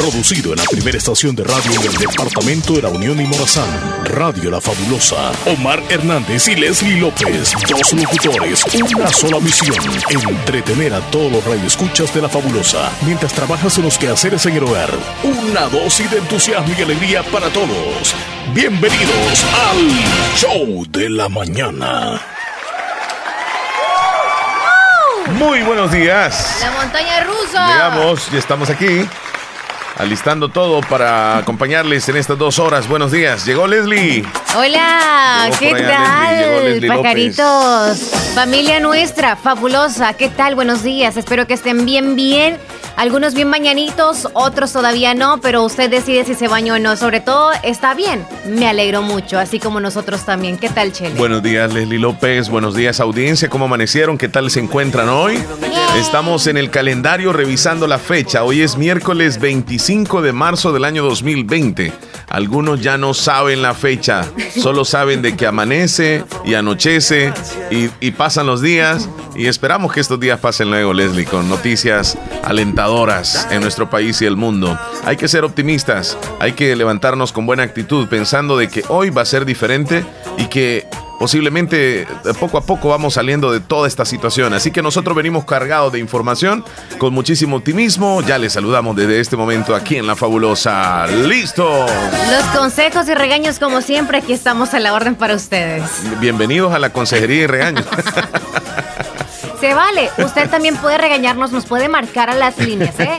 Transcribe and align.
Producido 0.00 0.52
en 0.52 0.58
la 0.58 0.64
primera 0.64 0.96
estación 0.96 1.36
de 1.36 1.44
radio 1.44 1.78
del 1.78 1.92
departamento 1.92 2.72
de 2.72 2.80
la 2.80 2.88
Unión 2.88 3.20
y 3.20 3.24
Morazán. 3.26 3.68
Radio 4.06 4.50
La 4.50 4.58
Fabulosa. 4.58 5.30
Omar 5.44 5.82
Hernández 5.90 6.48
y 6.48 6.56
Leslie 6.56 6.98
López. 6.98 7.52
Dos 7.68 7.92
locutores. 7.92 8.64
Una 8.96 9.12
sola 9.12 9.38
misión. 9.40 9.76
Entretener 10.08 10.94
a 10.94 11.00
todos 11.10 11.30
los 11.30 11.44
radioescuchas 11.44 12.14
de 12.14 12.22
La 12.22 12.30
Fabulosa. 12.30 12.90
Mientras 13.02 13.34
trabajas 13.34 13.76
en 13.76 13.84
los 13.84 13.98
quehaceres 13.98 14.46
en 14.46 14.56
el 14.56 14.64
hogar. 14.64 14.90
Una 15.22 15.66
dosis 15.68 16.10
de 16.10 16.16
entusiasmo 16.16 16.74
y 16.78 16.80
alegría 16.80 17.22
para 17.24 17.50
todos. 17.50 18.14
Bienvenidos 18.54 19.44
al 19.68 20.34
Show 20.38 20.86
de 20.88 21.10
la 21.10 21.28
Mañana. 21.28 22.22
Muy 25.32 25.60
buenos 25.62 25.92
días. 25.92 26.58
La 26.62 26.70
montaña 26.70 27.22
rusa. 27.24 27.66
Llegamos, 27.66 28.30
ya 28.32 28.38
estamos 28.38 28.70
aquí. 28.70 29.06
Alistando 30.00 30.48
todo 30.48 30.80
para 30.80 31.36
acompañarles 31.36 32.08
en 32.08 32.16
estas 32.16 32.38
dos 32.38 32.58
horas. 32.58 32.88
Buenos 32.88 33.12
días. 33.12 33.44
Llegó 33.44 33.66
Leslie. 33.66 34.24
Hola, 34.56 35.50
Llegó 35.60 35.76
¿qué 35.76 35.82
tal? 35.82 36.38
Leslie, 36.38 36.46
llegó 36.46 36.60
Leslie 36.64 36.88
Pajaritos, 36.88 37.98
familia 38.34 38.80
nuestra, 38.80 39.36
fabulosa, 39.36 40.14
¿qué 40.14 40.30
tal? 40.30 40.54
Buenos 40.54 40.82
días, 40.82 41.18
espero 41.18 41.46
que 41.46 41.52
estén 41.52 41.84
bien, 41.84 42.16
bien. 42.16 42.56
Algunos 42.96 43.34
bien 43.34 43.48
mañanitos, 43.48 44.28
otros 44.34 44.72
todavía 44.72 45.14
no, 45.14 45.40
pero 45.40 45.62
usted 45.64 45.90
decide 45.90 46.24
si 46.24 46.34
se 46.34 46.48
bañó 46.48 46.74
o 46.74 46.78
no. 46.78 46.96
Sobre 46.96 47.20
todo, 47.20 47.50
está 47.62 47.94
bien. 47.94 48.26
Me 48.46 48.68
alegro 48.68 49.00
mucho, 49.00 49.38
así 49.38 49.58
como 49.58 49.80
nosotros 49.80 50.24
también. 50.26 50.58
¿Qué 50.58 50.68
tal, 50.68 50.92
Chele? 50.92 51.14
Buenos 51.14 51.42
días, 51.42 51.72
Leslie 51.72 51.98
López. 51.98 52.50
Buenos 52.50 52.74
días, 52.74 53.00
audiencia. 53.00 53.48
¿Cómo 53.48 53.66
amanecieron? 53.66 54.18
¿Qué 54.18 54.28
tal 54.28 54.50
se 54.50 54.60
encuentran 54.60 55.08
hoy? 55.08 55.42
Estamos 55.96 56.46
en 56.46 56.56
el 56.56 56.70
calendario 56.70 57.32
revisando 57.32 57.86
la 57.86 57.98
fecha. 57.98 58.44
Hoy 58.44 58.62
es 58.62 58.76
miércoles 58.76 59.40
25 59.40 60.22
de 60.22 60.32
marzo 60.32 60.72
del 60.72 60.84
año 60.84 61.02
2020. 61.02 61.92
Algunos 62.28 62.80
ya 62.80 62.96
no 62.96 63.12
saben 63.12 63.60
la 63.60 63.74
fecha, 63.74 64.24
solo 64.56 64.84
saben 64.84 65.20
de 65.20 65.36
que 65.36 65.46
amanece 65.46 66.24
y 66.44 66.54
anochece 66.54 67.32
y, 67.72 67.90
y 68.00 68.12
pasan 68.12 68.46
los 68.46 68.62
días. 68.62 69.08
Y 69.34 69.46
esperamos 69.46 69.92
que 69.92 70.00
estos 70.00 70.20
días 70.20 70.38
pasen 70.38 70.70
luego, 70.70 70.92
Leslie, 70.92 71.24
con 71.24 71.48
noticias 71.48 72.16
alentadoras 72.44 72.79
en 73.50 73.60
nuestro 73.60 73.90
país 73.90 74.22
y 74.22 74.24
el 74.24 74.38
mundo. 74.38 74.78
Hay 75.04 75.18
que 75.18 75.28
ser 75.28 75.44
optimistas, 75.44 76.16
hay 76.38 76.52
que 76.52 76.74
levantarnos 76.74 77.30
con 77.30 77.44
buena 77.44 77.62
actitud, 77.62 78.08
pensando 78.08 78.56
de 78.56 78.68
que 78.68 78.82
hoy 78.88 79.10
va 79.10 79.20
a 79.20 79.26
ser 79.26 79.44
diferente 79.44 80.02
y 80.38 80.46
que 80.46 80.88
posiblemente 81.18 82.02
eh, 82.02 82.06
poco 82.38 82.56
a 82.56 82.62
poco 82.62 82.88
vamos 82.88 83.12
saliendo 83.14 83.52
de 83.52 83.60
toda 83.60 83.86
esta 83.86 84.06
situación. 84.06 84.54
Así 84.54 84.70
que 84.70 84.80
nosotros 84.80 85.14
venimos 85.14 85.44
cargados 85.44 85.92
de 85.92 85.98
información 85.98 86.64
con 86.96 87.12
muchísimo 87.12 87.56
optimismo. 87.56 88.22
Ya 88.22 88.38
les 88.38 88.54
saludamos 88.54 88.96
desde 88.96 89.20
este 89.20 89.36
momento 89.36 89.74
aquí 89.74 89.96
en 89.96 90.06
La 90.06 90.16
Fabulosa. 90.16 91.06
¡Listo! 91.06 91.84
Los 91.84 92.58
consejos 92.58 93.06
y 93.08 93.14
regaños, 93.14 93.58
como 93.58 93.82
siempre, 93.82 94.18
aquí 94.18 94.32
estamos 94.32 94.72
a 94.72 94.80
la 94.80 94.94
orden 94.94 95.16
para 95.16 95.34
ustedes. 95.34 95.84
Bienvenidos 96.18 96.72
a 96.72 96.78
la 96.78 96.90
consejería 96.90 97.42
y 97.42 97.46
regaños. 97.46 97.84
Se 99.60 99.74
vale. 99.74 100.10
Usted 100.18 100.48
también 100.50 100.76
puede 100.76 100.98
regañarnos, 100.98 101.52
nos 101.52 101.66
puede 101.66 101.88
marcar 101.88 102.30
a 102.30 102.34
las 102.34 102.56
líneas, 102.58 102.98
¿eh? 102.98 103.18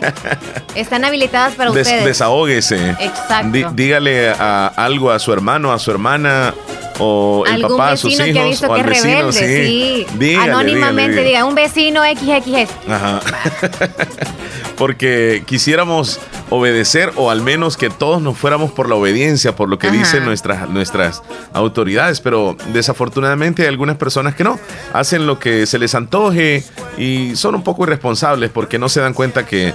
Están 0.76 1.06
habilitadas 1.06 1.54
para 1.56 1.72
Des- 1.72 1.86
ustedes. 1.88 2.06
desahóguese. 2.06 2.96
Exacto. 3.00 3.72
Dígale 3.74 4.30
a- 4.32 4.72
algo 4.76 5.12
a 5.12 5.20
su 5.20 5.32
hermano, 5.34 5.72
a 5.72 5.80
su 5.80 5.92
hermana 5.92 6.54
o 7.00 7.44
el 7.48 7.54
Algún 7.64 7.78
papá 7.78 7.92
a 7.92 7.98
sus 7.98 8.14
hijos 8.14 8.26
que 8.28 8.40
ha 8.40 8.46
visto 8.46 8.68
o 8.72 8.74
que 8.76 8.82
al 8.82 8.92
es 8.92 9.04
vecino, 9.04 9.32
rebelde, 9.32 9.34
sí. 9.34 10.06
sí. 10.10 10.18
Dígale, 10.18 10.52
Anónimamente 10.52 11.12
dígale, 11.12 11.28
diga, 11.30 11.46
un 11.46 11.56
vecino 11.56 12.02
XXX. 12.04 12.72
Ajá. 12.90 13.20
Porque 14.78 15.44
quisiéramos 15.46 16.20
obedecer 16.50 17.12
o 17.16 17.30
al 17.30 17.42
menos 17.42 17.78
que 17.78 17.90
todos 17.90 18.22
nos 18.22 18.38
fuéramos 18.38 18.72
por 18.72 18.90
la 18.90 18.96
obediencia, 18.96 19.56
por 19.56 19.70
lo 19.70 19.78
que 19.78 19.88
Ajá. 19.88 19.96
dicen 19.98 20.26
nuestras, 20.26 20.70
nuestras 20.70 21.22
autoridades, 21.54 22.20
pero 22.20 22.56
desafortunadamente 22.74 23.62
hay 23.62 23.68
algunas 23.68 23.98
personas 23.98 24.36
que 24.36 24.44
no, 24.44 24.60
hacen 24.94 25.28
lo 25.28 25.40
que 25.40 25.66
se 25.66 25.78
les 25.80 25.94
antoje 25.96 26.64
y 26.98 27.36
son 27.36 27.56
un 27.56 27.64
poco 27.64 27.84
irresponsables 27.84 28.50
porque 28.50 28.80
no 28.80 28.90
se 28.90 29.02
dan 29.02 29.14
cuenta 29.14 29.46
que 29.46 29.74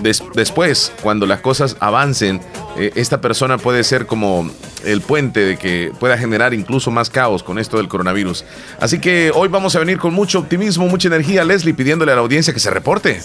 des- 0.00 0.22
después, 0.34 0.92
cuando 1.02 1.26
las 1.26 1.40
cosas 1.40 1.76
avancen, 1.80 2.40
eh, 2.76 2.92
esta 2.94 3.20
persona 3.20 3.58
puede 3.58 3.84
ser 3.84 4.06
como 4.06 4.50
el 4.84 5.00
puente 5.00 5.40
de 5.40 5.56
que 5.56 5.92
pueda 6.00 6.16
generar 6.16 6.54
incluso 6.54 6.90
más 6.90 7.10
caos 7.10 7.42
con 7.42 7.58
esto 7.58 7.76
del 7.76 7.88
coronavirus. 7.88 8.44
Así 8.80 8.98
que 8.98 9.30
hoy 9.34 9.48
vamos 9.48 9.76
a 9.76 9.78
venir 9.78 9.98
con 9.98 10.14
mucho 10.14 10.38
optimismo, 10.38 10.86
mucha 10.88 11.08
energía, 11.08 11.44
Leslie, 11.44 11.74
pidiéndole 11.74 12.12
a 12.12 12.14
la 12.14 12.22
audiencia 12.22 12.52
que 12.52 12.60
se 12.60 12.70
reporte. 12.70 13.20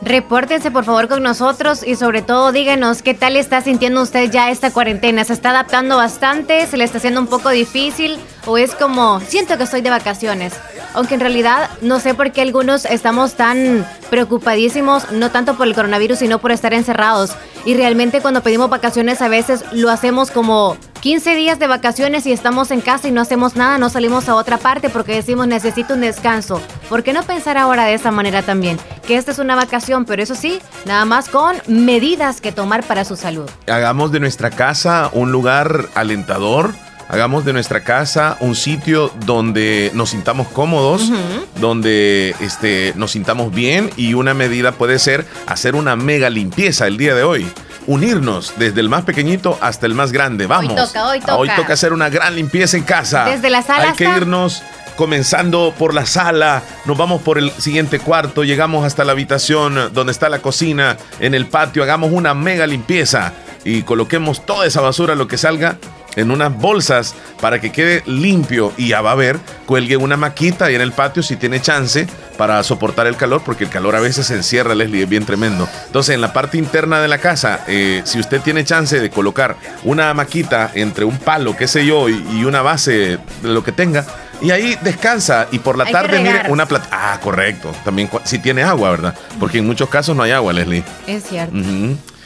Repórtense 0.00 0.70
por 0.70 0.84
favor 0.84 1.08
con 1.08 1.24
nosotros 1.24 1.84
y 1.84 1.96
sobre 1.96 2.22
todo 2.22 2.52
díganos 2.52 3.02
qué 3.02 3.14
tal 3.14 3.36
está 3.36 3.60
sintiendo 3.60 4.00
usted 4.00 4.30
ya 4.30 4.50
esta 4.50 4.70
cuarentena. 4.70 5.24
¿Se 5.24 5.32
está 5.32 5.50
adaptando 5.50 5.96
bastante? 5.96 6.66
¿Se 6.66 6.76
le 6.76 6.84
está 6.84 6.98
haciendo 6.98 7.20
un 7.20 7.26
poco 7.26 7.50
difícil? 7.50 8.18
¿O 8.46 8.58
es 8.58 8.76
como, 8.76 9.20
siento 9.20 9.56
que 9.56 9.64
estoy 9.64 9.80
de 9.80 9.90
vacaciones? 9.90 10.54
Aunque 10.94 11.14
en 11.14 11.20
realidad 11.20 11.68
no 11.82 11.98
sé 11.98 12.14
por 12.14 12.30
qué 12.30 12.42
algunos 12.42 12.84
estamos 12.84 13.34
tan 13.34 13.86
preocupadísimos, 14.08 15.10
no 15.10 15.30
tanto 15.30 15.56
por 15.56 15.66
el 15.66 15.74
coronavirus, 15.74 16.20
sino 16.20 16.38
por 16.38 16.52
estar 16.52 16.72
encerrados. 16.74 17.32
Y 17.64 17.74
realmente 17.74 18.20
cuando 18.20 18.42
pedimos 18.42 18.70
vacaciones 18.70 19.20
a 19.22 19.28
veces 19.28 19.64
lo 19.72 19.90
hacemos 19.90 20.30
como 20.30 20.76
15 21.00 21.34
días 21.34 21.58
de 21.58 21.66
vacaciones 21.66 22.26
y 22.26 22.32
estamos 22.32 22.70
en 22.70 22.80
casa 22.80 23.08
y 23.08 23.12
no 23.12 23.20
hacemos 23.20 23.56
nada, 23.56 23.78
no 23.78 23.88
salimos 23.88 24.28
a 24.28 24.34
otra 24.34 24.58
parte 24.58 24.90
porque 24.90 25.14
decimos 25.14 25.46
necesito 25.46 25.94
un 25.94 26.00
descanso. 26.00 26.60
¿Por 26.88 27.02
qué 27.02 27.12
no 27.12 27.22
pensar 27.22 27.56
ahora 27.56 27.84
de 27.84 27.94
esa 27.94 28.10
manera 28.10 28.42
también? 28.42 28.78
Que 29.06 29.16
esta 29.16 29.30
es 29.30 29.38
una 29.38 29.54
vacación, 29.54 30.04
pero 30.04 30.22
eso 30.22 30.34
sí, 30.34 30.60
nada 30.86 31.04
más 31.04 31.28
con 31.28 31.56
medidas 31.66 32.40
que 32.40 32.52
tomar 32.52 32.82
para 32.84 33.04
su 33.04 33.16
salud. 33.16 33.48
Hagamos 33.66 34.12
de 34.12 34.20
nuestra 34.20 34.50
casa 34.50 35.10
un 35.12 35.30
lugar 35.32 35.88
alentador. 35.94 36.74
Hagamos 37.08 37.46
de 37.46 37.54
nuestra 37.54 37.84
casa 37.84 38.36
un 38.40 38.54
sitio 38.54 39.10
donde 39.24 39.90
nos 39.94 40.10
sintamos 40.10 40.48
cómodos, 40.48 41.10
donde 41.58 42.34
este, 42.40 42.92
nos 42.96 43.12
sintamos 43.12 43.52
bien 43.54 43.90
y 43.96 44.12
una 44.12 44.34
medida 44.34 44.72
puede 44.72 44.98
ser 44.98 45.26
hacer 45.46 45.74
una 45.74 45.96
mega 45.96 46.28
limpieza 46.28 46.86
el 46.86 46.98
día 46.98 47.14
de 47.14 47.22
hoy. 47.22 47.50
Unirnos 47.86 48.52
desde 48.58 48.80
el 48.80 48.90
más 48.90 49.04
pequeñito 49.04 49.56
hasta 49.62 49.86
el 49.86 49.94
más 49.94 50.12
grande. 50.12 50.46
Vamos. 50.46 50.74
toca, 50.74 51.08
hoy 51.08 51.20
toca. 51.20 51.36
Hoy 51.36 51.48
toca 51.56 51.72
hacer 51.72 51.94
una 51.94 52.10
gran 52.10 52.36
limpieza 52.36 52.76
en 52.76 52.82
casa. 52.82 53.24
Desde 53.24 53.48
la 53.48 53.62
sala 53.62 53.88
Hay 53.88 53.92
que 53.94 54.04
irnos 54.04 54.62
comenzando 54.96 55.72
por 55.78 55.94
la 55.94 56.04
sala, 56.04 56.62
nos 56.84 56.98
vamos 56.98 57.22
por 57.22 57.38
el 57.38 57.52
siguiente 57.52 58.00
cuarto, 58.00 58.42
llegamos 58.42 58.84
hasta 58.84 59.04
la 59.04 59.12
habitación 59.12 59.94
donde 59.94 60.10
está 60.10 60.28
la 60.28 60.40
cocina, 60.40 60.96
en 61.20 61.34
el 61.36 61.46
patio, 61.46 61.84
hagamos 61.84 62.10
una 62.12 62.34
mega 62.34 62.66
limpieza 62.66 63.32
y 63.64 63.82
coloquemos 63.82 64.44
toda 64.44 64.66
esa 64.66 64.80
basura, 64.80 65.14
lo 65.14 65.28
que 65.28 65.38
salga, 65.38 65.78
en 66.18 66.30
unas 66.30 66.54
bolsas 66.56 67.14
para 67.40 67.60
que 67.60 67.70
quede 67.70 68.02
limpio 68.06 68.72
y 68.76 68.88
ya 68.88 69.00
va 69.00 69.12
a 69.12 69.14
ver, 69.14 69.38
cuelgue 69.66 69.96
una 69.96 70.16
maquita 70.16 70.66
ahí 70.66 70.74
en 70.74 70.80
el 70.80 70.92
patio 70.92 71.22
si 71.22 71.36
tiene 71.36 71.60
chance 71.60 72.06
para 72.36 72.62
soportar 72.62 73.06
el 73.06 73.16
calor, 73.16 73.42
porque 73.44 73.64
el 73.64 73.70
calor 73.70 73.96
a 73.96 74.00
veces 74.00 74.26
se 74.26 74.34
encierra, 74.34 74.74
Leslie, 74.74 75.02
es 75.02 75.08
bien 75.08 75.24
tremendo. 75.24 75.68
Entonces, 75.86 76.14
en 76.14 76.20
la 76.20 76.32
parte 76.32 76.58
interna 76.58 77.00
de 77.00 77.08
la 77.08 77.18
casa, 77.18 77.64
eh, 77.66 78.02
si 78.04 78.18
usted 78.20 78.40
tiene 78.40 78.64
chance 78.64 79.00
de 79.00 79.10
colocar 79.10 79.56
una 79.84 80.12
maquita 80.14 80.70
entre 80.74 81.04
un 81.04 81.18
palo, 81.18 81.56
qué 81.56 81.66
sé 81.66 81.84
yo, 81.86 82.08
y, 82.08 82.24
y 82.32 82.44
una 82.44 82.62
base 82.62 83.18
de 83.42 83.48
lo 83.48 83.64
que 83.64 83.72
tenga, 83.72 84.04
y 84.40 84.50
ahí 84.50 84.78
descansa 84.82 85.48
y 85.50 85.58
por 85.58 85.76
la 85.76 85.84
Hay 85.84 85.92
tarde, 85.92 86.20
mire, 86.20 86.42
una 86.48 86.66
plata. 86.66 86.88
Ah, 86.92 87.18
correcto. 87.20 87.72
También 87.84 88.08
si 88.24 88.38
tiene 88.38 88.62
agua, 88.62 88.90
¿verdad? 88.90 89.14
Porque 89.40 89.58
en 89.58 89.66
muchos 89.66 89.88
casos 89.88 90.16
no 90.16 90.22
hay 90.22 90.30
agua, 90.30 90.52
Leslie. 90.52 90.84
Es 91.06 91.24
cierto. 91.24 91.56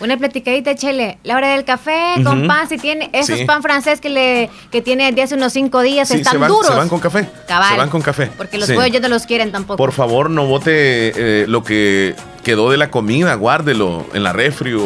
Una 0.03 0.17
platicadita, 0.17 0.75
Chele. 0.75 1.19
La 1.23 1.37
hora 1.37 1.53
del 1.53 1.65
café 1.65 2.15
con 2.25 2.47
pan, 2.49 2.69
si 2.69 2.77
tiene 2.77 3.09
esos 3.13 3.39
Sí. 3.39 3.45
pan 3.45 3.63
francés 3.63 4.01
que 4.01 4.11
le 4.11 4.51
que 4.73 4.83
tiene 4.83 5.13
de 5.13 5.23
hace 5.23 5.37
unos 5.37 5.53
cinco 5.53 5.81
días, 5.81 6.09
Sí, 6.09 6.15
están 6.17 6.33
se 6.33 6.39
van, 6.39 6.49
duros. 6.49 6.67
se 6.67 6.75
van 6.75 6.89
con 6.89 6.99
café. 6.99 7.29
Cabal. 7.47 7.71
Se 7.73 7.77
van 7.79 7.89
con 7.91 8.03
café. 8.03 8.27
Porque 8.37 8.59
los 8.59 8.67
Sí. 8.69 8.75
pollos 8.75 9.01
no 9.01 9.09
los 9.09 9.27
quieren 9.27 9.53
tampoco. 9.53 9.77
Por 9.77 9.93
favor, 9.93 10.29
no 10.29 10.45
bote 10.47 10.73
eh, 10.75 11.45
lo 11.47 11.63
que 11.63 12.17
quedó 12.43 12.69
de 12.71 12.77
la 12.79 12.91
comida, 12.91 13.35
guárdelo 13.37 14.05
en 14.13 14.25
la 14.25 14.33
refri 14.33 14.73
o, 14.75 14.83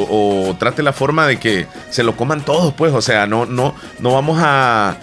o 0.51 0.55
trate 0.59 0.83
la 0.83 0.93
forma 0.93 1.27
de 1.27 1.39
que 1.39 1.67
se 1.89 2.03
lo 2.03 2.15
coman 2.17 2.45
todos, 2.45 2.75
pues. 2.75 2.93
O 2.93 3.01
sea, 3.01 3.27
no, 3.27 3.47
no, 3.47 3.75
no 4.01 4.13
vamos 4.13 4.39
a 4.43 4.99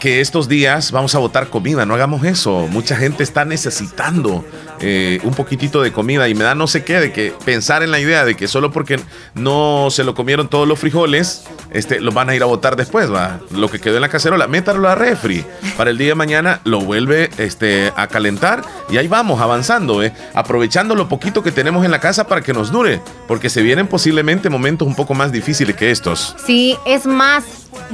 que 0.00 0.20
estos 0.20 0.48
días 0.48 0.90
vamos 0.90 1.14
a 1.14 1.18
botar 1.18 1.48
comida, 1.48 1.86
no 1.86 1.94
hagamos 1.94 2.24
eso. 2.24 2.66
Mucha 2.68 2.96
gente 2.96 3.22
está 3.22 3.44
necesitando 3.44 4.44
eh, 4.80 5.20
un 5.22 5.34
poquitito 5.34 5.82
de 5.82 5.92
comida 5.92 6.28
y 6.28 6.34
me 6.34 6.42
da 6.42 6.54
no 6.54 6.66
sé 6.66 6.82
qué 6.82 6.98
de 6.98 7.12
que 7.12 7.34
pensar 7.44 7.82
en 7.82 7.90
la 7.90 8.00
idea 8.00 8.24
de 8.24 8.34
que 8.34 8.48
solo 8.48 8.72
porque 8.72 8.98
no 9.34 9.88
se 9.90 10.02
lo 10.02 10.14
comieron 10.14 10.48
todos 10.48 10.66
los 10.66 10.78
frijoles, 10.78 11.44
este, 11.70 12.00
los 12.00 12.14
van 12.14 12.30
a 12.30 12.34
ir 12.34 12.42
a 12.42 12.46
botar 12.46 12.76
después, 12.76 13.12
va. 13.12 13.40
Lo 13.50 13.70
que 13.70 13.78
quedó 13.78 13.96
en 13.96 14.00
la 14.00 14.08
cacerola, 14.08 14.46
métalo 14.48 14.88
a 14.88 14.94
refri. 14.94 15.44
Para 15.76 15.90
el 15.90 15.98
día 15.98 16.08
de 16.08 16.14
mañana 16.14 16.60
lo 16.64 16.80
vuelve 16.80 17.28
este, 17.36 17.92
a 17.94 18.06
calentar 18.06 18.62
y 18.88 18.96
ahí 18.96 19.06
vamos 19.06 19.40
avanzando, 19.40 20.02
eh, 20.02 20.12
aprovechando 20.34 20.94
lo 20.94 21.08
poquito 21.08 21.42
que 21.42 21.52
tenemos 21.52 21.84
en 21.84 21.90
la 21.90 22.00
casa 22.00 22.26
para 22.26 22.40
que 22.40 22.54
nos 22.54 22.72
dure, 22.72 23.02
porque 23.28 23.50
se 23.50 23.60
vienen 23.60 23.86
posiblemente 23.86 24.48
momentos 24.48 24.88
un 24.88 24.94
poco 24.94 25.12
más 25.12 25.30
difíciles 25.30 25.76
que 25.76 25.90
estos. 25.90 26.34
Sí, 26.46 26.76
es 26.86 27.04
más, 27.04 27.44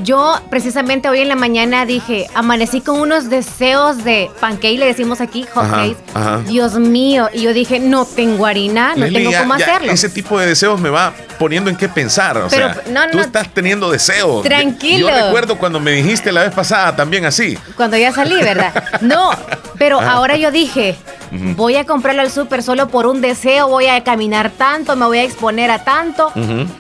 yo 0.03 0.41
precisamente 0.51 1.09
hoy 1.09 1.21
en 1.21 1.29
la 1.29 1.37
mañana 1.37 1.87
dije, 1.87 2.27
amanecí 2.35 2.81
con 2.81 3.01
unos 3.01 3.31
deseos 3.31 4.05
de 4.05 4.31
pancake, 4.41 4.79
le 4.79 4.87
decimos 4.87 5.21
aquí, 5.21 5.45
hot 5.55 5.71
cakes. 5.71 5.97
Dios 6.47 6.75
mío. 6.75 7.29
Y 7.33 7.43
yo 7.43 7.53
dije, 7.53 7.79
no 7.79 8.05
tengo 8.05 8.47
harina, 8.47 8.95
no 8.97 9.07
tengo 9.07 9.31
cómo 9.39 9.55
hacerlo. 9.55 9.93
Ese 9.93 10.09
tipo 10.09 10.39
de 10.39 10.47
deseos 10.47 10.81
me 10.81 10.91
va 10.91 11.13
poniendo 11.39 11.71
en 11.71 11.77
qué 11.77 11.89
pensar. 11.89 12.37
O 12.39 12.51
sea, 12.51 12.81
tú 13.11 13.19
estás 13.21 13.53
teniendo 13.53 13.91
deseos. 13.91 14.43
Tranquilo. 14.43 15.09
Yo 15.09 15.27
recuerdo 15.27 15.59
cuando 15.59 15.81
me 15.81 15.93
dijiste 15.93 16.33
la 16.33 16.43
vez 16.43 16.55
pasada 16.55 16.95
también 16.97 17.25
así. 17.25 17.59
Cuando 17.77 17.97
ya 17.97 18.13
salí, 18.13 18.37
¿verdad? 18.37 18.73
No, 19.01 19.31
pero 19.79 20.01
ahora 20.01 20.37
yo 20.37 20.51
dije, 20.51 20.97
voy 21.31 21.77
a 21.77 21.85
comprarlo 21.85 22.23
al 22.23 22.31
súper 22.31 22.63
solo 22.63 22.89
por 22.89 23.07
un 23.07 23.21
deseo, 23.21 23.69
voy 23.69 23.87
a 23.87 24.03
caminar 24.05 24.51
tanto, 24.51 24.97
me 24.97 25.07
voy 25.07 25.19
a 25.19 25.23
exponer 25.23 25.71
a 25.71 25.85
tanto. 25.85 26.33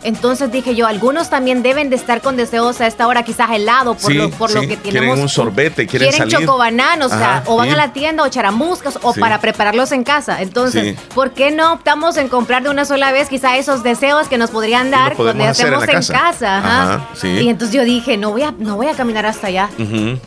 Entonces 0.02 0.50
dije 0.52 0.74
yo, 0.74 0.86
algunos 0.86 1.30
también 1.30 1.62
deben 1.62 1.90
de 1.90 1.96
estar 1.96 2.20
con 2.20 2.36
deseos 2.36 2.80
a 2.80 2.86
esta 2.86 3.06
hora, 3.06 3.22
quizás 3.22 3.50
helado, 3.50 3.94
por, 3.94 4.14
lo, 4.14 4.30
por 4.30 4.52
lo 4.52 4.60
que 4.62 4.76
tenemos. 4.76 4.90
Quieren 4.90 5.20
un 5.20 5.28
sorbete, 5.28 5.86
quieren, 5.86 6.10
quieren 6.10 6.28
chocobananos, 6.28 7.12
o, 7.12 7.18
sea, 7.18 7.42
o 7.46 7.56
van 7.56 7.70
a 7.70 7.76
la 7.76 7.92
tienda 7.92 8.22
o 8.22 8.28
charamuscas, 8.28 8.98
o 9.02 9.14
para 9.14 9.40
prepararlos 9.40 9.92
en 9.92 10.04
casa. 10.04 10.42
Entonces, 10.42 10.98
¿por 11.14 11.32
qué 11.32 11.50
no 11.50 11.72
optamos 11.72 12.16
en 12.16 12.28
comprar 12.28 12.62
de 12.62 12.70
una 12.70 12.84
sola 12.84 13.12
vez 13.12 13.28
quizás 13.28 13.58
esos 13.58 13.82
deseos 13.82 14.28
que 14.28 14.38
nos 14.38 14.50
podrían 14.50 14.90
dar 14.90 15.14
cuando 15.16 15.44
hacemos 15.44 15.86
en, 15.88 16.02
casa? 16.02 17.06
y 17.22 17.48
entonces 17.48 17.74
yo 17.74 17.84
dije, 17.84 18.16
no 18.16 18.30
voy 18.30 18.42
a, 18.42 18.52
no 18.58 18.76
voy 18.76 18.88
a 18.88 18.94
caminar 18.94 19.26
hasta 19.26 19.48
allá. 19.48 19.68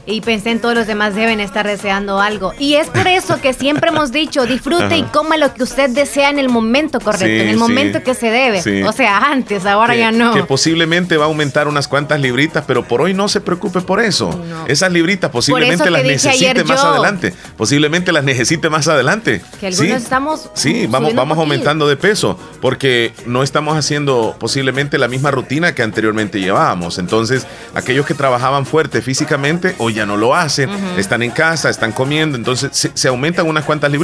Y 0.05 0.21
pensé 0.21 0.51
en 0.51 0.61
todos 0.61 0.75
los 0.75 0.87
demás 0.87 1.15
deben 1.15 1.39
estar 1.39 1.67
deseando 1.67 2.19
algo. 2.19 2.53
Y 2.59 2.75
es 2.75 2.87
por 2.87 3.07
eso 3.07 3.39
que 3.41 3.53
siempre 3.53 3.89
hemos 3.89 4.08
dicho, 4.11 4.45
disfrute 4.45 4.97
y 4.97 5.03
coma 5.03 5.37
lo 5.37 5.53
que 5.53 5.63
usted 5.63 5.89
desea 5.89 6.29
en 6.29 6.39
el 6.39 6.49
momento 6.49 6.99
correcto, 6.99 7.25
en 7.25 7.49
el 7.49 7.57
momento 7.57 8.03
que 8.03 8.13
se 8.13 8.29
debe. 8.29 8.83
O 8.85 8.91
sea, 8.91 9.31
antes, 9.31 9.65
ahora 9.65 9.95
ya 9.95 10.11
no. 10.11 10.33
Que 10.33 10.43
posiblemente 10.43 11.17
va 11.17 11.25
a 11.25 11.27
aumentar 11.27 11.67
unas 11.67 11.87
cuantas 11.87 12.19
libritas, 12.19 12.63
pero 12.67 12.83
por 12.83 13.01
hoy 13.01 13.13
no 13.13 13.27
se 13.27 13.41
preocupe 13.41 13.81
por 13.81 14.01
eso. 14.01 14.39
Esas 14.67 14.91
libritas 14.91 15.31
posiblemente 15.31 15.89
las 15.89 16.03
necesite 16.03 16.63
más 16.63 16.83
adelante. 16.83 17.33
Posiblemente 17.57 18.11
las 18.11 18.23
necesite 18.23 18.69
más 18.69 18.87
adelante. 18.87 19.41
Que 19.59 19.67
algunos 19.67 20.01
estamos. 20.01 20.49
Sí, 20.53 20.87
vamos, 20.87 21.15
vamos 21.15 21.37
aumentando 21.37 21.87
de 21.87 21.97
peso 21.97 22.39
porque 22.61 23.13
no 23.25 23.43
estamos 23.43 23.77
haciendo 23.77 24.35
posiblemente 24.39 24.97
la 24.97 25.07
misma 25.07 25.31
rutina 25.31 25.73
que 25.73 25.83
anteriormente 25.83 26.39
llevábamos. 26.39 26.97
Entonces, 26.97 27.45
aquellos 27.73 28.05
que 28.05 28.13
trabajaban 28.13 28.65
fuerte 28.65 29.01
físicamente 29.01 29.75
hoy 29.77 29.93
ya 29.93 30.05
no 30.05 30.17
lo 30.17 30.35
hacen, 30.35 30.69
están 30.97 31.21
en 31.23 31.31
casa, 31.31 31.69
están 31.69 31.91
comiendo, 31.91 32.37
entonces 32.37 32.69
se, 32.73 32.91
se 32.93 33.07
aumentan 33.07 33.47
unas 33.47 33.65
cuantas 33.65 33.91
libritas. 33.91 33.98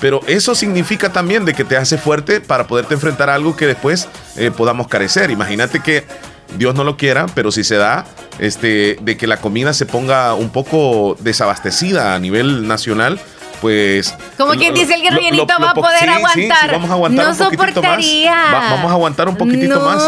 Pero 0.00 0.20
eso 0.26 0.54
significa 0.54 1.12
también 1.12 1.44
de 1.44 1.54
que 1.54 1.64
te 1.64 1.76
hace 1.76 1.98
fuerte 1.98 2.40
para 2.40 2.66
poderte 2.66 2.94
enfrentar 2.94 3.30
a 3.30 3.34
algo 3.34 3.56
que 3.56 3.66
después 3.66 4.08
eh, 4.36 4.50
podamos 4.50 4.88
carecer. 4.88 5.30
Imagínate 5.30 5.80
que 5.80 6.04
Dios 6.58 6.74
no 6.74 6.84
lo 6.84 6.96
quiera, 6.96 7.26
pero 7.34 7.52
si 7.52 7.64
se 7.64 7.76
da, 7.76 8.04
este, 8.38 8.98
de 9.00 9.16
que 9.16 9.26
la 9.26 9.36
comida 9.36 9.72
se 9.72 9.86
ponga 9.86 10.34
un 10.34 10.50
poco 10.50 11.16
desabastecida 11.20 12.14
a 12.14 12.18
nivel 12.18 12.66
nacional, 12.66 13.20
pues. 13.60 14.14
Como 14.36 14.52
quien 14.52 14.74
dice 14.74 14.94
el 14.94 15.02
guerrillito 15.02 15.54
va 15.60 15.70
a 15.70 15.74
poder 15.74 16.08
aguantar. 16.08 16.72
vamos 16.72 16.90
a 16.90 16.94
aguantar 16.94 17.24
no 17.24 17.30
un 17.30 17.36
soportaría. 17.36 18.34
más. 18.34 18.70
vamos 18.70 18.90
a 18.90 18.94
aguantar 18.94 19.28
un 19.28 19.36
poquitito 19.36 19.80
más. 19.80 20.02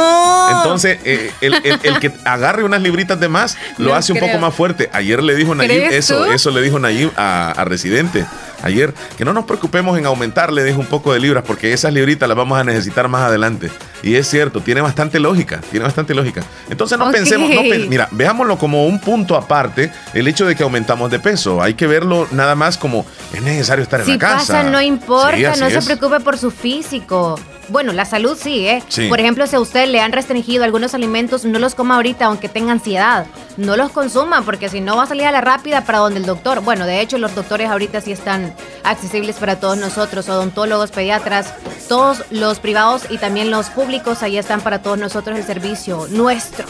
Entonces, 0.56 0.98
eh, 1.04 1.32
el, 1.40 1.98
que 2.00 2.12
agarre 2.24 2.64
unas 2.64 2.82
libritas 2.82 3.18
de 3.18 3.28
más 3.28 3.56
lo 3.78 3.94
hace 3.94 4.12
un 4.12 4.18
poco 4.18 4.38
más 4.38 4.54
fuerte. 4.54 4.90
Ayer 4.92 5.22
le 5.22 5.34
dijo 5.34 5.54
Nayib 5.54 5.92
eso, 5.92 6.26
eso 6.32 6.50
le 6.50 6.62
dijo 6.62 6.78
Nayib 6.78 7.10
a, 7.16 7.52
a 7.52 7.64
Residente 7.64 8.24
ayer, 8.62 8.94
que 9.16 9.24
no 9.24 9.32
nos 9.32 9.44
preocupemos 9.44 9.98
en 9.98 10.06
aumentar, 10.06 10.52
le 10.52 10.64
dijo 10.64 10.80
un 10.80 10.86
poco 10.86 11.12
de 11.12 11.20
libras, 11.20 11.44
porque 11.46 11.72
esas 11.72 11.92
libritas 11.92 12.28
las 12.28 12.36
vamos 12.36 12.58
a 12.58 12.64
necesitar 12.64 13.08
más 13.08 13.22
adelante. 13.22 13.70
Y 14.02 14.16
es 14.16 14.28
cierto, 14.28 14.60
tiene 14.60 14.80
bastante 14.80 15.20
lógica, 15.20 15.60
tiene 15.70 15.84
bastante 15.84 16.14
lógica. 16.14 16.42
Entonces 16.68 16.98
no 16.98 17.10
pensemos, 17.10 17.50
no, 17.50 17.62
mira, 17.62 18.08
veámoslo 18.10 18.58
como 18.58 18.86
un 18.86 19.00
punto 19.00 19.36
aparte, 19.36 19.92
el 20.12 20.26
hecho 20.26 20.46
de 20.46 20.56
que 20.56 20.62
aumentamos 20.62 21.10
de 21.10 21.20
peso. 21.20 21.62
Hay 21.62 21.74
que 21.74 21.86
verlo 21.86 22.26
nada 22.32 22.54
más 22.54 22.76
como 22.78 23.06
es 23.32 23.42
necesario 23.42 23.82
estar 23.82 24.00
en 24.00 24.08
la 24.08 24.18
casa. 24.18 24.40
Si 24.40 24.46
pasa, 24.46 24.62
no 24.64 24.80
importa, 24.82 25.56
no 25.56 25.70
se 25.70 25.82
preocupe 25.82 26.20
por 26.20 26.36
su 26.38 26.50
físico. 26.50 27.38
Bueno, 27.72 27.94
la 27.94 28.04
salud 28.04 28.36
sí, 28.38 28.68
¿eh? 28.68 28.82
Por 29.08 29.18
ejemplo, 29.18 29.46
si 29.46 29.56
a 29.56 29.60
usted 29.60 29.88
le 29.88 30.00
han 30.00 30.12
restringido 30.12 30.62
algunos 30.62 30.92
alimentos, 30.92 31.46
no 31.46 31.58
los 31.58 31.74
coma 31.74 31.96
ahorita 31.96 32.26
aunque 32.26 32.50
tenga 32.50 32.70
ansiedad. 32.70 33.26
No 33.56 33.78
los 33.78 33.90
consuma 33.90 34.42
porque 34.42 34.68
si 34.68 34.82
no 34.82 34.96
va 34.96 35.04
a 35.04 35.06
salir 35.06 35.24
a 35.24 35.32
la 35.32 35.40
rápida 35.40 35.82
para 35.82 35.98
donde 35.98 36.20
el 36.20 36.26
doctor. 36.26 36.60
Bueno, 36.60 36.84
de 36.84 37.00
hecho 37.00 37.16
los 37.16 37.34
doctores 37.34 37.70
ahorita 37.70 38.02
sí 38.02 38.12
están 38.12 38.54
accesibles 38.84 39.36
para 39.36 39.58
todos 39.58 39.78
nosotros, 39.78 40.28
odontólogos, 40.28 40.90
pediatras, 40.90 41.54
todos 41.88 42.24
los 42.30 42.60
privados 42.60 43.04
y 43.08 43.16
también 43.16 43.50
los 43.50 43.70
públicos, 43.70 44.22
ahí 44.22 44.36
están 44.36 44.60
para 44.60 44.82
todos 44.82 44.98
nosotros 44.98 45.38
el 45.38 45.44
servicio 45.44 46.06
nuestro. 46.10 46.66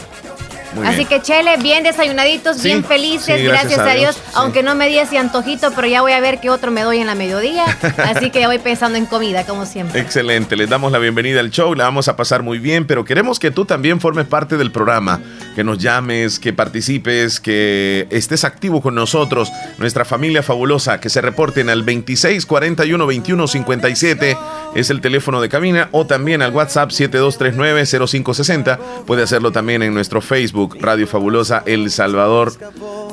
Así 0.85 1.05
que 1.05 1.21
Chele, 1.21 1.57
bien 1.57 1.83
desayunaditos, 1.83 2.61
bien 2.61 2.83
felices, 2.83 3.43
gracias, 3.43 3.79
a 3.79 3.93
Dios. 3.93 4.17
Aunque 4.33 4.63
no 4.63 4.75
me 4.75 4.87
di 4.87 4.97
ese 4.97 5.17
antojito, 5.17 5.71
pero 5.75 5.87
ya 5.87 6.01
voy 6.01 6.13
a 6.13 6.19
ver 6.19 6.39
qué 6.39 6.49
otro 6.49 6.71
me 6.71 6.81
doy 6.81 6.99
en 6.99 7.07
la 7.07 7.15
mediodía. 7.15 7.65
Así 7.97 8.31
que 8.31 8.39
ya 8.39 8.47
voy 8.47 8.59
pensando 8.59 8.97
en 8.97 9.05
comida, 9.05 9.45
como 9.45 9.65
siempre. 9.65 9.99
Excelente, 9.99 10.55
les 10.55 10.69
damos 10.69 10.91
la 10.91 10.99
bienvenida 10.99 11.39
al 11.39 11.51
show, 11.51 11.73
la 11.75 11.85
vamos 11.85 12.07
a 12.07 12.15
pasar 12.15 12.43
muy 12.43 12.59
bien, 12.59 12.85
pero 12.85 13.05
queremos 13.05 13.39
que 13.39 13.51
tú 13.51 13.65
también 13.65 13.99
formes 13.99 14.25
parte 14.25 14.57
del 14.57 14.71
programa, 14.71 15.19
que 15.55 15.63
nos 15.63 15.77
llames, 15.77 16.39
que 16.39 16.53
participes, 16.53 17.39
que 17.39 18.07
estés 18.09 18.43
activo 18.43 18.81
con 18.81 18.95
nosotros, 18.95 19.51
nuestra 19.77 20.05
familia 20.05 20.43
fabulosa, 20.43 20.99
que 20.99 21.09
se 21.09 21.21
reporten 21.21 21.69
al 21.69 21.83
26 21.83 22.45
41 22.45 23.05
21 23.05 23.47
57, 23.47 24.37
es 24.75 24.89
el 24.89 25.01
teléfono 25.01 25.41
de 25.41 25.49
cabina, 25.49 25.89
o 25.91 26.05
también 26.05 26.41
al 26.41 26.53
WhatsApp 26.53 26.91
7239 26.91 28.07
0560. 28.07 28.79
Puede 29.05 29.23
hacerlo 29.23 29.51
también 29.51 29.83
en 29.83 29.93
nuestro 29.93 30.21
Facebook 30.21 30.62
Radio 30.79 31.07
Fabulosa 31.07 31.63
El 31.65 31.91
Salvador. 31.91 32.53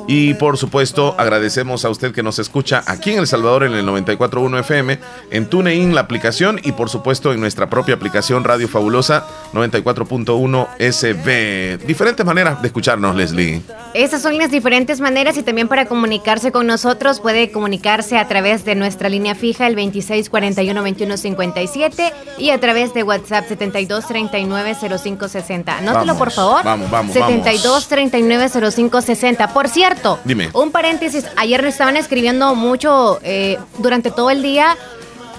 Y 0.07 0.33
por 0.35 0.57
supuesto, 0.57 1.15
agradecemos 1.17 1.85
a 1.85 1.89
usted 1.89 2.11
que 2.11 2.23
nos 2.23 2.39
escucha 2.39 2.83
aquí 2.87 3.11
en 3.11 3.19
El 3.19 3.27
Salvador 3.27 3.63
en 3.63 3.73
el 3.73 3.85
94.1 3.85 4.59
FM, 4.59 4.99
en 5.29 5.45
TuneIn 5.47 5.95
la 5.95 6.01
aplicación 6.01 6.59
y 6.63 6.73
por 6.73 6.89
supuesto 6.89 7.31
en 7.33 7.39
nuestra 7.39 7.69
propia 7.69 7.95
aplicación 7.95 8.43
Radio 8.43 8.67
Fabulosa 8.67 9.25
94.1 9.53 10.67
SB. 10.79 11.85
Diferentes 11.85 12.25
maneras 12.25 12.61
de 12.61 12.67
escucharnos, 12.67 13.15
Leslie. 13.15 13.61
Esas 13.93 14.21
son 14.21 14.37
las 14.37 14.51
diferentes 14.51 14.99
maneras 15.01 15.35
y 15.37 15.43
también 15.43 15.67
para 15.67 15.85
comunicarse 15.85 16.51
con 16.51 16.67
nosotros 16.67 17.19
puede 17.19 17.51
comunicarse 17.51 18.17
a 18.17 18.27
través 18.27 18.65
de 18.65 18.75
nuestra 18.75 19.09
línea 19.09 19.35
fija 19.35 19.67
el 19.67 19.75
2641-2157 19.75 22.11
y 22.37 22.51
a 22.51 22.59
través 22.59 22.93
de 22.93 23.03
WhatsApp 23.03 23.45
7239-0560. 23.49 25.69
Anótelo 25.69 26.17
por 26.17 26.31
favor. 26.31 26.63
Vamos, 26.63 26.89
vamos, 26.89 27.13
7239-0560. 27.43 29.53
Por 29.53 29.67
cierto, 29.67 30.19
Dime. 30.23 30.49
un 30.53 30.71
paréntesis, 30.71 31.25
ayer 31.37 31.63
estaban 31.65 31.97
escribiendo 31.97 32.55
mucho 32.55 33.19
eh, 33.23 33.57
durante 33.79 34.11
todo 34.11 34.29
el 34.29 34.41
día 34.41 34.77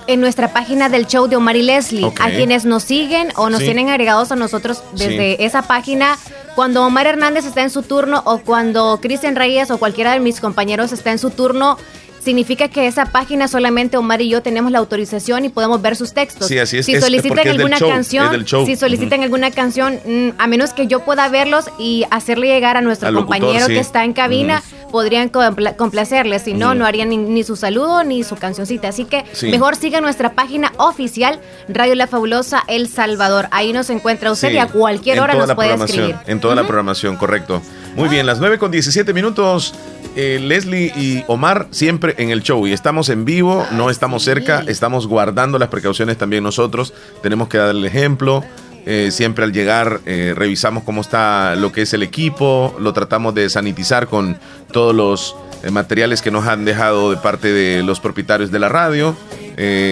en 0.06 0.20
nuestra 0.20 0.52
página 0.52 0.88
del 0.88 1.06
show 1.06 1.28
de 1.28 1.36
Omar 1.36 1.56
y 1.56 1.62
Leslie. 1.62 2.12
A 2.20 2.30
quienes 2.30 2.64
nos 2.64 2.82
siguen 2.82 3.32
o 3.36 3.50
nos 3.50 3.60
tienen 3.60 3.88
agregados 3.88 4.32
a 4.32 4.36
nosotros 4.36 4.82
desde 4.92 5.44
esa 5.44 5.62
página, 5.62 6.18
cuando 6.54 6.84
Omar 6.84 7.06
Hernández 7.06 7.44
está 7.44 7.62
en 7.62 7.70
su 7.70 7.82
turno 7.82 8.22
o 8.24 8.38
cuando 8.38 8.98
Cristian 9.00 9.36
Reyes 9.36 9.70
o 9.70 9.78
cualquiera 9.78 10.12
de 10.12 10.20
mis 10.20 10.40
compañeros 10.40 10.92
está 10.92 11.12
en 11.12 11.18
su 11.18 11.30
turno, 11.30 11.78
significa 12.22 12.68
que 12.68 12.86
esa 12.86 13.06
página 13.06 13.48
solamente 13.48 13.96
Omar 13.96 14.22
y 14.22 14.28
yo 14.28 14.42
tenemos 14.42 14.70
la 14.70 14.78
autorización 14.78 15.44
y 15.44 15.48
podemos 15.48 15.82
ver 15.82 15.96
sus 15.96 16.12
textos. 16.12 16.46
Sí, 16.46 16.58
así 16.58 16.78
es. 16.78 16.86
Si 16.86 17.00
solicitan 17.00 17.46
alguna 17.48 17.78
canción, 17.78 18.46
si 18.66 18.76
solicitan 18.76 19.22
alguna 19.22 19.50
canción, 19.50 19.98
a 20.38 20.46
menos 20.46 20.72
que 20.72 20.86
yo 20.86 21.00
pueda 21.00 21.28
verlos 21.28 21.66
y 21.78 22.04
hacerle 22.10 22.48
llegar 22.48 22.76
a 22.76 22.80
nuestro 22.80 23.12
compañero 23.12 23.66
que 23.66 23.80
está 23.80 24.04
en 24.04 24.12
cabina, 24.12 24.62
podrían 24.92 25.30
complacerles. 25.30 26.42
Si 26.42 26.54
no, 26.54 26.76
no 26.76 26.86
harían 26.86 27.08
ni, 27.08 27.42
su 27.42 27.56
saludo 27.56 28.04
ni 28.04 28.22
su 28.22 28.36
cancioncita. 28.36 28.88
Así 28.88 29.04
que 29.04 29.24
mejor 29.42 29.74
siga 29.74 30.00
nuestra 30.00 30.34
página 30.34 30.72
oficial, 30.76 31.40
Radio 31.68 31.96
La 31.96 32.06
Fabulosa 32.06 32.62
El 32.68 32.88
Salvador. 32.88 33.48
Ahí 33.50 33.72
nos 33.72 33.90
encuentra 33.90 34.30
usted 34.30 34.52
y 34.52 34.58
a 34.58 34.68
cualquier 34.68 35.20
hora 35.20 35.34
nos 35.34 35.52
puede 35.54 35.74
escribir. 35.74 36.16
En 36.26 36.38
toda 36.38 36.54
la 36.54 36.62
programación, 36.62 37.16
correcto. 37.16 37.60
Muy 37.96 38.08
bien, 38.08 38.24
las 38.24 38.38
9 38.38 38.58
con 38.58 38.70
17 38.70 39.12
minutos. 39.12 39.74
Eh, 40.14 40.38
Leslie 40.40 40.92
y 40.94 41.24
Omar 41.26 41.68
siempre 41.70 42.14
en 42.18 42.28
el 42.28 42.42
show 42.42 42.66
y 42.66 42.74
estamos 42.74 43.08
en 43.08 43.24
vivo, 43.24 43.66
no 43.70 43.88
estamos 43.88 44.22
cerca, 44.22 44.62
estamos 44.66 45.06
guardando 45.06 45.58
las 45.58 45.70
precauciones 45.70 46.18
también 46.18 46.44
nosotros, 46.44 46.92
tenemos 47.22 47.48
que 47.48 47.56
dar 47.56 47.70
el 47.70 47.82
ejemplo. 47.86 48.44
Eh, 48.84 49.10
siempre 49.12 49.44
al 49.44 49.52
llegar 49.52 50.00
eh, 50.06 50.34
revisamos 50.36 50.82
cómo 50.82 51.00
está 51.00 51.54
lo 51.54 51.70
que 51.70 51.82
es 51.82 51.94
el 51.94 52.02
equipo, 52.02 52.74
lo 52.80 52.92
tratamos 52.92 53.34
de 53.34 53.48
sanitizar 53.48 54.08
con 54.08 54.38
todos 54.72 54.94
los 54.94 55.36
materiales 55.70 56.22
que 56.22 56.32
nos 56.32 56.48
han 56.48 56.64
dejado 56.64 57.12
de 57.12 57.16
parte 57.18 57.52
de 57.52 57.84
los 57.84 58.00
propietarios 58.00 58.50
de 58.50 58.58
la 58.58 58.68
radio, 58.68 59.16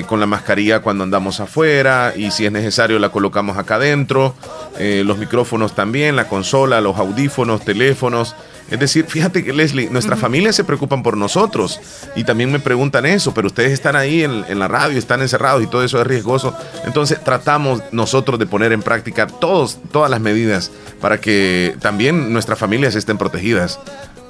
con 0.08 0.18
la 0.18 0.26
mascarilla 0.26 0.80
cuando 0.80 1.04
andamos 1.04 1.38
afuera 1.38 2.12
y 2.16 2.32
si 2.32 2.44
es 2.46 2.50
necesario 2.50 2.98
la 2.98 3.10
colocamos 3.10 3.56
acá 3.56 3.76
adentro. 3.76 4.34
eh, 4.78 5.02
los 5.04 5.18
micrófonos 5.18 5.74
también, 5.74 6.16
la 6.16 6.26
consola, 6.26 6.80
los 6.80 6.96
audífonos, 6.96 7.64
teléfonos. 7.64 8.34
Es 8.70 8.78
decir, 8.78 9.06
fíjate 9.06 9.44
que 9.44 9.52
Leslie, 9.52 9.90
nuestra 9.90 10.16
familia 10.16 10.52
se 10.52 10.64
preocupan 10.64 11.02
por 11.02 11.16
nosotros 11.16 11.80
y 12.14 12.24
también 12.24 12.52
me 12.52 12.60
preguntan 12.60 13.04
eso, 13.04 13.34
pero 13.34 13.48
ustedes 13.48 13.72
están 13.72 13.96
ahí 13.96 14.22
en, 14.22 14.44
en, 14.48 14.58
la 14.58 14.68
radio, 14.68 14.98
están 14.98 15.22
encerrados 15.22 15.62
y 15.62 15.66
todo 15.66 15.82
eso 15.82 16.00
es 16.00 16.06
riesgoso. 16.06 16.56
Entonces 16.84 17.22
tratamos 17.22 17.82
nosotros 17.90 18.38
de 18.38 18.46
poner 18.46 18.72
en 18.72 18.82
práctica 18.82 19.26
todos, 19.26 19.78
todas 19.90 20.10
las 20.10 20.20
medidas 20.20 20.70
para 21.00 21.20
que 21.20 21.76
también 21.80 22.32
nuestras 22.32 22.58
familias 22.58 22.94
estén 22.94 23.18
protegidas. 23.18 23.80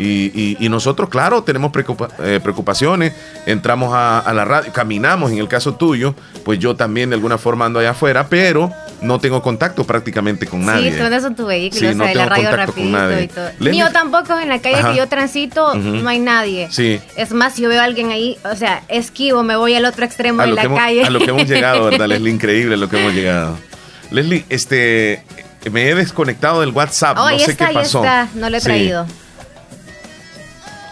Y, 0.00 0.69
nosotros, 0.71 1.09
claro, 1.09 1.42
tenemos 1.42 1.73
eh, 2.21 2.40
preocupaciones, 2.42 3.12
entramos 3.45 3.92
a, 3.92 4.33
la 4.33 4.45
radio, 4.45 4.73
caminamos, 4.73 5.30
en 5.30 5.38
el 5.38 5.49
caso 5.49 5.75
tuyo, 5.75 6.14
pues 6.45 6.59
yo 6.59 6.76
también 6.76 7.11
de 7.11 7.16
alguna 7.16 7.38
forma 7.38 7.66
ando 7.66 7.80
allá 7.80 7.90
afuera, 7.90 8.28
pero 8.28 8.73
no 9.02 9.19
tengo 9.19 9.42
contacto 9.42 9.85
prácticamente 9.85 10.47
con 10.47 10.64
nadie. 10.64 10.92
Sí, 10.92 11.00
andas 11.00 11.25
en 11.25 11.35
tu 11.35 11.47
vehículo, 11.47 11.90
o 11.90 11.95
sea, 11.95 12.14
la 12.14 12.26
radio 12.26 12.57
rapidito 12.57 13.21
y 13.21 13.28
todo. 13.28 13.50
Ni 13.61 13.78
yo 13.78 13.90
tampoco, 13.92 14.38
en 14.38 14.49
la 14.49 14.61
calle 14.61 14.83
que 14.90 14.97
yo 14.97 15.09
transito, 15.09 15.75
no 15.75 16.09
hay 16.09 16.19
nadie. 16.19 16.69
Sí. 16.71 17.00
Es 17.16 17.33
más, 17.33 17.54
si 17.54 17.62
yo 17.62 17.69
veo 17.69 17.80
a 17.80 17.85
alguien 17.85 18.11
ahí, 18.11 18.38
o 18.50 18.57
sea, 18.57 18.83
esquivo, 18.88 19.42
me 19.42 19.57
voy 19.57 19.75
al 19.75 19.85
otro 19.85 20.04
extremo 20.04 20.42
de 20.42 20.49
la 20.49 20.69
calle. 20.69 21.04
a 21.04 21.11
lo 21.11 21.19
que 21.19 21.30
hemos 21.30 21.47
llegado, 21.49 21.85
¿verdad, 21.85 22.07
Leslie? 22.07 22.30
Increíble 22.30 22.76
lo 22.76 22.88
que 22.88 23.00
hemos 23.00 23.12
llegado. 23.12 23.59
Leslie, 24.11 24.45
este, 24.49 25.23
me 25.71 25.88
he 25.88 25.95
desconectado 25.95 26.61
del 26.61 26.71
WhatsApp, 26.71 27.16
no 27.16 27.38
sé 27.38 27.57
qué 27.57 27.66
pasó. 27.75 28.02
no 28.35 28.49
lo 28.49 28.57
he 28.57 28.61
traído. 28.61 29.07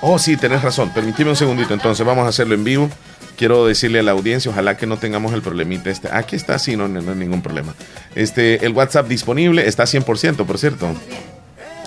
Oh, 0.00 0.19
sí, 0.19 0.37
tenés 0.37 0.62
razón. 0.62 0.90
Permíteme 0.90 1.31
un 1.31 1.37
segundito, 1.37 1.75
entonces 1.75 2.07
vamos 2.07 2.25
a 2.25 2.28
hacerlo 2.28 2.55
en 2.55 2.64
vivo. 2.64 2.90
Quiero 3.37 3.67
decirle 3.67 4.00
a 4.00 4.02
la 4.02 4.12
audiencia, 4.12 4.50
ojalá 4.50 4.76
que 4.76 4.87
no 4.87 4.97
tengamos 4.97 5.33
el 5.33 5.43
problemita 5.43 5.90
este. 5.90 6.09
Aquí 6.11 6.37
está, 6.37 6.59
sí, 6.59 6.76
no, 6.76 6.88
no, 6.88 6.99
hay 6.99 7.17
ningún 7.17 7.43
problema. 7.43 7.75
Este, 8.14 8.64
el 8.64 8.73
WhatsApp 8.73 9.09
disponible 9.09 9.67
está 9.67 9.85
100%, 9.85 10.45
por 10.45 10.59
cierto. 10.59 10.88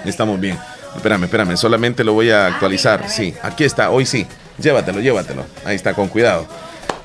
Estamos 0.05 0.39
bien. 0.39 0.57
Espérame, 0.95 1.23
espérame, 1.23 1.57
solamente 1.57 2.03
lo 2.03 2.13
voy 2.13 2.31
a 2.31 2.47
actualizar. 2.47 3.09
Sí, 3.09 3.33
aquí 3.41 3.63
está, 3.63 3.89
hoy 3.89 4.05
sí. 4.05 4.25
Llévatelo, 4.59 4.99
llévatelo. 4.99 5.45
Ahí 5.65 5.75
está, 5.75 5.93
con 5.93 6.07
cuidado. 6.07 6.47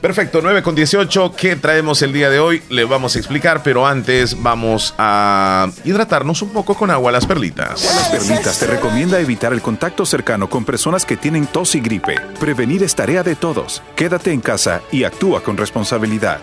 Perfecto, 0.06 0.38
9 0.40 0.62
con 0.62 0.76
18. 0.76 1.34
¿Qué 1.36 1.56
traemos 1.56 2.00
el 2.00 2.12
día 2.12 2.30
de 2.30 2.38
hoy? 2.38 2.62
Le 2.68 2.84
vamos 2.84 3.16
a 3.16 3.18
explicar, 3.18 3.64
pero 3.64 3.88
antes 3.88 4.40
vamos 4.40 4.94
a 4.98 5.68
hidratarnos 5.82 6.42
un 6.42 6.50
poco 6.50 6.76
con 6.76 6.92
agua 6.92 7.10
las 7.10 7.26
perlitas. 7.26 7.82
Las 7.82 8.08
perlitas 8.10 8.56
te 8.56 8.68
recomienda 8.68 9.18
evitar 9.18 9.52
el 9.52 9.60
contacto 9.60 10.06
cercano 10.06 10.48
con 10.48 10.64
personas 10.64 11.04
que 11.04 11.16
tienen 11.16 11.48
tos 11.48 11.74
y 11.74 11.80
gripe. 11.80 12.20
Prevenir 12.38 12.84
es 12.84 12.94
tarea 12.94 13.24
de 13.24 13.34
todos. 13.34 13.82
Quédate 13.96 14.30
en 14.30 14.40
casa 14.40 14.80
y 14.92 15.02
actúa 15.02 15.42
con 15.42 15.56
responsabilidad. 15.56 16.38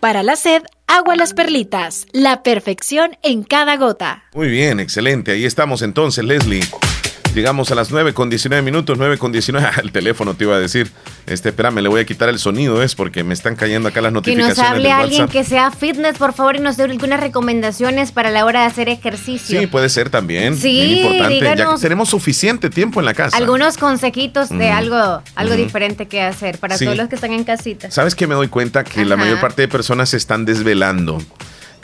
Para 0.00 0.22
la 0.22 0.34
sed, 0.36 0.62
agua 0.86 1.16
las 1.16 1.34
perlitas. 1.34 2.06
La 2.12 2.42
perfección 2.42 3.18
en 3.22 3.42
cada 3.42 3.76
gota. 3.76 4.24
Muy 4.32 4.48
bien, 4.48 4.80
excelente. 4.80 5.32
Ahí 5.32 5.44
estamos 5.44 5.82
entonces, 5.82 6.24
Leslie. 6.24 6.62
Llegamos 7.36 7.70
a 7.70 7.74
las 7.74 7.90
9 7.90 8.14
con 8.14 8.30
19 8.30 8.62
minutos, 8.62 8.96
9 8.96 9.18
con 9.18 9.30
19. 9.30 9.68
El 9.82 9.92
teléfono 9.92 10.32
te 10.32 10.44
iba 10.44 10.56
a 10.56 10.58
decir. 10.58 10.90
Este, 11.26 11.50
espérame, 11.50 11.80
le 11.80 11.90
voy 11.90 12.00
a 12.00 12.06
quitar 12.06 12.30
el 12.30 12.38
sonido, 12.38 12.82
es 12.82 12.94
porque 12.94 13.24
me 13.24 13.34
están 13.34 13.56
cayendo 13.56 13.90
acá 13.90 14.00
las 14.00 14.12
notificaciones. 14.12 14.54
Que 14.54 14.62
nos 14.62 14.70
hable 14.70 14.90
alguien 14.90 15.28
que 15.28 15.44
sea 15.44 15.70
fitness, 15.70 16.16
por 16.16 16.32
favor, 16.32 16.56
y 16.56 16.60
nos 16.60 16.78
dé 16.78 16.84
algunas 16.84 17.20
recomendaciones 17.20 18.10
para 18.10 18.30
la 18.30 18.46
hora 18.46 18.60
de 18.60 18.66
hacer 18.66 18.88
ejercicio. 18.88 19.60
Sí, 19.60 19.66
puede 19.66 19.90
ser 19.90 20.08
también. 20.08 20.56
Sí, 20.56 21.00
importante. 21.00 21.40
ya 21.40 21.56
que 21.56 21.80
tenemos 21.80 22.08
suficiente 22.08 22.70
tiempo 22.70 23.00
en 23.00 23.06
la 23.06 23.12
casa. 23.12 23.36
Algunos 23.36 23.76
consejitos 23.76 24.48
de 24.48 24.70
algo, 24.70 25.22
algo 25.34 25.56
diferente 25.56 26.06
que 26.06 26.22
hacer 26.22 26.56
para 26.58 26.78
todos 26.78 26.96
los 26.96 27.08
que 27.08 27.16
están 27.16 27.32
en 27.32 27.44
casita. 27.44 27.90
¿Sabes 27.90 28.14
que 28.14 28.26
me 28.26 28.34
doy 28.34 28.48
cuenta? 28.48 28.82
Que 28.82 29.04
la 29.04 29.16
mayor 29.18 29.40
parte 29.40 29.60
de 29.60 29.68
personas 29.68 30.08
se 30.08 30.16
están 30.16 30.46
desvelando 30.46 31.18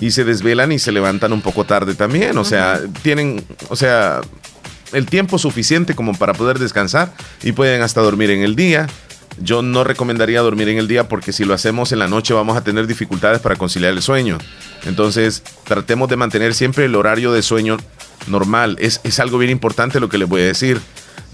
y 0.01 0.13
se 0.13 0.25
desvelan 0.25 0.73
y 0.73 0.79
se 0.79 0.93
levantan 0.93 1.33
un 1.33 1.43
poco 1.43 1.65
tarde 1.65 1.95
también. 1.95 2.39
O 2.39 2.45
sea, 2.45 2.81
tienen, 3.03 3.45
o 3.69 3.77
sea, 3.77 4.23
el 4.93 5.07
tiempo 5.07 5.39
suficiente 5.39 5.95
como 5.95 6.15
para 6.15 6.35
poder 6.35 6.59
descansar 6.59 7.13
y 7.43 7.53
pueden 7.53 7.83
hasta 7.83 8.01
dormir 8.01 8.31
en 8.31 8.43
el 8.43 8.57
día. 8.57 8.87
Yo 9.39 9.63
no 9.63 9.83
recomendaría 9.83 10.41
dormir 10.41 10.69
en 10.69 10.79
el 10.79 10.89
día 10.89 11.09
porque 11.09 11.33
si 11.33 11.45
lo 11.45 11.55
hacemos 11.55 11.93
en 11.93 11.99
la 11.99 12.09
noche 12.09 12.35
vamos 12.35 12.57
a 12.57 12.65
tener 12.65 12.87
dificultades 12.87 13.41
para 13.41 13.57
conciliar 13.57 13.93
el 13.93 14.03
sueño. 14.03 14.39
Entonces 14.85 15.43
tratemos 15.65 16.09
de 16.09 16.17
mantener 16.17 16.55
siempre 16.55 16.85
el 16.85 16.95
horario 16.95 17.33
de 17.33 17.43
sueño 17.43 17.79
normal. 18.27 18.77
Es, 18.79 19.01
es 19.05 19.21
algo 19.21 19.39
bien 19.39 19.51
importante 19.51 20.01
lo 20.01 20.09
que 20.09 20.19
les 20.19 20.29
voy 20.29 20.43
a 20.43 20.47
decir. 20.47 20.81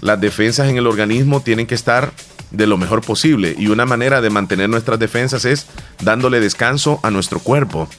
Las 0.01 0.21
defensas 0.21 0.69
en 0.69 0.77
el 0.77 0.87
organismo 0.87 1.41
tienen 1.41 1.67
que 1.67 1.75
estar 1.75 2.13
de 2.51 2.67
lo 2.67 2.77
mejor 2.77 3.01
posible 3.01 3.55
y 3.57 3.67
una 3.67 3.85
manera 3.85 4.21
de 4.21 4.29
mantener 4.29 4.69
nuestras 4.69 4.97
defensas 4.97 5.45
es 5.45 5.67
dándole 6.01 6.39
descanso 6.39 6.99
a 7.03 7.11
nuestro 7.11 7.39
cuerpo. 7.39 7.89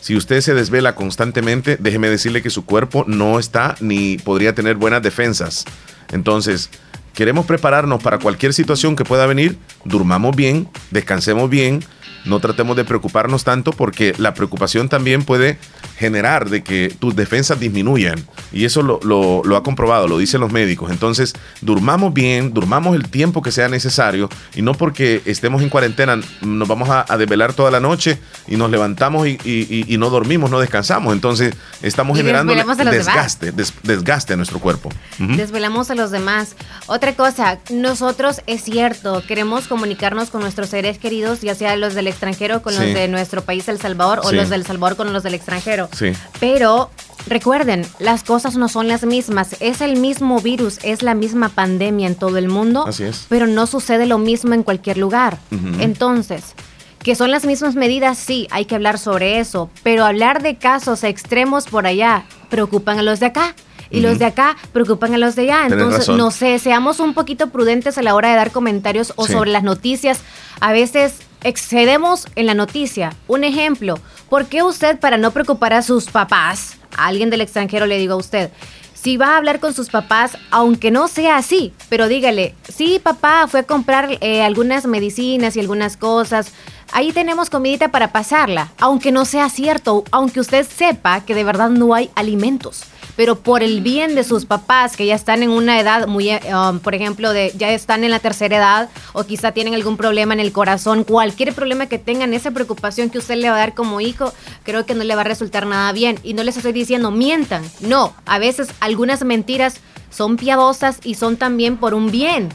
Si 0.00 0.16
usted 0.16 0.40
se 0.40 0.54
desvela 0.54 0.94
constantemente, 0.94 1.76
déjeme 1.78 2.08
decirle 2.08 2.42
que 2.42 2.50
su 2.50 2.64
cuerpo 2.64 3.04
no 3.06 3.38
está 3.38 3.74
ni 3.80 4.16
podría 4.16 4.54
tener 4.54 4.76
buenas 4.76 5.02
defensas. 5.02 5.64
Entonces, 6.10 6.70
queremos 7.14 7.46
prepararnos 7.46 8.02
para 8.02 8.18
cualquier 8.18 8.54
situación 8.54 8.96
que 8.96 9.04
pueda 9.04 9.26
venir, 9.26 9.58
durmamos 9.84 10.34
bien, 10.34 10.68
descansemos 10.90 11.50
bien, 11.50 11.84
no 12.24 12.40
tratemos 12.40 12.76
de 12.76 12.84
preocuparnos 12.84 13.44
tanto 13.44 13.72
porque 13.72 14.14
la 14.18 14.34
preocupación 14.34 14.88
también 14.88 15.24
puede 15.24 15.58
generar 15.98 16.50
de 16.50 16.62
que 16.62 16.94
tus 16.98 17.16
defensas 17.16 17.60
disminuyan. 17.60 18.24
Y 18.52 18.64
eso 18.64 18.82
lo, 18.82 19.56
ha 19.56 19.62
comprobado, 19.62 20.08
lo 20.08 20.18
dicen 20.18 20.40
los 20.40 20.52
médicos. 20.52 20.90
Entonces, 20.90 21.34
durmamos 21.60 22.12
bien, 22.12 22.52
durmamos 22.52 22.96
el 22.96 23.08
tiempo 23.08 23.42
que 23.42 23.52
sea 23.52 23.68
necesario 23.68 24.28
y 24.54 24.62
no 24.62 24.74
porque 24.74 25.22
estemos 25.24 25.62
en 25.62 25.68
cuarentena 25.68 26.18
nos 26.40 26.68
vamos 26.68 26.88
a, 26.90 27.04
desvelar 27.16 27.52
toda 27.52 27.70
la 27.70 27.80
noche 27.80 28.18
y 28.48 28.56
nos 28.56 28.70
levantamos 28.70 29.26
y, 29.26 29.96
no 29.98 30.10
dormimos, 30.10 30.50
no 30.50 30.58
descansamos. 30.58 31.12
Entonces, 31.12 31.54
estamos 31.82 32.16
generando 32.16 32.54
desgaste, 32.54 33.52
desgaste 33.82 34.34
a 34.34 34.36
nuestro 34.36 34.58
cuerpo. 34.58 34.90
Desvelamos 35.18 35.90
a 35.90 35.94
los 35.94 36.10
demás. 36.10 36.56
Otra 36.86 37.14
cosa, 37.14 37.58
nosotros 37.70 38.40
es 38.46 38.62
cierto, 38.62 39.22
queremos 39.26 39.68
comunicarnos 39.68 40.30
con 40.30 40.40
nuestros 40.40 40.70
seres 40.70 40.98
queridos, 40.98 41.40
ya 41.40 41.54
sea 41.54 41.76
los 41.76 41.94
del 41.94 42.09
extranjero 42.10 42.62
con 42.62 42.74
los 42.74 42.84
de 42.84 43.08
nuestro 43.08 43.42
país, 43.42 43.68
El 43.68 43.78
Salvador, 43.78 44.20
o 44.24 44.32
los 44.32 44.48
del 44.48 44.64
Salvador 44.66 44.96
con 44.96 45.12
los 45.12 45.22
del 45.22 45.34
extranjero. 45.34 45.88
Sí. 45.92 46.12
Pero 46.38 46.90
recuerden, 47.26 47.86
las 47.98 48.22
cosas 48.22 48.56
no 48.56 48.68
son 48.68 48.88
las 48.88 49.04
mismas. 49.04 49.56
Es 49.60 49.80
el 49.80 49.96
mismo 49.96 50.40
virus, 50.40 50.78
es 50.82 51.02
la 51.02 51.14
misma 51.14 51.48
pandemia 51.48 52.06
en 52.06 52.14
todo 52.14 52.36
el 52.38 52.48
mundo. 52.48 52.86
Así 52.86 53.04
es. 53.04 53.26
Pero 53.28 53.46
no 53.46 53.66
sucede 53.66 54.06
lo 54.06 54.18
mismo 54.18 54.54
en 54.54 54.62
cualquier 54.62 54.98
lugar. 54.98 55.38
Entonces, 55.80 56.54
que 57.02 57.14
son 57.14 57.30
las 57.30 57.44
mismas 57.44 57.74
medidas, 57.74 58.18
sí, 58.18 58.46
hay 58.50 58.66
que 58.66 58.74
hablar 58.74 58.98
sobre 58.98 59.40
eso. 59.40 59.70
Pero 59.82 60.04
hablar 60.04 60.42
de 60.42 60.56
casos 60.56 61.04
extremos 61.04 61.66
por 61.66 61.86
allá 61.86 62.24
preocupan 62.48 62.98
a 62.98 63.02
los 63.02 63.20
de 63.20 63.26
acá 63.26 63.54
y 63.90 64.00
los 64.00 64.18
de 64.18 64.26
acá 64.26 64.56
preocupan 64.72 65.14
a 65.14 65.18
los 65.18 65.36
de 65.36 65.42
allá. 65.42 65.66
Entonces, 65.66 66.08
no 66.08 66.30
sé, 66.30 66.58
seamos 66.58 67.00
un 67.00 67.14
poquito 67.14 67.48
prudentes 67.50 67.98
a 67.98 68.02
la 68.02 68.14
hora 68.14 68.30
de 68.30 68.36
dar 68.36 68.50
comentarios 68.50 69.12
o 69.16 69.26
sobre 69.26 69.50
las 69.50 69.62
noticias. 69.62 70.20
A 70.60 70.72
veces 70.72 71.14
excedemos 71.42 72.26
en 72.36 72.46
la 72.46 72.54
noticia. 72.54 73.14
Un 73.26 73.44
ejemplo, 73.44 73.98
¿por 74.28 74.46
qué 74.46 74.62
usted 74.62 74.98
para 74.98 75.16
no 75.16 75.32
preocupar 75.32 75.72
a 75.72 75.82
sus 75.82 76.06
papás, 76.06 76.76
a 76.96 77.06
alguien 77.06 77.30
del 77.30 77.40
extranjero 77.40 77.86
le 77.86 77.98
digo 77.98 78.14
a 78.14 78.18
usted, 78.18 78.50
si 78.94 79.16
va 79.16 79.28
a 79.28 79.36
hablar 79.38 79.60
con 79.60 79.72
sus 79.72 79.88
papás, 79.88 80.36
aunque 80.50 80.90
no 80.90 81.08
sea 81.08 81.38
así, 81.38 81.72
pero 81.88 82.06
dígale, 82.06 82.54
sí, 82.68 83.00
papá, 83.02 83.46
fue 83.48 83.60
a 83.60 83.62
comprar 83.62 84.18
eh, 84.20 84.42
algunas 84.42 84.84
medicinas 84.84 85.56
y 85.56 85.60
algunas 85.60 85.96
cosas, 85.96 86.52
ahí 86.92 87.10
tenemos 87.10 87.48
comidita 87.48 87.90
para 87.90 88.12
pasarla, 88.12 88.72
aunque 88.78 89.10
no 89.10 89.24
sea 89.24 89.48
cierto, 89.48 90.04
aunque 90.10 90.40
usted 90.40 90.66
sepa 90.68 91.24
que 91.24 91.34
de 91.34 91.44
verdad 91.44 91.70
no 91.70 91.94
hay 91.94 92.10
alimentos 92.14 92.84
pero 93.20 93.36
por 93.36 93.62
el 93.62 93.82
bien 93.82 94.14
de 94.14 94.24
sus 94.24 94.46
papás 94.46 94.96
que 94.96 95.04
ya 95.04 95.14
están 95.14 95.42
en 95.42 95.50
una 95.50 95.78
edad 95.78 96.06
muy, 96.06 96.30
eh, 96.30 96.40
um, 96.54 96.78
por 96.78 96.94
ejemplo, 96.94 97.34
de 97.34 97.52
ya 97.54 97.70
están 97.70 98.02
en 98.02 98.10
la 98.10 98.18
tercera 98.18 98.56
edad 98.56 98.88
o 99.12 99.24
quizá 99.24 99.52
tienen 99.52 99.74
algún 99.74 99.98
problema 99.98 100.32
en 100.32 100.40
el 100.40 100.52
corazón, 100.52 101.04
cualquier 101.04 101.52
problema 101.52 101.84
que 101.84 101.98
tengan, 101.98 102.32
esa 102.32 102.50
preocupación 102.52 103.10
que 103.10 103.18
usted 103.18 103.34
le 103.34 103.50
va 103.50 103.56
a 103.56 103.58
dar 103.58 103.74
como 103.74 104.00
hijo, 104.00 104.32
creo 104.62 104.86
que 104.86 104.94
no 104.94 105.04
le 105.04 105.14
va 105.14 105.20
a 105.20 105.24
resultar 105.24 105.66
nada 105.66 105.92
bien. 105.92 106.18
Y 106.22 106.32
no 106.32 106.42
les 106.44 106.56
estoy 106.56 106.72
diciendo 106.72 107.10
mientan, 107.10 107.62
no, 107.80 108.14
a 108.24 108.38
veces 108.38 108.68
algunas 108.80 109.22
mentiras 109.22 109.82
son 110.08 110.38
piadosas 110.38 110.96
y 111.04 111.12
son 111.12 111.36
también 111.36 111.76
por 111.76 111.92
un 111.92 112.10
bien. 112.10 112.48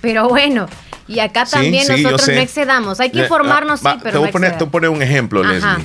Pero 0.00 0.28
bueno, 0.28 0.68
y 1.08 1.18
acá 1.18 1.44
también 1.44 1.88
nosotros 1.88 2.28
no 2.28 2.34
excedamos. 2.34 3.00
Hay 3.00 3.10
que 3.10 3.18
informarnos, 3.18 3.80
ah, 3.84 3.94
sí, 3.94 4.00
pero. 4.00 4.12
Te 4.12 4.18
voy, 4.18 4.30
poner, 4.30 4.52
te 4.52 4.58
voy 4.58 4.68
a 4.68 4.70
poner 4.70 4.90
un 4.90 5.02
ejemplo, 5.02 5.42
Leslie 5.42 5.84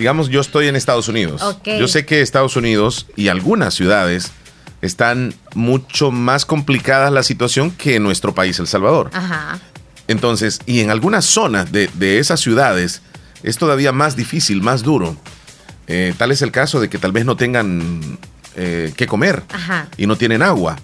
digamos, 0.00 0.30
yo 0.30 0.40
estoy 0.40 0.66
en 0.66 0.76
Estados 0.76 1.08
Unidos. 1.08 1.42
Yo 1.62 1.86
sé 1.86 2.06
que 2.06 2.22
Estados 2.22 2.56
Unidos 2.56 3.06
y 3.16 3.28
algunas 3.28 3.74
ciudades 3.74 4.32
están 4.80 5.34
mucho 5.54 6.10
más 6.10 6.46
complicadas 6.46 7.12
la 7.12 7.22
situación 7.22 7.70
que 7.70 7.96
en 7.96 8.02
nuestro 8.02 8.34
país, 8.34 8.58
El 8.58 8.66
Salvador. 8.66 9.10
Ajá. 9.12 9.60
Entonces, 10.08 10.60
y 10.64 10.80
en 10.80 10.90
algunas 10.90 11.26
zonas 11.26 11.70
de, 11.70 12.18
esas 12.18 12.40
ciudades 12.40 13.02
es 13.42 13.58
todavía 13.58 13.92
más 13.92 14.16
difícil, 14.16 14.62
más 14.62 14.82
duro. 14.82 15.18
Eh, 15.86 16.14
tal 16.16 16.32
es 16.32 16.40
el 16.40 16.50
caso 16.50 16.80
de 16.80 16.88
que 16.88 16.96
tal 16.96 17.12
vez 17.12 17.26
no 17.26 17.36
tengan 17.36 18.18
eh, 18.56 18.94
que 18.96 19.06
comer 19.06 19.42
y 19.98 20.06
no 20.06 20.16
tienen 20.16 20.40
agua. 20.40 20.76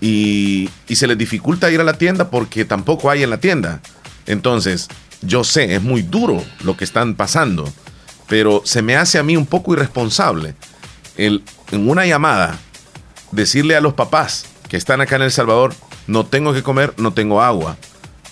Y, 0.00 0.70
y 0.86 0.94
se 0.94 1.08
les 1.08 1.18
dificulta 1.18 1.68
ir 1.68 1.80
a 1.80 1.84
la 1.84 1.94
tienda 1.94 2.30
porque 2.30 2.64
tampoco 2.64 3.10
hay 3.10 3.24
en 3.24 3.30
la 3.30 3.38
tienda. 3.38 3.80
Entonces, 4.26 4.86
yo 5.20 5.42
sé, 5.42 5.74
es 5.74 5.82
muy 5.82 6.02
duro 6.02 6.44
lo 6.62 6.76
que 6.76 6.84
están 6.84 7.16
pasando 7.16 7.64
pero 8.32 8.62
se 8.64 8.80
me 8.80 8.96
hace 8.96 9.18
a 9.18 9.22
mí 9.22 9.36
un 9.36 9.44
poco 9.44 9.74
irresponsable 9.74 10.54
el, 11.18 11.42
en 11.70 11.86
una 11.86 12.06
llamada, 12.06 12.58
decirle 13.30 13.76
a 13.76 13.82
los 13.82 13.92
papás 13.92 14.46
que 14.70 14.78
están 14.78 15.02
acá 15.02 15.16
en 15.16 15.22
El 15.22 15.30
Salvador, 15.30 15.74
no 16.06 16.24
tengo 16.24 16.54
que 16.54 16.62
comer, 16.62 16.94
no 16.96 17.12
tengo 17.12 17.42
agua. 17.42 17.76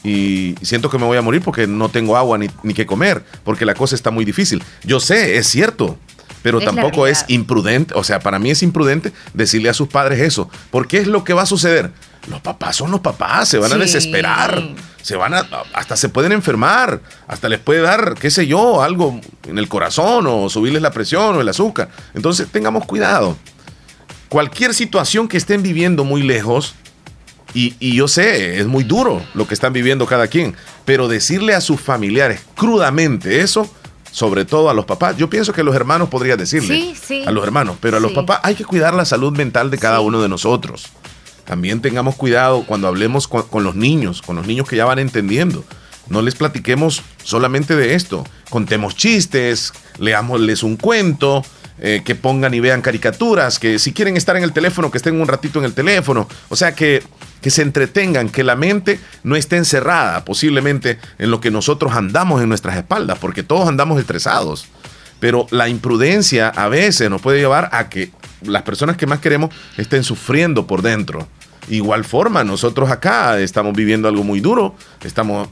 Y 0.03 0.55
siento 0.63 0.89
que 0.89 0.97
me 0.97 1.05
voy 1.05 1.19
a 1.19 1.21
morir 1.21 1.43
porque 1.43 1.67
no 1.67 1.91
tengo 1.91 2.17
agua 2.17 2.39
ni, 2.39 2.49
ni 2.63 2.73
que 2.73 2.87
comer, 2.87 3.23
porque 3.45 3.67
la 3.67 3.75
cosa 3.75 3.95
está 3.95 4.11
muy 4.11 4.25
difícil. 4.25 4.65
Yo 4.85 5.01
sé, 5.01 5.37
es 5.37 5.49
cierto, 5.49 5.99
pero 6.43 6.63
tampoco 6.63 7.07
es 7.07 7.27
imprudente, 7.29 7.93
o 7.95 8.03
sea, 8.03 8.21
para 8.21 8.39
mí 8.39 8.51
es 8.51 8.63
imprudente 8.63 9.13
decirle 9.35 9.69
a 9.69 9.75
sus 9.75 9.89
padres 9.89 10.21
eso, 10.21 10.49
porque 10.71 10.97
es 10.97 11.09
lo 11.09 11.25
que 11.25 11.35
va 11.35 11.43
a 11.43 11.47
suceder. 11.47 11.93
Los 12.29 12.41
papás 12.41 12.77
son 12.77 12.91
los 12.91 13.01
papás, 13.01 13.49
se 13.49 13.59
van 13.59 13.73
a 13.73 13.77
desesperar, 13.77 14.63
se 15.03 15.17
van 15.17 15.35
a, 15.35 15.47
hasta 15.73 15.97
se 15.97 16.09
pueden 16.09 16.33
enfermar, 16.33 17.01
hasta 17.27 17.49
les 17.49 17.59
puede 17.59 17.81
dar, 17.81 18.15
qué 18.15 18.31
sé 18.31 18.47
yo, 18.47 18.83
algo 18.83 19.21
en 19.47 19.59
el 19.59 19.69
corazón 19.69 20.27
o 20.29 20.49
subirles 20.49 20.83
la 20.83 20.91
presión 20.91 21.37
o 21.37 21.41
el 21.41 21.49
azúcar. 21.49 21.89
Entonces 22.15 22.49
tengamos 22.49 22.85
cuidado. 22.85 23.37
Cualquier 24.29 24.75
situación 24.75 25.29
que 25.29 25.39
estén 25.39 25.63
viviendo 25.63 26.05
muy 26.05 26.23
lejos, 26.23 26.75
y, 27.53 27.75
y, 27.81 27.97
yo 27.97 28.07
sé, 28.07 28.61
es 28.61 28.67
muy 28.67 28.85
duro 28.85 29.21
lo 29.35 29.49
que 29.49 29.55
están 29.55 29.73
viviendo 29.73 30.07
cada 30.07 30.29
quien, 30.29 30.55
pero 30.85 31.09
decirle 31.09 31.53
a 31.55 31.61
sus 31.61 31.81
familiares 31.81 32.43
crudamente 32.55 33.41
eso, 33.41 33.69
sobre 34.13 34.45
todo 34.45 34.71
a 34.71 34.75
los 34.75 34.85
papás. 34.85 35.17
Yo 35.17 35.29
pienso 35.29 35.53
que 35.53 35.63
a 35.63 35.65
los 35.65 35.75
hermanos 35.75 36.09
podría 36.09 36.37
decirle 36.37 36.95
a 37.27 37.31
los 37.31 37.45
hermanos, 37.45 37.77
pero 37.81 37.97
a 37.97 38.01
los 38.01 38.13
papás 38.13 38.41
hay 38.43 38.55
que 38.55 38.65
cuidar 38.65 38.95
la 38.95 39.05
salud 39.05 39.33
mental 39.37 39.71
de 39.71 39.79
cada 39.79 40.01
uno 40.01 40.23
de 40.23 40.29
nosotros. 40.29 40.91
También 41.51 41.81
tengamos 41.81 42.15
cuidado 42.15 42.63
cuando 42.65 42.87
hablemos 42.87 43.27
con, 43.27 43.65
los 43.65 43.75
niños, 43.75 44.23
con 44.23 44.37
los 44.37 44.47
niños 44.47 44.69
que 44.69 44.77
ya 44.77 44.85
van 44.85 45.01
entendiendo. 45.01 45.65
No 46.09 46.23
les 46.23 46.37
platiquemos 46.37 47.03
solamente 47.25 47.75
de 47.75 47.95
esto. 47.97 48.25
Contemos 48.51 48.95
chistes, 48.95 49.73
leámosles 49.99 50.63
un 50.63 50.77
cuento, 50.77 51.45
eh, 51.81 52.03
que 52.05 52.15
pongan 52.15 52.55
y 52.55 52.61
vean 52.61 52.83
caricaturas, 52.83 53.59
que 53.59 53.81
si 53.81 53.93
quieren 53.93 54.17
estar 54.17 54.37
en 54.37 54.45
el 54.45 54.53
teléfono, 54.53 54.93
que 54.93 54.99
estén 54.99 55.21
un 55.21 55.27
ratito 55.27 55.59
en 55.59 55.65
el 55.65 55.75
teléfono. 55.75 56.29
O 56.51 56.55
sea, 56.55 56.73
que 56.73 57.03
que 57.43 57.51
se 57.51 57.63
entretengan, 57.63 58.29
que 58.29 58.45
la 58.45 58.55
mente 58.55 59.01
no 59.25 59.35
esté 59.35 59.57
encerrada 59.57 60.25
posiblemente 60.25 61.01
en 61.19 61.33
lo 61.33 61.41
que 61.41 61.51
nosotros 61.51 61.95
andamos 61.95 62.43
en 62.43 62.49
nuestras 62.49 62.77
espaldas, 62.77 63.19
porque 63.19 63.43
todos 63.43 63.67
andamos 63.69 63.99
estresados. 63.99 64.67
Pero 65.19 65.49
la 65.51 65.69
imprudencia 65.69 66.49
a 66.49 66.69
veces 66.69 67.11
nos 67.11 67.21
puede 67.21 67.41
llevar 67.41 67.71
a 67.73 67.89
que 67.89 68.13
las 68.43 68.63
personas 68.63 68.97
que 68.97 69.07
más 69.07 69.21
queremos 69.21 69.55
estén 69.77 70.05
sufriendo 70.05 70.67
por 70.67 70.83
dentro. 70.83 71.27
Igual 71.69 72.05
forma, 72.05 72.43
nosotros 72.45 72.91
acá 72.91 73.39
estamos 73.39 73.75
viviendo 73.75 74.09
algo 74.09 74.25
muy 74.25 74.41
duro, 74.41 74.75
estamos 75.05 75.49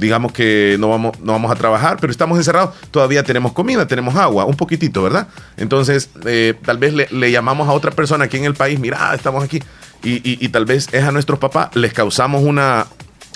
digamos 0.00 0.32
que 0.32 0.76
no 0.80 0.88
vamos, 0.88 1.20
no 1.20 1.32
vamos 1.32 1.52
a 1.52 1.54
trabajar, 1.54 1.98
pero 2.00 2.10
estamos 2.10 2.38
encerrados, 2.38 2.74
todavía 2.90 3.22
tenemos 3.22 3.52
comida, 3.52 3.86
tenemos 3.86 4.16
agua, 4.16 4.46
un 4.46 4.56
poquitito, 4.56 5.02
¿verdad? 5.02 5.28
Entonces, 5.56 6.10
eh, 6.24 6.54
tal 6.64 6.78
vez 6.78 6.94
le, 6.94 7.30
llamamos 7.30 7.68
a 7.68 7.72
otra 7.72 7.90
persona 7.90 8.24
aquí 8.24 8.38
en 8.38 8.44
el 8.44 8.54
país, 8.54 8.80
mira, 8.80 9.14
estamos 9.14 9.44
aquí, 9.44 9.62
y, 10.02 10.48
tal 10.48 10.64
vez 10.64 10.88
es 10.92 11.04
a 11.04 11.12
nuestros 11.12 11.38
papás, 11.38 11.76
les 11.76 11.92
causamos 11.92 12.42
una, 12.42 12.86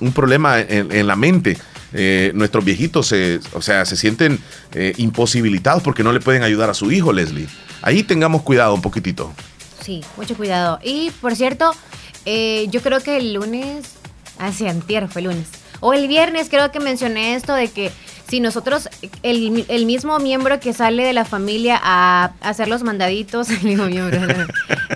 un 0.00 0.12
problema 0.12 0.58
en, 0.58 1.06
la 1.06 1.14
mente. 1.14 1.58
Eh, 1.96 2.32
nuestros 2.34 2.64
viejitos 2.64 3.06
se, 3.06 3.38
o 3.52 3.62
sea, 3.62 3.84
se 3.84 3.96
sienten 3.96 4.40
eh, 4.72 4.92
imposibilitados 4.96 5.82
porque 5.82 6.02
no 6.02 6.12
le 6.12 6.18
pueden 6.18 6.42
ayudar 6.42 6.68
a 6.68 6.74
su 6.74 6.90
hijo, 6.90 7.12
Leslie. 7.12 7.46
Ahí 7.82 8.02
tengamos 8.02 8.42
cuidado 8.42 8.74
un 8.74 8.82
poquitito. 8.82 9.32
Sí, 9.80 10.02
mucho 10.16 10.36
cuidado. 10.36 10.80
Y 10.82 11.12
por 11.20 11.36
cierto, 11.36 11.72
eh, 12.26 12.66
yo 12.70 12.82
creo 12.82 13.00
que 13.00 13.16
el 13.18 13.34
lunes, 13.34 13.86
hace 14.38 14.66
ah, 14.66 14.72
antier 14.72 15.08
fue 15.08 15.20
el 15.20 15.28
lunes, 15.28 15.46
o 15.80 15.92
el 15.92 16.08
viernes 16.08 16.48
creo 16.50 16.72
que 16.72 16.80
mencioné 16.80 17.36
esto 17.36 17.54
de 17.54 17.68
que 17.68 17.92
si 18.34 18.40
nosotros, 18.40 18.88
el, 19.22 19.64
el, 19.68 19.86
mismo 19.86 20.18
miembro 20.18 20.58
que 20.58 20.72
sale 20.72 21.04
de 21.04 21.12
la 21.12 21.24
familia 21.24 21.78
a 21.80 22.32
hacer 22.40 22.66
los 22.66 22.82
mandaditos, 22.82 23.48
el 23.50 23.62
mismo 23.62 23.86
miembro, 23.86 24.18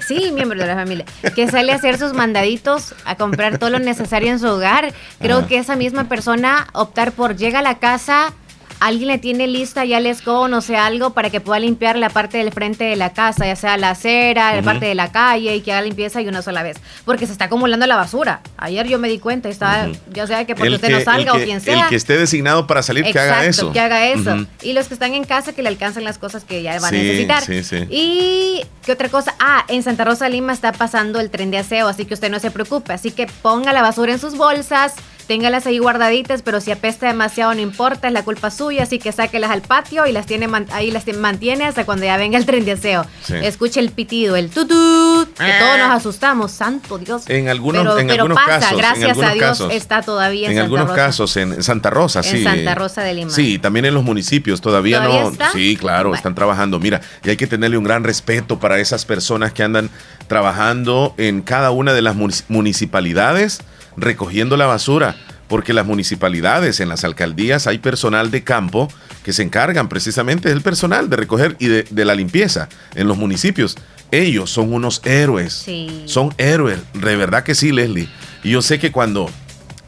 sí, 0.09 0.33
miembro 0.33 0.59
de 0.59 0.67
la 0.67 0.75
familia, 0.75 1.05
que 1.37 1.47
sale 1.47 1.71
a 1.71 1.77
hacer 1.77 1.99
sus 1.99 2.15
mandaditos, 2.15 2.97
a 3.05 3.15
comprar 3.15 3.59
todo 3.59 3.71
lo 3.71 3.79
necesario 3.79 4.33
en 4.33 4.41
su 4.41 4.49
hogar, 4.49 4.93
creo 5.21 5.47
que 5.47 5.59
esa 5.59 5.77
misma 5.77 6.09
persona 6.09 6.67
optar 6.73 7.13
por 7.13 7.37
llega 7.37 7.61
a 7.61 7.63
la 7.63 7.79
casa, 7.79 8.33
alguien 8.81 9.09
le 9.09 9.19
tiene 9.19 9.47
lista 9.47 9.85
ya 9.85 9.99
el 9.99 10.07
escobo, 10.07 10.49
no 10.49 10.61
sé, 10.61 10.77
algo 10.77 11.11
para 11.11 11.31
que 11.31 11.41
pueda 11.41 11.59
limpiar 11.59 11.97
la 11.97 12.11
parte 12.11 12.39
del 12.39 12.53
frente 12.53 12.85
de 12.85 12.97
la 12.97 13.13
casa, 13.13 13.47
ya 13.47 13.57
sea 13.57 13.77
la 13.77 13.91
acera, 13.91 14.55
la 14.55 14.63
parte 14.63 14.87
de 14.87 14.95
la 14.95 15.11
calle 15.11 15.57
y 15.57 15.61
que 15.61 15.73
haga 15.73 15.83
limpieza 15.83 16.21
y 16.21 16.29
una 16.29 16.43
sola 16.43 16.63
vez. 16.63 16.77
Porque 17.05 17.27
se 17.27 17.33
está 17.33 17.47
acumulando 17.47 17.87
la 17.87 17.97
basura. 17.97 18.41
Ayer 18.57 18.87
yo 18.87 18.99
me 18.99 19.09
di 19.09 19.19
cuenta, 19.19 19.49
estaba, 19.49 19.89
ya 20.13 20.27
sea 20.27 20.45
que 20.45 20.55
porque 20.55 20.75
usted 20.75 20.91
no 20.91 21.01
salga 21.01 21.33
o 21.33 21.37
quien 21.37 21.61
sea. 21.61 21.83
El 21.83 21.89
que 21.89 21.97
esté 21.97 22.17
designado 22.17 22.67
para 22.67 22.83
salir, 22.83 23.05
que 23.05 23.19
haga 23.19 23.45
eso. 23.45 23.73
que 23.73 23.81
haga 23.81 24.07
eso. 24.07 24.47
Y 24.63 24.73
los 24.73 24.87
que 24.87 24.95
están 24.95 25.15
en 25.15 25.25
casa, 25.25 25.53
que 25.53 25.63
le 25.63 25.69
alcancen 25.69 26.05
las 26.05 26.19
cosas 26.19 26.45
que 26.45 26.63
ya 26.63 26.79
van 26.81 26.95
a 26.95 26.99
necesitar. 26.99 27.43
Sí, 27.45 27.65
sí. 27.65 27.87
Y, 27.91 28.65
¿qué 28.85 28.93
otra 28.93 29.09
cosa? 29.09 29.35
Ah, 29.41 29.65
en 29.69 29.83
Santa 29.83 30.05
Rosa 30.05 30.29
Lima 30.29 30.53
está 30.53 30.73
pasando 30.73 31.21
el 31.21 31.31
tren 31.31 31.51
de 31.51 31.59
aseo, 31.59 31.89
así 31.89 32.05
que 32.05 32.15
usted 32.15 32.31
no 32.31 32.39
se 32.39 32.51
preocupe. 32.51 32.93
Así 32.93 33.11
que 33.11 33.27
ponga 33.27 33.73
la 33.73 33.83
basura 33.83 34.13
en 34.13 34.19
sus 34.19 34.37
bolsas 34.37 34.95
téngalas 35.29 35.67
ahí 35.67 35.79
guardaditas, 35.79 36.43
pero 36.43 36.61
si 36.61 36.73
apesta 36.73 37.07
demasiado 37.07 37.55
no 37.55 37.61
importa, 37.61 38.09
es 38.09 38.15
la 38.15 38.25
culpa 38.25 38.51
suya, 38.51 38.83
así 38.83 38.99
que 38.99 39.13
sáquelas 39.13 39.51
al 39.51 39.61
patio 39.63 40.07
y 40.07 40.13
las 40.13 40.27
tiene 40.27 40.49
ahí 40.73 40.91
las 40.91 41.07
mantiene 41.17 41.67
hasta 41.67 41.85
cuando 41.85 42.07
ya 42.07 42.17
venga 42.17 42.39
el 42.39 42.47
tren 42.47 42.65
de 42.65 42.73
aseo. 42.73 43.07
Escuche 43.29 43.79
el 43.79 43.91
pitido, 43.91 44.35
el 44.37 44.51
tutut, 44.51 45.29
que 45.35 45.53
todos 45.61 45.79
nos 45.79 45.91
asustamos, 45.91 46.51
santo 46.51 46.99
Dios. 46.99 47.29
En 47.29 47.49
algunos, 47.49 47.83
pero, 47.83 47.99
en 47.99 48.11
algunos 48.11 48.37
pasa, 48.37 48.59
casos, 48.59 48.79
gracias 48.79 49.19
a 49.19 49.35
Dios 49.35 49.69
está 49.71 50.03
todavía 50.03 50.47
en, 50.47 50.57
en 50.57 50.63
algunos 50.65 50.91
casos 50.93 51.37
en 51.37 51.63
Santa 51.63 51.91
Rosa, 51.91 52.23
sí. 52.23 52.39
En 52.39 52.45
Santa 52.45 52.75
Rosa 52.75 53.03
de 53.03 53.15
Lima. 53.15 53.31
Sí, 53.31 53.59
también 53.59 53.85
en 53.85 53.95
los 53.95 54.03
municipios 54.03 54.63
todavía, 54.63 55.01
no. 55.01 55.33
Sí, 55.53 55.77
claro, 55.77 56.15
están 56.15 56.35
trabajando. 56.35 56.81
Mira, 56.81 57.03
y 57.23 57.31
hay 57.31 57.37
que 57.37 57.47
tenerle 57.47 57.77
un 57.77 57.85
gran 57.85 58.03
respeto 58.03 58.59
para 58.59 58.79
esas 58.79 59.05
personas 59.05 59.53
que 59.53 59.63
andan 59.63 59.91
trabajando 60.27 61.15
en 61.19 61.43
cada 61.43 61.71
una 61.71 61.93
de 61.93 62.01
las 62.01 62.17
municipalidades 62.49 63.61
recogiendo 64.01 64.57
la 64.57 64.67
basura, 64.67 65.17
porque 65.49 65.73
las 65.73 65.87
municipalidades, 65.87 66.81
en 66.81 66.89
las 66.89 67.05
alcaldías, 67.05 67.67
hay 67.67 67.79
personal 67.79 68.31
de 68.31 68.45
campo 68.45 68.89
que 69.25 69.33
se 69.33 69.43
encargan 69.43 69.89
precisamente 69.89 70.49
del 70.49 70.61
personal 70.61 71.09
de 71.11 71.17
recoger 71.17 71.57
y 71.59 71.69
de, 71.69 72.05
la 72.05 72.15
limpieza 72.15 72.69
en 72.95 73.09
los 73.09 73.17
municipios. 73.17 73.77
Ellos 74.11 74.51
son 74.51 74.73
unos 74.73 75.03
héroes. 75.05 75.67
Son 76.05 76.35
héroes, 76.39 76.79
de 76.95 77.17
verdad 77.17 77.43
que 77.43 77.55
sí, 77.55 77.73
Leslie. 77.73 78.09
Y 78.45 78.51
yo 78.51 78.63
sé 78.63 78.79
que 78.79 78.93
cuando, 78.93 79.31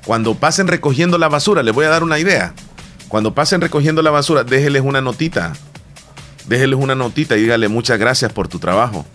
cuando 0.05 0.35
pasen 0.35 0.67
recogiendo 0.67 1.19
la 1.19 1.29
basura, 1.29 1.63
les 1.63 1.75
voy 1.75 1.85
a 1.85 1.91
dar 1.91 2.03
una 2.03 2.19
idea. 2.19 2.55
Cuando 3.09 3.35
pasen 3.35 3.61
recogiendo 3.61 4.03
la 4.03 4.11
basura, 4.11 4.45
déjeles 4.45 4.83
una 4.83 5.01
notita. 5.01 5.53
Déjeles 6.47 6.79
una 6.79 6.95
notita 6.95 7.37
y 7.37 7.43
dígale 7.43 7.69
muchas 7.69 7.99
gracias 7.99 8.33
por 8.33 8.49
tu 8.49 8.59
trabajo. 8.59 9.07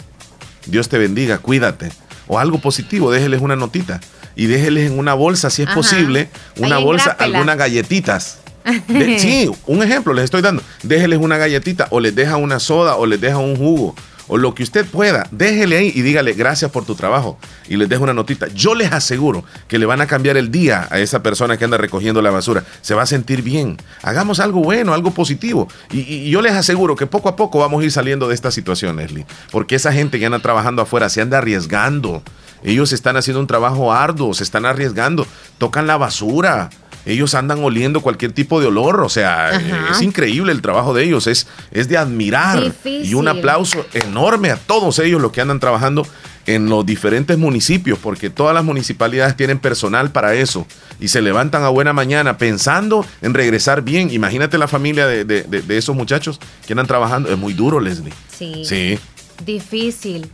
Dios 0.68 0.90
te 0.90 0.98
bendiga, 0.98 1.40
cuídate. 1.40 1.92
O 2.28 2.40
algo 2.40 2.60
positivo, 2.60 3.12
déjeles 3.12 3.42
una 3.42 3.56
notita 3.56 4.00
y 4.36 4.48
déjeles 4.48 4.92
en 4.92 5.00
una 5.00 5.14
bolsa, 5.14 5.50
si 5.50 5.64
es 5.64 5.70
posible, 5.70 6.30
una 6.58 6.78
bolsa, 6.78 7.12
algunas 7.12 7.58
galletitas. 7.58 8.40
sí, 9.18 9.50
un 9.68 9.84
ejemplo 9.84 10.14
les 10.14 10.26
estoy 10.26 10.42
dando. 10.42 10.64
Déjeles 10.84 11.20
una 11.20 11.38
galletita 11.38 11.88
o 11.92 12.00
les 12.00 12.16
deja 12.16 12.38
una 12.38 12.60
soda 12.60 12.96
o 12.96 13.06
les 13.06 13.22
deja 13.22 13.38
un 13.38 13.56
jugo 13.56 13.96
o 14.28 14.38
lo 14.38 14.56
que 14.56 14.64
usted 14.64 14.86
pueda, 14.86 15.28
déjele 15.32 15.78
ahí 15.78 15.92
y 15.94 16.02
dígale 16.02 16.34
gracias 16.34 16.72
por 16.72 16.86
tu 16.86 16.96
trabajo 16.96 17.38
y 17.68 17.78
les 17.78 17.90
dejo 17.90 18.04
una 18.04 18.14
notita. 18.14 18.48
Yo 18.48 18.76
les 18.76 18.92
aseguro 18.92 19.44
que 19.68 19.80
le 19.80 19.86
van 19.86 20.02
a 20.02 20.08
cambiar 20.08 20.38
el 20.38 20.52
día 20.52 20.88
a 20.90 21.00
esa 21.00 21.22
persona 21.22 21.58
que 21.58 21.66
anda 21.66 21.78
recogiendo 21.78 22.22
la 22.22 22.32
basura. 22.32 22.64
Se 22.82 22.94
va 22.94 23.04
a 23.04 23.06
sentir 23.06 23.42
bien. 23.42 23.78
Hagamos 24.02 24.40
algo 24.40 24.62
bueno, 24.62 24.94
algo 24.94 25.12
positivo. 25.12 25.68
Y, 25.92 26.00
y 26.00 26.30
yo 26.30 26.42
les 26.42 26.54
aseguro 26.54 26.96
que 26.96 27.08
poco 27.08 27.30
a 27.30 27.36
poco 27.36 27.60
vamos 27.60 27.82
a 27.82 27.86
ir 27.86 27.92
saliendo 27.92 28.28
de 28.28 28.36
esta 28.36 28.52
situación, 28.52 28.98
Leslie. 28.98 29.26
Porque 29.52 29.76
esa 29.76 29.94
gente 29.94 30.20
que 30.20 30.26
anda 30.26 30.40
trabajando 30.40 30.82
afuera 30.82 31.10
se 31.10 31.22
anda 31.22 31.38
arriesgando. 31.38 32.24
Ellos 32.66 32.92
están 32.92 33.16
haciendo 33.16 33.40
un 33.40 33.48
trabajo 33.48 33.94
arduo, 33.94 34.34
se 34.34 34.44
están 34.44 34.66
arriesgando, 34.66 35.26
tocan 35.58 35.88
la 35.88 35.98
basura. 35.98 36.70
Ellos 37.06 37.36
andan 37.36 37.64
oliendo 37.64 38.02
cualquier 38.02 38.32
tipo 38.32 38.60
de 38.60 38.66
olor, 38.66 39.02
o 39.02 39.10
sea, 39.10 39.52
es 39.92 40.02
increíble 40.02 40.52
el 40.52 40.64
trabajo 40.64 40.92
de 40.96 41.04
ellos, 41.04 41.28
es, 41.28 41.46
es 41.70 41.88
de 41.88 41.98
admirar. 41.98 42.74
Y 42.84 43.14
un 43.14 43.28
aplauso 43.28 43.86
enorme 43.94 44.50
a 44.50 44.58
todos 44.58 44.98
ellos 44.98 45.22
los 45.22 45.32
que 45.32 45.40
andan 45.40 45.60
trabajando 45.60 46.08
en 46.48 46.68
los 46.68 46.84
diferentes 46.84 47.38
municipios, 47.38 48.00
porque 48.00 48.32
todas 48.32 48.56
las 48.56 48.64
municipalidades 48.64 49.38
tienen 49.38 49.60
personal 49.60 50.12
para 50.12 50.34
eso 50.34 50.66
y 51.00 51.10
se 51.10 51.22
levantan 51.22 51.64
a 51.64 51.70
buena 51.70 51.94
mañana 51.94 52.40
pensando 52.40 53.06
en 53.22 53.36
regresar 53.36 53.84
bien. 53.84 54.12
Imagínate 54.12 54.58
la 54.58 54.68
familia 54.68 55.06
de, 55.06 55.24
de 55.26 55.78
esos 55.78 55.96
muchachos 55.96 56.40
que 56.66 56.74
andan 56.74 56.88
trabajando. 56.88 57.30
Es 57.30 57.38
muy 57.38 57.54
duro, 57.54 57.80
Leslie. 57.80 58.14
Sí. 58.36 58.64
Sí. 58.66 58.98
Difícil. 59.46 60.28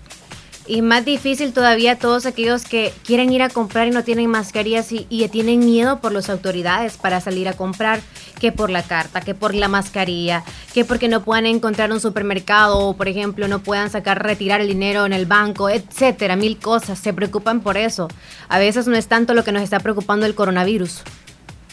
Y 0.72 0.82
más 0.82 1.04
difícil 1.04 1.52
todavía 1.52 2.00
todos 2.00 2.26
aquellos 2.26 2.64
que 2.64 2.94
quieren 3.04 3.34
ir 3.34 3.44
a 3.44 3.50
comprar 3.50 3.90
y 3.90 3.92
no 3.92 4.06
tienen 4.06 4.30
mascarillas 4.30 4.94
y, 4.94 5.28
tienen 5.28 5.60
miedo 5.60 6.00
por 6.00 6.14
las 6.14 6.30
autoridades 6.30 6.96
para 6.96 7.20
salir 7.20 7.50
a 7.50 7.54
comprar, 7.54 8.00
que 8.40 8.54
por 8.54 8.70
la 8.70 8.82
carta, 8.82 9.20
que 9.20 9.36
por 9.36 9.54
la 9.54 9.68
mascarilla, 9.68 10.46
que 10.74 10.86
porque 10.86 11.10
no 11.10 11.26
puedan 11.26 11.46
encontrar 11.46 11.92
un 11.92 12.00
supermercado 12.00 12.80
o, 12.80 12.96
por 12.96 13.10
ejemplo, 13.10 13.50
no 13.50 13.60
puedan 13.60 13.90
sacar, 13.90 14.24
retirar 14.24 14.62
el 14.62 14.70
dinero 14.70 15.06
en 15.06 15.12
el 15.12 15.26
banco, 15.26 15.70
etcétera, 15.70 16.38
mil 16.38 16.58
cosas. 16.58 16.98
Se 17.00 17.12
preocupan 17.12 17.60
por 17.60 17.76
eso. 17.76 18.08
A 18.48 18.58
veces 18.58 18.88
no 18.88 18.96
es 18.96 19.08
tanto 19.08 19.34
lo 19.34 19.44
que 19.44 19.52
nos 19.52 19.64
está 19.64 19.82
preocupando 19.82 20.26
el 20.26 20.36
coronavirus 20.36 21.02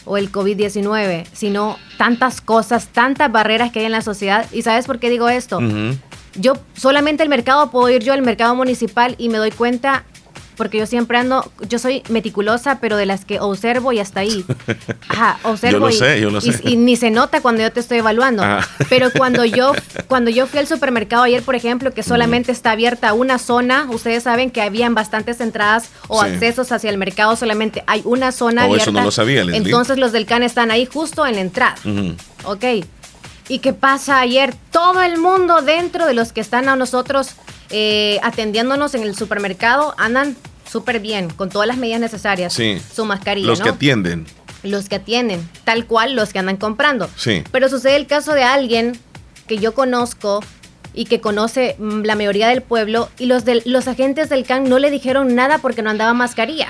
o 0.03 0.17
el 0.17 0.29
COVID-19, 0.29 1.25
sino 1.31 1.77
tantas 1.97 2.41
cosas, 2.41 2.89
tantas 2.89 3.31
barreras 3.31 3.71
que 3.71 3.79
hay 3.79 3.85
en 3.85 3.93
la 3.93 4.01
sociedad. 4.01 4.45
¿Y 4.51 4.63
sabes 4.63 4.87
por 4.87 4.99
qué 4.99 5.09
digo 5.09 5.29
esto? 5.29 5.61
Yo 6.35 6.53
solamente 6.75 7.23
el 7.23 7.29
mercado 7.29 7.71
puedo 7.71 7.89
ir 7.89 8.03
yo 8.03 8.13
al 8.13 8.21
mercado 8.21 8.55
municipal 8.55 9.15
y 9.17 9.29
me 9.29 9.37
doy 9.37 9.51
cuenta 9.51 10.05
porque 10.59 10.77
yo 10.77 10.85
siempre 10.85 11.17
ando, 11.17 11.49
yo 11.69 11.79
soy 11.79 12.03
meticulosa, 12.09 12.81
pero 12.81 12.97
de 12.97 13.05
las 13.05 13.23
que 13.23 13.39
observo 13.39 13.93
y 13.93 13.99
hasta 13.99 14.19
ahí. 14.19 14.43
Ajá, 15.07 15.39
observo 15.43 15.79
yo 15.79 15.85
lo 15.85 15.91
sé, 15.93 16.19
yo 16.19 16.29
lo 16.31 16.41
sé. 16.41 16.59
Y, 16.65 16.75
ni 16.75 16.97
se 16.97 17.11
nota 17.11 17.39
cuando 17.39 17.61
yo 17.61 17.71
te 17.71 17.79
estoy 17.79 17.99
evaluando. 17.99 18.43
Pero 18.89 19.09
cuando 19.17 19.45
yo, 19.45 19.71
cuando 20.09 20.29
yo 20.29 20.47
fui 20.47 20.59
al 20.59 20.67
supermercado 20.67 21.23
ayer, 21.23 21.43
por 21.43 21.55
ejemplo, 21.55 21.93
que 21.93 22.03
solamente 22.03 22.51
está 22.51 22.71
abierta 22.71 23.13
una 23.13 23.39
zona, 23.39 23.87
ustedes 23.89 24.23
saben 24.23 24.51
que 24.51 24.61
habían 24.61 24.95
bastantes 24.95 25.39
entradas 25.39 25.91
o 26.09 26.21
accesos 26.21 26.73
hacia 26.73 26.89
el 26.89 26.97
mercado, 26.97 27.37
solamente 27.37 27.85
hay 27.87 28.01
una 28.03 28.33
zona 28.33 28.63
oh, 28.63 28.65
abierta. 28.65 28.83
Eso 28.83 28.91
no 28.91 29.01
lo 29.01 29.11
sabía, 29.11 29.43
Entonces 29.43 29.97
los 29.97 30.11
del 30.11 30.25
CAN 30.25 30.43
están 30.43 30.71
ahí 30.71 30.85
justo 30.85 31.25
en 31.25 31.35
la 31.35 31.41
entrada. 31.41 31.75
Ok. 32.43 32.65
¿Y 33.49 33.59
qué 33.59 33.73
pasa 33.73 34.19
ayer? 34.19 34.55
Todo 34.71 35.01
el 35.01 35.17
mundo 35.17 35.61
dentro 35.61 36.05
de 36.05 36.13
los 36.13 36.31
que 36.31 36.39
están 36.39 36.69
a 36.69 36.75
nosotros 36.75 37.31
eh, 37.71 38.19
atendiéndonos 38.21 38.93
en 38.93 39.01
el 39.01 39.15
supermercado 39.15 39.95
andan 39.97 40.37
súper 40.69 40.99
bien, 40.99 41.31
con 41.31 41.49
todas 41.49 41.67
las 41.67 41.77
medidas 41.77 41.99
necesarias. 41.99 42.53
Sí. 42.53 42.79
Su 42.93 43.05
mascarilla. 43.05 43.47
Los 43.47 43.59
que 43.59 43.69
atienden. 43.69 44.27
Los 44.61 44.87
que 44.87 44.95
atienden, 44.95 45.49
tal 45.63 45.87
cual 45.87 46.15
los 46.15 46.31
que 46.31 46.37
andan 46.37 46.57
comprando. 46.57 47.09
Sí. 47.15 47.43
Pero 47.51 47.69
sucede 47.69 47.95
el 47.95 48.05
caso 48.05 48.33
de 48.33 48.43
alguien 48.43 48.99
que 49.47 49.57
yo 49.57 49.73
conozco 49.73 50.41
y 50.93 51.05
que 51.05 51.21
conoce 51.21 51.75
mm, 51.77 52.01
la 52.01 52.15
mayoría 52.15 52.47
del 52.49 52.61
pueblo 52.61 53.09
y 53.17 53.25
los, 53.25 53.45
de, 53.45 53.61
los 53.65 53.87
agentes 53.87 54.29
del 54.29 54.45
CAN 54.45 54.69
no 54.69 54.79
le 54.79 54.91
dijeron 54.91 55.35
nada 55.35 55.59
porque 55.59 55.81
no 55.81 55.89
andaba 55.89 56.13
mascarilla. 56.13 56.69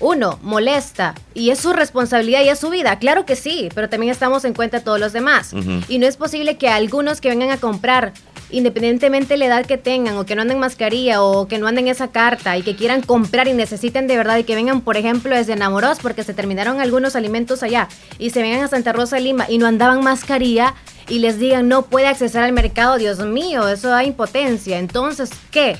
Uno, 0.00 0.38
molesta 0.42 1.14
y 1.34 1.50
es 1.50 1.58
su 1.58 1.72
responsabilidad 1.72 2.42
y 2.42 2.48
es 2.48 2.58
su 2.58 2.70
vida. 2.70 2.98
Claro 2.98 3.26
que 3.26 3.36
sí, 3.36 3.68
pero 3.74 3.88
también 3.88 4.10
estamos 4.10 4.44
en 4.44 4.54
cuenta 4.54 4.80
todos 4.80 5.00
los 5.00 5.12
demás. 5.12 5.52
Y 5.88 5.98
no 5.98 6.06
es 6.06 6.16
posible 6.16 6.56
que 6.56 6.68
algunos 6.68 7.20
que 7.20 7.28
vengan 7.28 7.50
a 7.50 7.58
comprar 7.58 8.12
independientemente 8.50 9.34
de 9.34 9.38
la 9.38 9.46
edad 9.46 9.66
que 9.66 9.78
tengan 9.78 10.16
o 10.16 10.24
que 10.24 10.34
no 10.34 10.42
anden 10.42 10.58
mascarilla 10.58 11.22
o 11.22 11.48
que 11.48 11.58
no 11.58 11.66
anden 11.66 11.88
esa 11.88 12.08
carta 12.08 12.56
y 12.56 12.62
que 12.62 12.76
quieran 12.76 13.02
comprar 13.02 13.48
y 13.48 13.52
necesiten 13.52 14.06
de 14.06 14.16
verdad 14.16 14.38
y 14.38 14.44
que 14.44 14.54
vengan, 14.54 14.80
por 14.80 14.96
ejemplo, 14.96 15.34
desde 15.34 15.52
enamorados 15.52 15.98
porque 16.00 16.24
se 16.24 16.34
terminaron 16.34 16.80
algunos 16.80 17.16
alimentos 17.16 17.62
allá 17.62 17.88
y 18.18 18.30
se 18.30 18.42
vengan 18.42 18.62
a 18.62 18.68
Santa 18.68 18.92
Rosa 18.92 19.16
de 19.16 19.22
Lima 19.22 19.46
y 19.48 19.58
no 19.58 19.66
andaban 19.66 20.02
mascarilla 20.02 20.74
y 21.08 21.18
les 21.20 21.38
digan 21.38 21.68
no 21.68 21.82
puede 21.82 22.06
acceder 22.06 22.42
al 22.42 22.52
mercado, 22.52 22.98
Dios 22.98 23.18
mío, 23.20 23.68
eso 23.68 23.88
da 23.88 24.04
impotencia. 24.04 24.78
Entonces, 24.78 25.30
¿qué? 25.50 25.76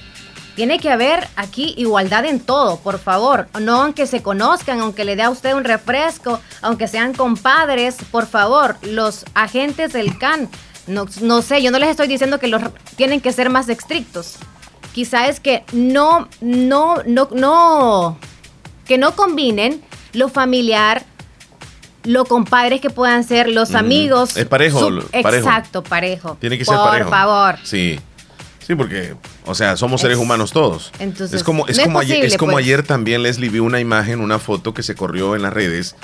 Tiene 0.56 0.80
que 0.80 0.90
haber 0.90 1.28
aquí 1.36 1.74
igualdad 1.76 2.24
en 2.24 2.40
todo, 2.40 2.78
por 2.80 2.98
favor. 2.98 3.48
No 3.60 3.82
aunque 3.82 4.06
se 4.06 4.22
conozcan, 4.22 4.80
aunque 4.80 5.04
le 5.04 5.14
dé 5.14 5.22
a 5.22 5.30
usted 5.30 5.54
un 5.54 5.64
refresco, 5.64 6.40
aunque 6.62 6.88
sean 6.88 7.14
compadres, 7.14 7.96
por 8.10 8.26
favor, 8.26 8.76
los 8.82 9.24
agentes 9.34 9.92
del 9.92 10.18
CAN 10.18 10.48
no, 10.88 11.06
no 11.20 11.42
sé, 11.42 11.62
yo 11.62 11.70
no 11.70 11.78
les 11.78 11.90
estoy 11.90 12.08
diciendo 12.08 12.40
que 12.40 12.48
los 12.48 12.62
tienen 12.96 13.20
que 13.20 13.32
ser 13.32 13.50
más 13.50 13.68
estrictos. 13.68 14.36
Quizá 14.92 15.28
es 15.28 15.38
que 15.38 15.64
no, 15.72 16.28
no, 16.40 16.96
no, 17.06 17.28
no, 17.30 18.18
que 18.86 18.98
no 18.98 19.14
combinen 19.14 19.82
lo 20.14 20.28
familiar, 20.28 21.04
lo 22.08 22.24
compadres 22.24 22.80
que 22.80 22.90
puedan 22.90 23.22
ser, 23.24 23.48
los 23.48 23.74
amigos. 23.74 24.36
Es 24.36 24.46
parejo, 24.46 24.90
Exacto, 25.12 25.82
parejo. 25.82 26.36
Tiene 26.40 26.58
que 26.58 26.64
ser 26.64 26.76
parejo. 26.76 27.10
Por 27.10 27.18
favor. 27.18 27.56
Sí. 27.62 28.00
Sí, 28.66 28.74
porque, 28.74 29.14
o 29.46 29.54
sea, 29.54 29.78
somos 29.78 30.02
seres 30.02 30.18
humanos 30.18 30.52
todos. 30.52 30.92
Entonces, 30.98 31.38
es 31.38 31.42
como, 31.42 31.66
es 31.68 31.80
como, 31.80 32.00
ayer, 32.00 32.22
es 32.22 32.36
como 32.36 32.52
pues. 32.52 32.66
ayer 32.66 32.82
también 32.82 33.22
Leslie 33.22 33.48
vio 33.48 33.64
una 33.64 33.80
imagen, 33.80 34.20
una 34.20 34.38
foto 34.38 34.74
que 34.74 34.82
se 34.82 34.94
corrió 34.94 35.34
en 35.34 35.40
las 35.40 35.54
redes, 35.54 35.96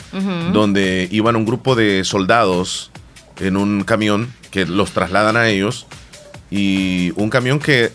donde 0.52 1.06
iban 1.10 1.36
un 1.36 1.44
grupo 1.44 1.74
de 1.74 2.04
soldados 2.04 2.90
en 3.38 3.58
un 3.58 3.84
camión 3.84 4.32
que 4.50 4.64
los 4.64 4.92
trasladan 4.92 5.36
a 5.36 5.48
ellos 5.48 5.86
y 6.50 7.12
un 7.16 7.28
camión 7.28 7.58
que 7.58 7.84
eh, 7.84 7.92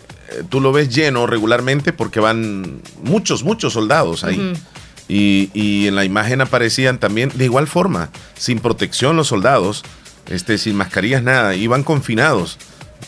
tú 0.48 0.60
lo 0.60 0.70
ves 0.70 0.94
lleno 0.94 1.26
regularmente 1.26 1.92
porque 1.92 2.20
van 2.20 2.80
muchos, 3.02 3.42
muchos 3.42 3.72
soldados 3.72 4.22
ahí. 4.22 4.52
Y, 5.10 5.88
en 5.88 5.96
la 5.96 6.04
imagen 6.04 6.40
aparecían 6.40 6.98
también 6.98 7.32
de 7.34 7.44
igual 7.44 7.66
forma, 7.66 8.10
sin 8.36 8.60
protección 8.60 9.16
los 9.16 9.28
soldados, 9.28 9.82
este, 10.28 10.56
sin 10.58 10.76
mascarillas, 10.76 11.22
nada, 11.22 11.54
iban 11.54 11.82
confinados. 11.82 12.58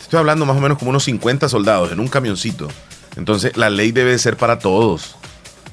Estoy 0.00 0.18
hablando 0.18 0.44
más 0.44 0.56
o 0.56 0.60
menos 0.60 0.78
como 0.78 0.90
unos 0.90 1.04
50 1.04 1.48
soldados 1.48 1.92
en 1.92 2.00
un 2.00 2.08
camioncito. 2.08 2.68
Entonces 3.16 3.56
la 3.56 3.70
ley 3.70 3.92
debe 3.92 4.18
ser 4.18 4.36
para 4.36 4.58
todos. 4.58 5.16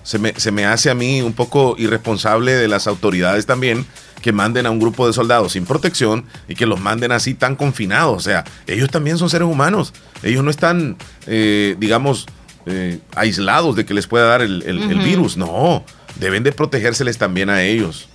Se 0.04 0.20
me, 0.20 0.34
se 0.38 0.52
me 0.52 0.66
hace 0.66 0.90
a 0.90 0.96
mí 0.96 1.22
un 1.22 1.34
poco 1.34 1.76
irresponsable 1.78 2.54
de 2.54 2.68
las 2.68 2.88
autoridades 2.88 3.46
también 3.46 3.86
que 4.22 4.32
manden 4.32 4.66
a 4.66 4.72
un 4.72 4.80
grupo 4.80 5.08
de 5.08 5.14
soldados 5.14 5.54
sin 5.54 5.66
protección 5.66 6.26
y 6.48 6.56
que 6.56 6.66
los 6.66 6.80
manden 6.80 7.12
así 7.12 7.34
tan 7.34 7.56
confinados. 7.56 8.18
O 8.18 8.20
sea, 8.20 8.44
ellos 8.68 8.90
también 8.90 9.18
son 9.18 9.30
seres 9.30 9.48
humanos. 9.48 9.94
Ellos 10.24 10.44
no 10.44 10.52
están, 10.52 10.98
eh, 11.26 11.76
digamos, 11.80 12.28
eh, 12.66 13.00
aislados 13.16 13.76
de 13.76 13.86
que 13.86 13.94
les 13.94 14.08
pueda 14.08 14.26
dar 14.26 14.42
el, 14.42 15.00
virus. 15.04 15.38
No, 15.38 15.84
deben 16.16 16.44
de 16.44 16.52
protegérseles 16.52 17.18
también 17.18 17.50
a 17.50 17.64
ellos. 17.64 18.10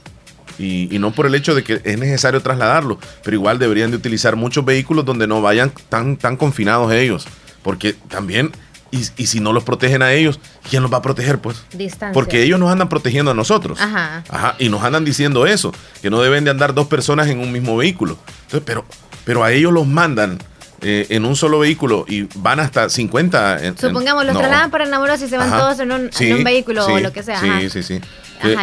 Y, 0.58 0.86
no 1.00 1.12
por 1.12 1.26
el 1.26 1.34
hecho 1.34 1.54
de 1.54 1.64
que 1.64 1.80
es 1.82 1.98
necesario 1.98 2.40
trasladarlo, 2.40 2.98
pero 3.24 3.36
igual 3.36 3.58
deberían 3.58 3.90
de 3.90 3.96
utilizar 3.96 4.36
muchos 4.36 4.64
vehículos 4.64 5.04
donde 5.04 5.26
no 5.26 5.42
vayan 5.42 5.72
tan, 5.88 6.16
tan 6.16 6.36
confinados 6.36 6.92
ellos. 6.92 7.26
Porque 7.62 7.94
también 8.08 8.52
y, 9.16 9.26
si 9.26 9.40
no 9.40 9.52
los 9.52 9.64
protegen 9.64 10.02
a 10.02 10.12
ellos, 10.12 10.38
¿quién 10.70 10.82
los 10.82 10.92
va 10.92 10.98
a 10.98 11.02
proteger? 11.02 11.40
Pues. 11.40 11.64
Porque 12.12 12.44
ellos 12.44 12.60
nos 12.60 12.70
andan 12.70 12.88
protegiendo 12.88 13.32
a 13.32 13.34
nosotros. 13.34 13.80
Ajá. 13.80 14.22
Ajá. 14.28 14.54
Y 14.60 14.68
nos 14.68 14.84
andan 14.84 15.04
diciendo 15.04 15.46
eso, 15.46 15.72
que 16.00 16.10
no 16.10 16.22
deben 16.22 16.44
de 16.44 16.52
andar 16.52 16.74
dos 16.74 16.86
personas 16.86 17.26
en 17.26 17.40
un 17.40 17.50
mismo 17.50 17.76
vehículo. 17.76 18.16
Entonces, 18.44 18.62
pero, 18.64 18.84
pero 19.24 19.42
a 19.42 19.50
ellos 19.50 19.72
los 19.72 19.86
mandan 19.86 20.38
eh, 20.84 21.06
en 21.08 21.24
un 21.24 21.34
solo 21.34 21.58
vehículo 21.58 22.04
y 22.06 22.28
van 22.36 22.60
hasta 22.60 22.88
50. 22.88 23.76
Supongamos, 23.76 24.24
los 24.26 24.36
trasladan 24.36 24.70
para 24.70 24.84
enamorados 24.84 25.22
y 25.22 25.28
se 25.28 25.38
van 25.38 25.50
todos 25.50 25.80
en 25.80 25.92
un, 25.92 26.10
vehículo 26.44 26.86
o 26.86 26.98
lo 27.00 27.12
que 27.12 27.22
sea. 27.22 27.40
Sí, 27.40 27.70
sí, 27.70 27.82
sí. 27.82 28.00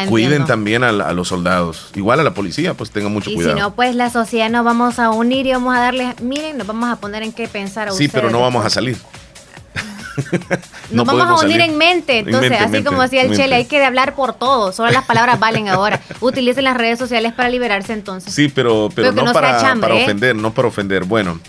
Cuiden 0.07 0.45
también 0.45 0.83
a, 0.83 0.91
los 0.91 1.27
soldados. 1.27 1.89
Igual 1.95 2.19
a 2.19 2.23
la 2.23 2.33
policía, 2.33 2.73
pues 2.73 2.91
tengan 2.91 3.11
mucho 3.11 3.33
cuidado. 3.33 3.55
Y 3.55 3.57
si 3.57 3.61
no, 3.61 3.73
pues 3.73 3.95
la 3.95 4.09
sociedad 4.09 4.49
nos 4.49 4.63
vamos 4.63 4.99
a 4.99 5.09
unir 5.09 5.47
y 5.47 5.51
vamos 5.51 5.75
a 5.75 5.79
darles, 5.79 6.21
miren, 6.21 6.57
nos 6.57 6.67
vamos 6.67 6.89
a 6.89 6.97
poner 6.97 7.23
en 7.23 7.33
qué 7.33 7.47
pensar 7.47 7.87
a 7.87 7.91
Sí, 7.91 8.07
pero 8.07 8.29
no 8.29 8.41
vamos 8.41 8.65
a 8.65 8.69
salir. 8.69 8.97
Nos 10.91 11.05
vamos 11.05 11.41
a 11.41 11.45
unir 11.45 11.61
en 11.61 11.77
mente, 11.77 12.19
entonces, 12.19 12.53
así 12.59 12.83
como 12.83 13.01
decía 13.01 13.21
el 13.23 13.35
Chele, 13.35 13.55
hay 13.55 13.65
que 13.65 13.83
hablar 13.83 14.15
por 14.15 14.33
todo, 14.33 14.71
solo 14.71 14.91
las 14.91 15.05
palabras 15.05 15.39
valen 15.39 15.69
ahora. 15.69 16.01
Utilicen 16.19 16.63
las 16.63 16.77
redes 16.77 16.99
sociales 16.99 17.33
para 17.33 17.49
liberarse 17.49 17.93
entonces. 17.93 18.33
Sí, 18.33 18.51
pero, 18.53 18.89
pero, 18.93 19.11
no, 19.11 19.31
para, 19.33 19.59
para, 19.79 19.95
¿eh? 19.95 20.03
ofender, 20.03 20.35
no 20.35 20.53
para 20.53 20.67
ofender. 20.67 21.05
Bueno, 21.05 21.39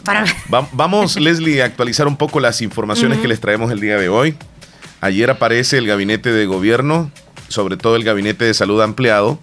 vamos, 0.73 1.17
Leslie, 1.21 1.63
a 1.63 1.67
actualizar 1.67 2.07
un 2.07 2.17
poco 2.17 2.41
las 2.41 2.63
informaciones 2.63 3.19
que 3.19 3.29
les 3.29 3.41
traemos 3.41 3.71
el 3.73 3.81
día 3.81 3.97
de 3.99 4.09
hoy. 4.09 4.37
Ayer 5.01 5.31
aparece 5.31 5.79
el 5.79 5.87
gabinete 5.87 6.31
de 6.31 6.47
gobierno, 6.47 7.11
sobre 7.49 7.77
todo 7.77 7.97
el 7.97 8.05
gabinete 8.05 8.45
de 8.45 8.55
salud 8.55 8.81
ampliado, 8.81 9.41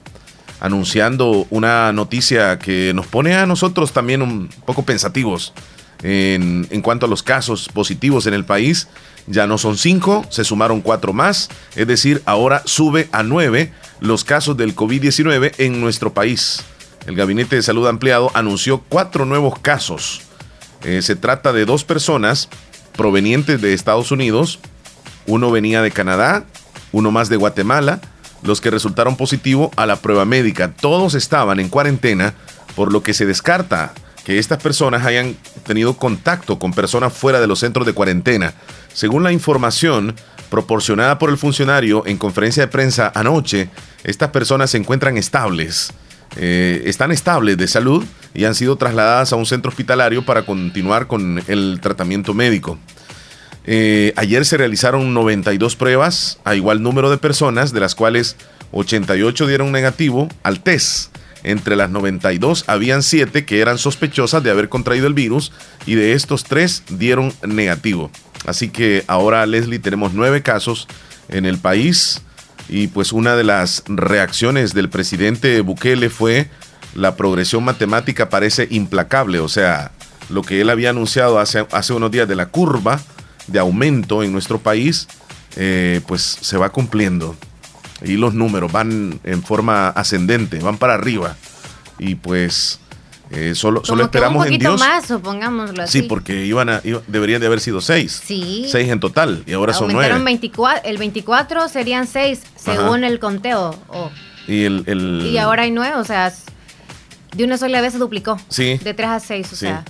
anunciando 0.61 1.47
una 1.49 1.91
noticia 1.91 2.59
que 2.59 2.93
nos 2.95 3.07
pone 3.07 3.35
a 3.35 3.45
nosotros 3.45 3.91
también 3.91 4.21
un 4.21 4.49
poco 4.65 4.83
pensativos 4.83 5.53
en, 6.01 6.81
cuanto 6.81 7.05
a 7.05 7.09
los 7.09 7.23
casos 7.23 7.69
positivos 7.69 8.25
en 8.25 8.33
el 8.33 8.45
país 8.45 8.87
ya 9.27 9.47
no 9.47 9.57
son 9.57 9.77
cinco, 9.77 10.25
se 10.29 10.43
sumaron 10.43 10.81
cuatro 10.81 11.13
más, 11.13 11.49
es 11.75 11.85
decir, 11.85 12.21
ahora 12.25 12.63
sube 12.65 13.09
a 13.11 13.21
nueve 13.21 13.71
los 13.99 14.23
casos 14.23 14.57
del 14.57 14.75
COVID-19 14.75 15.53
en 15.57 15.81
nuestro 15.81 16.13
país. 16.13 16.63
El 17.05 17.15
Gabinete 17.15 17.55
de 17.55 17.61
Salud 17.63 17.87
Ampliado 17.87 18.31
anunció 18.33 18.83
cuatro 18.89 19.25
nuevos 19.25 19.59
casos. 19.59 20.21
Eh, 20.83 21.01
se 21.01 21.15
trata 21.15 21.53
de 21.53 21.65
dos 21.65 21.83
personas 21.83 22.49
provenientes 22.95 23.61
de 23.61 23.73
Estados 23.73 24.11
Unidos, 24.11 24.59
uno 25.27 25.51
venía 25.51 25.81
de 25.81 25.91
Canadá, 25.91 26.45
uno 26.91 27.11
más 27.11 27.29
de 27.29 27.35
Guatemala, 27.35 28.01
los 28.41 28.61
que 28.61 28.71
resultaron 28.71 29.15
positivo 29.15 29.69
a 29.75 29.85
la 29.85 29.97
prueba 29.97 30.25
médica. 30.25 30.73
Todos 30.73 31.13
estaban 31.13 31.59
en 31.59 31.69
cuarentena, 31.69 32.33
por 32.75 32.91
lo 32.91 33.03
que 33.03 33.13
se 33.13 33.25
descarta 33.25 33.93
que 34.29 34.37
estas 34.37 34.61
personas 34.61 35.07
hayan 35.07 35.35
tenido 35.65 35.97
contacto 35.97 36.59
con 36.59 36.71
personas 36.71 37.11
fuera 37.11 37.41
de 37.41 37.47
los 37.47 37.57
centros 37.57 37.83
de 37.87 37.93
cuarentena. 37.93 38.53
Según 38.93 39.23
la 39.23 39.31
información 39.31 40.13
proporcionada 40.51 41.17
por 41.17 41.31
el 41.31 41.37
funcionario 41.39 42.05
en 42.05 42.19
conferencia 42.19 42.61
de 42.61 42.67
prensa 42.67 43.11
anoche, 43.15 43.69
estas 44.03 44.29
personas 44.29 44.69
se 44.69 44.77
encuentran 44.77 45.17
estables. 45.17 45.93
Eh, 46.35 46.83
están 46.85 47.11
estables 47.11 47.57
de 47.57 47.67
salud 47.67 48.05
y 48.35 48.45
han 48.45 48.53
sido 48.53 48.75
trasladadas 48.75 49.33
a 49.33 49.35
un 49.35 49.47
centro 49.47 49.69
hospitalario 49.69 50.23
para 50.23 50.45
continuar 50.45 51.07
con 51.07 51.43
el 51.47 51.79
tratamiento 51.81 52.35
médico. 52.35 52.77
Eh, 53.65 54.13
ayer 54.15 54.45
se 54.45 54.57
realizaron 54.57 55.11
92 55.11 55.75
pruebas 55.75 56.37
a 56.43 56.53
igual 56.53 56.83
número 56.83 57.09
de 57.09 57.17
personas, 57.17 57.73
de 57.73 57.79
las 57.79 57.95
cuales 57.95 58.35
88 58.73 59.47
dieron 59.47 59.71
negativo 59.71 60.29
al 60.43 60.59
test. 60.59 61.17
Entre 61.43 61.75
las 61.75 61.89
92 61.89 62.65
habían 62.67 63.03
7 63.03 63.45
que 63.45 63.59
eran 63.61 63.77
sospechosas 63.77 64.43
de 64.43 64.51
haber 64.51 64.69
contraído 64.69 65.07
el 65.07 65.13
virus 65.13 65.51
y 65.85 65.95
de 65.95 66.13
estos 66.13 66.43
3 66.43 66.83
dieron 66.89 67.33
negativo. 67.47 68.11
Así 68.45 68.69
que 68.69 69.03
ahora, 69.07 69.45
Leslie, 69.45 69.79
tenemos 69.79 70.13
9 70.13 70.41
casos 70.41 70.87
en 71.29 71.45
el 71.45 71.57
país 71.57 72.21
y 72.67 72.87
pues 72.87 73.13
una 73.13 73.35
de 73.35 73.43
las 73.43 73.83
reacciones 73.87 74.73
del 74.73 74.89
presidente 74.89 75.61
Bukele 75.61 76.09
fue 76.09 76.49
la 76.95 77.15
progresión 77.15 77.63
matemática 77.63 78.29
parece 78.29 78.67
implacable, 78.69 79.39
o 79.39 79.47
sea, 79.47 79.91
lo 80.29 80.41
que 80.41 80.61
él 80.61 80.69
había 80.69 80.91
anunciado 80.91 81.39
hace, 81.39 81.65
hace 81.71 81.93
unos 81.93 82.11
días 82.11 82.27
de 82.27 82.35
la 82.35 82.47
curva 82.47 82.99
de 83.47 83.59
aumento 83.59 84.23
en 84.23 84.31
nuestro 84.31 84.59
país, 84.59 85.07
eh, 85.55 86.01
pues 86.07 86.21
se 86.21 86.57
va 86.57 86.69
cumpliendo. 86.71 87.35
Y 88.03 88.17
los 88.17 88.33
números 88.33 88.71
van 88.71 89.19
en 89.23 89.43
forma 89.43 89.89
ascendente, 89.89 90.59
van 90.59 90.77
para 90.77 90.93
arriba. 90.93 91.35
Y 91.97 92.15
pues 92.15 92.79
eh, 93.31 93.53
solo, 93.53 93.83
solo 93.85 94.03
esperamos 94.03 94.47
un 94.47 94.53
en 94.53 94.59
Dios. 94.59 94.79
más, 94.79 95.05
supongámoslo 95.05 95.83
así. 95.83 96.01
Sí, 96.01 96.07
porque 96.07 96.45
iban 96.45 96.69
a, 96.69 96.81
deberían 97.07 97.41
de 97.41 97.47
haber 97.47 97.59
sido 97.59 97.79
seis. 97.79 98.21
Sí. 98.23 98.65
Seis 98.69 98.89
en 98.89 98.99
total, 98.99 99.43
y 99.45 99.53
ahora 99.53 99.73
son 99.73 99.91
nueve. 99.93 100.17
24, 100.17 100.89
el 100.89 100.97
24 100.97 101.69
serían 101.69 102.07
seis, 102.07 102.41
según 102.55 103.03
el 103.03 103.19
conteo. 103.19 103.75
Y, 104.47 104.63
el, 104.63 105.21
y 105.31 105.37
ahora 105.37 105.63
hay 105.63 105.71
nueve, 105.71 105.95
o 105.97 106.03
sea, 106.03 106.33
de 107.35 107.43
una 107.43 107.57
sola 107.57 107.81
vez 107.81 107.93
se 107.93 107.99
duplicó. 107.99 108.39
Sí. 108.49 108.77
De 108.77 108.93
tres 108.95 109.09
a 109.09 109.19
seis, 109.19 109.53
o 109.53 109.55
sea. 109.55 109.85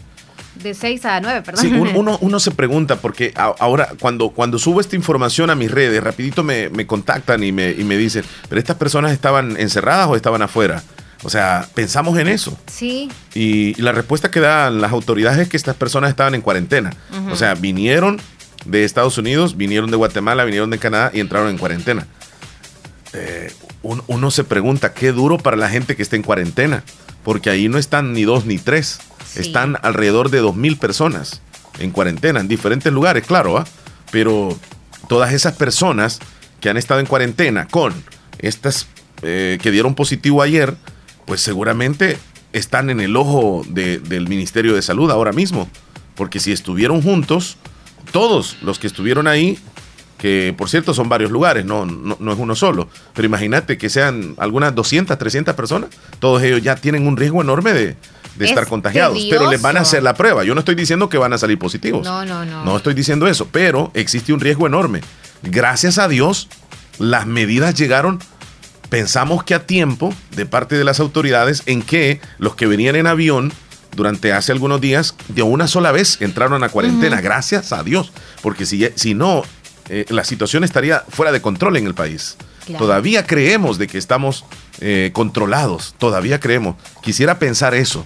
De 0.62 0.74
6 0.74 1.06
a 1.06 1.19
9, 1.22 1.41
perdón. 1.43 1.62
Sí, 1.62 1.72
uno, 1.95 2.17
uno, 2.22 2.39
se 2.39 2.52
pregunta, 2.52 2.98
porque 2.98 3.34
ahora 3.36 3.89
cuando, 4.00 4.30
cuando 4.30 4.60
subo 4.60 4.82
esta 4.82 4.95
información 4.95 5.50
a 5.50 5.56
mis 5.56 5.72
redes, 5.72 6.04
rapidito 6.04 6.43
me, 6.43 6.69
me 6.69 6.86
contactan 6.86 7.43
y 7.43 7.52
me, 7.52 7.72
y 7.72 7.84
me 7.84 7.98
dicen, 7.98 8.24
pero 8.48 8.60
estas 8.60 8.78
personas 8.78 9.12
estaban 9.12 9.58
encerradas 9.58 10.08
o 10.08 10.15
estaban 10.15 10.41
afuera. 10.41 10.84
O 11.24 11.30
sea, 11.30 11.67
pensamos 11.74 12.17
en 12.17 12.28
eso. 12.28 12.58
Sí. 12.67 13.10
Y, 13.34 13.80
la 13.82 13.91
respuesta 13.91 14.32
que 14.32 14.39
dan 14.39 14.80
las 14.80 14.91
autoridades 14.91 15.39
es 15.39 15.50
que 15.50 15.58
estas 15.58 15.76
personas 15.76 16.10
estaban 16.10 16.34
en 16.36 16.41
cuarentena. 16.41 16.91
O 17.32 17.36
sea, 17.36 17.56
vinieron 17.56 18.19
de 18.65 18.86
Estados 18.86 19.17
Unidos, 19.17 19.58
vinieron 19.58 19.91
de 19.91 19.98
Guatemala, 19.98 20.45
vinieron 20.45 20.69
de 20.69 20.78
Canadá 20.78 21.12
y 21.13 21.19
entraron 21.19 21.50
en 21.50 21.58
cuarentena. 21.58 22.08
Eh, 23.13 23.52
uno, 23.82 24.32
se 24.32 24.43
pregunta, 24.43 24.93
qué 24.93 25.12
duro 25.12 25.38
para 25.38 25.58
la 25.58 25.69
gente 25.69 25.95
que 25.95 26.04
está 26.04 26.15
en 26.15 26.24
cuarentena, 26.24 26.84
porque 27.24 27.50
ahí 27.50 27.67
no 27.69 27.78
están 27.78 28.13
ni 28.13 28.24
dos 28.24 28.45
ni 28.45 28.58
tres, 28.58 29.00
están 29.36 29.78
alrededor 29.82 30.30
de 30.30 30.39
dos 30.39 30.56
mil 30.56 30.78
personas 30.78 31.42
en 31.80 31.92
cuarentena, 31.92 32.39
en 32.39 32.48
diferentes 32.48 32.92
lugares, 32.92 33.26
claro, 33.26 33.58
¿ah? 33.58 33.65
pero 34.12 34.58
todas 35.08 35.34
esas 35.34 35.56
personas 35.56 36.20
que 36.60 36.70
han 36.70 36.78
estado 36.78 37.00
en 37.00 37.06
cuarentena 37.06 37.68
con 37.68 37.94
estas 38.39 38.88
eh, 39.22 39.58
que 39.62 39.72
dieron 39.72 39.96
positivo 39.96 40.42
ayer, 40.42 40.76
pues 41.26 41.42
seguramente 41.42 42.18
están 42.54 42.89
en 42.89 43.00
el 43.00 43.15
ojo 43.15 43.63
del 43.68 44.28
Ministerio 44.28 44.76
de 44.76 44.82
Salud 44.82 45.12
ahora 45.12 45.32
mismo. 45.32 45.70
Porque 46.15 46.39
si 46.39 46.52
estuvieron 46.52 47.02
juntos, 47.02 47.58
todos 48.12 48.58
los 48.62 48.80
que 48.80 48.88
estuvieron 48.88 49.28
ahí, 49.28 49.58
que 50.18 50.54
por 50.58 50.70
cierto 50.70 50.94
son 50.94 51.08
varios 51.08 51.32
lugares, 51.32 51.65
no, 51.65 51.86
no, 51.86 52.34
es 52.34 52.38
uno 52.38 52.56
solo, 52.56 52.89
pero 53.13 53.26
imagínate 53.26 53.78
que 53.78 53.89
sean 53.89 54.36
algunas 54.38 54.76
200, 54.76 55.18
300 55.18 55.56
personas, 55.56 55.89
todos 56.20 56.44
ellos 56.44 56.62
ya 56.62 56.76
tienen 56.76 57.08
un 57.08 57.15
riesgo 57.15 57.42
enorme 57.42 57.72
de, 57.72 57.96
estar 58.45 58.67
contagiados, 58.67 59.17
pero 59.30 59.49
les 59.49 59.62
van 59.62 59.78
a 59.78 59.82
hacer 59.82 60.04
la 60.04 60.13
prueba. 60.13 60.43
Yo 60.43 60.54
no 60.54 60.60
estoy 60.60 60.75
diciendo 60.75 61.10
que 61.10 61.17
van 61.17 61.34
a 61.34 61.38
salir 61.38 61.60
positivos. 61.60 62.06
No, 62.06 62.25
no, 62.25 62.45
no. 62.45 62.63
No 62.63 62.78
estoy 62.78 62.93
diciendo 62.93 63.28
eso, 63.28 63.47
pero 63.52 63.91
existe 63.93 64.34
un 64.34 64.39
riesgo 64.39 64.67
enorme. 64.67 65.02
Gracias 65.43 65.97
a 65.97 66.08
Dios, 66.08 66.47
las 66.97 67.25
medidas 67.25 67.75
llegaron 67.75 68.19
pensamos 68.89 69.43
que 69.43 69.54
a 69.54 69.65
tiempo 69.65 70.13
de 70.36 70.45
parte 70.45 70.78
de 70.78 70.84
las 70.84 70.99
autoridades 70.99 71.63
en 71.67 71.82
que 71.82 72.19
los 72.38 72.56
que 72.56 72.67
venían 72.67 72.95
en 72.95 73.08
avión 73.08 73.54
durante 73.95 74.34
hace 74.34 74.52
algunos 74.52 74.82
días 74.82 75.15
de 75.30 75.41
una 75.41 75.67
sola 75.67 75.91
vez 75.91 76.21
entraron 76.21 76.63
a 76.63 76.69
cuarentena, 76.69 77.21
gracias 77.21 77.71
a 77.71 77.84
Dios, 77.84 78.12
porque 78.41 78.65
si, 78.65 78.88
si 78.95 79.13
no, 79.13 79.43
eh, 79.89 80.06
la 80.10 80.23
situación 80.23 80.63
estaría 80.63 81.04
fuera 81.10 81.32
de 81.32 81.41
control 81.41 81.78
en 81.78 81.88
el 81.88 81.93
país. 81.93 82.38
Todavía 82.78 83.25
creemos 83.25 83.80
de 83.80 83.88
que 83.88 83.97
estamos 83.97 84.45
eh, 84.80 85.10
controlados, 85.12 85.95
todavía 85.97 86.39
creemos. 86.39 86.75
Quisiera 87.02 87.39
pensar 87.39 87.73
eso, 87.73 88.06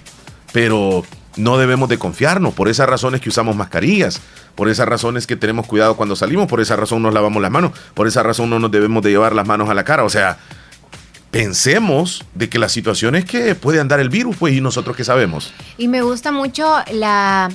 pero 0.54 1.04
no 1.36 1.58
debemos 1.58 1.90
de 1.90 1.98
confiarnos. 1.98 2.54
Por 2.54 2.70
esas 2.70 2.88
razones 2.88 3.20
que 3.20 3.28
usamos 3.28 3.56
mascarillas, 3.56 4.22
por 4.56 4.70
esas 4.70 4.88
razones 4.88 5.28
que 5.28 5.36
tenemos 5.36 5.66
cuidado 5.66 5.98
cuando 5.98 6.16
salimos, 6.16 6.48
por 6.48 6.62
esa 6.62 6.78
razón 6.78 7.02
nos 7.02 7.14
lavamos 7.14 7.42
las 7.42 7.52
manos, 7.52 7.72
por 7.94 8.08
esa 8.08 8.24
razón 8.24 8.50
no 8.50 8.60
nos 8.60 8.72
debemos 8.72 9.04
de 9.04 9.10
llevar 9.10 9.36
las 9.36 9.46
manos 9.46 9.70
a 9.70 9.74
la 9.74 9.84
cara. 9.84 10.06
O 10.06 10.10
sea, 10.10 10.38
pensemos 11.32 12.24
de 12.36 12.48
que 12.50 12.60
la 12.60 12.70
situación 12.70 13.16
es 13.16 13.26
que 13.26 13.56
puede 13.56 13.80
andar 13.80 14.00
el 14.00 14.10
virus, 14.10 14.38
pues, 14.38 14.54
y 14.54 14.62
nosotros 14.62 14.96
qué 14.96 15.04
sabemos. 15.04 15.52
Y 15.78 15.88
me 15.88 16.02
gusta 16.02 16.32
mucho 16.32 16.76
la 16.92 17.50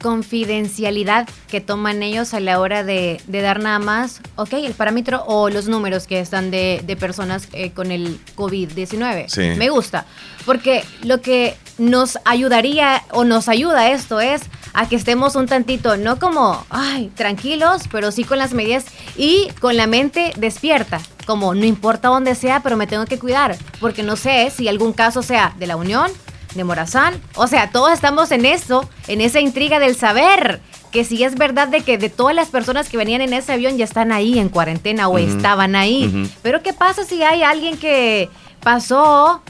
confidencialidad 0.00 1.28
que 1.48 1.60
toman 1.60 2.02
ellos 2.02 2.32
a 2.32 2.40
la 2.40 2.58
hora 2.58 2.84
de, 2.84 3.20
dar 3.28 3.60
nada 3.60 3.78
más, 3.78 4.22
ok, 4.36 4.54
el 4.54 4.72
parámetro 4.72 5.22
o 5.26 5.50
los 5.50 5.68
números 5.68 6.06
que 6.06 6.20
están 6.20 6.50
de, 6.50 6.96
personas 6.98 7.48
eh, 7.52 7.72
con 7.72 7.92
el 7.92 8.18
COVID-19. 8.34 9.28
Sí. 9.28 9.58
Me 9.58 9.68
gusta, 9.68 10.06
porque 10.46 10.82
lo 11.02 11.20
que 11.20 11.56
nos 11.80 12.18
ayudaría 12.24 13.02
o 13.10 13.24
nos 13.24 13.48
ayuda 13.48 13.90
esto 13.90 14.20
es 14.20 14.42
a 14.72 14.88
que 14.88 14.96
estemos 14.96 15.34
un 15.34 15.46
tantito, 15.46 15.96
no 15.96 16.18
como, 16.18 16.64
ay, 16.70 17.10
tranquilos, 17.16 17.82
pero 17.90 18.12
sí 18.12 18.22
con 18.22 18.38
las 18.38 18.52
medidas 18.52 18.84
y 19.16 19.48
con 19.60 19.76
la 19.76 19.86
mente 19.86 20.32
despierta, 20.36 21.00
como 21.26 21.54
no 21.54 21.64
importa 21.64 22.08
dónde 22.08 22.34
sea, 22.34 22.60
pero 22.60 22.76
me 22.76 22.86
tengo 22.86 23.06
que 23.06 23.18
cuidar, 23.18 23.56
porque 23.80 24.02
no 24.02 24.16
sé 24.16 24.52
si 24.54 24.68
algún 24.68 24.92
caso 24.92 25.22
sea 25.22 25.54
de 25.58 25.66
la 25.66 25.76
Unión, 25.76 26.10
de 26.54 26.64
Morazán, 26.64 27.20
o 27.34 27.46
sea, 27.46 27.70
todos 27.70 27.92
estamos 27.92 28.30
en 28.30 28.44
eso, 28.44 28.88
en 29.08 29.20
esa 29.20 29.40
intriga 29.40 29.78
del 29.78 29.96
saber 29.96 30.60
que 30.90 31.04
si 31.04 31.22
es 31.22 31.36
verdad 31.36 31.68
de 31.68 31.82
que 31.82 31.98
de 31.98 32.10
todas 32.10 32.34
las 32.34 32.48
personas 32.48 32.88
que 32.88 32.96
venían 32.96 33.20
en 33.20 33.32
ese 33.32 33.52
avión 33.52 33.76
ya 33.76 33.84
están 33.84 34.10
ahí 34.10 34.38
en 34.38 34.48
cuarentena 34.48 35.08
o 35.08 35.18
estaban 35.18 35.76
ahí, 35.76 36.30
pero 36.42 36.62
¿qué 36.62 36.72
pasa 36.72 37.04
si 37.04 37.22
hay 37.22 37.42
alguien 37.42 37.78
que 37.78 38.28
pasó 38.60 39.40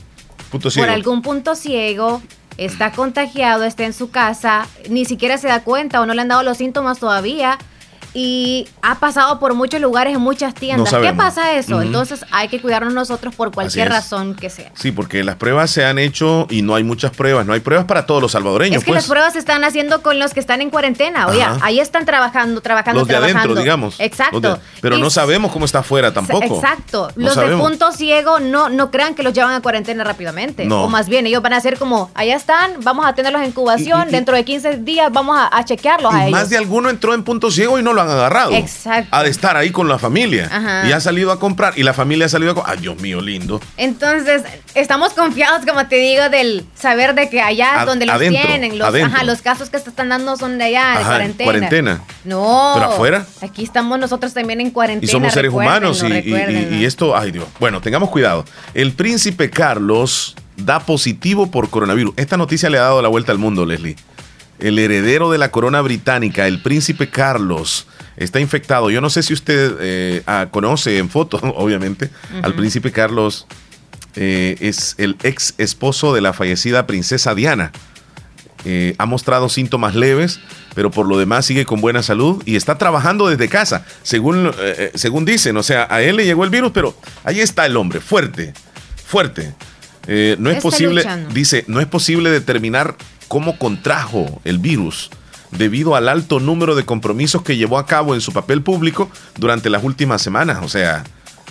por 0.51 0.91
algún 0.91 1.23
punto 1.23 1.55
ciego? 1.55 2.23
está 2.57 2.93
contagiado, 2.93 3.65
está 3.65 3.85
en 3.85 3.95
su 3.95 4.11
casa, 4.11 4.67
ni 4.91 5.07
siquiera 5.07 5.39
se 5.39 5.49
da 5.49 5.63
cuenta 5.63 6.01
o 6.01 6.07
no 6.07 6.13
le 6.13 6.21
han 6.21 6.29
dado 6.29 6.43
los 6.43 6.59
síntomas 6.59 6.99
todavía 6.99 7.59
y 8.15 8.69
ha 8.83 8.99
pasado 8.99 9.39
por 9.39 9.55
muchos 9.55 9.81
lugares 9.81 10.15
en 10.15 10.21
muchas 10.21 10.55
tiendas. 10.55 10.93
¿Qué 10.93 11.13
pasa 11.13 11.53
eso? 11.53 11.83
Entonces 11.83 12.25
hay 12.31 12.49
que 12.49 12.61
cuidarnos 12.61 12.93
nosotros 12.93 13.35
por 13.35 13.53
cualquier 13.53 13.89
razón 13.89 14.35
que 14.35 14.51
sea. 14.51 14.73
Sí, 14.75 14.93
porque 14.93 15.23
las 15.25 15.37
pruebas 15.37 15.71
se 15.71 15.85
han 15.85 15.99
hecho 15.99 16.47
y 16.51 16.63
no 16.63 16.75
hay 16.75 16.85
muchas 16.85 17.13
pruebas, 17.13 17.47
no 17.47 17.53
hay 17.53 17.61
pruebas 17.61 17.87
para 17.87 18.07
todos 18.07 18.21
los 18.23 18.33
salvadoreños. 18.33 18.79
Es 18.79 18.85
que 18.85 18.93
las 18.93 19.05
pues. 19.05 19.11
pruebas 19.11 19.33
se 19.35 19.39
están 19.39 19.65
haciendo 19.65 20.03
con 20.03 20.19
los 20.19 20.35
que 20.35 20.41
están 20.41 20.61
en 20.61 20.71
cuarentena, 20.71 21.29
oye, 21.29 21.45
ahí 21.63 21.81
están 21.81 22.05
trabajando, 22.05 22.61
trabajando, 22.61 23.01
los 23.01 23.09
de 23.09 23.17
adentro, 23.17 23.55
digamos. 23.55 23.99
Exacto. 24.01 24.59
pero 24.81 24.99
no 24.99 25.11
sabemos 25.11 25.53
cómo 25.53 25.65
está 25.65 25.81
afuera 25.81 26.13
tampoco. 26.13 26.57
Exacto. 26.57 27.11
los 27.17 27.37
de 27.37 27.57
punto 27.57 27.93
ciego 27.93 28.41
no, 28.41 28.69
no 28.69 28.91
crean 28.91 29.15
que 29.15 29.23
los 29.23 29.33
llevan 29.33 29.53
a 29.53 29.61
cuarentena 29.63 30.05
rápidamente. 30.05 30.69
O 30.71 30.89
más 30.89 31.09
bien, 31.09 31.27
ellos 31.27 31.43
van 31.43 31.53
a 31.53 31.61
ser 31.61 31.79
como, 31.79 32.11
allá 32.15 32.37
están, 32.37 32.75
vamos 32.83 33.07
a 33.07 33.15
tenerlos 33.15 33.43
en 33.43 33.49
incubación, 33.49 34.11
dentro 34.11 34.35
de 34.35 34.45
15 34.45 34.79
días 34.79 35.13
vamos 35.13 35.39
a, 35.39 35.65
chequearlos 35.65 36.13
a 36.13 36.27
ellos. 36.27 36.41
Más 36.41 36.51
de 36.51 36.57
alguno 36.57 36.91
entró 36.91 37.15
en 37.15 37.23
punto 37.23 37.51
ciego 37.51 37.79
y 37.79 37.83
no 37.83 37.93
lo 37.93 38.00
han 38.01 38.11
agarrado. 38.11 38.53
Exacto. 38.53 39.09
Ha 39.11 39.23
de 39.23 39.31
estar 39.31 39.57
ahí 39.57 39.71
con 39.71 39.89
la 39.89 39.99
familia. 39.99 40.51
Y 40.87 40.93
ha 40.93 41.01
salido 41.01 41.33
a 41.33 41.39
comprar. 41.39 41.75
Y 41.77 41.83
la 41.83 41.95
familia 41.95 42.27
ha 42.27 42.29
salido 42.29 42.53
a 42.53 42.55
comprar. 42.55 42.77
Ay, 42.77 42.83
Dios 42.83 43.01
mío, 43.01 43.21
lindo. 43.21 43.61
Entonces, 43.77 44.43
estamos 44.75 45.13
confiados, 45.13 45.65
como 45.67 45.87
te 45.87 45.97
digo, 45.97 46.29
del 46.29 46.65
saber 46.75 47.15
de 47.15 47.29
que 47.29 47.41
allá 47.41 47.85
donde 47.85 48.07
los 48.07 48.19
tienen, 48.19 48.79
los, 48.79 48.93
los 49.25 49.43
casos 49.43 49.71
que 49.71 49.79
se 49.79 49.91
están 49.91 50.09
dando 50.09 50.37
son 50.37 50.59
de 50.59 50.65
allá, 50.65 50.99
de 50.99 51.05
cuarentena. 51.05 51.45
cuarentena. 51.45 52.01
No. 52.25 52.73
Pero 52.75 52.87
afuera. 52.87 53.27
Aquí 53.43 53.63
estamos 53.63 53.99
nosotros 53.99 54.35
también 54.35 54.61
en 54.61 54.71
cuarentena. 54.71 55.09
Y 55.09 55.13
somos 55.13 55.33
seres 55.33 55.53
humanos. 55.53 56.03
Y, 56.03 56.77
y 56.77 56.85
esto, 56.85 57.17
ay 57.17 57.31
Dios. 57.31 57.47
Bueno, 57.59 57.81
tengamos 57.81 58.11
cuidado. 58.11 58.45
El 58.75 58.93
príncipe 58.93 59.51
Carlos 59.51 60.37
da 60.57 60.81
positivo 60.81 61.51
por 61.51 61.71
coronavirus. 61.71 62.15
Esta 62.17 62.37
noticia 62.37 62.71
le 62.71 62.79
ha 62.79 62.83
dado 62.83 63.03
la 63.03 63.09
vuelta 63.09 63.33
al 63.33 63.39
mundo, 63.39 63.65
Leslie. 63.65 63.97
El 64.61 64.79
heredero 64.79 65.31
de 65.31 65.39
la 65.39 65.51
corona 65.51 65.81
británica, 65.81 66.47
el 66.47 66.61
príncipe 66.61 67.09
Carlos, 67.09 67.87
está 68.17 68.41
infectado. 68.41 68.91
Yo 68.91 69.01
no 69.01 69.11
sé 69.11 69.23
si 69.23 69.33
usted 69.33 69.77
eh, 69.81 70.23
ah, 70.27 70.49
conoce 70.51 70.99
en 70.99 71.09
foto, 71.09 71.39
obviamente, 71.57 72.11
al 72.43 72.55
príncipe 72.55 72.93
Carlos. 72.93 73.47
Eh, 74.17 74.57
es 74.61 74.97
el 74.99 75.17
ex 75.23 75.55
esposo 75.59 76.13
de 76.13 76.21
la 76.21 76.33
fallecida 76.33 76.87
princesa 76.87 77.35
Diana. 77.35 77.73
Eh, 78.67 78.95
ha 78.99 79.07
mostrado 79.07 79.49
síntomas 79.49 79.95
leves, 79.95 80.41
pero 80.75 80.91
por 80.91 81.07
lo 81.07 81.17
demás 81.17 81.47
sigue 81.47 81.65
con 81.65 81.81
buena 81.81 82.03
salud 82.03 82.43
y 82.45 82.57
está 82.57 82.77
trabajando 82.77 83.29
desde 83.29 83.49
casa, 83.49 83.87
según, 84.03 84.53
según 84.95 85.25
dicen. 85.25 85.57
O 85.57 85.63
sea, 85.63 85.87
a 85.89 86.03
él 86.03 86.17
le 86.17 86.27
llegó 86.27 86.45
el 86.45 86.51
virus, 86.51 86.73
pero 86.73 86.95
ahí 87.25 87.41
está 87.41 87.65
el 87.65 87.77
hombre, 87.77 88.01
fuerte, 88.01 88.53
fuerte. 89.07 89.55
no 90.39 90.51
es 90.51 90.61
posible, 90.61 91.05
dice, 91.33 91.65
no 91.69 91.81
es 91.81 91.87
posible 91.87 92.29
determinar 92.29 92.97
cómo 93.31 93.57
contrajo 93.59 94.41
el 94.43 94.59
virus 94.59 95.09
debido 95.53 95.95
al 95.95 96.09
alto 96.09 96.41
número 96.41 96.75
de 96.75 96.85
compromisos 96.85 97.43
que 97.43 97.57
llevó 97.57 97.79
a 97.79 97.87
cabo 97.87 98.17
en 98.17 98.21
su 98.21 98.33
papel 98.33 98.61
público 98.61 99.09
durante 99.37 99.71
las 99.71 99.85
últimas 99.85 100.21
semanas. 100.21 100.59
O 100.65 100.69
sea, 100.69 101.05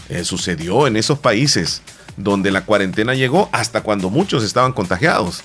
eh, 0.09 0.25
sucedió 0.25 0.87
en 0.87 0.97
esos 0.97 1.19
países 1.19 1.81
donde 2.17 2.51
la 2.51 2.65
cuarentena 2.65 3.13
llegó 3.13 3.47
hasta 3.53 3.79
cuando 3.79 4.09
muchos 4.09 4.43
estaban 4.43 4.73
contagiados. 4.73 5.41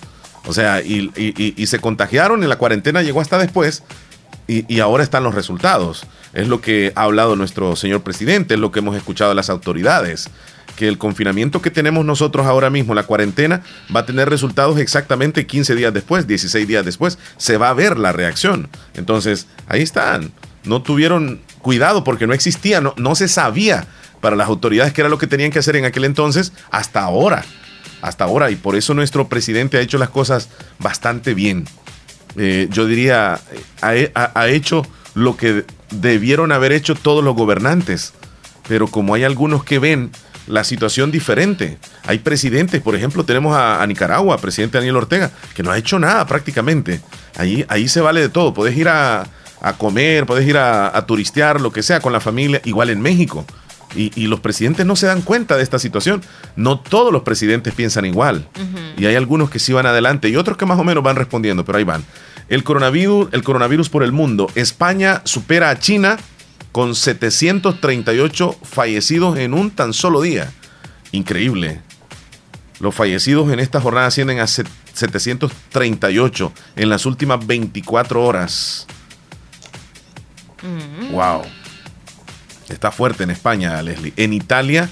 O 0.46 0.52
sea, 0.52 0.82
y, 0.82 1.66
se 1.68 1.78
contagiaron 1.78 2.42
y 2.42 2.48
la 2.48 2.56
cuarentena 2.56 3.02
llegó 3.02 3.20
hasta 3.20 3.38
después. 3.38 3.84
Y, 4.46 4.80
ahora 4.80 5.02
están 5.02 5.24
los 5.24 5.34
resultados. 5.34 6.04
Es 6.32 6.48
lo 6.48 6.60
que 6.60 6.92
ha 6.94 7.02
hablado 7.02 7.36
nuestro 7.36 7.76
señor 7.76 8.02
presidente, 8.02 8.54
es 8.54 8.60
lo 8.60 8.72
que 8.72 8.80
hemos 8.80 8.96
escuchado 8.96 9.30
de 9.30 9.34
las 9.36 9.50
autoridades, 9.50 10.28
que 10.76 10.88
el 10.88 10.98
confinamiento 10.98 11.62
que 11.62 11.70
tenemos 11.70 12.04
nosotros 12.04 12.46
ahora 12.46 12.68
mismo, 12.68 12.94
la 12.94 13.04
cuarentena, 13.04 13.62
va 13.94 14.00
a 14.00 14.06
tener 14.06 14.28
resultados 14.28 14.78
exactamente 14.78 15.46
15 15.46 15.74
días 15.74 15.94
después, 15.94 16.26
16 16.26 16.66
días 16.66 16.84
después. 16.84 17.18
Se 17.36 17.56
va 17.56 17.70
a 17.70 17.74
ver 17.74 17.98
la 17.98 18.12
reacción. 18.12 18.68
Entonces, 18.94 19.46
ahí 19.68 19.82
están. 19.82 20.32
No 20.64 20.82
tuvieron 20.82 21.40
cuidado 21.60 22.04
porque 22.04 22.26
no 22.26 22.34
existía, 22.34 22.80
no, 22.80 22.94
no 22.96 23.14
se 23.14 23.28
sabía 23.28 23.86
para 24.20 24.36
las 24.36 24.48
autoridades 24.48 24.92
qué 24.92 25.02
era 25.02 25.10
lo 25.10 25.18
que 25.18 25.26
tenían 25.26 25.50
que 25.50 25.58
hacer 25.58 25.76
en 25.76 25.84
aquel 25.84 26.04
entonces 26.04 26.52
hasta 26.70 27.02
ahora. 27.02 27.44
Hasta 28.02 28.24
ahora. 28.24 28.50
Y 28.50 28.56
por 28.56 28.76
eso 28.76 28.92
nuestro 28.94 29.28
presidente 29.28 29.78
ha 29.78 29.80
hecho 29.80 29.96
las 29.96 30.10
cosas 30.10 30.48
bastante 30.78 31.34
bien. 31.34 31.66
Eh, 32.36 32.68
yo 32.70 32.86
diría, 32.86 33.40
ha, 33.80 34.48
hecho 34.48 34.86
lo 35.14 35.36
que 35.36 35.64
debieron 35.90 36.52
haber 36.52 36.72
hecho 36.72 36.94
todos 36.94 37.24
los 37.24 37.34
gobernantes. 37.34 38.12
Pero 38.68 38.88
como 38.88 39.14
hay 39.14 39.24
algunos 39.24 39.64
que 39.64 39.78
ven 39.78 40.10
la 40.46 40.64
situación 40.64 41.10
diferente, 41.10 41.78
hay 42.06 42.18
presidentes, 42.18 42.80
por 42.80 42.94
ejemplo, 42.94 43.24
tenemos 43.24 43.56
a, 43.56 43.86
Nicaragua, 43.86 44.38
presidente 44.38 44.78
Daniel 44.78 44.96
Ortega, 44.96 45.30
que 45.54 45.62
no 45.62 45.70
ha 45.70 45.78
hecho 45.78 45.98
nada 45.98 46.26
prácticamente. 46.26 47.00
Ahí, 47.36 47.64
ahí 47.68 47.88
se 47.88 48.00
vale 48.00 48.20
de 48.20 48.28
todo. 48.28 48.54
Puedes 48.54 48.76
ir 48.76 48.88
a, 48.88 49.24
comer, 49.78 50.26
puedes 50.26 50.46
ir 50.46 50.56
a, 50.58 50.96
a 50.96 51.06
turistear, 51.06 51.60
lo 51.60 51.72
que 51.72 51.82
sea, 51.82 52.00
con 52.00 52.12
la 52.12 52.20
familia, 52.20 52.60
igual 52.64 52.90
en 52.90 53.00
México. 53.00 53.46
Y, 53.96 54.26
los 54.26 54.40
presidentes 54.40 54.86
no 54.86 54.96
se 54.96 55.06
dan 55.06 55.22
cuenta 55.22 55.56
de 55.56 55.62
esta 55.62 55.78
situación. 55.78 56.22
No 56.56 56.80
todos 56.80 57.12
los 57.12 57.22
presidentes 57.22 57.74
piensan 57.74 58.04
igual. 58.04 58.48
Y 58.96 59.06
hay 59.06 59.14
algunos 59.14 59.50
que 59.50 59.58
sí 59.58 59.72
van 59.72 59.86
adelante 59.86 60.28
y 60.28 60.36
otros 60.36 60.56
que 60.56 60.66
más 60.66 60.78
o 60.78 60.84
menos 60.84 61.04
van 61.04 61.16
respondiendo, 61.16 61.64
pero 61.64 61.78
ahí 61.78 61.84
van. 61.84 62.04
El 62.48 62.64
coronavirus, 62.64 63.28
el 63.32 63.42
coronavirus 63.42 63.88
por 63.88 64.02
el 64.02 64.12
mundo. 64.12 64.48
España 64.54 65.22
supera 65.24 65.70
a 65.70 65.78
China 65.78 66.18
con 66.72 66.94
738 66.94 68.56
fallecidos 68.62 69.38
en 69.38 69.54
un 69.54 69.70
tan 69.70 69.92
solo 69.92 70.20
día. 70.20 70.52
Increíble. 71.12 71.80
Los 72.80 72.94
fallecidos 72.94 73.52
en 73.52 73.60
esta 73.60 73.80
jornada 73.80 74.08
ascienden 74.08 74.40
a 74.40 74.48
738 74.48 76.52
en 76.76 76.88
las 76.88 77.06
últimas 77.06 77.46
24 77.46 78.22
horas. 78.22 78.86
Wow. 81.12 81.42
Está 82.68 82.90
fuerte 82.90 83.24
en 83.24 83.30
España, 83.30 83.80
Leslie. 83.82 84.12
En 84.16 84.32
Italia 84.32 84.90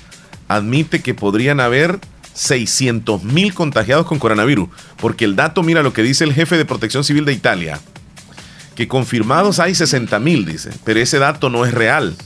admite 0.48 1.00
que 1.00 1.14
podrían 1.14 1.60
haber 1.60 1.98
600 2.34 3.24
mil 3.24 3.54
contagiados 3.54 4.06
con 4.06 4.18
coronavirus. 4.18 4.68
Porque 4.98 5.24
el 5.24 5.36
dato, 5.36 5.62
mira 5.62 5.82
lo 5.82 5.92
que 5.92 6.02
dice 6.02 6.24
el 6.24 6.34
jefe 6.34 6.56
de 6.56 6.64
protección 6.64 7.04
civil 7.04 7.24
de 7.24 7.32
Italia. 7.32 7.80
Que 8.74 8.88
confirmados 8.88 9.58
hay 9.58 9.74
60 9.74 10.18
mil, 10.18 10.44
dice. 10.44 10.70
Pero 10.84 11.00
ese 11.00 11.18
dato 11.18 11.50
no 11.50 11.64
es 11.64 11.72
real. 11.72 12.16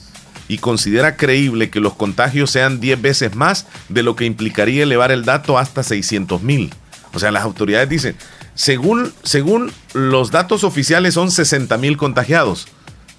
Y 0.48 0.58
considera 0.58 1.16
creíble 1.16 1.70
que 1.70 1.80
los 1.80 1.94
contagios 1.94 2.50
sean 2.50 2.80
10 2.80 3.02
veces 3.02 3.34
más 3.34 3.66
de 3.88 4.02
lo 4.02 4.14
que 4.14 4.24
implicaría 4.24 4.84
elevar 4.84 5.10
el 5.10 5.24
dato 5.24 5.58
hasta 5.58 5.82
600 5.82 6.42
mil. 6.42 6.72
O 7.12 7.18
sea, 7.18 7.32
las 7.32 7.42
autoridades 7.42 7.88
dicen, 7.88 8.16
según, 8.54 9.12
según 9.22 9.72
los 9.92 10.30
datos 10.30 10.62
oficiales 10.62 11.14
son 11.14 11.30
60 11.30 11.76
mil 11.78 11.96
contagiados. 11.96 12.68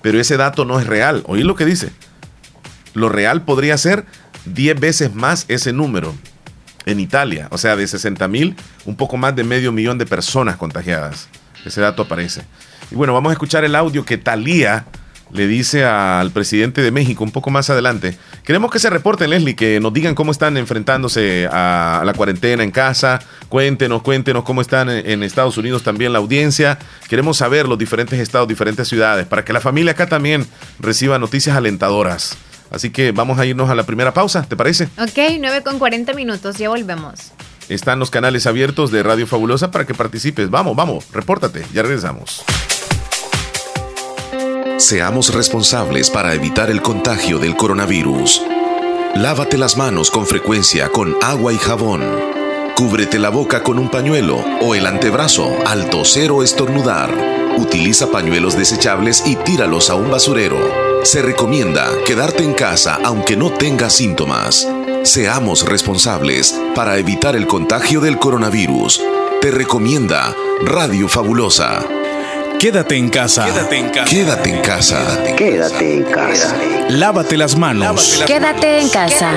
Pero 0.01 0.19
ese 0.19 0.37
dato 0.37 0.63
no 0.63 0.79
es 0.79 0.87
real. 0.87 1.23
Oí 1.27 1.43
lo 1.43 1.55
que 1.55 1.65
dice. 1.65 1.91
Lo 2.97 3.09
real 3.09 3.43
podría 3.43 3.77
ser 3.77 4.05
10 4.45 4.79
veces 4.79 5.13
más 5.13 5.45
ese 5.49 5.71
número 5.71 6.15
en 6.87 6.99
Italia, 6.99 7.47
o 7.51 7.59
sea, 7.59 7.75
de 7.75 7.85
60 7.85 8.27
mil, 8.27 8.55
un 8.85 8.95
poco 8.95 9.17
más 9.17 9.35
de 9.35 9.43
medio 9.43 9.71
millón 9.71 9.99
de 9.99 10.07
personas 10.07 10.57
contagiadas. 10.57 11.29
Ese 11.63 11.79
dato 11.79 12.01
aparece. 12.01 12.41
Y 12.89 12.95
bueno, 12.95 13.13
vamos 13.13 13.29
a 13.29 13.33
escuchar 13.33 13.63
el 13.65 13.75
audio 13.75 14.03
que 14.03 14.17
Talía 14.17 14.85
le 15.31 15.45
dice 15.45 15.85
al 15.85 16.31
presidente 16.31 16.81
de 16.81 16.89
México 16.89 17.23
un 17.23 17.29
poco 17.29 17.51
más 17.51 17.69
adelante. 17.69 18.17
Queremos 18.43 18.71
que 18.71 18.79
se 18.79 18.89
reporten, 18.89 19.29
Leslie, 19.29 19.55
que 19.55 19.79
nos 19.79 19.93
digan 19.93 20.15
cómo 20.15 20.31
están 20.31 20.57
enfrentándose 20.57 21.47
a 21.51 22.01
la 22.03 22.13
cuarentena 22.13 22.63
en 22.63 22.71
casa. 22.71 23.19
Cuéntenos, 23.47 24.01
cuéntenos 24.01 24.43
cómo 24.43 24.61
están 24.61 24.89
en 24.89 25.21
Estados 25.21 25.55
Unidos 25.59 25.83
también 25.83 26.13
la 26.13 26.19
audiencia. 26.19 26.79
Queremos 27.09 27.37
saber 27.37 27.67
los 27.67 27.77
diferentes 27.77 28.19
estados, 28.19 28.47
diferentes 28.47 28.87
ciudades, 28.87 29.27
para 29.27 29.45
que 29.45 29.53
la 29.53 29.61
familia 29.61 29.91
acá 29.91 30.07
también 30.07 30.47
reciba 30.79 31.19
noticias 31.19 31.55
alentadoras. 31.55 32.37
Así 32.71 32.89
que 32.89 33.11
vamos 33.11 33.39
a 33.39 33.45
irnos 33.45 33.69
a 33.69 33.75
la 33.75 33.83
primera 33.83 34.13
pausa, 34.13 34.43
¿te 34.43 34.55
parece? 34.55 34.85
Ok, 34.97 35.37
9 35.39 35.63
con 35.63 35.79
40 35.79 36.13
minutos, 36.13 36.57
ya 36.57 36.69
volvemos. 36.69 37.31
Están 37.69 37.99
los 37.99 38.09
canales 38.09 38.47
abiertos 38.47 38.91
de 38.91 39.03
Radio 39.03 39.27
Fabulosa 39.27 39.71
para 39.71 39.85
que 39.85 39.93
participes. 39.93 40.49
Vamos, 40.49 40.75
vamos, 40.75 41.05
repórtate, 41.11 41.65
ya 41.73 41.81
regresamos. 41.81 42.43
Seamos 44.77 45.33
responsables 45.33 46.09
para 46.09 46.33
evitar 46.33 46.69
el 46.69 46.81
contagio 46.81 47.39
del 47.39 47.55
coronavirus. 47.57 48.41
Lávate 49.15 49.57
las 49.57 49.75
manos 49.75 50.11
con 50.11 50.27
frecuencia 50.27 50.89
con 50.89 51.15
agua 51.23 51.51
y 51.51 51.57
jabón. 51.57 52.03
Cúbrete 52.75 53.17
la 53.17 53.29
boca 53.29 53.63
con 53.63 53.79
un 53.79 53.89
pañuelo 53.89 54.37
o 54.61 54.75
el 54.75 54.85
antebrazo 54.85 55.51
al 55.65 55.89
toser 55.89 56.31
o 56.31 56.43
estornudar. 56.43 57.11
Utiliza 57.57 58.11
pañuelos 58.11 58.55
desechables 58.55 59.25
y 59.25 59.35
tíralos 59.35 59.89
a 59.89 59.95
un 59.95 60.11
basurero. 60.11 60.86
Se 61.07 61.21
recomienda 61.21 61.89
quedarte 62.05 62.43
en 62.43 62.53
casa 62.53 62.99
aunque 63.01 63.37
no 63.37 63.49
tengas 63.49 63.93
síntomas. 63.93 64.67
Seamos 65.03 65.65
responsables 65.65 66.53
para 66.75 66.97
evitar 66.97 67.37
el 67.37 67.47
contagio 67.47 68.01
del 68.01 68.19
coronavirus. 68.19 69.01
Te 69.39 69.49
recomienda 69.49 70.35
Radio 70.65 71.07
Fabulosa. 71.07 71.81
Quédate 72.59 72.97
en 72.97 73.07
casa. 73.07 73.45
Quédate 73.45 73.77
en 73.77 73.89
casa. 73.89 74.09
Quédate 74.09 74.49
en 74.49 74.61
casa. 74.61 75.23
Quédate 75.37 75.93
en 75.93 76.03
casa. 76.03 76.55
Lávate 76.89 77.37
las 77.37 77.55
manos. 77.55 78.21
Quédate 78.27 78.81
en 78.81 78.89
casa. 78.89 79.31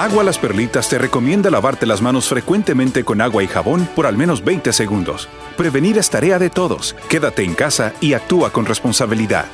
Agua 0.00 0.24
Las 0.24 0.38
Perlitas 0.38 0.88
te 0.88 0.96
recomienda 0.96 1.50
lavarte 1.50 1.84
las 1.84 2.00
manos 2.00 2.26
frecuentemente 2.26 3.04
con 3.04 3.20
agua 3.20 3.42
y 3.42 3.46
jabón 3.46 3.86
por 3.94 4.06
al 4.06 4.16
menos 4.16 4.42
20 4.42 4.72
segundos. 4.72 5.28
Prevenir 5.58 5.98
es 5.98 6.08
tarea 6.08 6.38
de 6.38 6.48
todos. 6.48 6.96
Quédate 7.10 7.44
en 7.44 7.52
casa 7.52 7.92
y 8.00 8.14
actúa 8.14 8.50
con 8.50 8.64
responsabilidad. 8.64 9.44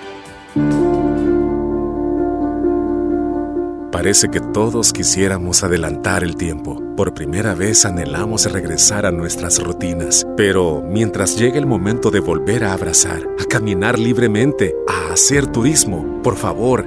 Parece 3.91 4.29
que 4.29 4.39
todos 4.39 4.93
quisiéramos 4.93 5.65
adelantar 5.65 6.23
el 6.23 6.37
tiempo. 6.37 6.81
Por 6.97 7.13
primera 7.13 7.57
vez 7.57 7.85
anhelamos 7.85 8.45
regresar 8.53 9.05
a 9.05 9.11
nuestras 9.11 9.61
rutinas. 9.61 10.25
Pero 10.37 10.81
mientras 10.81 11.37
llegue 11.37 11.59
el 11.59 11.67
momento 11.67 12.13
de 12.13 12.21
volver 12.21 12.63
a 12.63 12.73
abrazar, 12.73 13.27
a 13.41 13.45
caminar 13.47 13.99
libremente, 13.99 14.77
a 14.87 15.13
hacer 15.13 15.49
turismo, 15.49 16.23
por 16.23 16.37
favor, 16.37 16.87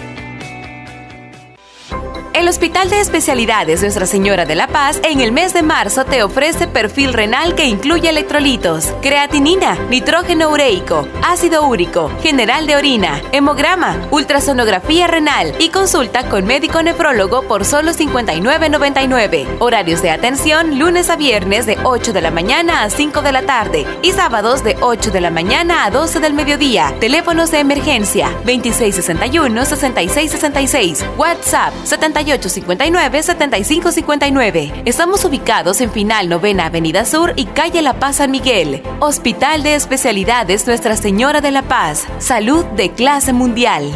El 2.33 2.47
Hospital 2.47 2.89
de 2.89 3.01
Especialidades 3.01 3.81
Nuestra 3.81 4.05
Señora 4.05 4.45
de 4.45 4.55
la 4.55 4.67
Paz 4.67 5.01
en 5.03 5.19
el 5.19 5.33
mes 5.33 5.53
de 5.53 5.63
marzo 5.63 6.05
te 6.05 6.23
ofrece 6.23 6.65
perfil 6.65 7.11
renal 7.11 7.55
que 7.55 7.65
incluye 7.65 8.09
electrolitos, 8.09 8.93
creatinina, 9.01 9.75
nitrógeno 9.89 10.49
ureico, 10.49 11.09
ácido 11.23 11.67
úrico, 11.67 12.09
general 12.21 12.67
de 12.67 12.77
orina, 12.77 13.21
hemograma, 13.33 13.97
ultrasonografía 14.11 15.07
renal 15.07 15.53
y 15.59 15.69
consulta 15.69 16.29
con 16.29 16.45
médico 16.45 16.81
nefrólogo 16.81 17.41
por 17.43 17.65
solo 17.65 17.91
59.99. 17.91 19.57
Horarios 19.59 20.01
de 20.01 20.11
atención 20.11 20.79
lunes 20.79 21.09
a 21.09 21.17
viernes 21.17 21.65
de 21.65 21.77
8 21.83 22.13
de 22.13 22.21
la 22.21 22.31
mañana 22.31 22.83
a 22.83 22.89
5 22.89 23.21
de 23.23 23.31
la 23.33 23.41
tarde 23.41 23.85
y 24.03 24.13
sábados 24.13 24.63
de 24.63 24.77
8 24.79 25.11
de 25.11 25.19
la 25.19 25.31
mañana 25.31 25.83
a 25.83 25.91
12 25.91 26.21
del 26.21 26.33
mediodía. 26.33 26.95
Teléfonos 27.01 27.51
de 27.51 27.59
emergencia 27.59 28.29
2661 28.45 29.65
6666, 29.65 31.05
WhatsApp 31.17 31.73
70 31.83 32.20
7859-7559. 32.25 34.83
Estamos 34.85 35.25
ubicados 35.25 35.81
en 35.81 35.91
Final 35.91 36.29
Novena 36.29 36.67
Avenida 36.67 37.03
Sur 37.05 37.33
y 37.35 37.45
Calle 37.45 37.81
La 37.81 37.99
Paz 37.99 38.17
San 38.17 38.29
Miguel. 38.31 38.81
Hospital 38.99 39.63
de 39.63 39.73
Especialidades 39.75 40.67
Nuestra 40.67 40.95
Señora 40.95 41.41
de 41.41 41.51
la 41.51 41.63
Paz. 41.63 42.05
Salud 42.19 42.63
de 42.65 42.91
clase 42.91 43.33
mundial. 43.33 43.91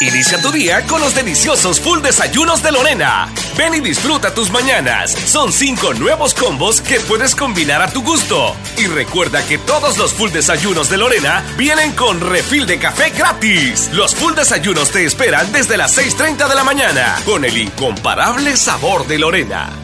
Inicia 0.00 0.42
tu 0.42 0.50
día 0.50 0.84
con 0.86 1.00
los 1.00 1.14
deliciosos 1.14 1.78
full 1.80 2.00
desayunos 2.00 2.62
de 2.64 2.72
Lorena. 2.72 3.32
Ven 3.56 3.74
y 3.74 3.80
disfruta 3.80 4.34
tus 4.34 4.50
mañanas. 4.50 5.12
Son 5.12 5.52
cinco 5.52 5.94
nuevos 5.94 6.34
combos 6.34 6.80
que 6.80 6.98
puedes 6.98 7.36
combinar 7.36 7.80
a 7.80 7.92
tu 7.92 8.02
gusto. 8.02 8.56
Y 8.76 8.86
recuerda 8.86 9.46
que 9.46 9.56
todos 9.56 9.96
los 9.96 10.12
full 10.12 10.30
desayunos 10.30 10.90
de 10.90 10.96
Lorena 10.96 11.44
vienen 11.56 11.92
con 11.92 12.20
refil 12.20 12.66
de 12.66 12.80
café 12.80 13.10
gratis. 13.10 13.90
Los 13.92 14.16
full 14.16 14.34
desayunos 14.34 14.90
te 14.90 15.04
esperan 15.04 15.52
desde 15.52 15.76
las 15.76 15.96
6.30 15.96 16.48
de 16.48 16.54
la 16.56 16.64
mañana 16.64 17.16
con 17.24 17.44
el 17.44 17.56
incomparable 17.56 18.56
sabor 18.56 19.06
de 19.06 19.18
Lorena. 19.18 19.83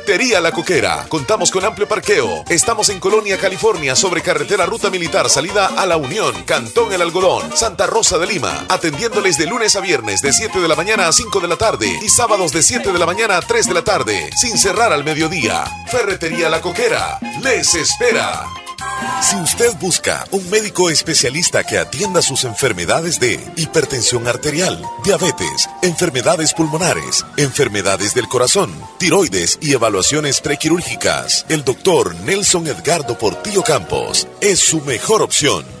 la 0.41 0.51
Coquera. 0.51 1.05
Contamos 1.07 1.51
con 1.51 1.63
amplio 1.63 1.87
parqueo. 1.87 2.43
Estamos 2.49 2.89
en 2.89 2.99
Colonia, 2.99 3.37
California, 3.37 3.95
sobre 3.95 4.21
carretera 4.21 4.65
Ruta 4.65 4.89
Militar, 4.89 5.29
salida 5.29 5.67
a 5.67 5.85
La 5.85 5.97
Unión, 5.97 6.43
Cantón 6.43 6.91
El 6.91 7.01
Algodón, 7.01 7.55
Santa 7.55 7.87
Rosa 7.87 8.17
de 8.17 8.27
Lima. 8.27 8.65
Atendiéndoles 8.67 9.37
de 9.37 9.45
lunes 9.45 9.75
a 9.75 9.79
viernes 9.79 10.21
de 10.21 10.33
7 10.33 10.59
de 10.59 10.67
la 10.67 10.75
mañana 10.75 11.07
a 11.07 11.13
5 11.13 11.39
de 11.39 11.47
la 11.47 11.55
tarde 11.55 11.87
y 12.01 12.09
sábados 12.09 12.51
de 12.51 12.61
7 12.61 12.91
de 12.91 12.99
la 12.99 13.05
mañana 13.05 13.37
a 13.37 13.41
3 13.41 13.67
de 13.67 13.73
la 13.73 13.83
tarde, 13.83 14.29
sin 14.35 14.57
cerrar 14.57 14.91
al 14.91 15.03
mediodía. 15.03 15.63
Ferretería 15.87 16.49
La 16.49 16.61
Coquera. 16.61 17.19
Les 17.41 17.73
espera. 17.75 18.47
Si 19.21 19.35
usted 19.37 19.71
busca 19.79 20.25
un 20.31 20.49
médico 20.49 20.89
especialista 20.89 21.63
que 21.63 21.77
atienda 21.77 22.21
sus 22.21 22.43
enfermedades 22.43 23.19
de 23.19 23.39
hipertensión 23.55 24.27
arterial, 24.27 24.83
diabetes, 25.03 25.69
enfermedades 25.81 26.53
pulmonares, 26.53 27.25
enfermedades 27.37 28.13
del 28.13 28.27
corazón, 28.27 28.73
tiroides 28.97 29.59
y 29.61 29.73
evaluaciones 29.73 30.41
prequirúrgicas, 30.41 31.45
el 31.49 31.63
doctor 31.63 32.15
Nelson 32.15 32.67
Edgardo 32.67 33.17
Portillo 33.17 33.63
Campos 33.63 34.27
es 34.41 34.59
su 34.59 34.81
mejor 34.81 35.21
opción 35.21 35.80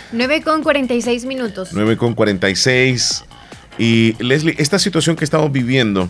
9 0.11 0.41
con 0.41 0.63
46 0.63 1.25
minutos. 1.25 1.69
9 1.71 1.97
con 1.97 2.13
46. 2.13 3.23
Y 3.77 4.15
Leslie, 4.19 4.55
esta 4.57 4.79
situación 4.79 5.15
que 5.15 5.23
estamos 5.23 5.51
viviendo 5.51 6.09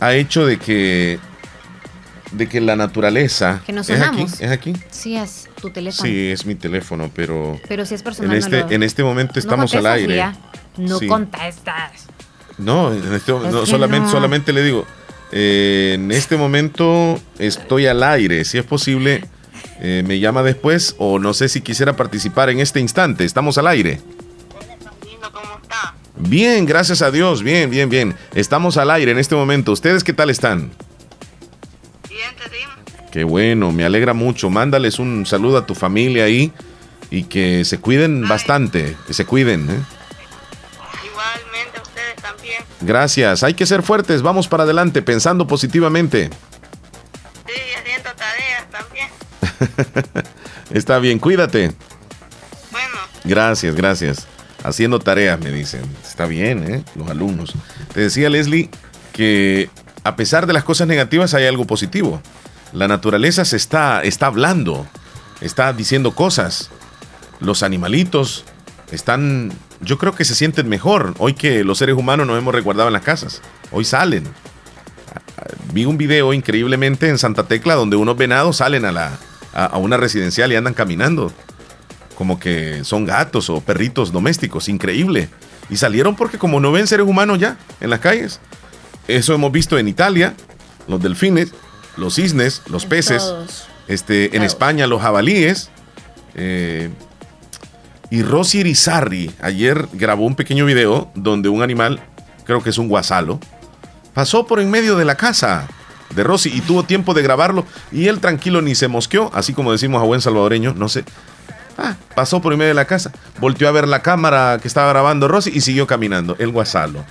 ha 0.00 0.14
hecho 0.14 0.46
de 0.46 0.58
que 0.58 1.18
de 2.32 2.48
que 2.48 2.60
la 2.60 2.76
naturaleza 2.76 3.62
que 3.64 3.72
nos 3.72 3.88
es 3.88 4.00
aquí, 4.00 4.24
es 4.24 4.50
aquí. 4.50 4.72
Sí, 4.90 5.16
es 5.16 5.48
tu 5.60 5.70
teléfono. 5.70 6.08
Sí, 6.08 6.28
es 6.28 6.44
mi 6.44 6.54
teléfono, 6.54 7.10
pero 7.14 7.58
pero 7.68 7.86
si 7.86 7.94
es 7.94 8.02
personal. 8.02 8.32
En 8.32 8.38
este, 8.38 8.74
en 8.74 8.82
este 8.82 9.04
momento 9.04 9.38
estamos 9.38 9.74
al 9.74 9.86
aire. 9.86 10.32
No 10.76 11.00
contestas. 11.08 12.06
No, 12.58 12.92
este 12.92 13.32
solamente, 13.66 14.10
solamente 14.10 14.52
le 14.52 14.62
digo, 14.62 14.86
eh, 15.32 15.92
en 15.94 16.10
este 16.10 16.36
momento 16.36 17.20
estoy 17.38 17.86
al 17.86 18.02
aire. 18.02 18.44
Si 18.44 18.58
es 18.58 18.64
posible, 18.64 19.24
eh, 19.80 20.02
me 20.06 20.18
llama 20.18 20.42
después 20.42 20.94
o 20.98 21.18
no 21.18 21.34
sé 21.34 21.48
si 21.48 21.60
quisiera 21.60 21.96
participar 21.96 22.50
en 22.50 22.60
este 22.60 22.80
instante. 22.80 23.24
Estamos 23.24 23.58
al 23.58 23.66
aire. 23.66 24.00
¿Cómo 25.32 25.60
está? 25.62 25.94
Bien, 26.16 26.64
gracias 26.66 27.02
a 27.02 27.10
Dios. 27.10 27.42
Bien, 27.42 27.68
bien, 27.70 27.88
bien. 27.88 28.14
Estamos 28.34 28.76
al 28.76 28.90
aire 28.90 29.12
en 29.12 29.18
este 29.18 29.34
momento. 29.34 29.72
¿Ustedes 29.72 30.04
qué 30.04 30.12
tal 30.12 30.30
están? 30.30 30.70
Bien, 32.08 32.30
te 32.42 32.50
digo. 32.50 32.70
Qué 33.10 33.24
bueno, 33.24 33.72
me 33.72 33.84
alegra 33.84 34.14
mucho. 34.14 34.50
Mándales 34.50 34.98
un 34.98 35.26
saludo 35.26 35.58
a 35.58 35.66
tu 35.66 35.74
familia 35.74 36.24
ahí 36.24 36.52
y 37.10 37.24
que 37.24 37.64
se 37.64 37.78
cuiden 37.78 38.26
bastante, 38.28 38.96
que 39.06 39.14
se 39.14 39.24
cuiden. 39.24 39.68
¿eh? 39.70 39.80
Igualmente, 41.04 41.80
ustedes 41.82 42.16
también. 42.16 42.62
Gracias, 42.80 43.42
hay 43.42 43.54
que 43.54 43.66
ser 43.66 43.82
fuertes, 43.82 44.22
vamos 44.22 44.48
para 44.48 44.64
adelante, 44.64 45.02
pensando 45.02 45.46
positivamente. 45.46 46.30
Está 50.70 50.98
bien, 50.98 51.18
cuídate. 51.18 51.72
Bueno, 52.70 52.96
Gracias, 53.24 53.74
gracias. 53.74 54.26
Haciendo 54.62 54.98
tareas, 54.98 55.38
me 55.40 55.50
dicen. 55.50 55.82
Está 56.04 56.26
bien, 56.26 56.72
¿eh? 56.72 56.84
Los 56.94 57.08
alumnos. 57.10 57.54
Te 57.92 58.00
decía 58.00 58.30
Leslie 58.30 58.70
que 59.12 59.70
a 60.04 60.16
pesar 60.16 60.46
de 60.46 60.52
las 60.52 60.64
cosas 60.64 60.86
negativas 60.86 61.34
hay 61.34 61.46
algo 61.46 61.66
positivo. 61.66 62.20
La 62.72 62.88
naturaleza 62.88 63.44
se 63.44 63.56
está, 63.56 64.02
está 64.02 64.26
hablando, 64.26 64.86
está 65.40 65.72
diciendo 65.72 66.12
cosas. 66.14 66.70
Los 67.40 67.62
animalitos 67.62 68.44
están, 68.90 69.52
yo 69.80 69.98
creo 69.98 70.14
que 70.14 70.24
se 70.24 70.34
sienten 70.34 70.68
mejor 70.68 71.14
hoy 71.18 71.34
que 71.34 71.64
los 71.64 71.78
seres 71.78 71.96
humanos 71.96 72.26
nos 72.26 72.38
hemos 72.38 72.54
resguardado 72.54 72.88
en 72.88 72.92
las 72.92 73.02
casas. 73.02 73.42
Hoy 73.70 73.84
salen. 73.84 74.24
Vi 75.72 75.84
un 75.84 75.98
video 75.98 76.32
increíblemente 76.32 77.08
en 77.08 77.18
Santa 77.18 77.44
Tecla 77.44 77.74
donde 77.74 77.96
unos 77.96 78.16
venados 78.16 78.58
salen 78.58 78.84
a, 78.84 78.92
la, 78.92 79.18
a, 79.56 79.64
a 79.66 79.78
una 79.78 79.96
residencial 79.96 80.52
y 80.52 80.56
andan 80.56 80.74
caminando 80.74 81.32
como 82.16 82.38
que 82.38 82.84
son 82.84 83.04
gatos 83.04 83.50
o 83.50 83.60
perritos 83.60 84.12
domésticos, 84.12 84.68
increíble. 84.68 85.28
Y 85.68 85.76
salieron 85.76 86.16
porque 86.16 86.38
como 86.38 86.60
no 86.60 86.72
ven 86.72 86.86
seres 86.86 87.06
humanos 87.06 87.38
ya 87.38 87.58
en 87.80 87.90
las 87.90 88.00
calles. 88.00 88.40
Eso 89.08 89.34
hemos 89.34 89.52
visto 89.52 89.78
en 89.78 89.88
Italia, 89.88 90.34
los 90.88 91.02
delfines, 91.02 91.52
los 91.96 92.14
cisnes, 92.14 92.62
los 92.68 92.84
En 92.84 92.88
peces, 92.88 93.22
todos. 93.22 93.68
este, 93.88 94.36
en. 94.36 94.42
España 94.44 94.86
los 94.86 95.02
jabalíes. 95.02 95.70
eh, 96.34 96.90
y 98.10 98.22
Rosy 98.22 98.58
Irizarry 98.60 99.32
ayer 99.42 99.88
grabó 99.92 100.26
un 100.26 100.36
pequeño 100.36 100.64
video 100.64 101.10
donde 101.16 101.48
un 101.48 101.62
animal, 101.62 102.00
creo 102.44 102.62
que 102.62 102.70
es 102.70 102.78
un 102.78 102.88
guasalo, 102.88 103.40
pasó 104.14 104.46
por 104.46 104.60
en 104.60 104.70
medio 104.70 104.96
de 104.96 105.04
la 105.04 105.16
casa 105.16 105.66
de 106.14 106.24
Rosy 106.24 106.50
y 106.54 106.60
tuvo 106.60 106.84
tiempo 106.84 107.14
de 107.14 107.22
grabarlo 107.22 107.66
y 107.92 108.08
él 108.08 108.20
tranquilo 108.20 108.62
ni 108.62 108.74
se 108.74 108.88
mosqueó, 108.88 109.30
así 109.34 109.52
como 109.52 109.72
decimos 109.72 110.02
a 110.02 110.04
buen 110.04 110.20
salvadoreño, 110.20 110.74
no 110.74 110.88
sé. 110.88 111.04
Ah, 111.78 111.96
pasó 112.14 112.40
por 112.40 112.56
medio 112.56 112.68
de 112.68 112.74
la 112.74 112.86
casa, 112.86 113.12
volteó 113.38 113.68
a 113.68 113.72
ver 113.72 113.86
la 113.86 114.00
cámara 114.00 114.58
que 114.60 114.68
estaba 114.68 114.88
grabando 114.88 115.28
Rosy 115.28 115.50
y 115.54 115.60
siguió 115.60 115.86
caminando, 115.86 116.36
el 116.38 116.50
guasalo. 116.50 117.04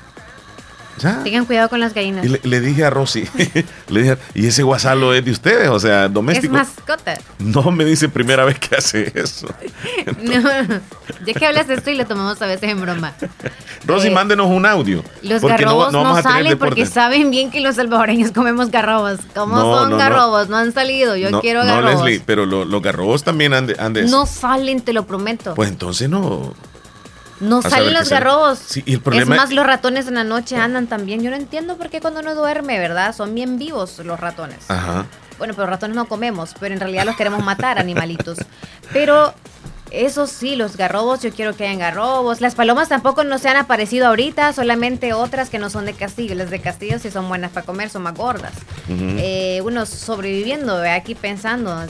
Ya. 0.98 1.22
Tengan 1.24 1.46
cuidado 1.46 1.68
con 1.70 1.80
las 1.82 1.94
gallinas. 1.94 2.26
Y 2.26 2.30
le, 2.30 2.40
le 2.44 2.62
dije 2.62 2.86
a 2.86 2.90
Rosy, 2.90 3.28
le 3.90 4.02
dije, 4.02 4.18
¿y 4.34 4.48
ese 4.48 4.64
guasalo 4.64 5.14
es 5.14 5.26
de 5.26 5.32
ustedes? 5.32 5.68
O 5.70 5.80
sea, 5.80 6.06
Es 6.06 6.14
doméstico. 6.14 6.54
mascota. 6.54 7.16
No 7.40 7.70
me 7.72 7.84
dice 7.84 8.08
primera 8.08 8.46
vez 8.46 8.58
que 8.60 8.76
hace 8.76 9.12
eso. 9.14 9.48
No, 10.22 10.42
ya 11.26 11.34
que 11.34 11.46
hablas 11.46 11.68
de 11.68 11.74
esto 11.76 11.90
y 11.92 11.96
lo 11.96 12.06
tomamos 12.06 12.42
a 12.42 12.48
veces 12.48 12.70
en 12.70 12.80
broma. 12.82 13.14
Rosy, 13.86 14.08
Eh, 14.08 14.12
mándenos 14.12 14.48
un 14.48 14.66
audio. 14.66 15.04
Los 15.22 15.42
garrobos 15.42 15.92
no, 15.92 16.00
a 16.02 16.22
tener 16.22 16.24
salen 16.24 16.58
porque 16.58 16.86
saben 16.86 17.30
bien 17.32 17.52
que 17.52 17.60
los 17.62 17.76
salvadoreños 17.76 18.32
comemos 18.32 18.72
garrobos. 18.72 19.20
¿Cómo 19.34 19.56
No, 19.56 19.62
son 19.76 19.84
no, 19.84 19.90
no. 19.92 19.98
garrobos? 19.98 20.50
No. 20.50 20.58
han 20.58 20.72
salido. 20.74 21.16
Yo 21.18 21.30
no, 21.32 21.42
quiero 21.42 21.64
no, 21.64 21.68
garrobos. 21.76 22.06
Leslie, 22.06 22.22
pero 22.26 22.46
lo- 22.46 22.66
los 22.66 22.82
garrobos 22.82 23.24
también 23.24 23.54
han 23.54 23.68
de, 23.68 23.76
han 23.80 23.94
de- 23.94 24.04
no 24.06 24.26
salen, 24.26 24.82
te 24.82 24.94
lo 24.94 25.06
prometo. 25.06 25.54
Pues 25.56 25.70
entonces 25.70 26.10
no. 26.10 26.54
No 27.40 27.62
salen 27.62 27.94
los 27.94 28.10
garrobos. 28.10 28.60
Sí, 28.60 28.84
y 28.86 28.94
el 28.96 29.02
problema- 29.02 29.36
Es 29.36 29.42
más, 29.42 29.52
los 29.52 29.66
ratones 29.66 30.08
en 30.08 30.16
la 30.16 30.24
noche 30.24 30.58
andan 30.58 30.88
también. 30.88 31.22
Yo 31.22 31.30
no 31.30 31.36
entiendo 31.36 31.78
por 31.78 31.90
qué 31.90 32.02
cuando 32.02 32.20
uno 32.22 32.36
duerme, 32.36 32.80
¿verdad? 32.80 33.16
Son 33.16 33.34
bien 33.36 33.58
vivos 33.58 34.00
los 34.00 34.20
ratones. 34.20 34.60
Ajá. 34.70 35.06
Bueno, 35.38 35.54
pero 35.54 35.68
ratones 35.68 35.96
no 35.96 36.08
comemos, 36.08 36.54
pero 36.60 36.74
en 36.74 36.80
realidad 36.80 37.06
los 37.06 37.16
queremos 37.18 37.44
matar, 37.44 37.78
animalitos. 37.78 38.38
Pero 38.94 39.34
eso 39.92 40.28
sí, 40.28 40.56
los 40.56 40.78
garrobos, 40.78 41.22
yo 41.22 41.32
quiero 41.32 41.56
que 41.56 41.66
hayan 41.66 41.80
garrobos. 41.80 42.40
Las 42.42 42.56
palomas 42.56 42.88
tampoco 42.90 43.24
no 43.26 43.38
se 43.38 43.50
han 43.50 43.58
aparecido 43.58 44.08
ahorita, 44.08 44.54
solamente 44.54 45.14
otras 45.14 45.50
que 45.50 45.60
no 45.60 45.70
son 45.70 45.86
de 45.86 45.94
Castillo. 45.94 46.36
Las 46.36 46.50
de 46.52 46.62
Castillo 46.62 47.00
sí 47.00 47.12
son 47.12 47.28
buenas 47.28 47.52
para 47.52 47.66
comer, 47.66 47.90
son 47.90 48.04
más 48.04 48.14
gordas. 48.16 48.54
Ujú. 48.88 49.16
Eh, 49.20 49.60
uno 49.64 49.86
sobreviviendo, 49.86 50.82
aquí 50.90 51.16
pensando, 51.16 51.86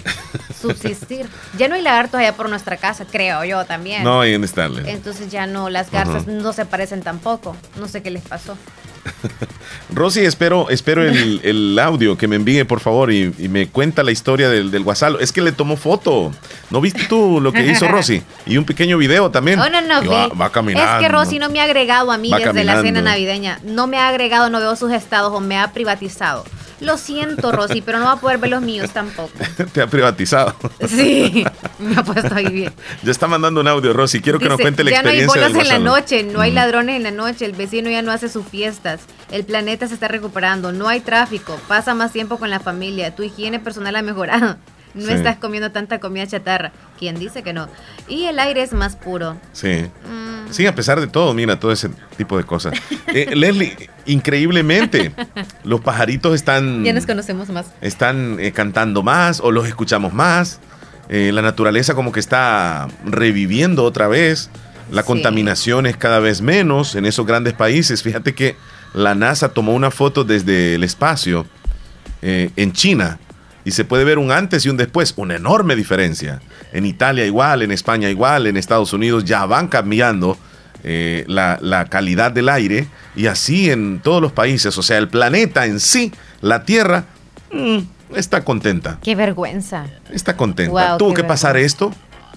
subsistir. 0.59 1.27
Ya 1.57 1.67
no 1.67 1.75
hay 1.75 1.81
lagartos 1.81 2.19
allá 2.19 2.33
por 2.35 2.49
nuestra 2.49 2.77
casa, 2.77 3.05
creo 3.09 3.43
yo 3.43 3.65
también. 3.65 4.03
No 4.03 4.21
hay 4.21 4.33
en 4.33 4.43
estar, 4.43 4.69
Leslie. 4.69 4.91
Entonces 4.91 5.31
ya 5.31 5.47
no, 5.47 5.69
las 5.69 5.91
garzas 5.91 6.27
no 6.27 6.53
se 6.53 6.65
parecen 6.65 7.01
tampoco. 7.01 7.55
No 7.77 7.87
sé 7.87 8.01
qué 8.01 8.11
les 8.11 8.23
pasó. 8.23 8.57
Rosy, 9.93 10.21
espero, 10.21 10.69
espero 10.69 11.03
el, 11.03 11.39
el 11.43 11.77
audio 11.79 12.17
que 12.17 12.27
me 12.27 12.35
envíe, 12.37 12.63
por 12.65 12.79
favor, 12.79 13.11
y, 13.11 13.33
y 13.37 13.49
me 13.49 13.67
cuenta 13.67 14.03
la 14.03 14.11
historia 14.11 14.49
del, 14.49 14.71
del 14.71 14.83
guasalo. 14.83 15.19
Es 15.19 15.31
que 15.31 15.41
le 15.41 15.51
tomó 15.51 15.77
foto. 15.77 16.31
¿No 16.69 16.81
viste 16.81 17.03
tú 17.07 17.39
lo 17.39 17.51
que 17.51 17.65
hizo 17.65 17.87
Rosy? 17.87 18.23
Y 18.47 18.57
un 18.57 18.65
pequeño 18.65 18.97
video 18.97 19.31
también. 19.31 19.59
Oh, 19.59 19.69
no, 19.69 19.81
no, 19.81 20.01
Que 20.01 20.09
ve. 20.09 20.15
va, 20.15 20.27
va 20.27 20.51
caminando. 20.51 20.91
Es 20.91 20.99
que 20.99 21.09
Rosy 21.09 21.39
no 21.39 21.49
me 21.49 21.59
ha 21.59 21.63
agregado 21.63 22.11
a 22.11 22.17
mí 22.17 22.29
Va 22.29 22.37
desde 22.39 22.63
la 22.63 22.81
cena 22.81 23.01
navideña. 23.01 23.59
No 23.63 23.87
me 23.87 23.97
ha 23.97 24.07
agregado, 24.09 24.49
no 24.49 24.59
veo 24.59 24.75
sus 24.75 24.91
estados 24.91 25.33
o 25.33 25.39
me 25.39 25.57
ha 25.57 25.71
privatizado. 25.71 26.45
Lo 26.86 26.97
siento, 26.97 27.51
Rosy, 27.51 27.81
pero 27.81 27.97
no 27.99 28.05
va 28.05 28.11
a 28.13 28.19
poder 28.19 28.38
ver 28.38 28.51
los 28.51 28.61
míos 28.61 28.91
tampoco. 28.91 29.31
Te 29.73 29.81
ha 29.81 29.88
privatizado. 29.88 30.55
Sí, 30.88 31.43
me 31.79 31.95
ha 31.97 32.03
puesto 32.03 32.33
ahí 32.36 32.47
bien. 32.49 32.73
Ya 33.03 33.11
está 33.11 33.27
mandando 33.27 33.61
un 33.61 33.67
audio, 33.67 33.91
Rosy. 33.91 34.21
Quiero 34.21 34.38
que 34.39 34.47
nos 34.49 34.59
cuente 34.59 34.83
la 34.83 34.91
ya 34.91 35.01
no 35.03 35.09
hay 35.09 35.21
experiencia 35.21 35.49
bolas 35.57 35.67
en 35.67 35.83
la 35.83 35.89
noche, 35.89 36.23
no 36.23 36.41
hay 36.41 36.51
Mm. 36.51 36.55
ladrones 36.55 36.95
en 36.97 37.03
la 37.03 37.11
noche, 37.11 37.45
el 37.45 37.53
vecino 37.53 37.89
ya 37.89 38.01
no 38.01 38.11
hace 38.11 38.29
sus 38.29 38.45
fiestas, 38.47 39.01
el 39.31 39.43
planeta 39.45 39.88
se 39.88 39.95
está 39.95 40.07
recuperando, 40.07 40.71
no 40.71 40.88
hay 40.88 40.99
tráfico, 40.99 41.59
pasa 41.67 41.93
más 41.95 42.11
tiempo 42.13 42.38
con 42.38 42.49
la 42.49 42.59
familia, 42.59 43.15
tu 43.15 43.23
higiene 43.23 43.59
personal 43.59 43.95
ha 43.95 44.01
mejorado, 44.03 44.57
no 44.95 45.05
Sí. 45.07 45.11
estás 45.13 45.37
comiendo 45.37 45.71
tanta 45.71 45.99
comida 45.99 46.25
chatarra, 46.25 46.71
¿quién 46.97 47.19
dice 47.19 47.43
que 47.43 47.53
no? 47.53 47.67
Y 48.07 48.23
el 48.25 48.39
aire 48.39 48.63
es 48.63 48.73
más 48.73 48.95
puro. 48.95 49.37
Sí. 49.53 49.85
Mm. 50.09 50.51
Sí, 50.51 50.65
a 50.67 50.73
pesar 50.75 50.99
de 50.99 51.07
todo, 51.07 51.33
mira, 51.33 51.59
todo 51.59 51.71
ese 51.71 51.89
tipo 52.17 52.37
de 52.37 52.43
cosas. 52.43 52.73
Eh, 53.07 53.31
Leslie, 53.35 53.89
increíblemente, 54.05 55.11
los 55.63 55.81
pajaritos 55.81 56.33
están, 56.35 56.83
Ya 56.83 56.93
nos 56.93 57.05
conocemos 57.05 57.49
más. 57.49 57.67
están 57.81 58.37
eh, 58.39 58.51
cantando 58.51 59.03
más 59.03 59.39
o 59.41 59.51
los 59.51 59.67
escuchamos 59.67 60.13
más. 60.13 60.59
Eh, 61.09 61.31
la 61.31 61.41
naturaleza 61.43 61.93
como 61.93 62.11
que 62.11 62.19
está 62.19 62.87
reviviendo 63.05 63.83
otra 63.83 64.07
vez. 64.07 64.49
La 64.91 65.01
Sí. 65.01 65.07
contaminación 65.07 65.85
es 65.87 65.97
cada 65.97 66.19
vez 66.19 66.41
menos 66.41 66.95
en 66.95 67.05
esos 67.05 67.25
grandes 67.25 67.53
países. 67.53 68.01
Fíjate 68.03 68.33
que 68.35 68.55
la 68.93 69.15
NASA 69.15 69.49
tomó 69.49 69.73
una 69.73 69.89
foto 69.91 70.23
desde 70.23 70.75
el 70.75 70.83
espacio 70.83 71.45
eh, 72.21 72.49
en 72.55 72.71
China 72.71 73.19
y 73.66 73.72
se 73.72 73.84
puede 73.84 74.03
ver 74.03 74.20
un 74.20 74.32
antes 74.32 74.66
y 74.66 74.70
un 74.70 74.78
después, 74.78 75.13
una 75.18 75.36
enorme 75.36 75.76
diferencia. 75.76 76.39
En 76.72 76.86
Italia 76.86 77.26
igual, 77.26 77.63
en 77.63 77.72
España 77.72 78.09
igual, 78.09 78.47
en 78.47 78.57
Estados 78.57 78.93
Unidos 78.93 79.26
ya 79.26 79.45
van 79.47 79.68
cambiando 79.68 80.38
eh, 80.84 81.26
la, 81.28 81.57
la 81.61 81.86
calidad 81.86 82.32
del 82.32 82.47
aire 82.47 82.88
y 83.16 83.26
así 83.26 83.72
en 83.72 83.99
todos 83.99 84.22
los 84.22 84.32
países. 84.32 84.78
O 84.78 84.84
sea, 84.84 84.99
el 84.99 85.09
planeta 85.09 85.66
en 85.66 85.80
sí, 85.80 86.11
la 86.41 86.63
Tierra, 86.63 87.05
mm, 87.51 87.80
está 88.16 88.43
contenta. 88.43 88.99
Qué 89.01 89.16
vergüenza. 89.16 89.88
Está 90.11 90.38
contenta. 90.38 90.72
Wow, 90.72 90.97
Tuvo 90.99 91.16
que 91.16 91.24
pasar 91.24 91.57
esto 91.57 91.91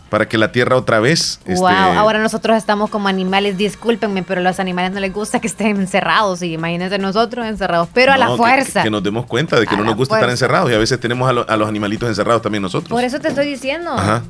para 0.09 0.29
que 0.29 0.39
la 0.39 0.53
Tierra 0.53 0.77
otra 0.77 1.01
vez... 1.01 1.41
este, 1.45 1.55
Wow, 1.61 1.69
ahora 1.69 2.19
nosotros 2.19 2.57
estamos 2.57 2.91
como 2.91 3.09
animales, 3.09 3.57
discúlpenme, 3.59 4.23
pero 4.23 4.41
a 4.41 4.45
los 4.45 4.59
animales 4.59 4.93
no 4.93 5.01
les 5.01 5.13
gusta 5.13 5.41
que 5.41 5.47
estén 5.47 5.77
encerrados 5.77 6.43
y 6.43 6.53
imagínense 6.55 6.99
nosotros 6.99 7.47
encerrados, 7.47 7.89
pero 7.93 8.13
a 8.13 8.17
la 8.17 8.37
fuerza. 8.37 8.83
Que, 8.83 8.91
nos 8.91 9.03
demos 9.03 9.27
cuenta 9.27 9.59
de 9.61 9.67
que 9.67 9.75
A 9.75 9.79
no 9.79 9.85
nos 9.85 9.97
gusta 9.97 10.15
estar 10.17 10.31
encerrados 10.31 10.71
y 10.71 10.75
a 10.75 10.79
veces 10.79 10.99
tenemos 10.99 11.29
a, 11.29 11.33
lo- 11.33 11.49
a 11.49 11.57
los 11.57 11.69
animalitos 11.69 12.09
encerrados 12.09 12.43
también 12.43 12.63
nosotros. 12.63 12.91
Por 12.91 13.05
eso 13.05 13.19
te 13.21 13.29
estoy 13.29 13.47
diciendo. 13.47 13.93
Ajá. 13.93 14.23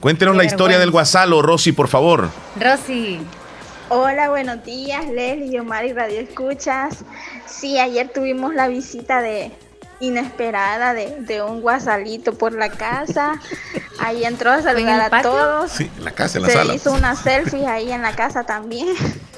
Cuéntenos 0.00 0.32
Qué 0.32 0.38
la 0.38 0.44
historia 0.44 0.78
del 0.78 0.90
guasalo, 0.90 1.42
Rosy, 1.42 1.72
por 1.72 1.88
favor. 1.88 2.28
Rosy, 2.58 3.20
Hola, 3.94 4.30
buenos 4.30 4.64
días, 4.64 5.06
Leslie, 5.06 5.60
Omar 5.60 5.84
y 5.84 5.92
Radio 5.92 6.18
Escuchas. 6.20 7.04
Sí, 7.46 7.78
ayer 7.78 8.08
tuvimos 8.08 8.54
la 8.54 8.66
visita 8.68 9.20
de 9.20 9.50
inesperada 10.00 10.94
de, 10.94 11.20
de 11.20 11.42
un 11.42 11.60
guasalito 11.60 12.34
por 12.34 12.52
la 12.52 12.70
casa. 12.70 13.40
Ahí 14.00 14.24
entró 14.24 14.50
a 14.50 14.62
saludar 14.62 15.00
a 15.00 15.10
patio? 15.10 15.30
todos. 15.30 15.70
Sí, 15.70 15.90
en 15.96 16.04
la 16.04 16.10
casa, 16.12 16.38
en 16.38 16.42
la 16.42 16.48
Se 16.48 16.54
sala. 16.54 16.74
hizo 16.74 16.92
una 16.92 17.14
selfie 17.14 17.66
ahí 17.66 17.92
en 17.92 18.02
la 18.02 18.14
casa 18.16 18.44
también. 18.44 18.88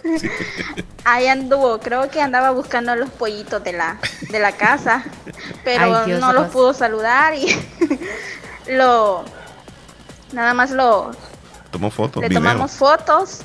Ahí 1.06 1.26
anduvo, 1.26 1.80
creo 1.80 2.08
que 2.10 2.20
andaba 2.22 2.50
buscando 2.50 2.96
los 2.96 3.10
pollitos 3.10 3.62
de 3.62 3.72
la, 3.74 3.98
de 4.30 4.38
la 4.38 4.52
casa, 4.52 5.04
pero 5.64 5.96
Ay, 5.98 6.06
Dios, 6.06 6.20
no 6.20 6.32
los 6.32 6.48
pudo 6.48 6.72
saludar 6.72 7.34
y 7.34 7.54
lo 8.68 9.22
nada 10.32 10.54
más 10.54 10.70
lo 10.70 11.10
Tomó 11.70 11.90
fotos, 11.90 12.22
le 12.22 12.28
video. 12.30 12.40
tomamos 12.42 12.72
fotos, 12.72 13.40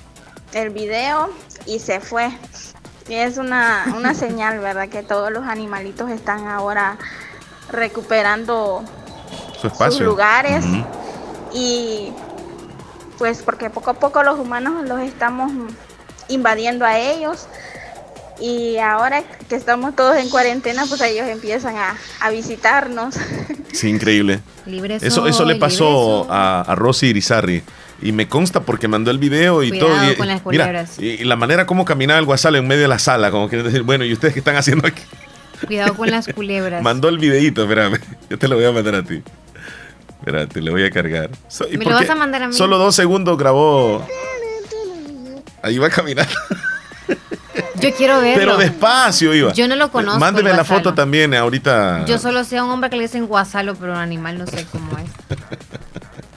el 0.53 0.69
video 0.69 1.29
y 1.65 1.79
se 1.79 1.99
fue. 1.99 2.29
Es 3.09 3.37
una, 3.37 3.93
una 3.97 4.13
señal, 4.13 4.59
¿verdad? 4.59 4.87
Que 4.89 5.03
todos 5.03 5.31
los 5.31 5.43
animalitos 5.45 6.09
están 6.09 6.47
ahora 6.47 6.97
recuperando 7.71 8.83
su 9.59 9.67
espacio. 9.67 9.97
sus 9.97 10.01
lugares 10.01 10.65
y 11.53 12.11
pues 13.17 13.41
porque 13.43 13.69
poco 13.69 13.91
a 13.91 13.93
poco 13.95 14.23
los 14.23 14.39
humanos 14.39 14.87
los 14.87 15.01
estamos 15.01 15.51
invadiendo 16.27 16.85
a 16.85 16.97
ellos 16.97 17.47
y 18.39 18.77
ahora 18.77 19.23
que 19.49 19.55
estamos 19.55 19.95
todos 19.95 20.15
en 20.17 20.29
cuarentena 20.29 20.85
pues 20.87 21.01
ellos 21.01 21.27
empiezan 21.27 21.75
a, 21.75 21.95
a 22.21 22.29
visitarnos. 22.29 23.15
Sí, 23.73 23.89
increíble. 23.89 24.39
libre 24.65 24.95
Eso, 25.01 25.27
eso 25.27 25.43
le 25.45 25.53
libre 25.53 25.67
pasó 25.67 26.27
a, 26.29 26.61
a 26.61 26.75
Rosy 26.75 27.07
Irizarry. 27.07 27.63
Y 28.01 28.11
me 28.13 28.27
consta 28.27 28.61
porque 28.61 28.87
mandó 28.87 29.11
el 29.11 29.17
video 29.17 29.61
y 29.63 29.69
Cuidado 29.69 29.89
todo. 29.89 30.11
Y, 30.11 30.15
con 30.15 30.27
las 30.27 30.45
mira, 30.45 30.63
culebras. 30.65 30.99
y, 30.99 31.23
la 31.25 31.35
manera 31.35 31.65
como 31.65 31.83
caminaba 31.85 32.19
el 32.19 32.25
guasalo 32.25 32.57
en 32.57 32.67
medio 32.67 32.83
de 32.83 32.87
la 32.87 32.99
sala, 32.99 33.29
como 33.31 33.49
quiere 33.49 33.63
decir, 33.63 33.83
bueno, 33.83 34.05
¿y 34.05 34.13
ustedes 34.13 34.33
qué 34.33 34.39
están 34.39 34.55
haciendo 34.55 34.87
aquí? 34.87 35.01
Cuidado 35.67 35.93
con 35.95 36.09
las 36.09 36.27
culebras. 36.33 36.81
Mandó 36.81 37.09
el 37.09 37.17
videito, 37.17 37.63
espérame. 37.63 37.99
Yo 38.29 38.37
te 38.39 38.47
lo 38.47 38.55
voy 38.55 38.65
a 38.65 38.71
mandar 38.71 38.95
a 38.95 39.03
ti. 39.03 39.21
Espérate, 40.19 40.61
le 40.61 40.71
voy 40.71 40.83
a 40.85 40.91
cargar. 40.91 41.29
So- 41.47 41.67
¿y 41.69 41.77
¿Me 41.77 41.85
lo 41.85 41.91
vas 41.91 42.09
a 42.09 42.15
mandar 42.15 42.43
a 42.43 42.47
mí? 42.47 42.53
Solo 42.53 42.77
dos 42.77 42.95
segundos 42.95 43.37
grabó. 43.37 44.05
Ahí 45.61 45.77
va 45.77 45.87
a 45.87 45.89
caminar. 45.89 46.27
Yo 47.81 47.93
quiero 47.93 48.19
verlo. 48.21 48.35
Pero 48.37 48.57
despacio 48.57 49.33
iba. 49.33 49.51
Yo 49.53 49.67
no 49.67 49.75
lo 49.75 49.91
conozco, 49.91 50.19
Mándeme 50.19 50.53
la 50.53 50.63
foto 50.63 50.93
también 50.93 51.33
ahorita. 51.33 52.05
Yo 52.05 52.17
solo 52.17 52.43
sé 52.43 52.57
a 52.57 52.63
un 52.63 52.69
hombre 52.71 52.89
que 52.89 52.95
le 52.97 53.03
dicen 53.03 53.27
guasalo, 53.27 53.75
pero 53.75 53.93
un 53.93 53.97
animal 53.99 54.37
no 54.37 54.47
sé 54.47 54.65
cómo 54.71 54.97
es. 54.97 55.09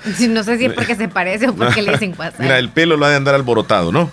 Sí, 0.16 0.28
No 0.28 0.42
sé 0.44 0.58
si 0.58 0.66
es 0.66 0.72
porque 0.72 0.96
se 0.96 1.08
parece 1.08 1.48
o 1.48 1.54
porque 1.54 1.82
le 1.82 1.92
dicen 1.92 2.12
guasalo. 2.16 2.42
Mira, 2.42 2.58
el 2.58 2.68
pelo 2.70 2.96
lo 2.96 3.06
ha 3.06 3.10
de 3.10 3.16
andar 3.16 3.34
alborotado, 3.34 3.92
¿no? 3.92 4.10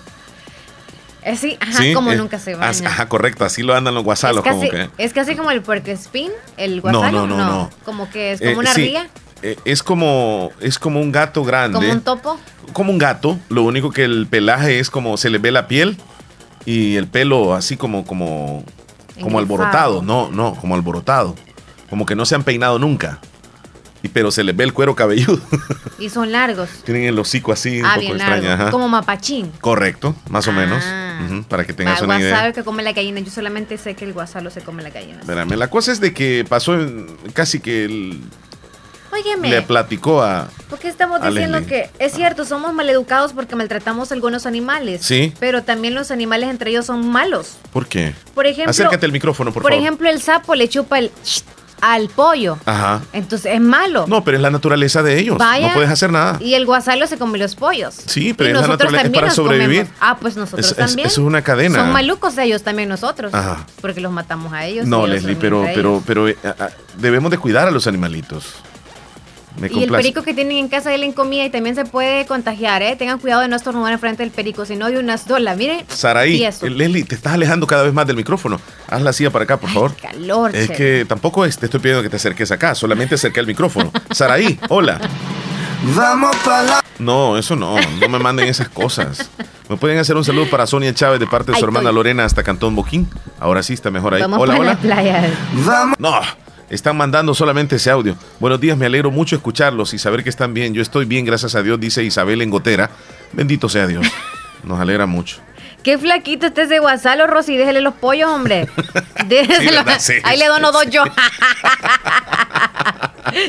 Eh, 1.22 1.36
sí, 1.36 1.58
ajá, 1.60 1.82
Sí, 1.84 1.94
como 1.94 2.12
eh, 2.12 2.16
nunca 2.16 2.40
se 2.40 2.56
baña. 2.56 2.88
Ajá, 2.90 3.10
correcto, 3.10 3.44
así 3.44 3.62
lo 3.62 3.76
andan 3.76 3.94
los 3.94 4.04
guasalos, 4.04 4.46
es, 4.46 4.52
como 4.52 4.70
que. 4.70 4.90
es 4.98 5.12
casi 5.14 5.36
como 5.36 5.52
el 5.52 5.62
puercoespín, 5.62 6.32
el 6.58 6.78
No, 6.78 6.82
guasalo. 6.84 7.28
no, 7.28 7.38
no, 7.38 7.46
no. 7.46 7.70
Como 7.84 8.10
que 8.10 8.32
es 8.34 8.40
como 8.40 8.52
Eh, 8.52 8.58
una 8.58 8.74
sí, 8.74 8.96
eh, 9.42 9.58
es 9.66 9.84
como 9.84 10.52
es 10.62 10.80
como 10.80 11.02
un 11.02 11.12
gato 11.12 11.44
grande. 11.44 11.78
como 11.78 11.92
un 11.92 12.02
topo. 12.02 12.40
como 12.74 12.92
un 12.92 12.98
gato, 12.98 13.38
lo 13.50 13.64
único 13.64 13.92
que 13.92 14.06
el 14.06 14.28
pelaje 14.28 14.80
es 14.80 14.90
como 14.90 15.18
se 15.18 15.30
le 15.30 15.40
ve 15.40 15.52
la 15.52 15.68
piel 15.68 15.98
y 16.66 16.96
el 16.96 17.08
pelo 17.08 17.54
así 17.54 17.76
como 17.76 18.06
como 18.06 18.64
como 19.22 19.40
Engrifado. 19.40 19.40
alborotado, 19.40 20.02
no, 20.02 20.32
no, 20.32 20.56
como 20.56 20.76
alborotado, 20.76 21.36
como 21.90 22.06
que 22.06 22.16
no 22.16 22.26
se 22.26 22.36
han 22.36 22.44
peinado 22.44 22.80
nunca. 22.80 23.20
Y 24.02 24.08
pero 24.10 24.32
se 24.32 24.44
les 24.44 24.56
ve 24.56 24.64
el 24.64 24.74
cuero 24.74 24.96
cabelludo. 24.96 25.42
Y 25.98 26.10
son 26.10 26.32
largos. 26.32 26.70
Tienen 26.86 27.04
el 27.04 27.20
hocico 27.20 27.52
así 27.52 27.80
un 27.80 27.86
ah, 27.86 27.96
poco 27.96 28.02
bien 28.02 28.16
extraño, 28.16 28.52
ajá. 28.52 28.72
Como 28.72 28.88
mapachín. 28.88 29.52
Correcto, 29.60 30.16
más 30.30 30.48
o 30.48 30.54
menos. 30.54 30.84
Ah. 30.86 31.42
Para 31.50 31.66
que 31.66 31.74
tengas 31.74 32.00
el 32.00 32.06
una 32.06 32.20
idea. 32.20 32.30
guasalo 32.30 32.54
que 32.54 32.64
come 32.64 32.82
la 32.84 32.94
gallina. 32.94 33.20
Yo 33.20 33.30
solamente 33.32 33.78
sé 33.78 33.96
que 33.96 34.06
el 34.06 34.14
guasalo 34.14 34.50
se 34.50 34.62
come 34.62 34.84
la 34.84 34.90
gallina. 34.90 35.20
Espérame, 35.20 35.56
la 35.58 35.70
cosa 35.70 35.92
es 35.92 36.00
de 36.00 36.14
que 36.14 36.46
pasó 36.48 36.78
casi 37.34 37.60
que 37.60 37.84
el- 37.86 38.22
Óyeme. 39.12 39.50
le 39.50 39.62
platicó 39.64 40.22
a 40.22 40.50
Porque 40.70 40.88
estamos 40.88 41.22
diciendo 41.22 41.66
que 41.66 41.90
es 42.00 42.14
cierto, 42.14 42.46
somos 42.46 42.74
maleducados 42.74 43.34
porque 43.34 43.56
maltratamos 43.56 44.12
a 44.12 44.14
algunos 44.14 44.46
animales. 44.46 45.02
Sí. 45.04 45.34
Pero 45.40 45.64
también 45.64 45.96
los 45.96 46.12
animales 46.12 46.50
entre 46.50 46.70
ellos 46.70 46.86
son 46.86 47.10
malos. 47.10 47.58
¿Por 47.74 47.88
qué? 47.88 48.14
Por 48.36 48.46
ejemplo, 48.46 48.70
Acércate 48.70 49.06
al 49.06 49.12
micrófono, 49.12 49.52
por, 49.52 49.64
por 49.64 49.72
favor. 49.72 49.84
ejemplo, 49.84 50.10
el 50.10 50.22
sapo 50.22 50.56
le 50.56 50.70
chupa 50.70 51.00
el 51.00 51.12
al 51.82 52.10
pollo. 52.10 52.58
Ajá. 52.66 53.02
Entonces 53.14 53.54
es 53.54 53.62
malo. 53.62 54.06
No, 54.08 54.24
pero 54.24 54.38
es 54.38 54.44
la 54.44 54.50
naturaleza 54.52 55.04
de 55.04 55.20
ellos. 55.20 55.38
Vaya, 55.38 55.68
no 55.70 55.74
puedes 55.74 55.90
hacer 55.90 56.12
nada. 56.12 56.38
Y 56.42 56.54
el 56.54 56.66
guasalo 56.66 57.08
se 57.08 57.18
come 57.18 57.38
los 57.38 57.56
pollos. 57.56 57.96
Sí, 58.06 58.34
pero 58.34 58.50
Y 58.50 58.54
es 58.54 58.62
la 58.62 58.68
naturaleza, 58.68 59.06
es 59.06 59.10
para 59.12 59.30
sobrevivir. 59.32 59.80
comemos. 59.86 59.98
Ah, 60.02 60.18
pues 60.20 60.36
nosotros 60.38 60.70
Es- 60.72 60.76
también. 60.76 61.08
eso 61.08 61.22
es 61.22 61.28
una 61.28 61.42
cadena. 61.42 61.80
Son 61.80 61.92
malucos 61.94 62.38
ellos 62.38 62.64
también 62.64 62.90
nosotros. 62.90 63.34
Ajá. 63.34 63.66
Porque 63.82 64.02
los 64.02 64.12
matamos 64.12 64.54
a 64.54 64.66
ellos. 64.66 64.86
No, 64.88 65.06
Leslie, 65.08 65.36
pero, 65.36 65.66
pero, 65.74 66.04
pero 66.06 66.28
eh, 66.28 66.38
ah, 66.44 66.56
ah, 66.60 66.70
debemos 66.98 67.32
de 67.32 67.38
cuidar 67.38 67.68
a 67.68 67.72
los 67.72 67.88
animalitos. 67.88 68.56
Me 69.58 69.68
Y 69.68 69.84
el 69.84 69.90
perico 69.92 70.24
que 70.24 70.34
tienen 70.34 70.58
en 70.58 70.68
casa, 70.70 70.90
denle 70.90 71.14
comida 71.14 71.44
y 71.44 71.50
también 71.50 71.76
se 71.76 71.84
puede 71.84 72.26
contagiar, 72.26 72.82
¿eh? 72.82 72.96
Tengan 72.96 73.20
cuidado 73.20 73.42
de 73.42 73.48
no 73.50 73.56
estornudar 73.56 73.92
enfrente 73.94 74.24
del 74.24 74.32
perico, 74.32 74.66
si 74.66 74.76
no 74.76 74.88
de 74.90 75.00
unas 75.00 75.28
dolas. 75.28 75.58
Miren. 75.58 75.84
Saraí, 75.90 76.44
eh, 76.44 76.52
Leslie, 76.70 77.04
te 77.04 77.16
estás 77.16 77.34
alejando 77.34 77.68
cada 77.68 77.84
vez 77.84 77.94
más 77.94 78.08
del 78.08 78.16
micrófono. 78.16 78.60
Haz 78.88 79.02
la 79.02 79.12
silla 79.12 79.32
para 79.32 79.44
acá, 79.44 79.58
por 79.58 79.70
favor. 79.70 79.96
calor, 79.96 80.56
Es 80.56 80.68
che. 80.68 80.74
que 80.76 81.06
tampoco 81.06 81.44
es- 81.46 81.58
te 81.58 81.66
estoy 81.66 81.80
pidiendo 81.82 82.02
que 82.04 82.10
te 82.10 82.16
acerques 82.16 82.52
acá, 82.52 82.74
solamente 82.76 83.16
acerca 83.16 83.42
el 83.42 83.48
micrófono. 83.48 83.92
Saraí, 84.12 84.60
hola. 84.70 85.00
Vamos 85.96 86.36
para 86.44 86.64
la... 86.64 86.84
No, 87.00 87.38
eso 87.38 87.56
no, 87.56 87.76
no 88.00 88.10
me 88.10 88.20
manden 88.20 88.48
esas 88.50 88.68
cosas. 88.70 89.30
¿Me 89.70 89.78
pueden 89.78 89.98
hacer 89.98 90.18
un 90.18 90.26
saludo 90.26 90.50
para 90.50 90.68
Sonia 90.68 90.94
Chávez 90.94 91.20
de 91.22 91.28
parte 91.28 91.52
de 91.52 91.58
su 91.58 91.64
Ay, 91.64 91.68
hermana 91.70 91.90
estoy- 91.90 91.96
Lorena 91.96 92.26
hasta 92.26 92.44
Cantón 92.44 92.76
Boquín? 92.76 93.10
Ahora 93.40 93.64
sí 93.64 93.74
está 93.74 93.90
mejor 93.90 94.14
ahí. 94.14 94.22
Vamos 94.22 94.40
hola, 94.40 94.54
para 94.58 94.62
hola. 94.62 94.74
la 94.74 94.80
playa. 94.80 95.30
No, 95.98 96.20
están 96.70 96.98
mandando 96.98 97.34
solamente 97.34 97.76
ese 97.78 97.90
audio. 97.90 98.16
Buenos 98.40 98.60
días, 98.62 98.78
me 98.78 98.86
alegro 98.86 99.12
mucho 99.12 99.36
escucharlos 99.36 99.94
y 99.94 100.00
saber 100.00 100.24
que 100.24 100.30
están 100.30 100.54
bien. 100.54 100.74
Yo 100.74 100.82
estoy 100.82 101.06
bien, 101.06 101.26
gracias 101.26 101.56
a 101.56 101.64
Dios, 101.64 101.80
dice 101.80 102.04
Isabel 102.04 102.42
en 102.42 102.50
Gotera. 102.50 102.90
Bendito 103.34 103.70
sea 103.70 103.88
Dios. 103.88 104.06
Nos 104.64 104.80
alegra 104.80 105.06
mucho. 105.06 105.38
Qué 105.84 105.98
flaquito 105.98 106.48
este 106.48 106.64
ese 106.64 106.80
guasalo, 106.80 107.26
Rosy. 107.28 107.56
Déjele 107.56 107.82
los 107.82 107.94
pollos, 107.94 108.30
hombre. 108.30 108.68
Déjeselo. 109.28 109.84
verdad, 109.84 110.00
sí, 110.00 110.16
Ahí 110.24 110.38
le 110.38 110.48
dono 110.48 110.72
dos 110.72 110.90
yo. 110.90 111.04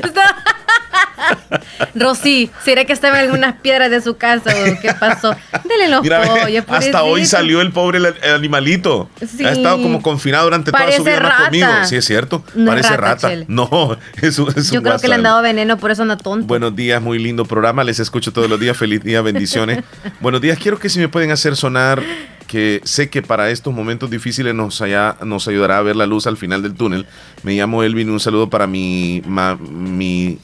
Rosy, 1.94 2.50
¿será 2.64 2.84
que 2.84 2.92
estaba 2.92 3.18
en 3.18 3.26
algunas 3.26 3.56
piedras 3.56 3.90
de 3.90 4.00
su 4.00 4.16
casa 4.16 4.50
o 4.50 4.80
qué 4.80 4.92
pasó? 4.94 5.34
Dele 5.64 5.88
los 5.88 6.06
pollos. 6.06 6.64
hasta 6.68 7.02
hoy 7.02 7.26
salió 7.26 7.60
el 7.60 7.72
pobre 7.72 8.00
animalito. 8.34 9.10
Sí. 9.26 9.44
Ha 9.44 9.52
estado 9.52 9.82
como 9.82 10.02
confinado 10.02 10.44
durante 10.44 10.70
toda 10.70 10.84
su 10.92 11.04
Parece 11.04 11.10
vida, 11.10 11.20
rata. 11.20 11.44
comido. 11.46 11.84
Sí, 11.84 11.96
es 11.96 12.04
cierto. 12.04 12.44
No 12.54 12.70
Parece 12.70 12.96
rata, 12.96 13.28
rata. 13.28 13.44
No, 13.48 13.96
es 14.22 14.38
un, 14.38 14.48
es 14.56 14.70
Yo 14.70 14.80
un 14.80 14.84
creo 14.84 14.98
que 14.98 15.08
le 15.08 15.14
han 15.16 15.22
dado 15.22 15.42
veneno, 15.42 15.76
por 15.78 15.90
eso 15.90 16.02
anda 16.02 16.16
tonto. 16.16 16.46
Buenos 16.46 16.74
días, 16.76 17.02
muy 17.02 17.18
lindo 17.18 17.44
programa. 17.44 17.84
Les 17.84 17.98
escucho 17.98 18.32
todos 18.32 18.48
los 18.48 18.60
días. 18.60 18.76
Feliz 18.76 19.02
día, 19.02 19.20
bendiciones. 19.22 19.82
Buenos 20.20 20.40
días. 20.40 20.58
Quiero 20.58 20.78
que 20.78 20.88
si 20.88 20.98
me 20.98 21.08
pueden 21.08 21.30
hacer 21.30 21.56
sonar 21.56 22.02
que 22.50 22.80
sé 22.82 23.08
que 23.10 23.22
para 23.22 23.48
estos 23.50 23.72
momentos 23.72 24.10
difíciles 24.10 24.52
nos, 24.56 24.80
haya- 24.82 25.16
nos 25.24 25.46
ayudará 25.46 25.78
a 25.78 25.82
ver 25.82 25.94
la 25.94 26.04
luz 26.04 26.26
al 26.26 26.36
final 26.36 26.62
del 26.64 26.74
túnel. 26.74 27.06
Me 27.44 27.54
llamo 27.54 27.84
Elvin. 27.84 28.10
Un 28.10 28.18
saludo 28.18 28.50
para 28.50 28.66
mi, 28.66 29.22
ma- 29.24 29.54
mi 29.56 30.36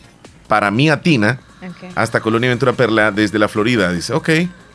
para 0.47 0.71
mi 0.71 0.89
Atina 0.89 1.41
Ok. 1.61 1.91
hasta 1.97 2.21
Colonia 2.21 2.49
Ventura 2.49 2.73
Perla 2.75 3.11
desde 3.11 3.41
la 3.41 3.49
Florida. 3.49 3.93
Dice, 3.93 4.13
ok. 4.13 4.31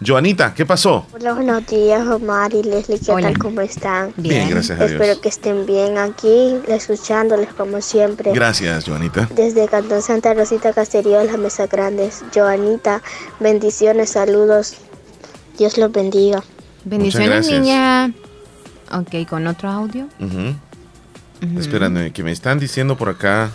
Joanita, 0.05 0.53
¿qué 0.53 0.65
pasó? 0.65 1.07
Hola, 1.13 1.31
buenos 1.33 1.65
días, 1.67 2.05
Omar 2.05 2.53
y 2.53 2.63
Leslie, 2.63 2.99
¿qué 2.99 3.11
Hola. 3.13 3.27
tal? 3.27 3.37
¿Cómo 3.37 3.61
están? 3.61 4.11
Bien, 4.17 4.49
gracias 4.49 4.77
a 4.77 4.87
Dios. 4.87 4.99
Espero 5.01 5.21
que 5.21 5.29
estén 5.29 5.65
bien 5.65 5.97
aquí, 5.99 6.55
escuchándoles 6.67 7.53
como 7.53 7.79
siempre. 7.79 8.33
Gracias, 8.33 8.83
Joanita. 8.85 9.29
Desde 9.33 9.69
Cantón 9.69 10.01
Santa 10.01 10.33
Rosita 10.33 10.73
Caserío, 10.73 11.23
las 11.23 11.37
Mesas 11.37 11.69
Grandes. 11.69 12.23
Joanita, 12.35 13.01
bendiciones, 13.39 14.09
saludos. 14.09 14.73
Dios 15.57 15.77
los 15.77 15.91
bendiga. 15.93 16.43
Bendiciones, 16.83 17.49
niña. 17.49 18.11
Ok, 18.91 19.27
con 19.29 19.47
otro 19.47 19.69
audio. 19.69 20.07
Espérame, 21.57 22.11
que 22.11 22.23
me 22.23 22.31
están 22.31 22.59
diciendo 22.59 22.97
por 22.97 23.09
acá. 23.09 23.49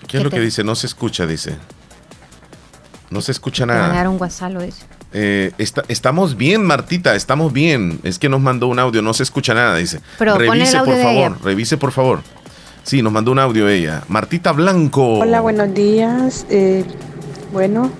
¿Qué 0.00 0.06
¿Qué 0.08 0.16
es 0.18 0.24
lo 0.24 0.30
te- 0.30 0.36
que 0.36 0.42
dice? 0.42 0.64
No 0.64 0.74
se 0.74 0.86
escucha, 0.86 1.26
dice. 1.26 1.56
No 3.10 3.20
se 3.20 3.32
escucha 3.32 3.66
nada. 3.66 4.08
un 4.08 4.18
guasalo, 4.18 4.60
dice. 4.62 4.84
Eh, 5.12 5.52
está- 5.58 5.84
estamos 5.88 6.36
bien, 6.36 6.64
Martita, 6.64 7.14
estamos 7.14 7.52
bien. 7.52 8.00
Es 8.02 8.18
que 8.18 8.28
nos 8.28 8.40
mandó 8.40 8.66
un 8.66 8.78
audio, 8.78 9.02
no 9.02 9.14
se 9.14 9.22
escucha 9.22 9.54
nada, 9.54 9.76
dice. 9.76 10.00
Pero 10.18 10.36
revise, 10.36 10.76
audio 10.76 10.84
por 10.90 10.94
de 10.96 11.02
favor, 11.02 11.32
ella. 11.32 11.38
revise, 11.44 11.76
por 11.76 11.92
favor. 11.92 12.20
Sí, 12.82 13.02
nos 13.02 13.12
mandó 13.12 13.32
un 13.32 13.38
audio 13.38 13.68
ella. 13.68 14.02
Martita 14.08 14.52
Blanco. 14.52 15.18
Hola, 15.20 15.40
buenos 15.40 15.72
días. 15.74 16.46
Eh, 16.50 16.84
bueno, 17.52 17.90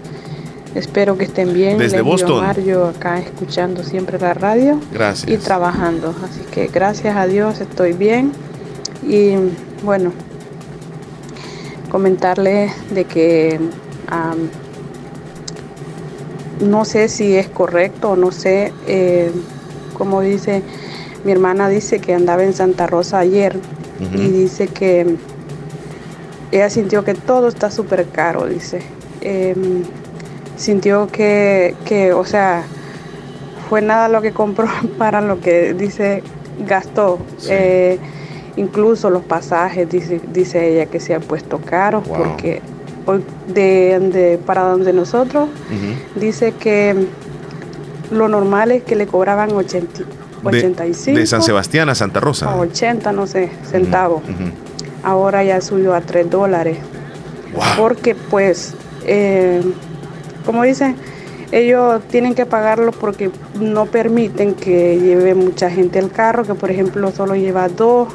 espero 0.76 1.16
que 1.16 1.24
estén 1.24 1.52
bien. 1.52 1.78
Desde 1.78 1.98
Les 1.98 2.06
Boston. 2.06 2.38
Omar, 2.38 2.60
yo 2.60 2.86
acá 2.86 3.18
escuchando 3.18 3.82
siempre 3.82 4.18
la 4.18 4.34
radio 4.34 4.78
Gracias. 4.92 5.30
y 5.30 5.36
trabajando. 5.38 6.14
Así 6.24 6.40
que 6.50 6.68
gracias 6.68 7.16
a 7.16 7.26
Dios 7.26 7.60
estoy 7.60 7.92
bien. 7.92 8.32
Y 9.06 9.34
bueno, 9.82 10.12
comentarles 11.90 12.72
de 12.90 13.04
que 13.04 13.60
no 16.60 16.84
sé 16.84 17.08
si 17.08 17.36
es 17.36 17.48
correcto 17.48 18.10
o 18.10 18.16
no 18.16 18.30
sé, 18.32 18.72
eh, 18.86 19.30
como 19.94 20.20
dice 20.20 20.62
mi 21.24 21.32
hermana, 21.32 21.68
dice 21.68 21.98
que 21.98 22.14
andaba 22.14 22.44
en 22.44 22.52
Santa 22.52 22.86
Rosa 22.86 23.18
ayer 23.18 23.58
y 24.12 24.28
dice 24.28 24.68
que 24.68 25.16
ella 26.52 26.70
sintió 26.70 27.04
que 27.04 27.14
todo 27.14 27.48
está 27.48 27.70
súper 27.70 28.06
caro, 28.08 28.46
dice. 28.46 28.82
Em, 29.22 29.82
sintió 30.56 31.06
que, 31.08 31.74
que, 31.84 32.12
o 32.12 32.24
sea, 32.24 32.64
fue 33.68 33.82
nada 33.82 34.08
lo 34.08 34.22
que 34.22 34.32
compró 34.32 34.66
para 34.98 35.20
lo 35.20 35.40
que 35.40 35.74
dice 35.74 36.22
gastó. 36.66 37.18
Eh, 37.48 37.98
incluso 38.56 39.10
los 39.10 39.22
pasajes, 39.22 39.88
dice, 39.88 40.20
dice 40.32 40.72
ella, 40.72 40.86
que 40.86 40.98
se 41.00 41.14
han 41.14 41.22
puesto 41.22 41.58
caros 41.58 42.06
Wow. 42.08 42.16
porque 42.16 42.62
hoy 43.04 43.22
de, 43.48 43.98
de- 44.12 44.38
para 44.38 44.62
donde 44.62 44.92
nosotros 44.92 45.48
dice 46.14 46.52
que 46.52 47.06
lo 48.10 48.28
normal 48.28 48.70
es 48.72 48.82
que 48.82 48.96
le 48.96 49.06
cobraban 49.06 49.52
80, 49.52 49.98
De- 50.42 50.58
85 50.58 51.18
De, 51.18 51.26
San 51.26 51.42
Sebastián 51.42 51.88
a 51.90 51.94
Santa 51.94 52.20
Rosa. 52.20 52.54
o 52.54 52.60
80, 52.60 53.12
no 53.12 53.26
sé, 53.26 53.50
centavos. 53.70 54.22
Ahora 55.02 55.44
ya 55.44 55.60
subió 55.60 55.94
a 55.94 56.00
3 56.00 56.30
dólares. 56.30 56.78
Porque 57.78 58.14
pues, 58.14 58.74
eh, 59.04 59.60
como 60.46 60.62
dicen, 60.62 60.96
ellos 61.52 62.00
tienen 62.08 62.34
que 62.34 62.46
pagarlo 62.46 62.92
porque 62.92 63.30
no 63.60 63.86
permiten 63.86 64.54
que 64.54 64.98
lleve 64.98 65.34
mucha 65.34 65.68
gente 65.70 65.98
el 65.98 66.10
carro, 66.10 66.44
que 66.44 66.54
por 66.54 66.70
ejemplo 66.70 67.10
solo 67.12 67.36
lleva 67.36 67.68
dos 67.68 68.08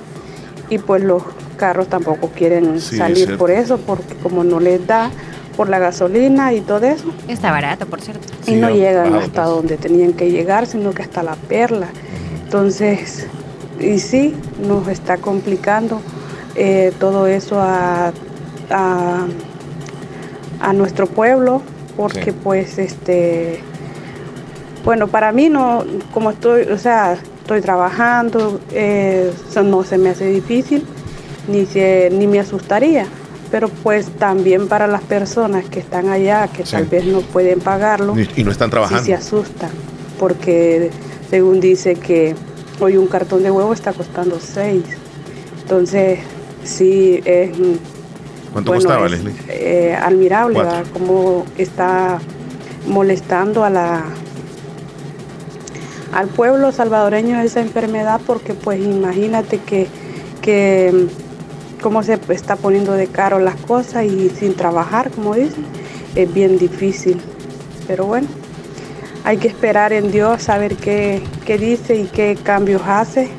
y 0.69 0.77
pues 0.79 1.03
los 1.03 1.21
carros 1.57 1.87
tampoco 1.87 2.29
quieren 2.29 2.81
Sí, 2.81 2.97
salir 2.97 3.37
por 3.37 3.51
eso, 3.51 3.77
porque 3.77 4.15
como 4.15 4.43
no 4.43 4.59
les 4.59 4.85
da 4.87 5.11
por 5.55 5.69
la 5.69 5.79
gasolina 5.79 6.53
y 6.53 6.61
todo 6.61 6.85
eso, 6.87 7.05
Está 7.27 7.51
barato, 7.51 7.85
por 7.85 8.01
cierto. 8.01 8.25
y 8.47 8.55
no 8.55 8.69
llegan 8.69 9.13
hasta 9.15 9.43
donde 9.43 9.77
tenían 9.77 10.13
que 10.13 10.31
llegar, 10.31 10.65
sino 10.65 10.91
que 10.91 11.03
hasta 11.03 11.21
la 11.23 11.35
perla. 11.35 11.87
Entonces, 12.45 13.27
y 13.79 13.99
sí, 13.99 14.35
nos 14.65 14.87
está 14.87 15.17
complicando 15.17 16.01
eh, 16.55 16.91
todo 16.99 17.27
eso 17.27 17.59
a 17.61 18.11
a, 18.69 19.25
a 20.61 20.73
nuestro 20.73 21.05
pueblo, 21.07 21.61
porque 21.95 22.33
pues 22.33 22.77
este, 22.77 23.59
bueno, 24.83 25.07
para 25.07 25.31
mí 25.31 25.49
no, 25.49 25.83
como 26.13 26.31
estoy, 26.31 26.63
o 26.63 26.77
sea, 26.77 27.13
estoy 27.13 27.61
trabajando, 27.61 28.59
eh, 28.71 29.31
no 29.63 29.83
se 29.83 29.97
me 29.97 30.09
hace 30.09 30.27
difícil, 30.27 30.83
ni, 31.47 31.65
se, 31.65 32.09
ni 32.11 32.27
me 32.27 32.39
asustaría. 32.39 33.05
Pero 33.51 33.67
pues 33.67 34.07
también 34.11 34.69
para 34.69 34.87
las 34.87 35.01
personas 35.01 35.65
que 35.65 35.81
están 35.81 36.07
allá, 36.07 36.47
que 36.47 36.63
tal 36.63 36.85
vez 36.85 37.05
no 37.05 37.19
pueden 37.19 37.59
pagarlo, 37.59 38.17
Y, 38.17 38.29
y 38.37 38.43
no 38.45 38.51
están 38.51 38.69
trabajando. 38.69 39.03
sí 39.03 39.07
se 39.07 39.13
asustan, 39.13 39.71
porque 40.17 40.89
según 41.29 41.59
dice 41.59 41.95
que 41.95 42.33
hoy 42.79 42.95
un 42.95 43.07
cartón 43.07 43.43
de 43.43 43.51
huevo 43.51 43.73
está 43.73 43.91
costando 43.91 44.39
seis. 44.39 44.85
Entonces, 45.63 46.19
sí 46.63 47.21
es 47.25 47.51
¿Cuánto 48.51 48.71
bueno, 48.71 48.83
costaba, 48.83 49.05
es, 49.05 49.11
Leslie? 49.11 49.33
eh, 49.47 49.97
admirable. 49.99 50.59
Cómo 50.93 51.45
está 51.57 52.19
molestando 52.87 53.63
a 53.63 53.69
la 53.69 54.03
al 56.13 56.27
pueblo 56.27 56.73
salvadoreño 56.73 57.39
esa 57.39 57.61
enfermedad, 57.61 58.19
porque 58.27 58.53
pues 58.53 58.81
imagínate 58.81 59.59
que, 59.59 59.87
que 60.41 61.07
cómo 61.81 62.03
se 62.03 62.19
está 62.29 62.57
poniendo 62.57 62.93
de 62.93 63.07
caro 63.07 63.39
las 63.39 63.55
cosas 63.55 64.03
y 64.05 64.29
sin 64.29 64.55
trabajar, 64.55 65.09
como 65.11 65.35
dicen, 65.35 65.63
es 66.15 66.33
bien 66.33 66.57
difícil. 66.57 67.21
Pero 67.87 68.07
bueno, 68.07 68.27
hay 69.23 69.37
que 69.37 69.47
esperar 69.47 69.93
en 69.93 70.11
Dios 70.11 70.49
a 70.49 70.57
ver 70.57 70.75
qué, 70.75 71.21
qué 71.45 71.57
dice 71.57 71.95
y 71.95 72.03
qué 72.07 72.37
cambios 72.43 72.81
hace. 72.85 73.29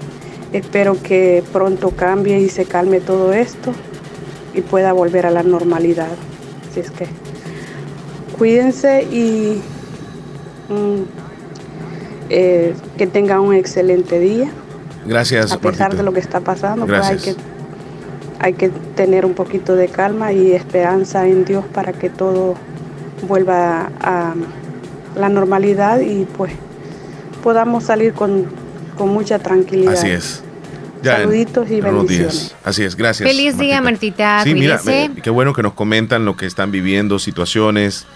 Espero 0.55 0.97
que 1.03 1.45
pronto 1.53 1.91
cambie 1.91 2.41
y 2.41 2.49
se 2.49 2.65
calme 2.65 3.01
todo 3.01 3.35
esto 3.35 3.75
y 4.55 4.61
pueda 4.61 4.93
volver 4.93 5.27
a 5.27 5.31
la 5.31 5.43
normalidad. 5.43 6.09
Así 6.71 6.81
es 6.81 6.91
que 6.91 7.07
cuídense 8.39 9.03
y 9.05 9.61
mm, 10.69 11.03
eh, 12.31 12.75
que 12.97 13.07
tengan 13.07 13.41
un 13.41 13.55
excelente 13.55 14.19
día. 14.19 14.51
Gracias, 15.07 15.53
A 15.53 15.59
pesar 15.59 15.81
Martita. 15.81 15.97
de 15.97 16.03
lo 16.05 16.13
que 16.13 16.21
está 16.21 16.41
pasando, 16.41 16.87
pues 16.87 17.03
hay 17.03 17.17
que, 17.19 17.35
hay 18.39 18.53
que 18.55 18.69
tener 18.95 19.27
un 19.27 19.35
poquito 19.35 19.75
de 19.75 19.89
calma 19.89 20.33
y 20.33 20.53
esperanza 20.53 21.27
en 21.27 21.45
Dios 21.45 21.65
para 21.73 21.93
que 21.93 22.09
todo 22.09 22.55
vuelva 23.29 23.91
a 24.01 24.35
la 25.17 25.29
normalidad 25.29 26.01
y 26.01 26.25
pues 26.25 26.53
podamos 27.43 27.85
salir 27.85 28.13
con, 28.13 28.47
con 28.97 29.09
mucha 29.11 29.39
tranquilidad. 29.39 29.95
Así 29.95 30.11
es. 30.11 30.42
Ya 31.03 31.17
en- 31.17 31.21
Saluditos 31.23 31.71
y 31.71 31.75
en 31.77 31.83
bendiciones. 31.85 32.09
días. 32.41 32.55
Así 32.65 32.83
es, 32.85 32.95
gracias. 32.97 33.29
Feliz 33.29 33.59
día, 33.59 33.81
Martita. 33.81 34.43
Sí, 34.45 34.55
mira, 34.55 34.79
Cuídese. 34.79 35.11
qué 35.23 35.31
bueno 35.31 35.53
que 35.53 35.63
nos 35.63 35.73
comentan 35.75 36.25
lo 36.25 36.37
que 36.37 36.47
están 36.47 36.71
viviendo, 36.71 37.19
situaciones. 37.19 38.07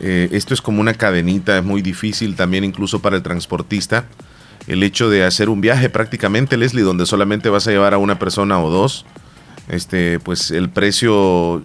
Eh, 0.00 0.28
esto 0.32 0.54
es 0.54 0.60
como 0.60 0.80
una 0.80 0.94
cadenita, 0.94 1.56
es 1.58 1.64
muy 1.64 1.80
difícil 1.80 2.36
también 2.36 2.64
incluso 2.64 3.00
para 3.00 3.16
el 3.16 3.22
transportista. 3.22 4.04
El 4.66 4.82
hecho 4.82 5.08
de 5.10 5.24
hacer 5.24 5.48
un 5.48 5.60
viaje 5.60 5.88
prácticamente, 5.90 6.56
Leslie, 6.56 6.82
donde 6.82 7.06
solamente 7.06 7.48
vas 7.48 7.66
a 7.68 7.70
llevar 7.70 7.94
a 7.94 7.98
una 7.98 8.18
persona 8.18 8.60
o 8.60 8.70
dos, 8.70 9.04
este, 9.68 10.18
pues 10.20 10.50
el 10.50 10.68
precio 10.70 11.62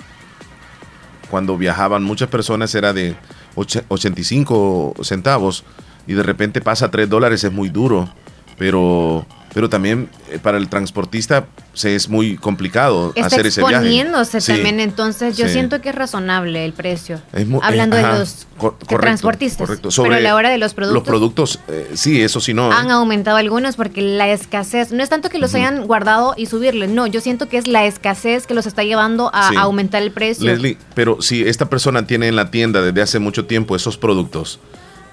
cuando 1.30 1.58
viajaban 1.58 2.04
muchas 2.04 2.30
personas 2.30 2.74
era 2.76 2.94
de 2.94 3.16
och- 3.56 3.84
85 3.88 4.96
centavos 5.02 5.64
y 6.08 6.14
de 6.14 6.24
repente 6.24 6.62
pasa 6.62 6.88
a 6.88 6.92
3 6.92 7.10
dólares, 7.10 7.44
es 7.44 7.52
muy 7.52 7.70
duro, 7.70 8.10
pero, 8.58 9.26
pero 9.54 9.70
también 9.70 10.10
eh, 10.30 10.40
para 10.42 10.58
el 10.58 10.68
transportista 10.70 11.46
se 11.74 11.96
es 11.96 12.10
muy 12.10 12.36
complicado 12.38 13.14
Está 13.16 13.28
hacer 13.28 13.48
ese 13.48 13.62
viaje. 13.62 13.76
exponiéndose 13.76 14.42
Sí. 14.42 14.52
también, 14.54 14.80
entonces 14.80 15.38
yo 15.38 15.48
Sí. 15.48 15.54
siento 15.54 15.82
que 15.82 15.90
es 15.90 15.96
razonable 15.96 16.66
el 16.66 16.74
precio. 16.74 17.22
Es 17.34 17.48
mu- 17.48 17.60
Hablando 17.64 17.96
eh, 17.96 18.00
de 18.00 18.06
ajá, 18.06 18.20
los 18.20 18.48
correcto, 18.58 18.98
transportistas. 19.00 19.58
correcto. 19.68 19.90
Pero 19.90 19.90
a 19.90 19.92
Sobre 19.92 20.22
la 20.22 20.36
hora 20.36 20.50
de 20.50 20.58
los 20.58 20.74
productos, 20.74 20.96
Los 21.00 21.08
productos, 21.08 21.60
eh, 21.68 21.92
sí, 21.96 22.22
eso 22.22 22.40
sí 22.40 22.54
no. 22.54 22.70
¿eh? 22.72 22.76
han 22.76 22.92
aumentado 22.92 23.38
algunos 23.38 23.76
porque 23.76 24.02
la 24.02 24.28
escasez, 24.30 24.92
no 24.92 25.02
es 25.04 25.10
tanto 25.10 25.30
que 25.30 25.40
los 25.40 25.56
hayan 25.56 25.88
guardado 25.88 26.34
y 26.38 26.46
subirle, 26.46 26.88
no, 26.88 27.08
yo 27.08 27.22
siento 27.22 27.48
que 27.50 27.58
es 27.58 27.68
la 27.68 27.86
escasez 27.86 28.46
que 28.48 28.54
los 28.54 28.66
está 28.68 28.84
llevando 28.84 29.32
a 29.34 29.50
Sí. 29.50 29.56
aumentar 29.58 30.02
el 30.02 30.12
precio. 30.12 30.46
Leslie, 30.46 30.78
pero 30.94 31.22
si 31.22 31.44
esta 31.44 31.70
persona 31.70 32.06
tiene 32.06 32.28
en 32.28 32.36
la 32.36 32.52
tienda 32.52 32.82
desde 32.82 33.02
hace 33.02 33.20
mucho 33.20 33.46
tiempo 33.46 33.76
esos 33.76 33.98
productos 33.98 34.60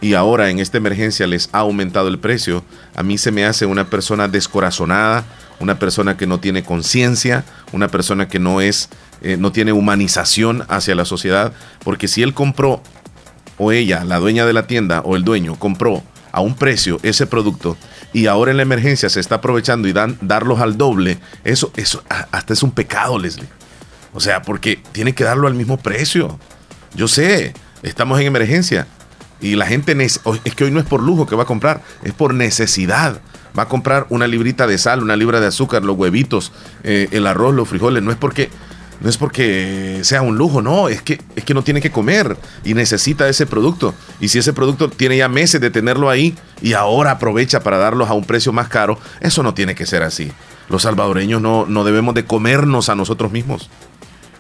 y 0.01 0.14
ahora 0.14 0.51
en 0.51 0.59
esta 0.59 0.78
emergencia 0.78 1.26
les 1.26 1.49
ha 1.53 1.61
aumentado 1.61 2.09
el 2.09 2.18
precio, 2.18 2.64
a 2.94 3.03
mí 3.03 3.18
se 3.18 3.32
me 3.32 3.44
hace 3.44 3.66
una 3.66 3.88
persona 3.88 4.28
descorazonada, 4.28 5.24
una 5.59 5.78
persona 5.78 6.16
que 6.16 6.26
no 6.26 6.38
tiene 6.38 6.62
conciencia, 6.62 7.44
una 7.72 7.88
persona 7.88 8.28
que 8.28 8.38
no 8.38 8.61
es, 8.61 8.90
eh, 9.22 9.36
no 9.38 9.53
tiene 9.53 9.72
humanización 9.72 10.64
hacia 10.68 10.94
la 10.94 11.05
sociedad, 11.05 11.53
porque 11.82 12.09
si 12.09 12.22
él 12.22 12.34
compró 12.34 12.82
o 13.59 13.72
ella, 13.72 14.05
la 14.05 14.18
dueña 14.18 14.44
de 14.44 14.53
la 14.53 14.66
tienda 14.66 15.01
o 15.01 15.16
el 15.16 15.24
dueño 15.24 15.59
compró 15.59 16.03
a 16.30 16.40
un 16.40 16.55
precio 16.55 17.01
ese 17.03 17.26
producto 17.26 17.78
y 18.12 18.26
ahora 18.26 18.51
en 18.51 18.59
la 18.59 18.62
emergencia 18.62 19.09
se 19.09 19.20
está 19.20 19.36
aprovechando 19.36 19.88
y 19.88 19.92
dan, 19.92 20.18
darlos 20.20 20.61
al 20.61 20.76
doble, 20.76 21.18
eso, 21.44 21.72
eso 21.76 22.03
hasta 22.09 22.53
es 22.53 22.62
un 22.62 22.70
pecado, 22.70 23.18
Leslie. 23.18 23.49
O 24.12 24.20
sea, 24.20 24.42
porque 24.42 24.80
tiene 24.92 25.14
que 25.14 25.24
darlo 25.24 25.47
al 25.47 25.55
mismo 25.55 25.78
precio. 25.78 26.38
Yo 26.94 27.09
sé, 27.09 27.55
estamos 27.82 28.20
en 28.20 28.26
emergencia 28.26 28.86
y 29.41 29.55
la 29.57 29.66
gente 29.66 29.97
es 30.03 30.20
que 30.55 30.64
hoy 30.64 30.70
no 30.70 30.80
es 30.80 30.87
por 30.87 31.03
lujo 31.03 31.26
que 31.26 31.37
va 31.37 31.43
a 31.43 31.47
comprar, 31.47 31.82
es 32.03 32.12
por 32.12 32.34
necesidad. 32.34 33.20
Va 33.59 33.64
a 33.64 33.68
comprar 33.68 34.07
una 34.11 34.26
librita 34.26 34.66
de 34.66 34.76
sal, 34.76 35.03
una 35.03 35.16
libra 35.16 35.41
de 35.41 35.47
azúcar, 35.47 35.82
los 35.82 35.97
huevitos, 35.97 36.53
eh, 36.84 37.09
el 37.11 37.26
arroz, 37.26 37.55
los 37.55 37.68
frijoles. 37.68 38.03
No 38.03 38.11
es 38.11 38.18
porque 38.18 38.51
no 39.01 39.11
es 39.11 39.18
porque 39.18 40.01
sea 40.03 40.22
un 40.22 40.39
lujo, 40.39 40.62
no, 40.62 40.89
es 40.89 41.03
que 41.03 41.20
es 41.37 41.45
que 41.45 41.53
no 41.53 41.62
tiene 41.62 41.80
que 41.80 41.91
comer 41.91 42.37
y 42.64 42.74
necesita 42.74 43.28
ese 43.28 43.47
producto. 43.47 43.95
Y 44.20 44.28
si 44.28 44.39
ese 44.39 44.53
producto 44.53 44.89
tiene 44.89 45.18
ya 45.18 45.28
meses 45.28 45.61
de 45.61 45.70
tenerlo 45.70 46.09
ahí 46.09 46.34
y 46.62 46.72
ahora 46.72 47.12
aprovecha 47.12 47.61
para 47.61 47.78
darlos 47.78 48.09
a 48.09 48.14
un 48.14 48.24
precio 48.24 48.53
más 48.53 48.68
caro, 48.68 48.99
eso 49.20 49.43
no 49.43 49.55
tiene 49.55 49.74
que 49.74 49.87
ser 49.87 50.03
así. 50.03 50.32
Los 50.68 50.82
salvadoreños 50.82 51.43
no, 51.43 51.66
no 51.66 51.84
debemos 51.84 52.14
de 52.14 52.24
comernos 52.24 52.89
a 52.89 52.95
nosotros 52.95 53.32
mismos. 53.32 53.70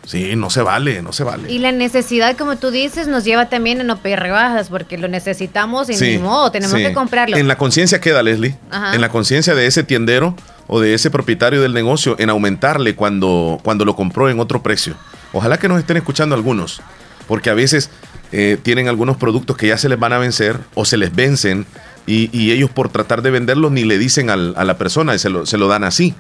Sí, 0.06 0.36
no 0.36 0.48
se 0.50 0.62
vale, 0.62 1.02
no 1.02 1.12
se 1.12 1.24
vale. 1.24 1.52
Y 1.52 1.58
la 1.58 1.72
necesidad, 1.72 2.36
como 2.36 2.56
tú 2.56 2.70
dices, 2.70 3.08
nos 3.08 3.24
lleva 3.24 3.48
también 3.48 3.80
a 3.80 3.84
no 3.84 3.98
pedir 3.98 4.20
rebajas 4.20 4.68
porque 4.68 4.96
lo 4.96 5.08
necesitamos 5.08 5.90
y 5.90 5.94
Sí, 5.94 6.12
ni 6.12 6.18
modo, 6.18 6.50
tenemos 6.52 6.76
sí. 6.78 6.82
que 6.84 6.92
comprarlo. 6.94 7.36
En 7.36 7.48
la 7.48 7.58
conciencia 7.58 8.00
queda, 8.00 8.22
Leslie. 8.22 8.56
Ajá. 8.70 8.94
En 8.94 9.00
la 9.00 9.08
conciencia 9.08 9.54
de 9.54 9.66
ese 9.66 9.82
tiendero 9.82 10.36
o 10.68 10.80
de 10.80 10.94
ese 10.94 11.10
propietario 11.10 11.60
del 11.60 11.74
negocio 11.74 12.14
en 12.18 12.30
aumentarle 12.30 12.94
cuando, 12.94 13.58
cuando 13.64 13.84
lo 13.84 13.94
compró 13.96 14.30
en 14.30 14.38
otro 14.40 14.62
precio. 14.62 14.94
Ojalá 15.32 15.58
que 15.58 15.68
nos 15.68 15.78
estén 15.80 15.96
escuchando 15.96 16.34
algunos, 16.36 16.80
porque 17.26 17.50
a 17.50 17.54
veces 17.54 17.90
eh, 18.32 18.58
tienen 18.62 18.88
algunos 18.88 19.16
productos 19.16 19.56
que 19.56 19.66
ya 19.66 19.76
se 19.78 19.88
les 19.88 19.98
van 19.98 20.12
a 20.12 20.18
vencer 20.18 20.56
o 20.74 20.84
se 20.84 20.96
les 20.96 21.14
vencen 21.14 21.66
y, 22.06 22.30
y 22.36 22.52
ellos 22.52 22.70
por 22.70 22.88
tratar 22.90 23.22
de 23.22 23.30
venderlos 23.32 23.72
ni 23.72 23.84
le 23.84 23.98
dicen 23.98 24.30
al- 24.30 24.54
a 24.56 24.64
la 24.64 24.78
persona 24.78 25.14
y 25.16 25.18
se 25.18 25.30
lo, 25.30 25.46
se 25.46 25.58
lo 25.58 25.66
dan 25.68 25.82
así. 25.84 26.14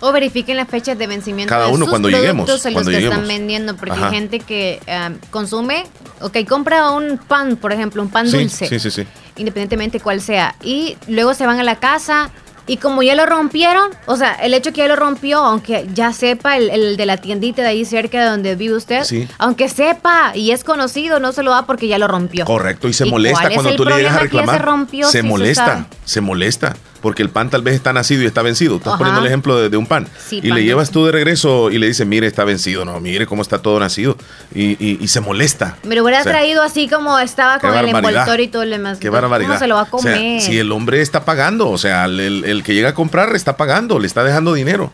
O 0.00 0.12
verifiquen 0.12 0.56
las 0.56 0.68
fechas 0.68 0.96
de 0.98 1.06
vencimiento 1.06 1.50
Cada 1.50 1.66
de 1.66 1.72
uno 1.72 1.84
sus 1.84 1.90
cuando 1.90 2.08
lleguemos, 2.08 2.46
productos 2.46 2.66
en 2.66 2.72
los 2.74 2.82
cuando 2.82 2.90
que 2.90 2.96
lleguemos. 2.96 3.18
están 3.22 3.28
vendiendo, 3.28 3.76
porque 3.76 3.92
Ajá. 3.92 4.06
hay 4.08 4.14
gente 4.14 4.40
que 4.40 4.80
ah, 4.88 5.10
consume, 5.30 5.84
ok, 6.20 6.38
compra 6.48 6.90
un 6.90 7.18
pan, 7.18 7.56
por 7.56 7.72
ejemplo, 7.72 8.02
un 8.02 8.08
pan 8.08 8.26
Sí, 8.28 8.38
dulce, 8.38 8.66
sí, 8.66 8.78
sí, 8.80 8.90
sí. 8.90 9.06
independientemente 9.36 10.00
cuál 10.00 10.20
sea, 10.20 10.54
y 10.62 10.96
luego 11.06 11.34
se 11.34 11.46
van 11.46 11.60
a 11.60 11.64
la 11.64 11.76
casa 11.76 12.30
y 12.66 12.76
como 12.76 13.02
ya 13.02 13.14
lo 13.16 13.26
rompieron, 13.26 13.90
o 14.06 14.16
sea, 14.16 14.34
el 14.34 14.54
hecho 14.54 14.72
que 14.72 14.78
ya 14.82 14.86
lo 14.88 14.94
rompió, 14.94 15.38
aunque 15.40 15.86
ya 15.92 16.12
sepa 16.12 16.56
el, 16.56 16.70
el 16.70 16.96
de 16.96 17.04
la 17.04 17.16
tiendita 17.16 17.62
de 17.62 17.68
ahí 17.68 17.84
cerca 17.84 18.20
de 18.22 18.30
donde 18.30 18.54
vive 18.54 18.76
usted, 18.76 19.02
Sí. 19.04 19.26
aunque 19.38 19.68
sepa 19.68 20.32
y 20.36 20.52
es 20.52 20.62
conocido, 20.62 21.18
no 21.20 21.32
se 21.32 21.42
lo 21.42 21.50
da 21.50 21.66
porque 21.66 21.88
ya 21.88 21.98
lo 21.98 22.06
rompió. 22.06 22.44
Correcto, 22.44 22.86
y 22.88 22.92
se 22.92 23.06
¿Y 23.06 23.10
molesta 23.10 23.50
cuando 23.50 23.74
tú 23.74 23.84
le 23.84 23.96
llegas 23.96 24.12
a 24.12 24.16
se 24.18 24.22
reclamar. 24.24 24.64
si 24.90 25.02
se 25.04 25.22
molesta, 25.22 25.86
se 26.04 26.20
molesta, 26.20 26.76
porque 27.00 27.22
el 27.22 27.30
pan 27.30 27.48
tal 27.50 27.62
vez 27.62 27.74
está 27.74 27.92
nacido 27.92 28.22
y 28.22 28.26
está 28.26 28.42
vencido. 28.42 28.76
Estás 28.76 28.88
Ajá. 28.94 28.98
poniendo 28.98 29.20
el 29.20 29.26
ejemplo 29.26 29.56
de, 29.58 29.68
de 29.70 29.76
un 29.76 29.86
pan. 29.86 30.06
Sí, 30.28 30.38
y 30.42 30.48
pan 30.48 30.58
le 30.58 30.64
llevas 30.64 30.90
tú 30.90 31.06
de 31.06 31.12
regreso 31.12 31.70
y 31.70 31.78
le 31.78 31.86
dices, 31.86 32.06
mire, 32.06 32.26
está 32.26 32.44
vencido. 32.44 32.84
No, 32.84 33.00
mire 33.00 33.26
cómo 33.26 33.42
está 33.42 33.60
todo 33.62 33.80
nacido. 33.80 34.16
Y, 34.54 34.72
y- 34.84 34.98
y 35.00 35.08
se 35.08 35.20
molesta. 35.20 35.76
Me 35.82 35.94
lo 35.94 36.02
hubiera 36.02 36.20
O 36.20 36.22
sea, 36.24 36.32
traído 36.32 36.62
así 36.62 36.88
como 36.88 37.18
estaba 37.18 37.58
con 37.58 37.74
el 37.74 37.88
envoltorio 37.88 38.44
y 38.44 38.48
todo 38.48 38.64
lo 38.64 38.70
demás. 38.72 38.98
Qué 38.98 39.08
barbaridad. 39.10 39.48
¿Cómo 39.50 39.58
se 39.60 39.66
lo 39.66 39.74
va 39.76 39.80
a 39.82 39.88
O 39.90 39.98
sea, 40.02 40.12
comer? 40.14 40.40
si 40.42 40.58
el 40.58 40.70
hombre 40.72 41.00
está 41.00 41.24
pagando, 41.24 41.70
o 41.70 41.78
sea, 41.78 42.04
el, 42.04 42.20
el- 42.20 42.44
el 42.44 42.62
que 42.62 42.74
llega 42.74 42.90
a 42.90 42.94
comprar 42.94 43.34
está 43.34 43.56
pagando, 43.56 43.98
le 43.98 44.06
está 44.06 44.22
dejando 44.22 44.52
dinero. 44.52 44.92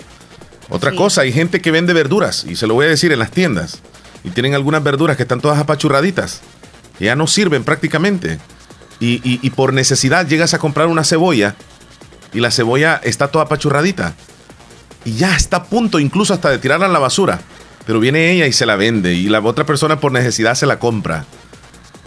Otra 0.68 0.90
Sí. 0.92 0.96
cosa, 0.96 1.20
hay 1.22 1.32
gente 1.32 1.60
que 1.60 1.70
vende 1.70 1.92
verduras, 1.92 2.44
y 2.44 2.56
se 2.56 2.66
lo 2.66 2.74
voy 2.74 2.86
a 2.86 2.88
decir 2.88 3.12
en 3.12 3.18
las 3.20 3.30
tiendas, 3.30 3.80
y 4.24 4.30
tienen 4.30 4.54
algunas 4.54 4.82
verduras 4.82 5.16
que 5.16 5.22
están 5.22 5.40
todas 5.40 5.58
apachurraditas, 5.60 6.40
que 6.98 7.04
ya 7.04 7.14
no 7.14 7.26
sirven 7.28 7.62
prácticamente. 7.64 8.38
Y, 8.98 9.20
y- 9.28 9.38
y 9.42 9.50
por 9.50 9.72
necesidad 9.72 10.26
llegas 10.26 10.54
a 10.54 10.58
comprar 10.58 10.86
una 10.88 11.04
cebolla, 11.04 11.54
y 12.36 12.40
la 12.40 12.50
cebolla 12.50 13.00
está 13.02 13.28
toda 13.28 13.44
apachurradita. 13.46 14.14
Y 15.04 15.14
ya 15.16 15.34
está 15.36 15.56
a 15.58 15.64
punto 15.64 15.98
incluso 15.98 16.34
hasta 16.34 16.50
de 16.50 16.58
tirarla 16.58 16.86
a 16.86 16.90
la 16.90 16.98
basura. 16.98 17.40
Pero 17.86 18.00
viene 18.00 18.30
ella 18.32 18.46
y 18.46 18.52
se 18.52 18.66
la 18.66 18.76
vende, 18.76 19.14
y 19.14 19.28
la 19.28 19.40
otra 19.40 19.64
persona 19.64 20.00
por 20.00 20.12
necesidad 20.12 20.54
se 20.54 20.66
la 20.66 20.78
compra 20.78 21.24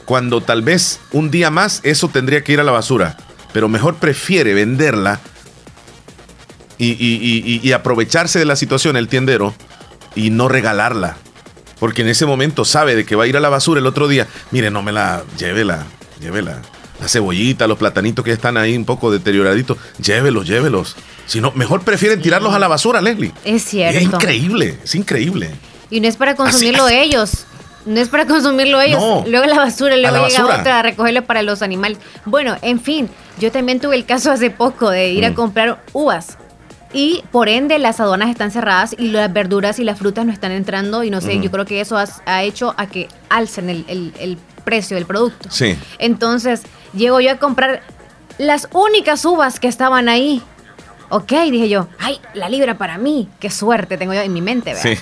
cuando 0.05 0.41
tal 0.41 0.63
vez 0.63 0.99
un 1.11 1.29
día 1.29 1.51
más 1.51 1.81
eso 1.83 2.07
tendría 2.09 2.43
que 2.43 2.51
ir 2.51 2.59
a 2.59 2.63
la 2.63 2.71
basura, 2.71 3.15
pero 3.53 3.69
mejor 3.69 3.97
prefiere 3.97 4.55
venderla 4.55 5.19
y, 6.79 6.87
y- 7.63 7.71
aprovecharse 7.73 8.39
de 8.39 8.45
la 8.45 8.55
situación 8.55 8.97
el 8.97 9.07
tiendero 9.07 9.53
y 10.15 10.31
no 10.31 10.47
regalarla. 10.47 11.17
Porque 11.79 12.01
en 12.01 12.07
ese 12.07 12.25
momento 12.25 12.65
sabe 12.65 12.95
de 12.95 13.05
que 13.05 13.15
va 13.15 13.25
a 13.25 13.27
ir 13.27 13.37
a 13.37 13.39
la 13.39 13.49
basura 13.49 13.79
el 13.79 13.85
otro 13.85 14.07
día. 14.07 14.27
Mire, 14.51 14.71
no 14.71 14.81
me 14.81 14.91
la, 14.91 15.23
llévela, 15.37 15.85
llévela. 16.19 16.61
La 16.99 17.07
cebollita, 17.07 17.67
los 17.67 17.77
platanitos 17.77 18.25
que 18.25 18.31
están 18.31 18.57
ahí 18.57 18.75
un 18.75 18.85
poco 18.85 19.09
deterioraditos, 19.11 19.77
llévelos, 20.01 20.47
llévelos. 20.47 20.95
Si 21.25 21.39
no, 21.39 21.51
mejor 21.51 21.83
prefieren 21.83 22.21
tirarlos 22.21 22.53
a 22.53 22.59
la 22.59 22.67
basura, 22.67 23.01
Leslie. 23.01 23.31
Es 23.45 23.63
cierto. 23.63 23.97
Es 23.97 24.03
increíble, 24.03 24.77
es 24.83 24.95
increíble. 24.95 25.51
Y 25.89 26.01
no 26.01 26.07
es 26.07 26.17
para 26.17 26.35
consumirlo 26.35 26.85
Así- 26.85 26.95
ellos. 26.97 27.31
No 27.85 27.99
es 28.01 28.09
para 28.09 28.25
consumirlo 28.27 28.81
ellos. 28.81 28.99
No. 28.99 29.23
Luego 29.27 29.45
la 29.45 29.55
basura, 29.57 29.95
luego 29.95 30.17
la 30.17 30.27
llega 30.27 30.41
basura. 30.41 30.59
otra 30.59 30.79
a 30.79 30.81
recogerlo 30.83 31.23
para 31.25 31.41
los 31.41 31.61
animales. 31.61 31.97
Bueno, 32.25 32.57
en 32.61 32.81
fin, 32.81 33.09
yo 33.39 33.51
también 33.51 33.79
tuve 33.79 33.95
el 33.95 34.05
caso 34.05 34.31
hace 34.31 34.49
poco 34.49 34.89
de 34.89 35.11
ir 35.11 35.25
a 35.25 35.31
Mm. 35.31 35.35
comprar 35.35 35.81
uvas. 35.93 36.37
Y 36.91 37.23
por 37.31 37.47
ende 37.49 37.77
las 37.79 37.99
aduanas 37.99 38.29
están 38.29 38.49
cerradas 38.51 38.95
y 38.97 39.09
las 39.09 39.31
verduras 39.31 39.77
y 39.79 39.83
las 39.83 39.99
frutas 39.99 40.25
no 40.25 40.33
están 40.33 40.51
entrando. 40.51 41.03
Y 41.03 41.11
no 41.11 41.21
sé, 41.21 41.35
Ujú. 41.35 41.43
yo 41.43 41.51
creo 41.51 41.65
que 41.65 41.79
eso 41.81 41.97
has- 41.97 42.21
ha 42.25 42.43
hecho 42.43 42.73
a 42.77 42.87
que 42.87 43.07
alcen 43.29 43.69
el, 43.69 43.85
el- 43.87 44.13
el 44.19 44.37
precio 44.65 44.95
del 44.97 45.05
producto. 45.05 45.49
Sí. 45.51 45.75
Entonces, 45.99 46.63
llego 46.93 47.19
yo 47.19 47.31
a 47.31 47.35
comprar 47.37 47.81
las 48.37 48.67
únicas 48.73 49.23
uvas 49.25 49.59
que 49.59 49.67
estaban 49.67 50.09
ahí. 50.09 50.41
Ok, 51.11 51.31
dije 51.51 51.69
yo, 51.69 51.87
ay, 51.99 52.19
la 52.35 52.49
libra 52.49 52.77
para 52.77 52.97
mí. 52.99 53.27
Qué 53.39 53.49
suerte 53.49 53.97
tengo 53.97 54.13
yo 54.13 54.21
en 54.21 54.31
mi 54.31 54.41
mente, 54.41 54.73
¿verdad? 54.75 54.91
Sí. 54.93 54.99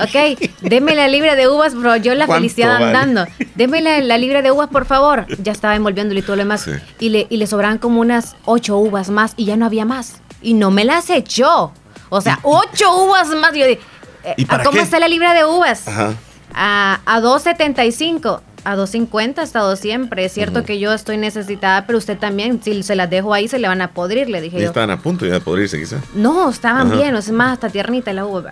Ok, 0.00 0.50
deme 0.62 0.94
la 0.94 1.06
libra 1.08 1.34
de 1.36 1.48
uvas, 1.48 1.74
bro. 1.74 1.96
Yo 1.96 2.14
la 2.14 2.24
¿Cuánto 2.26 2.40
felicidad 2.42 2.72
vale? 2.80 2.84
andando. 2.86 3.26
Deme 3.56 3.82
la, 3.82 4.00
la 4.00 4.16
libra 4.16 4.40
de 4.40 4.50
uvas, 4.50 4.68
por 4.70 4.86
favor. 4.86 5.26
Ya 5.42 5.52
estaba 5.52 5.76
envolviéndole 5.76 6.20
y 6.20 6.22
todo 6.22 6.36
lo 6.36 6.42
demás. 6.42 6.62
Sí. 6.62 6.70
Y, 6.98 7.10
le, 7.10 7.26
y 7.28 7.36
le 7.36 7.46
sobraban 7.46 7.76
como 7.78 8.00
unas 8.00 8.36
ocho 8.46 8.78
uvas 8.78 9.10
más 9.10 9.34
y 9.36 9.44
ya 9.44 9.56
no 9.56 9.66
había 9.66 9.84
más. 9.84 10.22
Y 10.40 10.54
no 10.54 10.70
me 10.70 10.84
las 10.84 11.10
echó. 11.10 11.72
O 12.08 12.20
sea, 12.22 12.38
ocho 12.42 12.96
uvas 13.04 13.28
más. 13.28 13.54
Y 13.54 13.58
yo 13.60 13.66
dije, 13.66 13.80
eh, 14.24 14.34
¿Y 14.38 14.46
para 14.46 14.62
¿a 14.62 14.64
¿cómo 14.66 14.78
qué? 14.78 14.82
está 14.84 14.98
la 14.98 15.08
libra 15.08 15.34
de 15.34 15.44
uvas? 15.44 15.86
Ajá. 15.88 16.14
a, 16.54 17.00
a 17.04 17.20
2.75, 17.20 18.40
a 18.64 18.76
2.50 18.76 19.38
ha 19.38 19.42
estado 19.42 19.74
siempre. 19.76 20.24
Es 20.24 20.32
cierto 20.32 20.64
que 20.64 20.78
yo 20.78 20.92
estoy 20.92 21.16
necesitada, 21.16 21.86
pero 21.86 21.98
usted 21.98 22.18
también, 22.18 22.62
si 22.62 22.82
se 22.82 22.94
las 22.94 23.08
dejo 23.10 23.32
ahí, 23.34 23.48
se 23.48 23.58
le 23.58 23.68
van 23.68 23.80
a 23.82 23.92
podrir, 23.92 24.28
le 24.28 24.40
dije 24.40 24.60
yo. 24.60 24.66
estaban 24.68 24.90
a 24.90 25.00
punto 25.00 25.26
ya 25.26 25.32
de 25.34 25.40
podrirse, 25.40 25.78
quizá. 25.78 26.00
No, 26.14 26.50
estaban 26.50 26.88
Ajá. 26.88 26.96
bien, 26.96 27.14
o 27.14 27.22
sea, 27.22 27.32
más 27.32 27.52
hasta 27.54 27.68
tiernita 27.70 28.12
la 28.12 28.26
uva. 28.26 28.50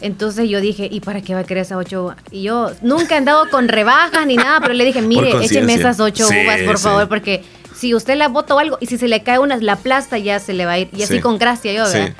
Entonces 0.00 0.48
yo 0.48 0.60
dije, 0.60 0.88
¿y 0.90 1.00
para 1.00 1.22
qué 1.22 1.34
va 1.34 1.40
a 1.40 1.44
querer 1.44 1.62
esas 1.62 1.78
ocho 1.78 2.04
uvas? 2.04 2.16
Y 2.30 2.42
yo 2.42 2.70
nunca 2.82 3.14
he 3.14 3.18
andado 3.18 3.48
con 3.50 3.68
rebajas 3.68 4.26
ni 4.26 4.36
nada, 4.36 4.60
pero 4.60 4.74
le 4.74 4.84
dije, 4.84 5.00
mire, 5.02 5.32
écheme 5.42 5.74
esas 5.74 6.00
ocho 6.00 6.26
Sí, 6.26 6.34
uvas, 6.44 6.60
por 6.62 6.76
sí. 6.78 6.84
favor, 6.84 7.08
porque 7.08 7.44
si 7.74 7.94
usted 7.94 8.16
la 8.16 8.28
bota 8.28 8.54
o 8.54 8.58
algo, 8.58 8.78
y 8.80 8.86
si 8.86 8.98
se 8.98 9.08
le 9.08 9.22
cae 9.22 9.38
una, 9.38 9.56
la 9.56 9.76
plasta 9.76 10.18
ya 10.18 10.38
se 10.38 10.52
le 10.52 10.66
va 10.66 10.72
a 10.72 10.78
ir. 10.78 10.88
Y 10.96 11.02
así 11.02 11.14
Sí. 11.16 11.20
con 11.20 11.38
gracia 11.38 11.72
yo, 11.72 11.86
Sí. 11.86 11.98
¿verdad? 11.98 12.14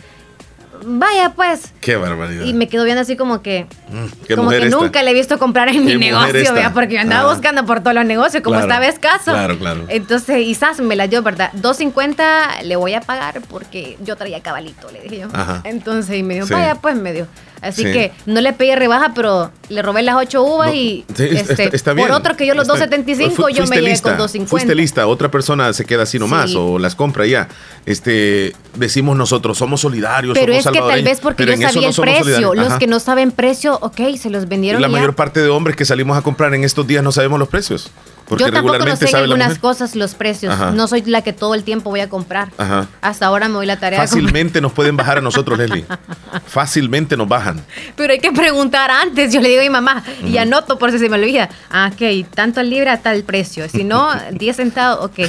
Vaya 0.85 1.33
pues. 1.35 1.73
Qué 1.81 1.97
barbaridad. 1.97 2.45
Y 2.45 2.53
me 2.55 2.69
quedo 2.69 2.85
viendo 2.85 3.01
así 3.03 3.17
como 3.17 3.43
que, 3.43 3.67
Mm, 3.89 4.05
qué 4.27 4.37
como 4.37 4.51
que 4.51 4.59
esta. 4.65 4.69
nunca 4.77 5.03
le 5.03 5.11
he 5.11 5.15
visto 5.15 5.39
comprar 5.39 5.69
en 5.69 5.85
mi 5.85 5.97
negocio. 5.97 6.33
¿verdad? 6.33 6.73
Porque 6.75 6.95
yo 6.95 7.01
andaba 7.01 7.31
Ah. 7.31 7.33
buscando 7.35 7.65
por 7.65 7.81
todos 7.81 7.95
los 7.95 8.05
negocios, 8.05 8.43
como 8.43 8.57
Claro. 8.57 8.69
estaba 8.73 8.87
escaso. 8.87 9.33
Claro, 9.33 9.59
claro. 9.59 9.85
Entonces, 9.89 10.37
quizás 10.45 10.81
me 10.81 10.97
la 10.97 11.07
dio, 11.09 11.23
¿verdad? 11.23 11.51
2.50 11.55 12.63
le 12.63 12.77
voy 12.77 12.95
a 12.95 13.01
pagar 13.01 13.41
porque 13.49 13.97
yo 14.03 14.17
traía 14.17 14.41
cabalito, 14.43 14.91
le 14.91 15.01
dije 15.03 15.19
yo. 15.21 15.29
Ajá. 15.33 15.61
Entonces, 15.65 16.17
y 16.19 16.23
me 16.23 16.43
Sí. 16.43 16.53
vaya, 16.53 16.75
pues 16.77 16.97
me 16.97 17.13
dio. 17.13 17.27
Así 17.67 17.83
Sí. 17.85 17.93
que 17.93 18.13
no 18.27 18.41
le 18.41 18.53
pedí 18.53 18.75
rebaja, 18.75 19.13
pero 19.15 19.51
le 19.69 19.83
robé 19.83 20.03
las 20.03 20.15
ocho 20.17 20.43
uvas 20.43 20.75
y 20.75 21.05
Sí, 21.15 21.25
este, 21.33 21.75
está 21.77 21.93
bien. 21.93 22.07
por 22.09 22.17
otro 22.17 22.37
que 22.37 22.47
yo 22.47 22.55
los 22.55 22.69
Está- 22.69 22.87
2.75 22.87 23.31
Fu- 23.35 23.49
yo 23.51 23.67
me 23.67 23.81
lista, 23.83 24.11
con 24.11 24.19
2.50. 24.19 24.47
Fuiste 24.49 24.75
lista, 24.75 25.07
otra 25.07 25.31
persona 25.31 25.73
se 25.73 25.85
queda 25.85 26.05
así 26.05 26.19
nomás 26.19 26.51
Sí. 26.51 26.57
o 26.59 26.79
las 26.79 26.95
compra 26.95 27.27
ya. 27.27 27.49
Este, 27.85 28.53
decimos 28.75 29.17
nosotros, 29.17 29.59
somos 29.59 29.81
solidarios, 29.81 30.35
Pero 30.39 30.53
somos 30.53 30.67
es 30.67 30.73
que 30.73 30.79
tal 30.89 31.03
vez 31.03 31.21
porque 31.21 31.45
yo 31.47 31.53
sabía 31.57 31.89
no 31.89 31.89
el 31.89 31.95
precio. 32.23 32.55
Los 32.55 32.75
que 32.75 32.87
no 32.87 33.01
saben 33.01 33.31
precio, 33.33 33.79
ok, 33.81 34.01
se 34.21 34.31
los 34.31 34.49
vendieron 34.49 34.81
La 34.83 34.89
ya. 34.89 34.93
mayor 34.93 35.15
parte 35.15 35.41
de 35.41 35.49
hombres 35.49 35.77
que 35.77 35.85
salimos 35.85 36.17
a 36.17 36.23
comprar 36.23 36.55
en 36.55 36.65
estos 36.65 36.87
días 36.87 37.03
no 37.03 37.13
sabemos 37.13 37.39
los 37.39 37.49
precios. 37.49 37.91
Porque 38.29 38.45
Yo 38.45 38.51
tampoco 38.51 38.73
no 38.73 38.73
regularmente 38.73 39.07
sé 39.07 39.17
en 39.17 39.23
algunas 39.23 39.59
cosas 39.59 39.95
los 39.95 40.15
precios. 40.15 40.53
Ajá. 40.53 40.73
No 40.73 40.89
soy 40.89 41.03
la 41.03 41.23
que 41.23 41.33
todo 41.33 41.55
el 41.55 41.63
tiempo 41.63 41.91
voy 41.91 42.01
a 42.01 42.09
comprar. 42.09 42.51
Ajá. 42.59 42.89
Hasta 43.01 43.27
ahora 43.27 43.49
me 43.49 43.55
doy 43.55 43.67
la 43.67 43.79
tarea. 43.79 44.01
Fácilmente 44.01 44.61
nos 44.61 44.73
pueden 44.73 44.97
bajar 44.97 45.19
a 45.19 45.21
nosotros, 45.21 45.57
Leslie. 45.59 45.85
Fácilmente 46.47 47.17
nos 47.17 47.29
bajan. 47.29 47.65
Pero 47.95 48.13
hay 48.13 48.19
que 48.19 48.33
preguntar 48.33 48.91
antes. 48.91 49.33
Yo 49.33 49.41
le 49.41 49.49
digo 49.49 49.61
a 49.61 49.65
mi 49.65 49.71
mamá 49.71 50.03
y 50.25 50.37
anoto 50.39 50.79
por 50.79 50.91
si 50.91 50.99
se 50.99 51.09
me 51.09 51.17
olvida. 51.17 51.49
Ah, 51.71 51.91
ok, 51.93 52.27
tanto 52.35 52.61
al 52.61 52.69
libra 52.69 52.99
tal 53.01 53.23
precio. 53.23 53.69
Si 53.69 53.85
no, 53.85 54.11
10 54.33 54.57
centavos, 54.57 55.05
ok. 55.05 55.21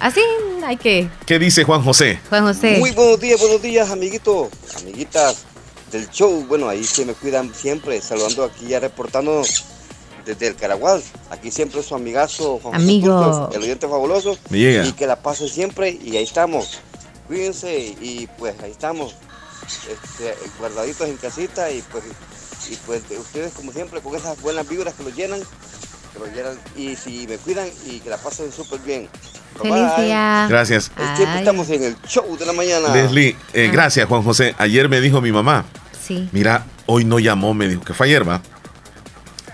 Así 0.00 0.20
hay 0.64 0.76
que. 0.76 1.08
¿Qué 1.26 1.38
dice 1.38 1.64
Juan 1.64 1.82
José? 1.82 2.20
Juan 2.28 2.44
José. 2.44 2.78
Muy 2.78 2.90
buenos 2.92 3.20
días, 3.20 3.40
buenos 3.40 3.62
días, 3.62 3.90
amiguitos, 3.90 4.48
amiguitas 4.80 5.44
del 5.92 6.08
show. 6.10 6.44
Bueno, 6.48 6.68
ahí 6.68 6.84
se 6.84 7.04
me 7.04 7.14
cuidan 7.14 7.52
siempre, 7.54 8.00
saludando 8.00 8.44
aquí 8.44 8.66
ya 8.68 8.80
reportando 8.80 9.42
desde 10.28 10.48
el 10.48 10.54
Caragual. 10.56 11.02
Aquí 11.30 11.50
siempre 11.50 11.82
su 11.82 11.94
amigazo 11.94 12.58
Juan 12.62 12.74
José 12.74 12.84
Amigo. 12.84 13.22
Turcos, 13.24 13.56
el 13.56 13.62
oyente 13.62 13.88
fabuloso. 13.88 14.38
Llega. 14.50 14.84
Y 14.86 14.92
que 14.92 15.06
la 15.06 15.16
pase 15.22 15.48
siempre 15.48 15.90
y 15.90 16.16
ahí 16.16 16.24
estamos. 16.24 16.80
Cuídense 17.26 17.76
y 18.00 18.28
pues 18.38 18.54
ahí 18.62 18.70
estamos, 18.70 19.14
este, 19.66 20.34
guardaditos 20.58 21.08
en 21.08 21.16
casita 21.16 21.70
y 21.70 21.82
pues, 21.90 22.04
y 22.70 22.76
pues 22.86 23.08
de 23.08 23.18
ustedes 23.18 23.52
como 23.52 23.72
siempre 23.72 24.00
con 24.00 24.14
esas 24.16 24.40
buenas 24.40 24.68
vibras 24.68 24.94
que 24.94 25.02
los 25.02 25.14
llenan. 25.16 25.40
Que 26.12 26.18
los 26.18 26.28
llenan 26.34 26.58
y 26.76 26.96
si 26.96 27.26
me 27.26 27.36
cuidan 27.38 27.68
y 27.86 28.00
que 28.00 28.10
la 28.10 28.16
pasen 28.18 28.50
súper 28.52 28.80
bien. 28.80 29.08
Feliz 29.60 29.96
día. 29.98 30.46
Gracias. 30.48 30.90
Es 30.96 31.14
tiempo, 31.16 31.32
Ay. 31.34 31.38
estamos 31.40 31.68
en 31.70 31.82
el 31.84 31.96
show 32.06 32.36
de 32.38 32.46
la 32.46 32.52
mañana. 32.52 32.88
Leslie, 32.94 33.36
eh, 33.52 33.66
Ah. 33.68 33.72
gracias 33.72 34.06
Juan 34.08 34.22
José. 34.22 34.54
Ayer 34.58 34.88
me 34.88 35.00
dijo 35.00 35.20
mi 35.20 35.32
mamá, 35.32 35.64
Sí. 36.06 36.28
mira, 36.32 36.64
hoy 36.86 37.04
no 37.04 37.18
llamó, 37.18 37.52
me 37.54 37.68
dijo 37.68 37.82
que 37.82 37.92
fue 37.92 38.06
ayer, 38.06 38.26
va. 38.28 38.40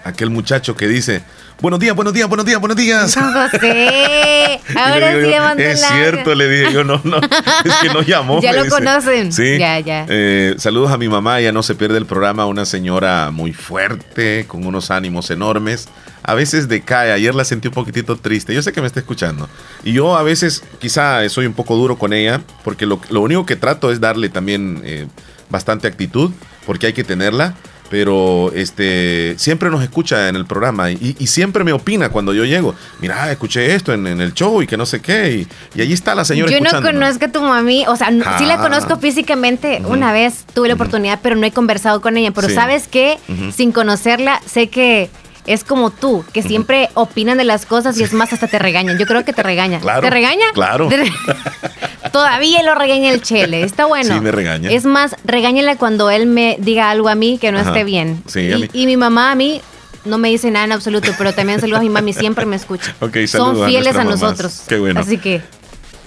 Aquel 0.04 0.28
muchacho 0.28 0.76
que 0.76 0.86
dice, 0.86 1.22
buenos 1.62 1.80
días, 1.80 1.96
buenos 1.96 2.12
días, 2.12 2.28
buenos 2.28 2.44
días, 2.44 2.60
buenos 2.60 2.76
días. 2.76 3.14
Juan 3.14 3.32
José. 3.32 4.60
Ahora 4.76 5.12
sí 5.14 5.30
yo, 5.30 5.64
Es 5.64 5.80
la- 5.80 5.88
cierto, 5.88 6.34
le 6.34 6.46
dije 6.48 6.72
yo, 6.74 6.84
no, 6.84 7.00
no, 7.04 7.16
es 7.18 7.74
que 7.80 7.88
no 7.88 8.02
llamó. 8.06 8.42
Ya 8.42 8.52
lo 8.52 8.64
dice. 8.64 8.76
conocen. 8.76 9.32
Sí. 9.32 9.56
Ya, 9.58 9.80
ya. 9.80 10.04
Eh, 10.10 10.56
saludos 10.58 10.92
a 10.92 10.98
mi 10.98 11.08
mamá, 11.08 11.40
ella 11.40 11.52
no 11.52 11.62
se 11.62 11.74
pierde 11.74 11.96
el 11.96 12.04
programa, 12.04 12.44
una 12.44 12.66
señora 12.66 13.30
muy 13.30 13.54
fuerte, 13.54 14.44
con 14.46 14.66
unos 14.66 14.90
ánimos 14.90 15.30
enormes. 15.30 15.88
A 16.22 16.34
veces 16.34 16.68
decae, 16.68 17.10
ayer 17.10 17.34
la 17.34 17.44
sentí 17.46 17.68
un 17.68 17.74
poquitito 17.74 18.16
triste, 18.16 18.52
yo 18.54 18.60
sé 18.62 18.72
que 18.72 18.82
me 18.82 18.86
está 18.86 19.00
escuchando. 19.00 19.48
Y 19.84 19.92
yo 19.94 20.16
a 20.18 20.22
veces 20.22 20.62
quizá 20.80 21.26
soy 21.30 21.46
un 21.46 21.54
poco 21.54 21.76
duro 21.76 21.96
con 21.96 22.12
ella, 22.12 22.42
porque 22.62 22.84
lo, 22.84 23.00
lo 23.08 23.22
único 23.22 23.46
que 23.46 23.56
trato 23.56 23.90
es 23.90 24.00
darle 24.00 24.28
también 24.28 24.82
eh, 24.84 25.06
bastante 25.48 25.88
actitud, 25.88 26.30
porque 26.66 26.88
hay 26.88 26.92
que 26.92 27.04
tenerla. 27.04 27.54
Pero 27.90 28.50
este 28.54 29.34
siempre 29.38 29.70
nos 29.70 29.82
escucha 29.82 30.28
en 30.28 30.36
el 30.36 30.46
programa 30.46 30.90
y, 30.90 31.16
y 31.18 31.26
siempre 31.26 31.64
me 31.64 31.72
opina 31.72 32.08
cuando 32.08 32.32
yo 32.32 32.44
llego. 32.44 32.74
Mira, 33.00 33.30
escuché 33.30 33.74
esto 33.74 33.92
en, 33.92 34.06
en 34.06 34.20
el 34.20 34.32
show 34.34 34.62
y 34.62 34.66
que 34.66 34.76
no 34.76 34.86
sé 34.86 35.00
qué. 35.00 35.32
Y, 35.32 35.78
y 35.78 35.82
allí 35.82 35.92
está 35.92 36.14
la 36.14 36.24
señora 36.24 36.50
Yo 36.50 36.60
no 36.60 36.82
conozco 36.82 37.26
a 37.26 37.28
tu 37.28 37.40
mami, 37.42 37.84
o 37.86 37.94
sea, 37.96 38.10
no- 38.10 38.24
sí 38.38 38.46
la 38.46 38.54
Ah. 38.54 38.58
conozco 38.58 38.96
físicamente. 38.98 39.82
Una 39.86 40.12
vez 40.12 40.44
tuve 40.54 40.68
la 40.68 40.74
oportunidad, 40.74 41.20
pero 41.22 41.36
no 41.36 41.44
he 41.46 41.52
conversado 41.52 42.00
con 42.00 42.16
ella. 42.16 42.30
Pero 42.32 42.48
Sí. 42.48 42.54
sabes 42.54 42.88
qué, 42.88 43.18
Ujú. 43.28 43.52
sin 43.52 43.70
conocerla, 43.72 44.40
sé 44.46 44.68
que 44.68 45.10
es 45.46 45.64
como 45.64 45.90
tú, 45.90 46.24
que 46.32 46.42
siempre 46.42 46.88
opinan 46.94 47.36
de 47.38 47.44
las 47.44 47.66
cosas 47.66 47.98
y 47.98 48.02
es 48.02 48.12
más, 48.12 48.32
hasta 48.32 48.46
te 48.48 48.58
regañan. 48.58 48.98
Yo 48.98 49.06
creo 49.06 49.24
que 49.24 49.32
te 49.32 49.42
regaña. 49.42 49.78
Claro, 49.80 50.00
¿Te 50.02 50.10
regaña? 50.10 50.46
claro. 50.54 50.88
Te 50.88 50.96
re- 50.98 51.12
Todavía 52.12 52.62
lo 52.62 52.74
regaña 52.74 53.10
el 53.10 53.22
chele. 53.22 53.62
Está 53.62 53.86
bueno. 53.86 54.14
Sí, 54.14 54.20
me 54.20 54.30
regaña. 54.30 54.70
Es 54.70 54.84
más, 54.84 55.16
regáñala 55.24 55.76
cuando 55.76 56.10
él 56.10 56.26
me 56.26 56.56
diga 56.60 56.90
algo 56.90 57.08
a 57.08 57.14
mí 57.14 57.38
que 57.38 57.50
no 57.52 57.58
Ajá. 57.58 57.70
esté 57.70 57.84
bien. 57.84 58.22
Sí, 58.26 58.52
a 58.52 58.56
y, 58.56 58.62
mí- 58.62 58.70
y 58.72 58.86
mi 58.86 58.96
mamá 58.96 59.32
a 59.32 59.34
mí 59.34 59.60
no 60.04 60.18
me 60.18 60.28
dice 60.28 60.50
nada 60.50 60.64
en 60.66 60.72
absoluto, 60.72 61.10
pero 61.18 61.32
también 61.32 61.60
saludos 61.60 61.80
a 61.80 61.82
mi 61.82 61.88
mami, 61.88 62.12
siempre 62.12 62.46
me 62.46 62.56
escucha. 62.56 62.94
Ok, 63.00 63.16
saludos 63.26 63.58
Son 63.58 63.68
fieles 63.68 63.96
a, 63.96 64.04
nosotros. 64.04 64.62
Qué 64.68 64.78
bueno. 64.78 65.00
Así 65.00 65.18
que 65.18 65.42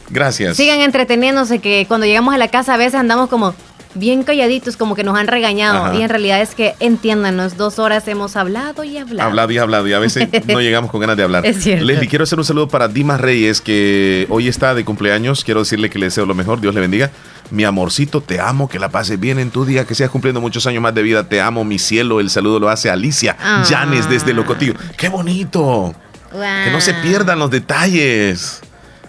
Gracias. 0.10 0.56
sigan 0.56 0.80
entreteniéndose, 0.82 1.60
que 1.60 1.86
cuando 1.88 2.06
llegamos 2.06 2.34
a 2.34 2.38
la 2.38 2.48
casa 2.48 2.76
a 2.76 2.78
veces 2.78 2.96
andamos 2.96 3.30
como 3.30 3.54
bien 3.98 4.24
calladitos, 4.24 4.78
como 4.78 4.96
que 4.96 5.04
nos 5.04 5.18
han 5.18 5.28
regañado. 5.28 5.86
Ajá. 5.86 5.96
Y 5.96 6.02
en 6.02 6.10
realidad 6.10 6.42
es 6.42 6.56
que 6.56 6.76
entiéndanos, 6.80 7.58
dos 7.58 7.80
horas 7.80 8.08
hemos 8.08 8.36
hablado 8.36 8.84
y 8.84 8.98
hablado. 8.98 9.30
Hablado 9.30 9.52
y 9.52 9.58
hablado 9.58 9.88
y 9.88 9.94
a 9.94 10.00
veces 10.00 10.28
no 10.48 10.62
llegamos 10.62 10.92
con 10.92 11.02
ganas 11.02 11.18
de 11.18 11.24
hablar. 11.24 11.46
Es 11.46 11.64
cierto. 11.64 11.86
Leslie, 11.86 12.08
quiero 12.08 12.24
hacer 12.24 12.38
un 12.40 12.46
saludo 12.46 12.68
para 12.68 12.88
Dimas 12.88 13.20
Reyes, 13.22 13.62
que 13.62 14.26
hoy 14.30 14.48
está 14.48 14.74
de 14.74 14.86
cumpleaños. 14.86 15.44
Quiero 15.44 15.62
decirle 15.62 15.90
que 15.90 16.00
le 16.00 16.08
deseo 16.08 16.26
lo 16.26 16.36
mejor. 16.36 16.62
Dios 16.62 16.74
le 16.74 16.82
bendiga. 16.82 17.12
Mi 17.50 17.64
amorcito, 17.64 18.20
te 18.22 18.42
amo, 18.42 18.68
que 18.68 18.78
la 18.78 18.90
pases 18.90 19.20
bien 19.20 19.40
en 19.40 19.52
tu 19.52 19.64
día, 19.64 19.86
que 19.86 19.96
sigas 19.96 20.12
cumpliendo 20.12 20.42
muchos 20.42 20.68
años 20.68 20.82
más 20.82 20.94
de 20.94 21.02
vida. 21.02 21.30
Te 21.30 21.40
amo, 21.40 21.64
mi 21.64 21.80
cielo. 21.80 22.20
El 22.20 22.30
saludo 22.30 22.60
lo 22.60 22.70
hace 22.70 22.90
Alicia 22.90 23.38
Ah. 23.40 23.64
Llanes 23.70 24.10
desde 24.10 24.34
Locotillo. 24.34 24.74
¡Qué 24.98 25.08
bonito! 25.10 25.94
Que 26.32 26.72
no 26.72 26.82
se 26.82 26.94
pierdan 26.96 27.40
los 27.40 27.50
detalles. 27.50 28.62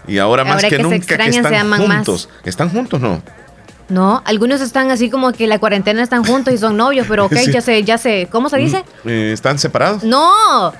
Y 0.07 0.17
ahora 0.17 0.43
más 0.43 0.63
que, 0.63 0.79
nunca 0.79 1.17
que 1.17 1.29
están 1.29 1.67
más. 1.67 1.79
juntos. 1.79 2.29
¿Están 2.43 2.69
juntos, 2.69 2.99
no? 2.99 3.21
No, 3.89 4.21
algunos 4.25 4.61
están 4.61 4.91
así 4.91 5.09
como 5.09 5.31
que 5.31 5.47
la 5.47 5.57
cuarentena 5.59 6.03
están 6.03 6.23
juntos 6.23 6.53
y 6.53 6.57
son 6.57 6.77
novios, 6.77 7.07
pero 7.09 7.25
ok, 7.25 7.33
Sí. 7.45 7.51
ya 7.51 7.61
sé, 7.61 7.83
ya 7.83 7.97
sé. 7.97 8.27
¿Cómo 8.31 8.49
se 8.49 8.57
dice? 8.57 8.83
Eh, 9.05 9.31
¿Están 9.33 9.57
separados? 9.59 10.03
No, 10.03 10.71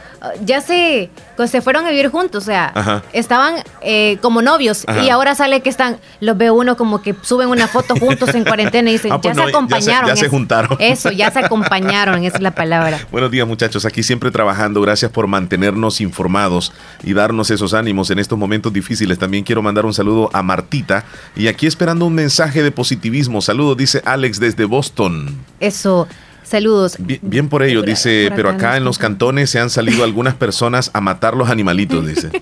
ya 0.46 0.62
se, 0.62 1.10
se 1.48 1.62
fueron 1.62 1.86
a 1.86 1.90
vivir 1.90 2.10
juntos, 2.10 2.44
o 2.44 2.46
sea, 2.46 2.72
Ajá. 2.76 3.04
estaban 3.14 3.56
eh, 3.82 4.18
como 4.22 4.42
novios 4.42 4.84
Ajá. 4.88 5.04
y 5.04 5.10
ahora 5.10 5.36
sale 5.36 5.62
que 5.62 5.70
están, 5.70 5.98
los 6.20 6.38
ve 6.38 6.52
uno 6.52 6.76
como 6.78 7.02
que 7.02 7.16
suben 7.22 7.50
una 7.50 7.68
foto 7.68 7.96
juntos 7.96 8.34
en 8.36 8.44
cuarentena 8.44 8.90
y 8.90 8.94
dicen, 8.94 9.12
Ah, 9.14 9.22
pues 9.22 9.36
ya 9.36 9.42
no, 9.44 9.48
se 9.48 9.52
ya 9.52 9.52
se- 9.52 9.58
acompañaron. 9.58 10.08
ya 10.10 10.16
se 10.16 10.28
juntaron. 10.30 10.78
Eso, 10.80 11.12
ya 11.12 11.32
se 11.32 11.40
acompañaron, 11.40 12.24
esa 12.24 12.38
es 12.38 12.42
la 12.44 12.52
palabra. 12.52 13.00
Buenos 13.12 13.32
días 13.32 13.48
muchachos, 13.48 13.86
aquí 13.86 14.04
siempre 14.04 14.32
trabajando. 14.32 14.82
Gracias 14.82 15.12
por 15.12 15.28
mantenernos 15.28 16.02
informados 16.02 16.72
y 17.04 17.14
darnos 17.14 17.50
esos 17.52 17.74
ánimos 17.74 18.10
en 18.12 18.20
estos 18.20 18.38
momentos 18.38 18.74
difíciles. 18.74 19.18
También 19.20 19.44
quiero 19.44 19.62
mandar 19.62 19.86
un 19.86 19.94
saludo 19.94 20.30
a 20.34 20.42
Martita 20.44 21.06
y 21.36 21.48
aquí 21.48 21.68
esperando 21.68 22.06
un 22.06 22.14
mensaje 22.16 22.64
de 22.64 22.72
positivismo. 22.72 23.42
Saludos, 23.42 23.78
dice 23.78 24.02
Alex 24.06 24.40
desde 24.40 24.66
Boston. 24.66 25.38
Eso, 25.60 26.08
saludos. 26.50 26.96
Bien, 27.00 27.20
bien 27.22 27.50
por 27.50 27.64
ello, 27.64 27.82
dice, 27.82 28.26
por 28.30 28.36
pero 28.36 28.50
acá 28.50 28.78
en 28.78 28.84
los 28.84 28.98
cantones 28.98 29.50
se 29.50 29.60
han 29.60 29.70
salido 29.70 30.04
algunas 30.04 30.36
personas 30.36 30.92
a 30.94 31.02
matar 31.02 31.36
los 31.36 31.50
animalitos, 31.50 32.06
dice. 32.06 32.30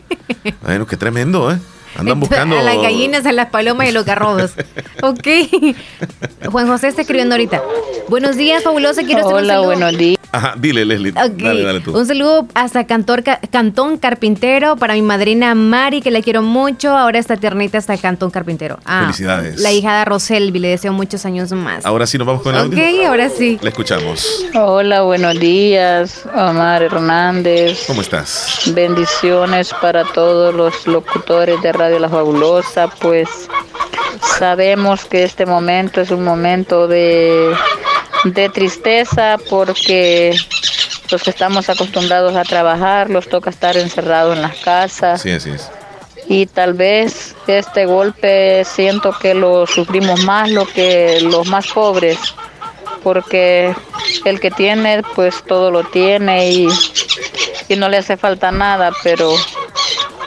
Bueno, 0.61 0.85
qué 0.87 0.95
tremendo, 0.95 1.51
¿eh? 1.51 1.59
Andan 1.97 2.19
buscando... 2.19 2.57
A 2.59 2.61
las 2.63 2.77
gallinas, 2.77 3.25
a 3.25 3.31
las 3.31 3.49
palomas 3.49 3.87
y 3.87 3.89
a 3.89 3.93
los 3.93 4.05
garrobos. 4.05 4.51
ok. 5.01 5.27
Juan 6.51 6.67
José 6.67 6.87
está 6.89 7.01
escribiendo 7.01 7.35
ahorita. 7.35 7.61
Buenos 8.07 8.35
días, 8.35 8.63
fabulosa. 8.63 9.03
Quiero 9.03 9.21
hacer 9.21 9.33
un 9.33 9.39
Hola, 9.39 9.53
saludo. 9.55 9.65
buenos 9.67 9.97
días. 9.97 10.17
Ajá, 10.31 10.55
dile, 10.57 10.85
Leslie. 10.85 11.13
Dale, 11.13 11.63
dale 11.63 11.79
tú. 11.79 11.97
Un 11.97 12.05
saludo 12.05 12.47
hasta 12.53 12.85
Cantor, 12.85 13.23
Ca- 13.23 13.39
Cantón 13.49 13.97
Carpintero 13.97 14.75
para 14.75 14.93
mi 14.93 15.01
madrina 15.01 15.55
Mari, 15.55 16.01
que 16.01 16.11
la 16.11 16.21
quiero 16.21 16.41
mucho. 16.41 16.95
Ahora 16.95 17.17
está 17.17 17.37
tiernita 17.37 17.77
hasta 17.77 17.97
Cantón 17.97 18.29
Carpintero. 18.29 18.77
Ah, 18.85 19.01
Felicidades. 19.05 19.59
La 19.59 19.71
hija 19.71 19.99
de 19.99 20.05
Roselvi, 20.05 20.59
le 20.59 20.67
deseo 20.69 20.91
muchos 20.93 21.25
años 21.25 21.51
más. 21.53 21.85
Ahora 21.85 22.05
sí 22.05 22.17
nos 22.17 22.27
vamos 22.27 22.43
con 22.43 22.53
el 22.55 22.67
ok, 22.67 22.73
audio. 22.73 23.07
ahora 23.07 23.29
sí. 23.29 23.57
La 23.61 23.69
escuchamos. 23.69 24.45
Hola, 24.53 25.01
buenos 25.03 25.39
días. 25.39 26.23
Omar 26.35 26.83
Hernández. 26.83 27.85
¿Cómo 27.87 28.01
estás? 28.01 28.69
Bendiciones 28.75 29.73
para 29.81 30.03
todos 30.03 30.53
los 30.53 30.85
locutores 30.87 31.61
de 31.61 31.71
Radio 31.71 31.86
La 31.99 32.09
Fabulosa, 32.09 32.87
pues 32.99 33.27
sabemos 34.37 35.05
que 35.05 35.23
este 35.23 35.45
momento 35.45 36.01
es 36.01 36.11
un 36.11 36.23
momento 36.23 36.87
de, 36.87 37.55
de 38.25 38.49
tristeza 38.49 39.37
porque 39.49 40.35
los 41.09 41.23
que 41.23 41.29
estamos 41.29 41.69
acostumbrados 41.69 42.35
a 42.35 42.43
trabajar 42.43 43.09
los 43.09 43.27
toca 43.29 43.49
estar 43.49 43.77
encerrados 43.77 44.35
en 44.35 44.41
las 44.41 44.55
casas 44.57 45.21
Sí, 45.21 45.31
así 45.31 45.51
es. 45.51 45.69
y 46.27 46.45
tal 46.47 46.73
vez 46.73 47.35
este 47.47 47.85
golpe 47.85 48.63
siento 48.65 49.13
que 49.17 49.33
lo 49.33 49.65
sufrimos 49.65 50.23
más 50.25 50.51
lo 50.51 50.65
que 50.67 51.19
los 51.21 51.47
más 51.47 51.67
pobres 51.67 52.17
porque 53.03 53.73
el 54.25 54.39
que 54.41 54.51
tiene 54.51 55.01
pues 55.15 55.43
todo 55.47 55.71
lo 55.71 55.83
tiene 55.85 56.49
y, 56.51 56.67
y 57.69 57.75
no 57.77 57.87
le 57.87 57.97
hace 57.97 58.17
falta 58.17 58.51
nada 58.51 58.91
pero 59.03 59.31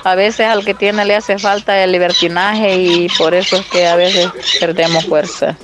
a 0.04 0.14
veces 0.14 0.46
al 0.46 0.64
que 0.64 0.74
tiene 0.74 1.04
le 1.04 1.16
hace 1.16 1.38
falta 1.38 1.82
el 1.82 1.92
libertinaje 1.92 2.76
y 2.76 3.08
por 3.18 3.34
eso 3.34 3.56
es 3.56 3.66
que 3.66 3.86
a 3.86 3.96
veces 3.96 4.30
perdemos 4.58 5.04
fuerza. 5.06 5.56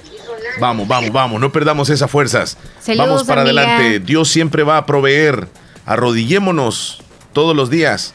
Vamos, 0.60 0.88
vamos, 0.88 1.12
vamos, 1.12 1.40
no 1.40 1.52
perdamos 1.52 1.90
esas 1.90 2.10
fuerzas. 2.10 2.56
Saludos, 2.80 3.08
vamos 3.08 3.24
para 3.24 3.42
amiga. 3.42 3.62
adelante. 3.62 4.00
Dios 4.00 4.28
siempre 4.28 4.62
va 4.62 4.78
a 4.78 4.86
proveer. 4.86 5.48
Arrodillémonos 5.84 7.02
todos 7.32 7.54
los 7.54 7.70
días 7.70 8.14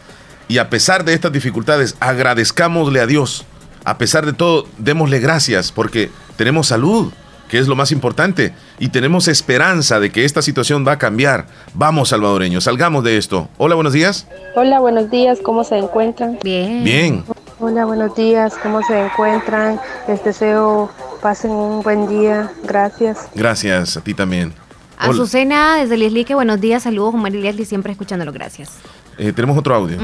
y 0.51 0.57
a 0.57 0.69
pesar 0.69 1.05
de 1.05 1.13
estas 1.13 1.31
dificultades, 1.31 1.95
agradezcámosle 2.01 2.99
a 2.99 3.05
Dios. 3.07 3.45
A 3.85 3.97
pesar 3.97 4.25
de 4.25 4.33
todo, 4.33 4.67
démosle 4.77 5.19
gracias 5.19 5.71
porque 5.71 6.11
tenemos 6.35 6.67
salud, 6.67 7.13
que 7.51 7.59
es 7.59 7.67
lo 7.67 7.75
más 7.75 7.91
importante, 7.91 8.53
y 8.79 8.87
tenemos 8.87 9.27
esperanza 9.27 9.99
de 9.99 10.09
que 10.09 10.23
esta 10.23 10.41
situación 10.41 10.87
va 10.87 10.93
a 10.93 10.97
cambiar. 10.97 11.47
Vamos, 11.73 12.07
salvadoreños, 12.07 12.63
salgamos 12.63 13.03
de 13.03 13.17
esto. 13.17 13.49
Hola, 13.57 13.75
buenos 13.75 13.91
días. 13.91 14.25
Hola, 14.55 14.79
buenos 14.79 15.11
días, 15.11 15.39
¿cómo 15.43 15.65
se 15.65 15.77
encuentran? 15.77 16.39
Bien. 16.41 16.81
Bien. 16.85 17.25
Hola, 17.59 17.83
buenos 17.83 18.15
días, 18.15 18.53
¿cómo 18.63 18.81
se 18.83 18.97
encuentran? 18.97 19.81
Les 20.07 20.23
deseo 20.23 20.89
pasen 21.21 21.51
un 21.51 21.83
buen 21.83 22.07
día, 22.07 22.53
gracias. 22.63 23.27
Gracias 23.35 23.97
a 23.97 24.01
ti 24.01 24.13
también. 24.13 24.53
Hola. 25.01 25.11
Azucena 25.11 25.75
desde 25.75 25.97
Lislique, 25.97 26.33
buenos 26.33 26.61
días, 26.61 26.83
saludos, 26.83 27.15
Omar 27.15 27.35
y 27.35 27.41
Leslie, 27.41 27.65
siempre 27.65 27.91
escuchándolo, 27.91 28.31
gracias. 28.31 28.77
Eh, 29.17 29.33
tenemos 29.33 29.57
otro 29.57 29.75
audio. 29.75 29.97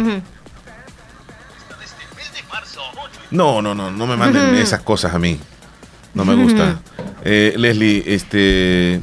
No, 3.31 3.61
no, 3.61 3.73
no, 3.73 3.89
no 3.89 4.05
me 4.05 4.17
manden 4.17 4.53
esas 4.55 4.81
cosas 4.81 5.13
a 5.13 5.17
mí. 5.17 5.39
No 6.13 6.25
me 6.25 6.35
gusta. 6.35 6.79
Eh, 7.23 7.53
Leslie, 7.57 8.03
este. 8.07 9.01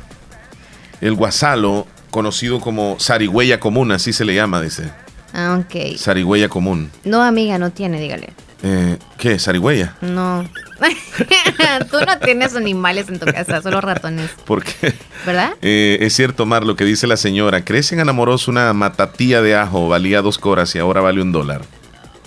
El 1.00 1.14
guasalo, 1.14 1.86
conocido 2.11 2.61
como 2.61 2.96
zarigüeya 3.00 3.61
común, 3.61 3.92
así 3.92 4.12
se 4.12 4.24
le 4.24 4.34
llama, 4.34 4.61
dice. 4.62 4.90
Ah, 5.32 5.61
ok. 5.61 5.96
Zarigüeya 5.98 6.48
común. 6.48 6.90
No, 7.05 7.22
amiga, 7.22 7.59
no 7.59 7.70
tiene, 7.70 8.00
dígale. 8.00 8.32
Eh, 8.62 8.96
¿Qué? 9.18 9.38
¿Zarigüeya? 9.38 9.96
No. 10.00 10.48
Tú 11.90 11.96
no 12.07 12.18
tienes 12.20 12.57
animales 12.57 13.09
en 13.09 13.18
tu 13.18 13.26
casa, 13.26 13.61
solo 13.62 13.80
ratones, 13.80 14.30
Porque 14.46 14.94
¿verdad? 15.26 15.52
eh, 15.62 15.98
es 16.00 16.14
cierto, 16.14 16.46
Mar, 16.46 16.64
lo 16.64 16.74
que 16.76 16.84
dice 16.84 17.07
la 17.07 17.16
señora. 17.16 17.64
Crecen 17.64 18.00
enamoros 18.00 18.48
una 18.48 18.72
matatía 18.72 19.42
de 19.42 19.55
ajo, 19.57 19.88
valía 19.88 20.22
dos 20.22 20.38
coras 20.38 20.74
y 20.74 20.78
ahora 20.78 21.00
vale 21.00 21.20
un 21.20 21.32
dólar. 21.32 21.62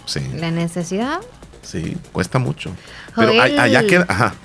Sí, 0.05 0.19
La 0.35 0.51
necesidad. 0.51 1.19
sí, 1.63 1.97
cuesta 2.11 2.39
mucho. 2.39 2.71
Pero 3.15 3.29
Joel. 3.33 3.59
allá 3.59 3.85
queda. 3.87 4.05
Ajá. 4.07 4.35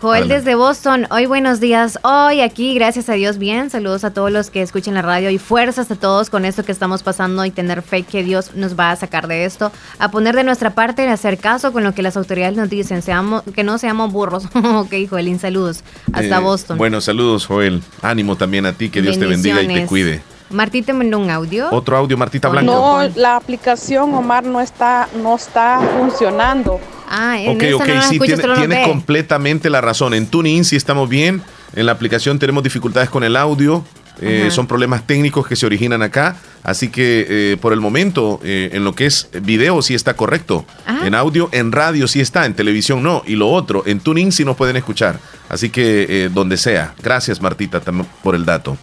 Joel 0.00 0.22
Adelante. 0.22 0.34
desde 0.34 0.54
Boston, 0.54 1.06
hoy 1.10 1.26
buenos 1.26 1.60
días. 1.60 1.98
Hoy 2.02 2.40
aquí, 2.40 2.74
gracias 2.74 3.08
a 3.10 3.14
Dios, 3.14 3.36
bien. 3.36 3.68
Saludos 3.68 4.04
a 4.04 4.12
todos 4.14 4.30
los 4.30 4.48
que 4.50 4.62
escuchen 4.62 4.94
la 4.94 5.02
radio 5.02 5.28
y 5.30 5.38
fuerzas 5.38 5.90
a 5.90 5.96
todos 5.96 6.30
con 6.30 6.44
esto 6.46 6.64
que 6.64 6.72
estamos 6.72 7.02
pasando 7.02 7.44
y 7.44 7.50
tener 7.50 7.82
fe 7.82 8.02
que 8.02 8.22
Dios 8.22 8.54
nos 8.54 8.78
va 8.78 8.90
a 8.92 8.96
sacar 8.96 9.28
de 9.28 9.44
esto. 9.44 9.72
A 9.98 10.10
poner 10.10 10.34
de 10.36 10.44
nuestra 10.44 10.70
parte, 10.70 11.06
a 11.08 11.12
hacer 11.12 11.36
caso 11.38 11.72
con 11.72 11.84
lo 11.84 11.92
que 11.94 12.02
las 12.02 12.16
autoridades 12.16 12.56
nos 12.56 12.70
dicen, 12.70 13.02
seamos, 13.02 13.42
que 13.54 13.62
no 13.62 13.76
seamos 13.78 14.10
burros. 14.10 14.46
ok, 14.54 14.92
Joelín, 15.08 15.38
saludos. 15.38 15.84
Hasta 16.12 16.38
Eh, 16.38 16.40
Boston. 16.40 16.78
Bueno, 16.78 17.00
saludos, 17.02 17.46
Joel. 17.46 17.82
Ánimo 18.00 18.36
también 18.36 18.64
a 18.66 18.72
ti, 18.72 18.88
que 18.88 19.02
Dios 19.02 19.18
te 19.18 19.26
bendiga 19.26 19.62
y 19.62 19.66
te 19.68 19.86
cuide. 19.86 20.22
Martita 20.50 20.92
mandó 20.92 21.18
un 21.18 21.30
audio. 21.30 21.68
Otro 21.72 21.96
audio, 21.96 22.16
Martita 22.16 22.48
Blanco. 22.48 22.72
No, 22.72 23.02
la 23.16 23.36
aplicación 23.36 24.14
Omar 24.14 24.44
no 24.44 24.60
está, 24.60 25.08
no 25.22 25.36
está 25.36 25.80
funcionando. 25.98 26.80
Ah, 27.08 27.36
Ok, 27.48 27.62
ok, 27.74 27.84
sí, 28.08 28.18
tiene, 28.18 28.42
tiene 28.42 28.82
completamente 28.84 29.70
la 29.70 29.80
razón. 29.80 30.14
En 30.14 30.26
TuneIn 30.26 30.64
sí 30.64 30.76
estamos 30.76 31.08
bien. 31.08 31.42
En 31.76 31.86
la 31.86 31.92
aplicación 31.92 32.38
tenemos 32.38 32.62
dificultades 32.62 33.08
con 33.10 33.24
el 33.24 33.36
audio. 33.36 33.84
eh, 34.20 34.48
son 34.52 34.66
problemas 34.68 35.04
técnicos 35.06 35.46
que 35.46 35.56
se 35.56 35.66
originan 35.66 36.00
acá. 36.02 36.36
Así 36.62 36.88
que 36.88 37.26
eh, 37.28 37.56
por 37.60 37.72
el 37.72 37.80
momento, 37.80 38.40
eh, 38.44 38.70
en 38.72 38.84
lo 38.84 38.94
que 38.94 39.06
es 39.06 39.28
video 39.42 39.82
sí 39.82 39.94
está 39.94 40.14
correcto. 40.14 40.64
Ah. 40.86 41.00
En 41.04 41.14
audio, 41.14 41.48
en 41.52 41.72
radio 41.72 42.06
sí 42.08 42.20
está, 42.20 42.46
en 42.46 42.54
televisión 42.54 43.02
no. 43.02 43.22
Y 43.26 43.34
lo 43.34 43.50
otro, 43.50 43.82
en 43.86 44.00
TuneIn 44.00 44.30
sí 44.32 44.44
nos 44.44 44.56
pueden 44.56 44.76
escuchar. 44.76 45.18
Así 45.48 45.68
que 45.68 46.30
donde 46.32 46.56
sea. 46.56 46.94
Gracias, 47.02 47.40
Martita, 47.42 47.80
por 48.22 48.34
el 48.34 48.44
dato. 48.44 48.78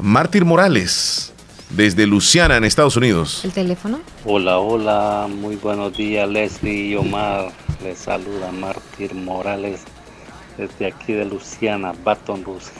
Mártir 0.00 0.44
Morales, 0.44 1.29
desde 1.70 2.06
Luciana, 2.06 2.56
en 2.56 2.64
Estados 2.64 2.96
Unidos. 2.96 3.44
¿El 3.44 3.52
teléfono? 3.52 4.00
Hola, 4.24 4.58
hola, 4.58 5.28
muy 5.28 5.56
buenos 5.56 5.96
días 5.96 6.28
Leslie 6.28 6.88
y 6.88 6.96
Omar. 6.96 7.52
Les 7.82 7.98
saluda 7.98 8.52
Mártir 8.52 9.14
Morales 9.14 9.82
desde 10.58 10.86
aquí 10.86 11.12
de 11.12 11.24
Luciana, 11.24 11.94
Baton 12.04 12.44
Rouge. 12.44 12.70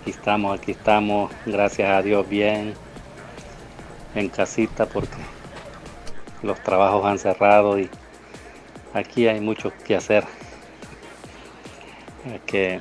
Aquí 0.00 0.10
estamos, 0.10 0.58
aquí 0.58 0.72
estamos, 0.72 1.30
gracias 1.44 1.90
a 1.90 2.02
Dios 2.02 2.28
bien, 2.28 2.74
en 4.14 4.28
casita 4.28 4.86
porque 4.86 5.16
los 6.42 6.60
trabajos 6.62 7.04
han 7.04 7.18
cerrado 7.18 7.78
y 7.78 7.88
aquí 8.94 9.28
hay 9.28 9.40
mucho 9.40 9.72
que 9.86 9.96
hacer. 9.96 10.24
Que 12.46 12.80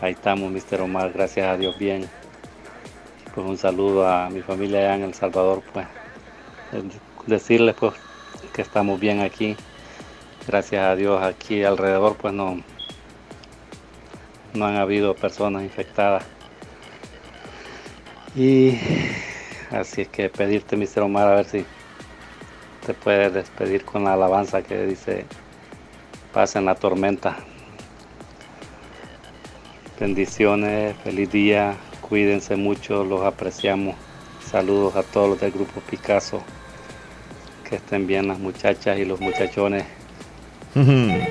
ahí 0.00 0.12
estamos, 0.12 0.50
Mr. 0.50 0.80
Omar, 0.80 1.12
gracias 1.12 1.46
a 1.46 1.56
Dios 1.56 1.76
bien. 1.78 2.08
Un 3.38 3.56
saludo 3.56 4.08
a 4.08 4.28
mi 4.30 4.42
familia 4.42 4.80
allá 4.80 4.94
en 4.96 5.02
El 5.04 5.14
Salvador, 5.14 5.62
pues 5.72 5.86
decirles 7.26 7.76
pues 7.78 7.94
que 8.52 8.62
estamos 8.62 8.98
bien 8.98 9.20
aquí. 9.20 9.56
Gracias 10.46 10.84
a 10.84 10.96
Dios 10.96 11.22
aquí 11.22 11.62
alrededor 11.62 12.16
pues 12.16 12.34
no, 12.34 12.60
no 14.54 14.66
han 14.66 14.76
habido 14.76 15.14
personas 15.14 15.62
infectadas. 15.62 16.24
Y 18.34 18.76
así 19.70 20.02
es 20.02 20.08
que 20.08 20.28
pedirte, 20.30 20.76
Mr. 20.76 21.02
Omar, 21.02 21.28
a 21.28 21.36
ver 21.36 21.44
si 21.44 21.64
te 22.86 22.92
puedes 22.92 23.32
despedir 23.32 23.84
con 23.84 24.04
la 24.04 24.14
alabanza 24.14 24.62
que 24.62 24.84
dice 24.84 25.26
pasen 26.32 26.64
la 26.64 26.74
tormenta. 26.74 27.36
Bendiciones, 30.00 30.96
feliz 31.04 31.30
día, 31.30 31.76
cuídense 32.08 32.56
mucho, 32.56 33.04
los 33.04 33.22
apreciamos. 33.24 33.96
Saludos 34.50 34.96
a 34.96 35.02
todos 35.02 35.28
los 35.30 35.40
del 35.40 35.52
grupo 35.52 35.80
Picasso. 35.90 36.42
Que 37.68 37.76
estén 37.76 38.06
bien 38.06 38.28
las 38.28 38.38
muchachas 38.38 38.98
y 38.98 39.04
los 39.04 39.20
muchachones. 39.20 39.84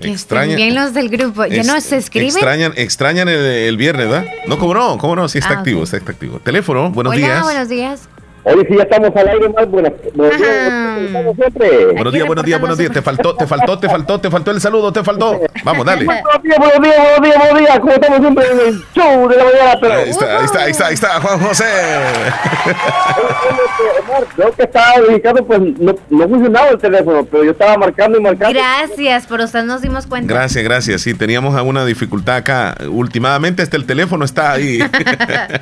Extraña- 0.00 0.56
Bien 0.56 0.74
los 0.74 0.94
del 0.94 1.08
grupo. 1.08 1.46
¿Ya 1.46 1.60
Es- 1.60 1.66
no 1.66 1.80
se 1.80 1.96
escriben? 1.96 2.28
Extrañan, 2.30 2.72
extrañan 2.76 3.28
el, 3.28 3.38
el 3.38 3.76
viernes, 3.76 4.08
¿verdad? 4.08 4.26
No, 4.46 4.58
¿cómo 4.58 4.74
no? 4.74 4.98
¿Cómo 4.98 5.14
no? 5.14 5.28
Sí, 5.28 5.38
está 5.38 5.54
Ah, 5.54 5.58
activo, 5.58 5.84
está, 5.84 5.96
está 5.96 6.10
activo. 6.12 6.40
Teléfono, 6.40 6.90
buenos 6.90 7.12
Hola, 7.14 7.24
días. 7.26 7.42
buenos 7.44 7.68
días. 7.68 8.08
Oye, 8.44 8.66
sí, 8.68 8.76
ya 8.76 8.82
estamos 8.82 9.10
al 9.14 9.28
aire 9.28 9.48
más. 9.50 9.70
Buenas, 9.70 9.92
buenos 10.14 10.36
días, 10.36 11.12
como 11.12 11.34
siempre. 11.34 11.86
Buenos 11.92 12.12
días, 12.12 12.26
buenos 12.26 12.44
días, 12.44 12.60
buenos 12.60 12.78
días. 12.78 12.90
Te 12.90 13.00
faltó, 13.00 13.36
te 13.36 13.46
faltó, 13.46 13.78
te 13.78 13.88
faltó, 13.88 14.20
te 14.20 14.30
faltó 14.30 14.50
el 14.50 14.60
saludo, 14.60 14.92
te 14.92 15.04
faltó. 15.04 15.40
Vamos, 15.62 15.86
dale. 15.86 16.04
Buenos 16.04 16.42
días, 16.42 16.58
buenos 16.58 16.82
días, 16.82 16.96
buenos 16.98 17.22
días, 17.22 17.38
buenos 17.38 17.60
días. 17.60 17.78
Como 17.78 17.92
estamos 17.92 18.20
siempre 18.20 18.44
en 18.50 18.60
el 18.60 18.84
show 18.94 19.28
de 19.28 19.36
la 19.36 19.44
mañana, 19.44 19.78
pero. 19.80 19.94
Ahí 19.94 20.10
está, 20.10 20.38
ahí 20.38 20.44
está, 20.44 20.62
ahí 20.62 20.70
está, 20.72 20.86
ahí 20.86 20.94
está, 20.94 21.20
Juan 21.20 21.40
José. 21.40 21.64
Omar, 24.02 24.24
Creo 24.34 24.52
que 24.52 24.62
estaba 24.64 25.00
dedicado, 25.06 25.46
pues 25.46 25.60
no, 25.60 25.94
no 26.10 26.28
funcionaba 26.28 26.68
el 26.70 26.78
teléfono, 26.78 27.24
pero 27.24 27.44
yo 27.44 27.50
estaba 27.52 27.76
marcando 27.76 28.18
y 28.18 28.22
marcando. 28.22 28.58
Gracias, 28.58 29.26
por 29.28 29.40
usted 29.40 29.62
nos 29.62 29.82
dimos 29.82 30.06
cuenta. 30.06 30.34
Gracias, 30.34 30.64
gracias. 30.64 31.02
Sí, 31.02 31.14
teníamos 31.14 31.54
alguna 31.54 31.84
dificultad 31.84 32.36
acá. 32.36 32.76
Últimamente 32.88 33.62
hasta 33.62 33.76
el 33.76 33.86
teléfono 33.86 34.24
está 34.24 34.50
ahí. 34.50 34.80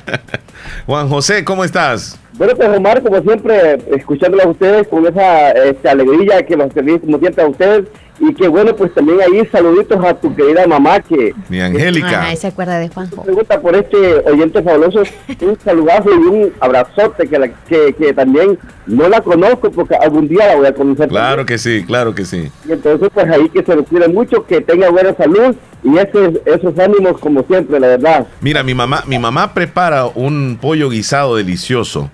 Juan 0.87 1.09
José, 1.09 1.45
¿cómo 1.45 1.65
estás? 1.65 2.19
Bueno, 2.41 2.55
pues 2.57 2.69
Omar, 2.75 3.03
como 3.03 3.21
siempre, 3.21 3.77
escuchándolos 3.95 4.47
a 4.47 4.49
ustedes 4.49 4.89
con 4.89 5.07
esa 5.07 5.51
este, 5.51 5.91
alegría 5.91 6.43
que 6.47 6.57
los 6.57 6.73
serví 6.73 6.99
como 6.99 7.19
siempre 7.19 7.45
a 7.45 7.49
ustedes. 7.49 7.85
Y 8.19 8.33
que 8.35 8.49
bueno, 8.49 8.75
pues 8.75 8.95
también 8.95 9.19
ahí 9.21 9.47
saluditos 9.53 10.03
a 10.03 10.15
tu 10.15 10.35
querida 10.35 10.67
mamá 10.67 11.01
que 11.01 11.35
Mi 11.51 11.61
Angélica. 11.61 12.23
Ay, 12.23 12.37
se 12.39 12.47
acuerda 12.47 12.79
de 12.79 12.89
Juanjo. 12.89 13.23
pregunta 13.25 13.61
por 13.61 13.77
este 13.77 13.97
oyente 14.27 14.63
fabuloso. 14.63 15.03
Un 15.43 15.59
saludazo 15.63 16.09
y 16.15 16.27
un 16.29 16.53
abrazote 16.61 17.27
que, 17.29 17.39
la- 17.39 17.49
que, 17.49 17.93
que 17.99 18.15
también 18.15 18.59
no 18.87 19.07
la 19.11 19.21
conozco 19.21 19.71
porque 19.71 19.95
algún 19.97 20.27
día 20.27 20.47
la 20.49 20.57
voy 20.57 20.67
a 20.67 20.75
conocer. 20.75 21.09
Claro 21.09 21.45
que 21.45 21.59
sí, 21.59 21.85
claro 21.87 22.15
que 22.15 22.25
sí. 22.25 22.51
Y 22.67 22.73
entonces, 22.73 23.11
pues 23.13 23.27
ahí 23.31 23.51
que 23.51 23.63
se 23.63 23.77
lo 23.77 23.85
cuide 23.85 24.09
mucho, 24.09 24.47
que 24.47 24.63
tenga 24.63 24.89
buena 24.89 25.15
salud 25.15 25.55
y 25.83 25.97
ese, 25.99 26.41
esos 26.47 26.79
ánimos 26.79 27.19
como 27.21 27.43
siempre, 27.45 27.79
la 27.81 27.87
verdad. 27.89 28.27
Mira, 28.41 28.63
mi 28.63 28.73
mamá, 28.75 29.03
mi 29.07 29.19
mamá 29.19 29.53
prepara 29.53 30.07
un 30.07 30.59
pollo 30.61 30.89
guisado 30.89 31.37
delicioso. 31.37 32.11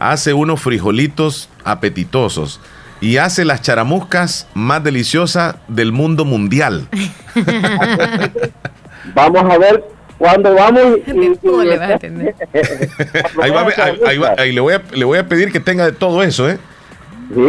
Hace 0.00 0.32
unos 0.34 0.60
frijolitos 0.60 1.48
apetitosos. 1.62 2.58
Y 3.02 3.16
hace 3.18 3.44
las 3.44 3.62
charamuscas 3.62 4.46
más 4.54 4.82
deliciosas 4.84 5.54
del 5.68 5.92
mundo 5.92 6.24
mundial. 6.24 6.88
Vamos 9.14 9.52
a 9.52 9.58
ver 9.58 9.84
cuándo 10.18 10.54
vamos. 10.54 10.82
y- 11.06 11.10
y- 11.10 11.38
Ahí, 13.42 13.50
va 13.50 13.60
a 13.60 13.64
ver- 13.64 13.80
ahí- 13.80 14.00
ahí 14.06 14.18
va- 14.18 14.34
ahí 14.36 14.52
le, 14.52 14.60
voy 14.60 14.74
a, 14.74 14.82
le 14.92 15.04
voy 15.04 15.18
a 15.18 15.26
pedir 15.26 15.52
que 15.52 15.60
tenga 15.60 15.84
de 15.86 15.92
todo 15.92 16.22
eso, 16.22 16.48
¿eh? 16.48 16.58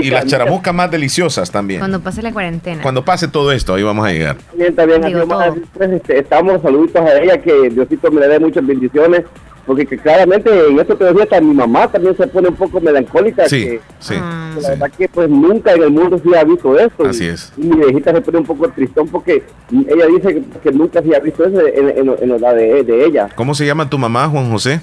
Y 0.02 0.10
las 0.10 0.26
charamuscas 0.26 0.74
más 0.74 0.92
deliciosas 0.92 1.50
también. 1.52 1.80
Cuando 1.80 2.00
pase 2.02 2.22
la 2.22 2.32
cuarentena. 2.32 2.82
Cuando 2.82 3.04
pase 3.04 3.28
todo 3.28 3.52
esto, 3.52 3.74
ahí 3.74 3.84
vamos 3.84 4.06
a 4.06 4.12
llegar. 4.12 4.38
Bien, 4.56 4.76
también 4.76 5.02
Digo 5.02 5.24
todo. 5.26 5.56
pues, 5.74 5.92
este, 5.92 6.20
estamos 6.20 6.62
saluditos 6.62 7.02
a 7.02 7.20
ella, 7.20 7.42
que 7.42 7.70
Diosito 7.70 8.12
me 8.12 8.22
le 8.22 8.28
dé 8.28 8.40
muchas 8.40 8.66
bendiciones, 8.66 9.24
porque 9.66 9.86
que 9.86 9.98
claramente 9.98 10.50
en 10.70 10.80
esto 10.80 10.96
te 10.96 11.06
decía, 11.06 11.24
hasta 11.24 11.40
mi 11.42 11.54
mamá 11.54 11.88
también 11.88 12.16
se 12.18 12.26
pone 12.28 12.50
un 12.50 12.56
poco 12.56 12.80
melancólica, 12.82 13.48
Sí, 13.48 13.64
que, 13.64 13.82
sí. 14.00 14.16
que 14.16 14.62
la 14.62 14.70
verdad 14.70 14.92
que 14.98 15.08
pues 15.08 15.30
nunca 15.30 15.72
en 15.74 15.84
el 15.84 15.92
mundo 15.92 16.20
se 16.24 16.38
ha 16.38 16.44
visto 16.44 16.78
esto. 16.78 17.06
Así 17.06 17.26
y, 17.26 17.28
es. 17.28 17.54
Y 17.58 17.62
mi 17.62 17.78
viejita 17.78 18.12
se 18.12 18.22
pone 18.22 18.40
un 18.40 18.46
poco 18.46 18.70
tristón 18.70 19.08
porque 19.08 19.44
ella 19.72 20.06
dice 20.08 20.34
que, 20.36 20.44
que 20.64 20.72
nunca 20.72 21.02
se 21.02 21.16
ha 21.16 21.20
visto 21.20 21.46
eso 21.46 21.60
en, 21.68 21.90
en, 21.90 22.16
en 22.32 22.42
la 22.42 22.54
de, 22.54 22.84
de 22.84 23.06
ella. 23.06 23.30
¿Cómo 23.36 23.54
se 23.56 23.66
llama 23.66 23.90
tu 23.90 23.98
mamá, 23.98 24.28
Juan 24.28 24.50
José? 24.52 24.82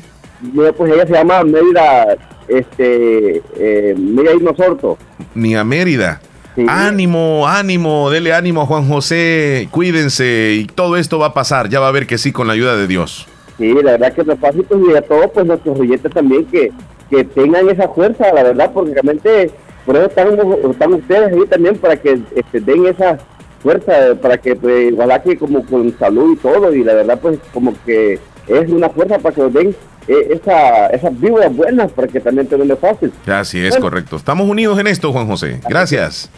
Pues 0.77 0.93
ella 0.93 1.07
se 1.07 1.13
llama 1.13 1.43
Mérida, 1.45 2.17
este, 2.47 3.43
eh, 3.57 3.95
Mérida 3.97 4.55
Sorto. 4.57 4.99
Ni 5.35 5.57
a 5.57 5.65
Mérida. 5.65 6.21
Ánimo, 6.67 7.47
ánimo, 7.47 8.11
dele 8.11 8.33
ánimo 8.33 8.63
a 8.63 8.67
Juan 8.67 8.89
José, 8.89 9.69
cuídense 9.71 10.55
y 10.55 10.65
todo 10.65 10.97
esto 10.97 11.19
va 11.19 11.27
a 11.27 11.35
pasar, 11.35 11.69
ya 11.69 11.79
va 11.79 11.87
a 11.87 11.93
ver 11.93 12.07
que 12.07 12.19
sí 12.19 12.33
con 12.33 12.49
la 12.49 12.55
ayuda 12.55 12.77
de 12.77 12.89
Dios. 12.89 13.29
Sí, 13.59 13.73
la 13.75 13.93
verdad 13.93 14.13
que 14.13 14.25
los 14.25 14.39
pasitos 14.39 14.81
y 14.89 14.97
a 14.97 15.03
todos 15.03 15.31
pues 15.33 15.47
nuestros 15.47 15.79
oyentes 15.79 16.13
también 16.13 16.45
que, 16.47 16.73
que 17.11 17.25
tengan 17.25 17.69
esa 17.69 17.89
fuerza, 17.89 18.33
la 18.33 18.43
verdad, 18.43 18.73
porque 18.73 18.93
realmente 18.93 19.53
por 19.87 19.97
eso 19.97 20.07
están, 20.07 20.29
están 20.71 20.95
ustedes 20.95 21.33
ahí 21.33 21.47
también 21.49 21.77
para 21.77 21.97
que 21.97 22.19
este, 22.35 22.61
den 22.61 22.87
esa 22.87 23.19
fuerza, 23.63 23.93
para 24.21 24.39
que 24.39 24.57
pues, 24.57 24.93
ojalá 24.95 25.23
que 25.23 25.37
como 25.37 25.65
con 25.65 25.97
salud 25.99 26.33
y 26.33 26.37
todo, 26.37 26.75
y 26.75 26.83
la 26.83 26.95
verdad 26.95 27.19
pues 27.21 27.39
como 27.53 27.75
que 27.85 28.19
es 28.49 28.71
una 28.71 28.89
fuerza 28.89 29.19
para 29.19 29.35
que 29.35 29.41
nos 29.43 29.53
den 29.53 29.75
eh, 30.09 30.29
esa, 30.31 30.87
esas 30.89 31.21
vibras 31.21 31.55
buenas 31.55 31.93
para 31.93 32.09
que 32.09 32.21
también 32.21 32.47
tengan 32.47 32.77
fácil. 32.79 33.13
Así 33.27 33.59
es, 33.65 33.71
Bueno. 33.71 33.85
correcto. 33.85 34.17
Estamos 34.17 34.49
unidos 34.49 34.79
en 34.79 34.87
esto, 34.87 35.13
Juan 35.13 35.27
José. 35.27 35.61
Gracias. 35.69 36.31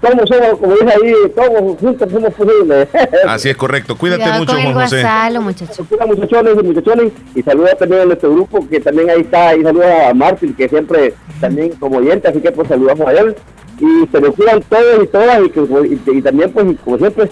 Todos 0.00 0.28
somos, 0.28 0.58
como 0.58 0.72
dice 0.74 0.92
ahí, 1.02 1.14
todos 1.34 1.78
juntos 1.80 2.12
somos 2.12 2.34
posibles. 2.34 2.88
Así 3.26 3.48
es, 3.48 3.56
correcto. 3.56 3.96
Cuídate 3.96 4.22
Cuidado 4.22 4.40
mucho, 4.40 4.52
con 4.52 4.62
Juan 4.62 4.74
José. 4.74 5.00
guasalo, 5.00 5.40
muchachos. 5.40 5.80
Muchachones 6.06 6.54
y 6.60 6.62
muchachones 6.62 7.12
y 7.34 7.42
saluda 7.42 7.74
también 7.76 8.02
a 8.02 8.04
nuestro 8.04 8.34
grupo 8.34 8.68
que 8.68 8.80
también 8.80 9.08
ahí 9.08 9.22
está 9.22 9.56
y 9.56 9.62
saluda 9.62 10.10
a 10.10 10.14
Martín 10.14 10.52
que 10.54 10.68
siempre 10.68 11.14
también 11.40 11.70
como 11.80 11.98
oyente 11.98 12.28
así 12.28 12.40
que 12.40 12.52
pues 12.52 12.68
saludamos 12.68 13.06
a 13.08 13.12
él 13.12 13.34
y 13.80 14.06
se 14.12 14.20
nos 14.20 14.34
cuidan 14.34 14.62
todos 14.62 15.04
y 15.04 15.06
todas 15.06 15.40
y, 15.42 15.48
que, 15.50 15.60
y, 15.60 16.18
y 16.18 16.22
también 16.22 16.52
pues 16.52 16.66
como 16.84 16.98
siempre 16.98 17.30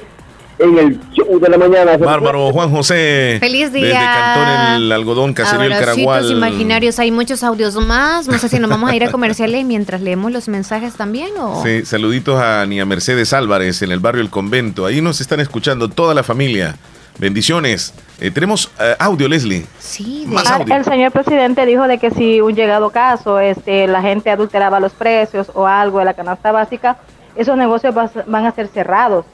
en 0.59 0.79
el 0.79 1.01
show 1.13 1.41
de 1.41 1.49
la 1.49 1.59
mañana 1.59 1.97
Bárbaro, 1.97 2.53
Juan 2.53 2.71
José. 2.71 3.39
Feliz 3.41 3.73
Desde 3.73 3.87
día. 3.89 4.01
Cantón 4.35 4.75
el 4.83 4.93
Algodón, 4.93 5.35
Caserío 5.35 5.67
el 5.67 5.73
Caragual. 5.79 6.31
imaginarios, 6.31 6.99
hay 6.99 7.11
muchos 7.11 7.43
audios 7.43 7.75
más. 7.77 8.29
No 8.29 8.39
sé 8.39 8.49
si 8.49 8.59
nos 8.59 8.71
vamos 8.71 8.91
a 8.91 8.95
ir 8.95 9.05
a 9.05 9.11
comerciales 9.11 9.65
mientras 9.65 10.01
leemos 10.01 10.31
los 10.31 10.49
mensajes 10.49 10.95
también 10.95 11.31
o... 11.39 11.63
Sí, 11.65 11.85
saluditos 11.85 12.41
a 12.41 12.65
Nia 12.67 12.85
Mercedes 12.85 13.33
Álvarez 13.33 13.83
en 13.83 13.91
el 13.93 13.99
barrio 14.01 14.23
El 14.23 14.31
Convento. 14.31 14.87
Ahí 14.87 15.01
nos 15.01 15.21
están 15.21 15.41
escuchando 15.41 15.89
toda 15.89 16.15
la 16.15 16.23
familia. 16.23 16.77
Bendiciones. 17.19 17.93
Eh, 18.21 18.31
tenemos 18.31 18.71
eh, 18.81 18.95
audio, 18.99 19.29
Leslie. 19.29 19.67
Sí, 19.79 20.25
Más 20.29 20.51
audio. 20.51 20.75
El 20.75 20.85
señor 20.85 21.13
presidente 21.13 21.67
dijo 21.67 21.87
de 21.87 21.99
que 21.99 22.11
si 22.11 22.41
un 22.41 22.55
llegado 22.55 22.91
caso 22.91 23.39
este, 23.39 23.87
la 23.87 24.01
gente 24.01 24.31
adulteraba 24.31 24.81
los 24.81 24.93
precios 24.93 25.51
o 25.55 25.67
algo 25.67 25.99
de 25.99 26.05
la 26.07 26.15
canasta 26.15 26.53
básica, 26.53 26.97
esos 27.37 27.57
negocios 27.57 27.95
vas- 27.95 28.13
van 28.27 28.47
a 28.47 28.53
ser 28.53 28.69
cerrados. 28.69 29.25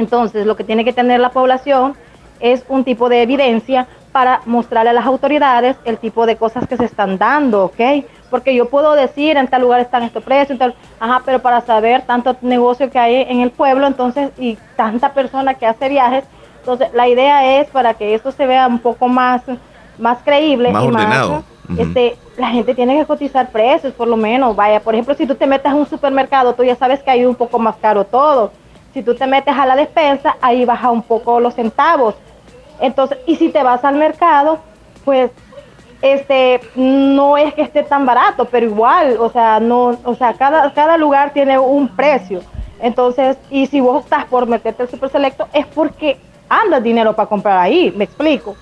Entonces, 0.00 0.46
lo 0.46 0.56
que 0.56 0.64
tiene 0.64 0.84
que 0.84 0.92
tener 0.92 1.20
la 1.20 1.30
población 1.30 1.94
es 2.40 2.64
un 2.68 2.84
tipo 2.84 3.08
de 3.10 3.22
evidencia 3.22 3.86
para 4.12 4.40
mostrarle 4.46 4.90
a 4.90 4.92
las 4.94 5.06
autoridades 5.06 5.76
el 5.84 5.98
tipo 5.98 6.26
de 6.26 6.36
cosas 6.36 6.66
que 6.66 6.76
se 6.76 6.86
están 6.86 7.18
dando, 7.18 7.66
¿ok? 7.66 8.04
Porque 8.30 8.54
yo 8.54 8.68
puedo 8.68 8.94
decir 8.94 9.36
en 9.36 9.46
tal 9.46 9.62
lugar 9.62 9.80
están 9.80 10.02
estos 10.02 10.24
precios, 10.24 10.52
en 10.52 10.58
tal, 10.58 10.74
ajá, 10.98 11.22
pero 11.24 11.40
para 11.40 11.60
saber 11.60 12.02
tanto 12.02 12.34
negocio 12.40 12.90
que 12.90 12.98
hay 12.98 13.26
en 13.28 13.40
el 13.40 13.50
pueblo, 13.50 13.86
entonces, 13.86 14.30
y 14.38 14.56
tanta 14.74 15.12
persona 15.12 15.54
que 15.54 15.66
hace 15.66 15.88
viajes, 15.88 16.24
entonces 16.60 16.88
la 16.94 17.08
idea 17.08 17.60
es 17.60 17.68
para 17.68 17.94
que 17.94 18.14
esto 18.14 18.32
se 18.32 18.46
vea 18.46 18.66
un 18.66 18.78
poco 18.78 19.06
más, 19.06 19.42
más 19.98 20.18
creíble 20.24 20.72
Más 20.72 20.82
y 20.82 20.86
ordenado. 20.88 21.44
más, 21.68 21.78
este, 21.78 22.16
la 22.36 22.48
gente 22.48 22.74
tiene 22.74 22.98
que 22.98 23.04
cotizar 23.04 23.50
precios, 23.50 23.92
por 23.92 24.08
lo 24.08 24.16
menos, 24.16 24.56
vaya, 24.56 24.80
por 24.80 24.94
ejemplo, 24.94 25.14
si 25.14 25.26
tú 25.26 25.34
te 25.34 25.46
metes 25.46 25.70
a 25.70 25.74
un 25.74 25.86
supermercado, 25.86 26.54
tú 26.54 26.64
ya 26.64 26.74
sabes 26.74 27.02
que 27.02 27.10
hay 27.10 27.24
un 27.24 27.34
poco 27.34 27.58
más 27.58 27.76
caro 27.76 28.04
todo. 28.04 28.50
Si 28.92 29.02
tú 29.02 29.14
te 29.14 29.26
metes 29.26 29.56
a 29.56 29.66
la 29.66 29.76
despensa, 29.76 30.36
ahí 30.40 30.64
baja 30.64 30.90
un 30.90 31.02
poco 31.02 31.40
los 31.40 31.54
centavos. 31.54 32.14
Entonces, 32.80 33.18
y 33.26 33.36
si 33.36 33.50
te 33.50 33.62
vas 33.62 33.84
al 33.84 33.96
mercado, 33.96 34.58
pues 35.04 35.30
este 36.02 36.60
no 36.74 37.36
es 37.36 37.52
que 37.54 37.62
esté 37.62 37.82
tan 37.82 38.06
barato, 38.06 38.46
pero 38.46 38.66
igual, 38.66 39.16
o 39.20 39.28
sea, 39.30 39.60
no, 39.60 39.98
o 40.04 40.14
sea, 40.14 40.32
cada, 40.34 40.72
cada 40.72 40.96
lugar 40.96 41.32
tiene 41.32 41.58
un 41.58 41.88
precio. 41.88 42.40
Entonces, 42.80 43.36
y 43.50 43.66
si 43.66 43.80
vos 43.80 44.04
optás 44.04 44.24
por 44.24 44.46
meterte 44.46 44.82
al 44.82 44.88
super 44.88 45.10
selecto, 45.10 45.46
es 45.52 45.66
porque 45.66 46.18
andas 46.48 46.82
dinero 46.82 47.14
para 47.14 47.28
comprar 47.28 47.58
ahí, 47.58 47.92
me 47.94 48.04
explico. 48.04 48.56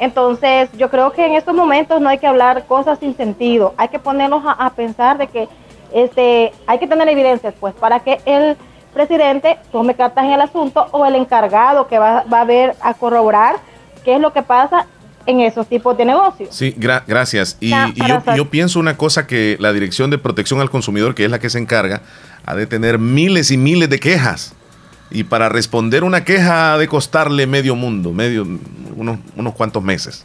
Entonces, 0.00 0.70
yo 0.72 0.88
creo 0.90 1.12
que 1.12 1.26
en 1.26 1.34
estos 1.34 1.54
momentos 1.54 2.00
no 2.00 2.08
hay 2.08 2.18
que 2.18 2.26
hablar 2.26 2.64
cosas 2.64 2.98
sin 2.98 3.16
sentido, 3.16 3.74
hay 3.76 3.88
que 3.88 3.98
ponernos 3.98 4.44
a, 4.46 4.52
a 4.52 4.70
pensar 4.70 5.18
de 5.18 5.26
que 5.26 5.48
este, 5.92 6.52
hay 6.66 6.78
que 6.78 6.86
tener 6.86 7.08
evidencias, 7.08 7.54
pues, 7.60 7.74
para 7.74 8.00
que 8.00 8.18
el 8.24 8.56
presidente 8.92 9.58
tome 9.72 9.94
cartas 9.94 10.24
en 10.24 10.32
el 10.32 10.40
asunto 10.40 10.86
o 10.92 11.04
el 11.06 11.14
encargado 11.14 11.86
que 11.88 11.98
va, 11.98 12.24
va 12.32 12.40
a 12.42 12.44
ver 12.44 12.74
a 12.80 12.94
corroborar 12.94 13.56
qué 14.04 14.14
es 14.16 14.20
lo 14.20 14.32
que 14.32 14.42
pasa 14.42 14.86
en 15.26 15.40
esos 15.40 15.66
tipos 15.66 15.96
de 15.98 16.06
negocios. 16.06 16.48
Sí, 16.54 16.74
gra- 16.78 17.02
gracias. 17.06 17.58
Y, 17.60 17.70
yo, 17.70 18.22
yo 18.34 18.48
pienso 18.48 18.80
una 18.80 18.96
cosa 18.96 19.26
que 19.26 19.56
la 19.60 19.72
Dirección 19.74 20.08
de 20.10 20.16
Protección 20.18 20.60
al 20.60 20.70
Consumidor, 20.70 21.14
que 21.14 21.24
es 21.26 21.30
la 21.30 21.38
que 21.38 21.50
se 21.50 21.58
encarga, 21.58 22.00
ha 22.46 22.54
de 22.54 22.66
tener 22.66 22.98
miles 22.98 23.50
y 23.50 23.58
miles 23.58 23.90
de 23.90 24.00
quejas. 24.00 24.54
Y 25.10 25.24
para 25.24 25.48
responder 25.48 26.02
una 26.04 26.24
queja 26.24 26.72
ha 26.74 26.78
de 26.78 26.88
costarle 26.88 27.46
medio 27.46 27.74
mundo, 27.76 28.12
medio, 28.12 28.46
unos, 28.96 29.18
unos 29.36 29.54
cuantos 29.54 29.82
meses. 29.82 30.24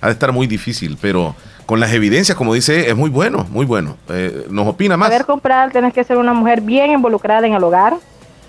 Ha 0.00 0.06
de 0.06 0.12
estar 0.14 0.32
muy 0.32 0.46
difícil, 0.48 0.98
pero 1.00 1.34
con 1.70 1.78
las 1.78 1.92
evidencias, 1.92 2.36
como 2.36 2.52
dice, 2.52 2.90
es 2.90 2.96
muy 2.96 3.10
bueno, 3.10 3.46
muy 3.48 3.64
bueno. 3.64 3.96
Eh, 4.08 4.44
¿Nos 4.50 4.66
opina 4.66 4.96
más? 4.96 5.08
Saber 5.08 5.24
comprar, 5.24 5.70
tienes 5.70 5.94
que 5.94 6.02
ser 6.02 6.16
una 6.16 6.32
mujer 6.32 6.62
bien 6.62 6.90
involucrada 6.90 7.46
en 7.46 7.54
el 7.54 7.62
hogar, 7.62 7.94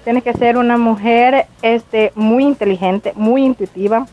tienes 0.04 0.24
que 0.24 0.34
ser 0.34 0.58
una 0.58 0.76
mujer 0.76 1.46
este, 1.62 2.12
muy 2.16 2.44
inteligente, 2.44 3.14
muy 3.16 3.46
intuitiva. 3.46 4.08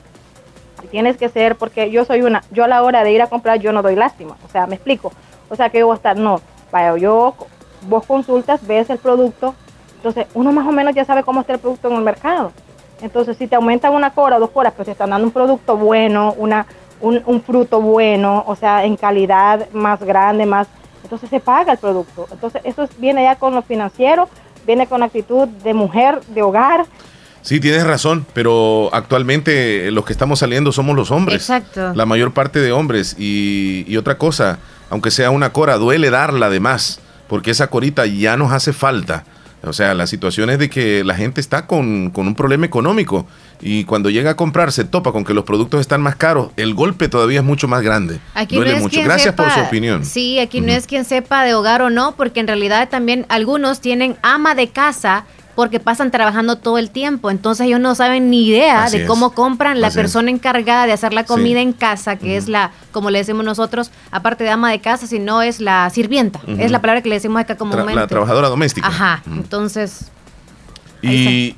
Tienes 0.91 1.17
que 1.17 1.31
ser, 1.31 1.57
porque 1.57 1.91
yo 1.91 2.05
soy 2.05 2.21
una, 2.21 2.45
yo 2.51 2.65
a 2.65 2.69
la 2.69 2.83
hora 2.83 3.03
de 3.03 3.11
ir 3.11 3.23
a 3.23 3.29
comprar, 3.29 3.59
yo 3.61 3.73
no 3.73 3.81
doy 3.81 3.97
lástima. 3.97 4.37
O 4.47 4.51
sea, 4.51 4.67
me 4.67 4.75
explico. 4.75 5.11
O 5.49 5.57
sea, 5.57 5.71
que 5.71 5.79
yo 5.79 5.87
voy 5.87 5.95
a 5.95 5.97
estar, 5.97 6.19
no, 6.19 6.43
vaya, 6.71 6.95
yo, 6.99 7.35
vos 7.89 8.05
consultas, 8.05 8.67
ves 8.67 8.91
el 8.91 8.99
producto 8.99 9.55
Entonces, 9.97 10.27
uno 10.35 10.53
más 10.53 10.67
o 10.67 10.73
menos 10.73 10.95
ya 10.95 11.07
sabe 11.07 11.23
cómo 11.23 11.41
está 11.41 11.55
el 11.55 11.61
producto 11.61 11.89
en 11.89 11.97
el 11.97 12.03
mercado. 12.03 12.53
Entonces, 13.01 13.39
si 13.39 13.47
te 13.47 13.57
aumentan 13.57 13.95
una 13.95 14.11
cora 14.11 14.37
o 14.37 14.41
dos 14.41 14.51
coras, 14.51 14.75
pero 14.77 14.85
te 14.85 14.91
están 14.91 15.09
dando 15.09 15.27
un 15.27 15.33
producto 15.33 15.79
bueno, 15.79 16.35
una, 16.37 16.67
un, 17.01 17.23
un 17.27 17.43
fruto 17.43 17.81
bueno, 17.81 18.45
o 18.47 18.57
sea, 18.57 18.85
en 18.85 18.97
calidad 18.97 19.69
más 19.73 20.01
grande, 20.01 20.47
más... 20.47 20.67
Entonces 21.03 21.31
se 21.31 21.41
paga 21.41 21.73
el 21.73 21.79
producto. 21.79 22.27
Entonces, 22.31 22.61
eso 22.65 22.83
es- 22.83 22.99
viene 22.99 23.23
ya 23.23 23.37
con 23.37 23.55
lo 23.55 23.63
financiero, 23.63 24.29
viene 24.67 24.87
con 24.87 25.03
actitud 25.03 25.49
de 25.49 25.73
mujer, 25.75 26.21
de 26.29 26.43
hogar. 26.43 26.85
Sí, 27.41 27.61
tienes 27.61 27.87
razón, 27.87 28.27
pero 28.35 28.91
actualmente 28.93 29.91
los 29.91 30.05
que 30.05 30.13
estamos 30.13 30.41
saliendo 30.41 30.71
somos 30.73 30.97
los 30.97 31.11
hombres. 31.11 31.37
Exacto. 31.37 31.95
La 31.95 32.05
mayor 32.05 32.33
parte 32.33 32.61
de 32.61 32.73
hombres. 32.73 33.17
Y, 33.19 33.85
y 33.89 33.97
otra 33.97 34.19
cosa, 34.19 34.59
aunque 34.91 35.11
sea 35.11 35.31
una 35.31 35.51
cora, 35.53 35.77
duele 35.79 36.11
darla 36.11 36.47
además, 36.47 37.01
porque 37.27 37.51
esa 37.53 37.69
corita 37.69 38.05
ya 38.07 38.37
nos 38.37 38.53
hace 38.53 38.73
falta. 38.73 39.25
O 39.65 39.73
sea, 39.73 39.95
la 39.95 40.07
situación 40.07 40.51
es 40.51 40.59
de 40.59 40.69
que 40.69 41.03
la 41.05 41.15
gente 41.15 41.41
está 41.41 41.67
con, 41.67 42.11
con 42.11 42.27
un 42.27 42.35
problema 42.35 42.67
económico 42.67 43.27
y 43.61 43.85
cuando 43.85 44.11
llega 44.11 44.31
a 44.31 44.37
comprar 44.37 44.71
se 44.73 44.85
topa 44.85 45.13
con 45.13 45.25
que 45.25 45.35
los 45.35 45.45
productos 45.45 45.81
están 45.81 46.01
más 46.01 46.17
caros, 46.17 46.51
el 46.57 46.75
golpe 46.75 47.09
todavía 47.09 47.41
es 47.41 47.45
mucho 47.45 47.67
más 47.69 47.83
grande. 47.83 48.21
Aquí 48.35 48.57
Duele 48.57 48.71
no 48.73 48.77
es 48.79 48.83
mucho. 48.83 49.03
Gracias 49.03 49.35
por 49.35 49.47
su 49.51 49.59
sepa- 49.61 49.67
opinión. 49.67 50.05
Sí, 50.05 50.39
aquí 50.39 50.61
no 50.61 50.73
es 50.73 50.87
quien 50.87 51.05
sepa 51.05 51.45
de 51.45 51.55
hogar 51.55 51.83
o 51.83 51.91
no, 51.91 52.13
porque 52.17 52.41
en 52.41 52.47
realidad 52.47 52.89
también 52.89 53.27
algunos 53.29 53.81
tienen 53.81 54.17
ama 54.23 54.55
de 54.55 54.69
casa 54.69 55.25
porque 55.57 55.81
pasan 55.81 56.13
trabajando 56.13 56.55
todo 56.55 56.79
el 56.79 56.91
tiempo, 56.93 57.33
entonces 57.33 57.67
ellos 57.67 57.81
no 57.81 57.97
saben 57.97 58.31
ni 58.31 58.47
idea 58.47 58.85
Así 58.85 58.99
de 58.99 59.03
es. 59.03 59.09
cómo 59.09 59.33
compran 59.33 59.81
la 59.81 59.89
Así 59.89 59.99
es. 59.99 60.03
persona 60.05 60.31
encargada 60.31 60.87
de 60.87 60.93
hacer 60.93 61.13
la 61.13 61.25
comida 61.25 61.57
Sí. 61.59 61.63
en 61.63 61.73
casa, 61.73 62.15
que 62.15 62.37
es 62.37 62.47
la, 62.47 62.71
como 62.93 63.11
le 63.11 63.19
decimos 63.19 63.45
nosotros, 63.45 63.91
aparte 64.13 64.45
de 64.45 64.51
ama 64.51 64.71
de 64.71 64.81
casa, 64.81 65.09
sino 65.09 65.43
es 65.43 65.59
la 65.61 65.91
sirvienta, 65.91 66.39
es 66.47 66.71
la 66.71 66.81
palabra 66.81 67.03
que 67.03 67.09
le 67.09 67.17
decimos 67.17 67.41
acá 67.41 67.55
Tra- 67.55 67.59
comúnmente. 67.59 67.95
la 67.97 68.07
trabajadora 68.07 68.47
doméstica. 68.49 68.87
Ajá, 68.87 69.21
entonces 69.27 70.13
Y, 71.03 71.57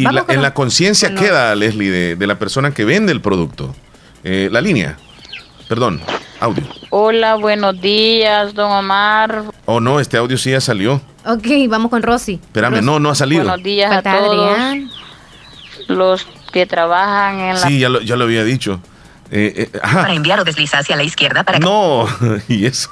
y 0.00 0.02
la- 0.02 0.24
con 0.24 0.34
en 0.34 0.42
la 0.42 0.54
conciencia 0.54 1.08
con 1.08 1.16
los- 1.16 1.24
queda, 1.24 1.54
Leslie, 1.54 1.90
de, 1.90 2.16
de 2.16 2.26
la 2.26 2.38
persona 2.38 2.72
que 2.72 2.84
vende 2.84 3.12
el 3.12 3.20
producto. 3.20 3.74
Eh, 4.24 4.48
la 4.50 4.60
línea. 4.60 4.96
Perdón, 5.68 6.00
audio. 6.40 6.64
Hola, 6.90 7.34
buenos 7.36 7.80
días, 7.80 8.54
don 8.54 8.70
Omar. 8.70 9.44
Oh, 9.64 9.80
no, 9.80 9.98
este 10.00 10.16
audio 10.16 10.36
sí 10.38 10.50
ya 10.50 10.60
salió. 10.60 11.00
Ok, 11.24 11.46
vamos 11.68 11.90
con 11.90 12.02
Rosy. 12.02 12.34
Espérame, 12.34 12.82
no, 12.82 12.98
no 13.00 13.10
ha 13.10 13.14
salido. 13.14 13.42
Buenos 13.42 13.62
días 13.62 13.90
a 13.92 14.02
todos 14.02 14.50
Adrián. 14.56 14.90
los 15.88 16.26
que 16.52 16.66
trabajan 16.66 17.40
en 17.40 17.54
la 17.54 17.60
Sí, 17.68 17.78
ya 17.80 17.88
lo, 17.88 18.00
ya 18.00 18.16
lo 18.16 18.24
había 18.24 18.44
dicho. 18.44 18.80
Eh, 19.30 19.68
eh, 19.72 19.78
ajá. 19.82 20.02
Para 20.02 20.14
enviar 20.14 20.38
o 20.40 20.44
desliza 20.44 20.78
hacia 20.78 20.94
la 20.94 21.02
izquierda 21.02 21.42
para 21.42 21.58
No, 21.58 22.06
y 22.48 22.66
eso. 22.66 22.90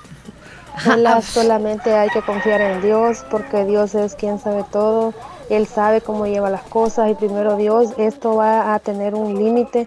Hola, 0.90 1.22
solamente 1.22 1.94
hay 1.96 2.08
que 2.10 2.20
confiar 2.22 2.60
en 2.60 2.82
Dios 2.82 3.18
porque 3.30 3.64
Dios 3.64 3.94
es 3.94 4.16
quien 4.16 4.40
sabe 4.40 4.64
todo. 4.72 5.14
Él 5.50 5.66
sabe 5.66 6.00
cómo 6.00 6.26
lleva 6.26 6.50
las 6.50 6.62
cosas 6.62 7.10
y 7.10 7.14
primero 7.14 7.56
Dios, 7.56 7.90
esto 7.98 8.36
va 8.36 8.74
a 8.74 8.78
tener 8.78 9.14
un 9.14 9.34
límite, 9.34 9.86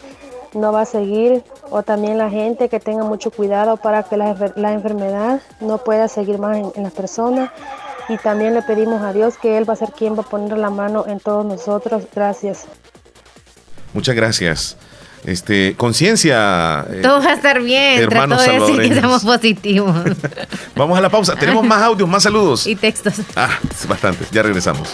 no 0.53 0.71
va 0.71 0.81
a 0.81 0.85
seguir. 0.85 1.43
O 1.69 1.83
también 1.83 2.17
la 2.17 2.29
gente 2.29 2.69
que 2.69 2.79
tenga 2.79 3.03
mucho 3.03 3.31
cuidado 3.31 3.77
para 3.77 4.03
que 4.03 4.17
la, 4.17 4.33
enfer- 4.35 4.53
la 4.55 4.71
enfermedad 4.73 5.41
no 5.59 5.79
pueda 5.79 6.07
seguir 6.07 6.37
más 6.39 6.57
en, 6.57 6.71
en 6.75 6.83
las 6.83 6.93
personas. 6.93 7.49
Y 8.09 8.17
también 8.17 8.53
le 8.53 8.61
pedimos 8.61 9.01
a 9.01 9.11
Dios 9.11 9.37
que 9.37 9.57
Él 9.57 9.69
va 9.69 9.73
a 9.73 9.75
ser 9.77 9.91
quien 9.91 10.15
va 10.15 10.21
a 10.21 10.25
poner 10.25 10.57
la 10.57 10.69
mano 10.69 11.05
en 11.07 11.19
todos 11.19 11.45
nosotros. 11.45 12.03
Gracias. 12.15 12.65
Muchas 13.93 14.15
gracias. 14.15 14.77
Este, 15.25 15.75
conciencia. 15.75 16.85
eh, 16.89 17.01
Todo 17.01 17.21
va 17.21 17.31
a 17.31 17.33
estar 17.33 17.59
bien, 17.61 18.01
hermanos 18.03 18.43
trato 18.45 18.65
de 18.67 18.73
decir 18.77 19.01
que 19.01 19.07
positivos. 19.25 19.93
Vamos 20.75 20.97
a 20.97 21.01
la 21.01 21.09
pausa. 21.09 21.35
Tenemos 21.35 21.65
más 21.65 21.81
audios, 21.81 22.07
más 22.07 22.23
saludos. 22.23 22.65
y 22.65 22.75
textos. 22.77 23.15
Ah, 23.35 23.49
bastante. 23.89 24.25
Ya 24.31 24.41
regresamos. 24.43 24.93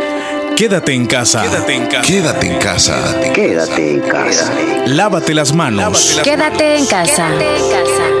Quédate 0.61 0.93
en 0.93 1.07
casa. 1.07 1.41
Quédate 1.41 1.73
en 1.73 1.87
casa. 1.87 2.07
Quédate 2.07 2.45
en 2.45 2.59
casa. 2.59 3.19
Quédate 3.33 3.91
en 3.93 4.01
casa. 4.01 4.53
Lávate 4.85 5.33
las 5.33 5.55
manos. 5.55 6.21
Quédate 6.23 6.77
en 6.77 6.85
casa. 6.85 7.29
En 7.33 8.20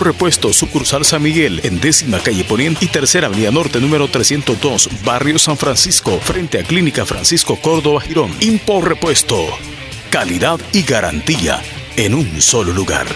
Repuesto, 0.00 0.52
sucursal 0.52 1.04
San 1.04 1.22
Miguel, 1.22 1.60
en 1.64 1.80
décima 1.80 2.18
calle 2.20 2.44
Poniente 2.44 2.84
y 2.84 2.88
tercera 2.88 3.26
avenida 3.28 3.50
norte, 3.50 3.80
número 3.80 4.08
302, 4.08 5.04
barrio 5.04 5.38
San 5.38 5.56
Francisco, 5.56 6.18
frente 6.18 6.58
a 6.58 6.64
Clínica 6.64 7.06
Francisco 7.06 7.56
Córdoba 7.60 8.00
Girón. 8.00 8.34
Impo 8.40 8.80
Repuesto. 8.80 9.46
Calidad 10.10 10.58
y 10.72 10.82
garantía 10.82 11.62
en 11.96 12.14
un 12.14 12.40
solo 12.40 12.72
lugar. 12.72 13.06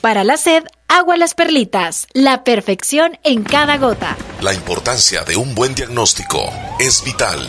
Para 0.00 0.22
la 0.22 0.36
sed, 0.36 0.64
agua 0.86 1.16
las 1.16 1.34
perlitas. 1.34 2.06
La 2.12 2.44
perfección 2.44 3.18
en 3.24 3.42
cada 3.42 3.78
gota. 3.78 4.16
La 4.42 4.52
importancia 4.52 5.24
de 5.24 5.36
un 5.36 5.54
buen 5.54 5.74
diagnóstico 5.74 6.52
es 6.78 7.02
vital. 7.04 7.48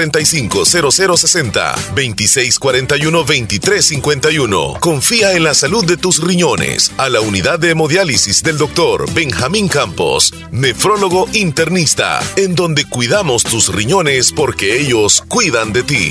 7745-0060, 0.09 1.75
2641-2351. 1.95 4.79
Confía 4.79 5.33
en 5.33 5.43
la 5.43 5.53
salud 5.53 5.85
de 5.85 5.97
tus 5.97 6.23
riñones 6.23 6.91
a 6.97 7.09
la 7.09 7.21
unidad 7.21 7.59
de 7.59 7.71
hemodiálisis 7.71 8.43
del 8.43 8.57
doctor 8.57 9.11
Benjamín 9.13 9.67
Campos, 9.67 10.33
nefrólogo 10.51 11.27
internista, 11.33 12.21
en 12.35 12.55
donde 12.55 12.85
cuidamos 12.85 13.43
tus 13.43 13.73
riñones 13.73 14.31
porque 14.31 14.79
ellos 14.79 15.23
cuidan 15.27 15.73
de 15.73 15.83
ti. 15.83 16.09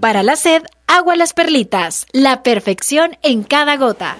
Para 0.00 0.22
la 0.22 0.36
sed, 0.36 0.62
agua 0.86 1.16
las 1.16 1.32
perlitas, 1.32 2.06
la 2.12 2.42
perfección 2.42 3.16
en 3.22 3.42
cada 3.42 3.76
gota. 3.76 4.16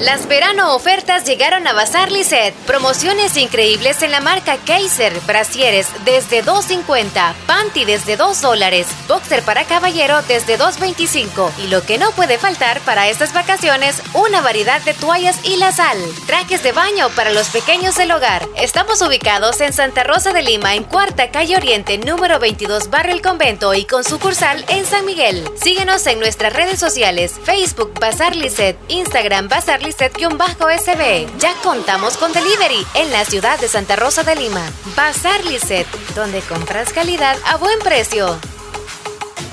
Las 0.00 0.28
verano 0.28 0.74
ofertas 0.74 1.24
llegaron 1.24 1.66
a 1.66 1.72
Bazar 1.72 2.12
Lisset. 2.12 2.52
Promociones 2.66 3.34
increíbles 3.38 4.02
en 4.02 4.10
la 4.10 4.20
marca 4.20 4.58
Kaiser. 4.58 5.18
Brasieres 5.26 5.88
desde 6.04 6.44
2.50. 6.44 7.32
Panty 7.46 7.86
desde 7.86 8.18
2 8.18 8.42
dólares. 8.42 8.88
Boxer 9.08 9.42
para 9.42 9.64
caballero 9.64 10.20
desde 10.28 10.58
2.25. 10.58 11.50
Y 11.64 11.68
lo 11.68 11.82
que 11.82 11.96
no 11.96 12.10
puede 12.10 12.36
faltar 12.36 12.80
para 12.80 13.08
estas 13.08 13.32
vacaciones, 13.32 14.02
una 14.12 14.42
variedad 14.42 14.82
de 14.82 14.92
toallas 14.92 15.38
y 15.44 15.56
la 15.56 15.72
sal. 15.72 15.96
Trajes 16.26 16.62
de 16.62 16.72
baño 16.72 17.08
para 17.16 17.30
los 17.30 17.48
pequeños 17.48 17.96
del 17.96 18.12
hogar. 18.12 18.46
Estamos 18.56 19.00
ubicados 19.00 19.62
en 19.62 19.72
Santa 19.72 20.04
Rosa 20.04 20.34
de 20.34 20.42
Lima, 20.42 20.74
en 20.74 20.84
Cuarta 20.84 21.30
Calle 21.30 21.56
Oriente, 21.56 21.96
número 21.96 22.38
22, 22.38 22.90
Barrio 22.90 23.14
El 23.14 23.22
Convento 23.22 23.72
y 23.72 23.86
con 23.86 24.04
sucursal 24.04 24.62
en 24.68 24.84
San 24.84 25.06
Miguel. 25.06 25.42
Síguenos 25.58 26.06
en 26.06 26.20
nuestras 26.20 26.52
redes 26.52 26.78
sociales. 26.78 27.32
Facebook 27.44 27.98
Bazar 27.98 28.36
Lisset. 28.36 28.76
Instagram 28.88 29.48
Bazar 29.48 29.85
Lisset-SB. 29.86 31.38
Ya 31.38 31.54
contamos 31.62 32.16
con 32.16 32.32
delivery 32.32 32.84
en 32.94 33.12
la 33.12 33.24
ciudad 33.24 33.58
de 33.60 33.68
Santa 33.68 33.94
Rosa 33.94 34.24
de 34.24 34.34
Lima. 34.34 34.68
Bazar 34.96 35.44
Lisset, 35.44 35.86
donde 36.16 36.40
compras 36.40 36.92
calidad 36.92 37.36
a 37.46 37.56
buen 37.56 37.78
precio. 37.78 38.36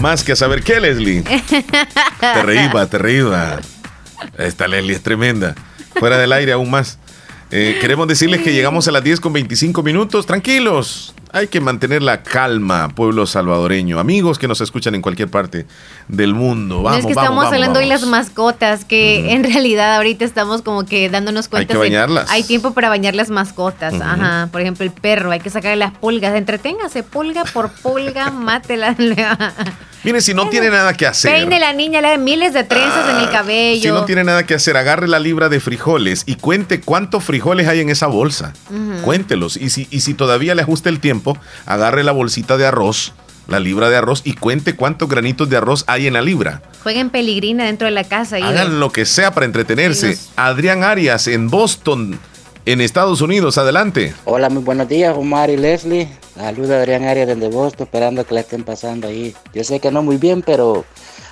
Más 0.00 0.22
que 0.22 0.32
a 0.32 0.36
saber 0.36 0.62
qué, 0.62 0.80
Leslie. 0.80 1.22
te 2.20 2.42
reíba, 2.42 2.86
te 2.86 2.98
reíba. 2.98 3.60
Esta 4.36 4.68
Leslie 4.68 4.94
es 4.94 5.02
tremenda. 5.02 5.54
Fuera 5.94 6.18
del 6.18 6.32
aire 6.32 6.52
aún 6.52 6.70
más. 6.70 6.98
Eh, 7.50 7.78
queremos 7.80 8.06
decirles 8.06 8.42
que 8.42 8.52
llegamos 8.52 8.86
a 8.88 8.92
las 8.92 9.02
10 9.02 9.20
con 9.20 9.32
25 9.32 9.82
minutos. 9.82 10.26
Tranquilos. 10.26 11.14
Hay 11.32 11.48
que 11.48 11.60
mantener 11.60 12.02
la 12.02 12.22
calma, 12.22 12.88
pueblo 12.88 13.26
salvadoreño. 13.26 13.98
Amigos 13.98 14.38
que 14.38 14.48
nos 14.48 14.60
escuchan 14.60 14.94
en 14.94 15.02
cualquier 15.02 15.28
parte 15.28 15.66
del 16.08 16.34
mundo. 16.34 16.82
Vamos, 16.82 16.90
no 16.92 16.98
es 16.98 17.06
que 17.06 17.14
vamos, 17.14 17.24
estamos 17.24 17.44
vamos, 17.44 17.54
hablando 17.54 17.78
hoy 17.80 17.88
vamos. 17.88 18.00
las 18.00 18.10
mascotas, 18.10 18.84
que 18.84 19.32
en 19.32 19.44
realidad 19.44 19.96
ahorita 19.96 20.24
estamos 20.24 20.62
como 20.62 20.86
que 20.86 21.10
dándonos 21.10 21.48
cuenta. 21.48 21.74
que 21.74 21.78
bañarlas. 21.78 22.30
hay 22.30 22.42
tiempo 22.42 22.72
para 22.72 22.88
bañar 22.88 23.14
las 23.14 23.30
mascotas. 23.30 23.94
Ajá. 23.94 24.48
Por 24.50 24.60
ejemplo, 24.60 24.84
el 24.84 24.92
perro, 24.92 25.30
hay 25.30 25.40
que 25.40 25.50
sacarle 25.50 25.76
las 25.76 25.92
pulgas. 25.92 26.34
Entreténgase, 26.34 27.02
pulga 27.02 27.44
por 27.44 27.70
pulga, 27.70 28.30
mátela. 28.30 28.96
Mire, 30.04 30.20
si 30.20 30.32
no 30.32 30.48
tiene 30.48 30.70
nada 30.70 30.94
que 30.94 31.06
hacer. 31.06 31.32
Peine 31.32 31.58
la 31.58 31.72
niña, 31.72 32.00
le 32.00 32.08
da 32.08 32.18
miles 32.18 32.54
de 32.54 32.62
trenzas 32.64 33.10
en 33.10 33.16
el 33.16 33.30
cabello. 33.30 33.82
Si 33.82 33.88
no 33.88 34.04
tiene 34.04 34.22
nada 34.24 34.46
que 34.46 34.54
hacer, 34.54 34.76
agarre 34.76 35.08
la 35.08 35.18
libra 35.18 35.48
de 35.48 35.58
frijoles 35.60 36.22
y 36.24 36.36
cuente 36.36 36.80
cuántos 36.80 37.24
frijoles 37.24 37.66
hay 37.66 37.80
en 37.80 37.90
esa 37.90 38.06
bolsa. 38.06 38.52
Cuéntelos. 39.02 39.56
Y 39.56 39.70
si, 39.70 39.88
y 39.90 40.00
si 40.00 40.14
todavía 40.14 40.54
le 40.54 40.62
ajusta 40.62 40.88
el 40.88 41.00
tiempo, 41.00 41.17
agarre 41.66 42.04
la 42.04 42.12
bolsita 42.12 42.56
de 42.56 42.66
arroz, 42.66 43.12
la 43.46 43.60
libra 43.60 43.88
de 43.90 43.96
arroz, 43.96 44.22
y 44.24 44.34
cuente 44.34 44.76
cuántos 44.76 45.08
granitos 45.08 45.48
de 45.48 45.56
arroz 45.56 45.84
hay 45.86 46.06
en 46.06 46.14
la 46.14 46.22
libra. 46.22 46.62
Jueguen 46.82 47.10
peligrina 47.10 47.64
dentro 47.64 47.86
de 47.86 47.92
la 47.92 48.04
casa. 48.04 48.38
y- 48.38 48.42
Hagan 48.42 48.78
lo 48.80 48.90
que 48.92 49.04
sea 49.06 49.32
para 49.32 49.46
entretenerse. 49.46 50.18
Adrián 50.36 50.84
Arias 50.84 51.26
en 51.28 51.48
Boston, 51.50 52.18
en 52.66 52.80
Estados 52.80 53.20
Unidos. 53.22 53.56
Adelante. 53.58 54.14
Hola, 54.24 54.48
muy 54.50 54.62
buenos 54.62 54.88
días, 54.88 55.14
Omar 55.16 55.48
y 55.50 55.56
Leslie. 55.56 56.08
Saluda 56.36 56.78
Adrián 56.78 57.04
Arias 57.04 57.26
desde 57.26 57.48
Boston, 57.48 57.86
esperando 57.86 58.24
que 58.26 58.34
la 58.34 58.40
estén 58.40 58.62
pasando 58.64 59.08
ahí. 59.08 59.34
Yo 59.54 59.64
sé 59.64 59.80
que 59.80 59.90
no 59.90 60.02
muy 60.02 60.18
bien, 60.18 60.42
pero 60.42 60.84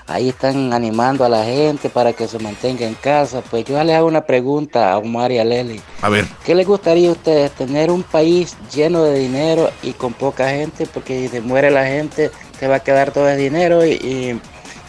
ahí 0.09 0.29
están 0.29 0.73
animando 0.73 1.25
a 1.25 1.29
la 1.29 1.45
gente 1.45 1.89
para 1.89 2.13
que 2.13 2.29
se 2.29 2.39
mantenga 2.39 2.87
en 2.87 2.95
casa. 2.95 3.43
Pues 3.51 3.65
yo 3.65 3.83
les 3.85 3.97
hago 3.97 4.07
una 4.07 4.25
pregunta 4.25 4.93
a 4.93 4.99
Omar 4.99 5.33
y 5.33 5.39
a 5.39 5.45
Leslie. 5.45 5.81
A 6.03 6.09
ver. 6.09 6.27
¿Qué 6.45 6.55
les 6.55 6.67
gustaría 6.67 7.09
a 7.09 7.13
ustedes? 7.13 7.51
¿Tener 7.53 7.91
un 7.91 8.03
país 8.03 8.57
lleno 8.75 9.03
de 9.05 9.19
dinero 9.19 9.71
y 9.83 9.93
con 9.93 10.13
poca 10.13 10.49
gente? 10.51 10.87
Porque 10.87 11.21
si 11.23 11.29
se 11.29 11.41
muere 11.41 11.71
la 11.71 11.85
gente, 11.87 12.31
se 12.59 12.69
va 12.69 12.77
a 12.77 12.81
quedar 12.81 13.11
todo 13.11 13.29
el 13.29 13.39
dinero 13.39 13.85
y, 13.85 13.93
y- 13.93 14.41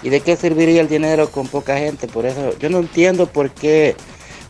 y 0.03 0.09
de 0.09 0.19
qué 0.21 0.35
serviría 0.35 0.79
el 0.81 0.87
dinero 0.87 1.29
con 1.31 1.47
poca 1.47 1.77
gente. 1.77 2.07
Por 2.07 2.25
eso 2.27 2.55
yo 2.59 2.69
no 2.69 2.77
entiendo 2.77 3.25
por 3.25 3.49
qué 3.49 3.95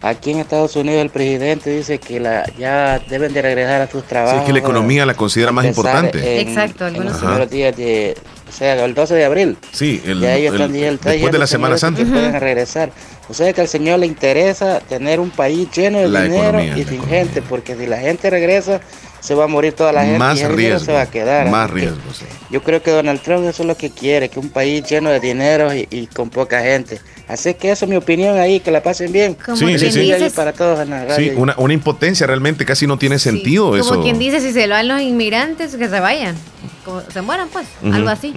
aquí 0.10 0.32
en 0.32 0.40
Estados 0.40 0.76
Unidos 0.76 1.02
el 1.02 1.10
presidente 1.10 1.70
dice 1.70 1.98
que 2.00 2.20
la, 2.20 2.44
ya 2.58 3.00
deben 3.10 3.34
de 3.34 3.42
regresar 3.42 3.82
a 3.82 3.88
sus 3.90 4.02
Sí, 4.02 4.08
trabajos. 4.10 4.40
es 4.42 4.46
que 4.46 4.54
la 4.54 4.60
economía 4.60 5.06
la 5.06 5.14
considera 5.14 5.52
más 5.52 5.66
importante. 5.66 6.42
en- 6.42 6.48
Exacto, 6.50 6.88
En 6.88 6.94
los 6.94 7.02
algunos- 7.02 7.18
primeros 7.20 7.50
días 7.50 7.76
de, 7.78 8.18
o 8.48 8.52
sea, 8.52 8.84
el 8.86 8.94
12 8.94 9.14
de 9.16 9.26
abril. 9.26 9.58
Sí, 9.72 10.02
el, 10.06 10.20
ya 10.20 10.36
ellos 10.36 10.54
el- 10.56 10.62
están 10.62 10.76
está 10.76 10.86
después 10.90 11.04
de 11.06 11.12
diciendo 11.14 11.38
la 11.38 11.44
el 11.44 11.48
Semana 11.50 11.78
Santa. 11.78 12.04
Que 12.04 12.10
pueden 12.10 12.40
regresar. 12.40 12.92
O 13.30 13.34
sea 13.34 13.52
que 13.52 13.60
al 13.62 13.68
Señor 13.68 14.00
le 14.00 14.06
interesa 14.06 14.80
tener 14.80 15.20
un 15.20 15.32
país 15.32 15.68
lleno 15.76 16.00
de 16.00 16.08
La 16.08 16.24
dinero 16.24 16.60
economía, 16.60 16.78
y 16.78 16.86
sin 16.86 17.04
gente, 17.08 17.42
porque 17.42 17.76
si 17.76 17.86
la 17.86 17.98
gente 17.98 18.30
regresa, 18.30 18.80
se 19.20 19.36
va 19.36 19.46
a 19.46 19.48
morir 19.48 19.74
toda 19.74 19.92
la 19.92 20.04
gente 20.04 20.20
Más 20.20 20.38
y 20.40 20.42
el 20.44 20.56
dinero 20.56 20.76
riesgo. 20.78 20.86
se 20.86 20.94
va 20.94 21.02
a 21.02 21.06
quedar. 21.10 21.50
Más 21.50 21.66
Así 21.66 21.74
que 21.74 21.80
riesgo, 21.82 22.14
sí. 22.14 22.26
Yo 22.50 22.64
creo 22.64 22.82
que 22.82 22.92
Donald 22.92 23.22
Trump 23.22 23.46
eso 23.46 23.64
es 23.64 23.68
lo 23.68 23.76
que 23.76 23.90
quiere, 23.90 24.30
que 24.30 24.40
un 24.40 24.50
país 24.50 24.84
lleno 24.90 25.10
de 25.10 25.20
dinero 25.20 25.74
y, 25.74 25.88
y 25.92 26.08
con 26.08 26.30
poca 26.30 26.62
gente. 26.62 27.00
Así 27.28 27.54
que 27.56 27.72
eso 27.72 27.84
es 27.86 27.90
mi 27.90 27.98
opinión 27.98 28.38
ahí, 28.40 28.62
que 28.62 28.72
la 28.72 28.82
pasen 28.82 29.12
bien. 29.12 29.34
Como 29.34 29.58
Sí, 29.58 29.66
sí, 29.74 29.78
Feliz 29.92 29.94
sí. 29.94 30.00
dices- 30.00 30.34
para 30.34 30.54
todos 30.54 30.80
en 30.80 30.92
la 30.92 31.04
radio. 31.06 31.16
Sí, 31.34 31.38
una, 31.38 31.56
una 31.58 31.74
impotencia 31.74 32.26
realmente 32.26 32.64
casi 32.66 32.88
no 32.88 32.98
tiene 32.98 33.20
sentido 33.20 33.76
eso. 33.76 33.90
Como 33.90 34.04
quien 34.04 34.18
dice, 34.18 34.40
si 34.40 34.54
se 34.54 34.66
lo 34.68 34.76
dan 34.76 34.88
los 34.88 35.02
inmigrantes, 35.02 35.76
que 35.76 35.90
se 35.90 36.00
vayan. 36.00 36.36
Como 36.86 37.02
se 37.02 37.22
mueran, 37.22 37.50
pues. 37.50 37.68
Algo 37.84 38.08
así. 38.10 38.34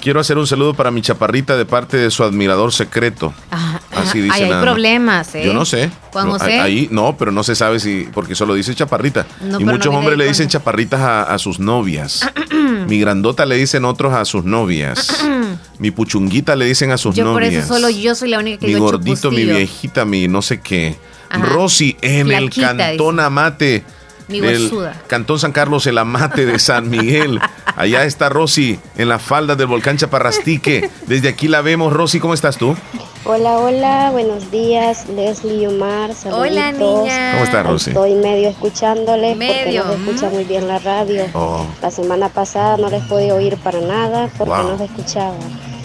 Quiero 0.00 0.18
hacer 0.18 0.36
un 0.36 0.46
saludo 0.48 0.74
para 0.74 0.90
mi 0.90 1.00
chaparrita 1.00 1.56
de 1.56 1.64
parte 1.64 1.96
de 1.96 2.10
su 2.10 2.24
admirador 2.24 2.72
secreto. 2.72 3.32
Ah, 3.52 3.71
Así 3.94 4.20
ah, 4.20 4.22
dice 4.22 4.34
ahí 4.34 4.42
hay 4.44 4.50
nada 4.50 4.62
problemas, 4.62 5.34
¿eh? 5.34 5.42
Yo 5.44 5.52
no 5.52 5.64
sé. 5.64 5.90
Juan 6.12 6.26
No, 6.26 6.32
José. 6.32 6.60
Ahí 6.60 6.88
no, 6.90 7.16
pero 7.16 7.30
no 7.30 7.44
se 7.44 7.54
sabe 7.54 7.78
si, 7.78 8.08
porque 8.12 8.34
solo 8.34 8.54
dice 8.54 8.74
chaparrita. 8.74 9.26
No, 9.42 9.60
y 9.60 9.64
muchos 9.64 9.92
no 9.92 9.98
hombres 9.98 10.16
le 10.16 10.26
dicen 10.26 10.48
chaparritas 10.48 11.00
a, 11.00 11.22
a 11.22 11.38
sus 11.38 11.58
novias. 11.58 12.20
Mi 12.88 12.98
grandota 12.98 13.44
le 13.46 13.56
dicen 13.56 13.84
otros 13.84 14.14
a 14.14 14.24
sus 14.24 14.44
novias. 14.44 15.24
Mi 15.78 15.90
puchunguita 15.90 16.56
le 16.56 16.64
dicen 16.64 16.90
a 16.90 16.98
sus 16.98 17.14
yo 17.14 17.24
por 17.24 17.42
novias. 17.42 17.64
eso 17.64 17.74
solo 17.74 17.90
yo 17.90 18.14
soy 18.14 18.30
la 18.30 18.38
única 18.38 18.58
que 18.60 18.66
mi 18.66 18.74
digo 18.74 18.86
gordito, 18.86 19.30
mi 19.30 19.44
viejita, 19.44 20.04
mi 20.04 20.28
no 20.28 20.42
sé 20.42 20.60
qué. 20.60 20.96
Ajá. 21.28 21.44
Rosy 21.44 21.96
en 22.02 22.26
Flaquita, 22.28 22.70
el 22.70 22.76
cantón 22.76 23.20
Amate. 23.20 23.84
Mi 24.28 24.40
del 24.40 24.62
huesuda. 24.62 24.94
Cantón 25.06 25.38
San 25.38 25.52
Carlos, 25.52 25.86
el 25.86 25.98
Amate 25.98 26.46
de 26.46 26.58
San 26.58 26.88
Miguel. 26.90 27.40
Allá 27.76 28.04
está 28.04 28.28
Rosy 28.28 28.78
en 28.96 29.08
la 29.08 29.18
falda 29.18 29.56
del 29.56 29.66
volcán 29.66 29.96
Chaparrastique. 29.96 30.90
Desde 31.06 31.28
aquí 31.28 31.48
la 31.48 31.60
vemos. 31.62 31.92
Rosy, 31.92 32.20
¿cómo 32.20 32.34
estás 32.34 32.56
tú? 32.58 32.76
Hola, 33.24 33.58
hola, 33.58 34.10
buenos 34.10 34.50
días, 34.50 35.08
Leslie 35.08 35.62
y 35.62 35.66
Omar, 35.66 36.12
saluditos. 36.12 36.50
Hola, 36.50 36.72
niña. 36.72 37.32
¿Cómo 37.34 37.44
estás, 37.44 37.66
Rosy? 37.66 37.90
Estoy 37.90 38.14
medio 38.14 38.48
escuchándoles 38.48 39.36
Medio, 39.36 39.84
porque 39.84 39.98
no 39.98 40.04
se 40.04 40.10
escucha 40.10 40.30
muy 40.34 40.44
bien 40.44 40.66
la 40.66 40.78
radio. 40.80 41.24
Oh, 41.32 41.64
La 41.80 41.90
semana 41.92 42.28
pasada 42.30 42.76
no 42.78 42.90
les 42.90 43.02
podía 43.04 43.34
oír 43.34 43.56
para 43.58 43.80
nada 43.80 44.28
porque 44.36 44.52
Wow. 44.52 44.70
no 44.72 44.78
se 44.78 44.84
escuchaba. 44.86 45.34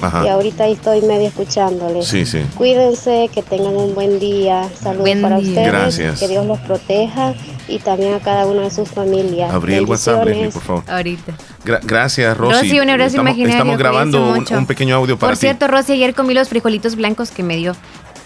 Ajá. 0.02 0.26
Y 0.26 0.28
ahorita 0.30 0.66
ahí 0.66 0.74
estoy 0.74 1.02
medio 1.02 1.28
escuchándoles. 1.28 2.06
Sí, 2.08 2.26
sí. 2.26 2.42
Cuídense, 2.56 3.30
que 3.34 3.42
tengan 3.42 3.76
un 3.76 3.96
buen 3.96 4.20
día. 4.20 4.70
Saludos 4.80 5.02
Buen 5.02 5.22
para 5.22 5.38
día. 5.38 5.50
ustedes. 5.50 5.68
Gracias. 5.72 6.20
Que 6.20 6.28
Dios 6.28 6.46
los 6.46 6.60
proteja 6.60 7.34
y 7.68 7.80
también 7.80 8.14
a 8.14 8.20
cada 8.20 8.46
una 8.46 8.62
de 8.64 8.72
sus 8.72 8.90
familias. 8.90 9.52
Abrí 9.52 9.76
el 9.76 9.86
WhatsApp, 9.86 10.26
Leslie, 10.26 10.50
por 10.50 10.62
favor. 10.62 10.84
Ahorita. 10.88 11.34
Gra- 11.66 11.80
gracias, 11.84 12.38
Rosy. 12.38 12.54
Rosy, 12.54 12.80
un 12.80 12.90
abrazo 12.90 13.08
estamos, 13.10 13.30
imaginario, 13.32 13.56
estamos 13.58 13.78
grabando 13.78 14.34
un, 14.34 14.66
pequeño 14.66 14.96
audio 14.96 15.18
para 15.18 15.32
Por 15.32 15.38
ti. 15.38 15.42
cierto, 15.42 15.68
Rosy, 15.68 15.94
ayer 15.94 16.14
comí 16.14 16.34
los 16.34 16.48
frijolitos 16.50 16.96
blancos 16.96 17.32
que 17.32 17.44
me 17.44 17.58
dio. 17.58 17.74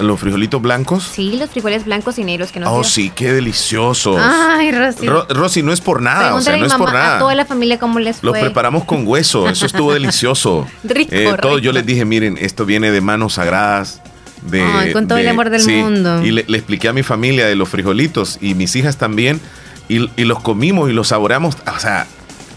Los 0.02 0.20
frijolitos 0.20 0.62
blancos. 0.62 1.04
Sí, 1.14 1.38
los 1.38 1.50
frijoles 1.50 1.86
blancos 1.86 2.18
y 2.20 2.24
negros 2.24 2.52
que 2.52 2.60
nos 2.60 2.70
Oh, 2.70 2.82
dio. 2.82 2.84
sí, 2.84 3.12
qué 3.16 3.32
deliciosos. 3.34 4.18
Ay, 4.22 4.72
Rosy. 4.72 5.08
Ro- 5.08 5.26
Rosy, 5.30 5.64
no 5.64 5.72
es 5.74 5.82
por 5.82 6.02
nada, 6.02 6.36
o 6.36 6.42
sea, 6.42 6.58
no 6.58 6.66
es 6.66 6.74
por 6.74 6.92
nada. 6.94 7.16
a 7.18 7.20
toda 7.20 7.36
la 7.36 7.46
familia 7.46 7.80
cómo 7.80 8.00
les 8.00 8.18
fue. 8.18 8.28
Los 8.32 8.38
preparamos 8.40 8.84
con 8.86 9.08
hueso, 9.08 9.48
eso 9.50 9.66
estuvo 9.66 9.94
delicioso. 9.94 10.68
Rico, 10.84 11.12
Eh, 11.14 11.26
todo, 11.42 11.56
rico. 11.56 11.58
yo 11.60 11.72
les 11.72 11.86
dije, 11.86 12.06
miren, 12.06 12.38
esto 12.40 12.66
viene 12.66 12.92
de 12.92 13.02
manos 13.02 13.34
sagradas. 13.34 14.02
De, 14.42 14.64
Ay, 14.64 14.92
con 14.92 15.08
todo 15.08 15.20
el 15.20 15.28
amor 15.28 15.52
del 15.52 15.68
mundo. 15.68 16.24
Y 16.24 16.32
le, 16.32 16.46
le 16.48 16.58
expliqué 16.58 16.88
a 16.88 16.94
mi 16.94 17.04
familia 17.04 17.46
de 17.46 17.56
los 17.56 17.70
frijolitos 17.70 18.40
y 18.42 18.56
mis 18.56 18.76
hijas 18.76 18.98
también. 18.98 19.40
Y, 19.88 20.10
y 20.16 20.24
los 20.24 20.40
comimos 20.40 20.90
y 20.90 20.94
los 20.94 21.10
saboreamos. 21.10 21.56
O 21.76 21.80
sea, 21.80 22.08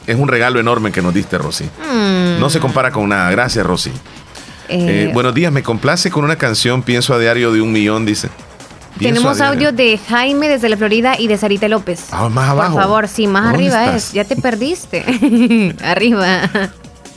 es 0.07 0.17
un 0.19 0.29
regalo 0.29 0.59
enorme 0.61 0.93
que 0.93 1.03
nos 1.03 1.13
diste, 1.13 1.37
Rosy. 1.37 1.65
Mm. 1.65 2.41
No 2.41 2.49
se 2.49 2.59
compara 2.59 2.91
con 2.91 3.09
nada. 3.11 3.31
Gracias, 3.31 3.67
Rosy. 3.67 3.91
Eh, 4.69 5.07
Eh, 5.09 5.11
buenos 5.13 5.35
días, 5.35 5.53
me 5.53 5.63
complace 5.63 6.11
con 6.11 6.25
una 6.25 6.37
canción, 6.37 6.83
pienso 6.83 7.15
a 7.15 7.19
diario 7.19 7.53
de 7.53 7.61
un 7.61 7.73
millón, 7.73 8.07
dice. 8.07 8.29
Pienso 8.99 9.21
Tenemos 9.23 9.41
audio 9.41 9.73
de 9.73 9.99
Jaime 9.99 10.49
desde 10.49 10.69
la 10.69 10.77
Florida 10.77 11.17
y 11.19 11.27
de 11.27 11.37
Sarita 11.37 11.67
López. 11.69 12.07
Ah, 12.13 12.29
más 12.29 12.49
abajo. 12.51 12.75
Por 12.75 12.83
favor, 12.83 13.09
sí, 13.09 13.27
más 13.27 13.43
¿Dónde 13.45 13.59
arriba 13.67 13.85
estás? 13.87 14.05
es. 14.09 14.13
Ya 14.13 14.25
te 14.25 14.37
perdiste. 14.37 15.05
arriba. 15.85 16.43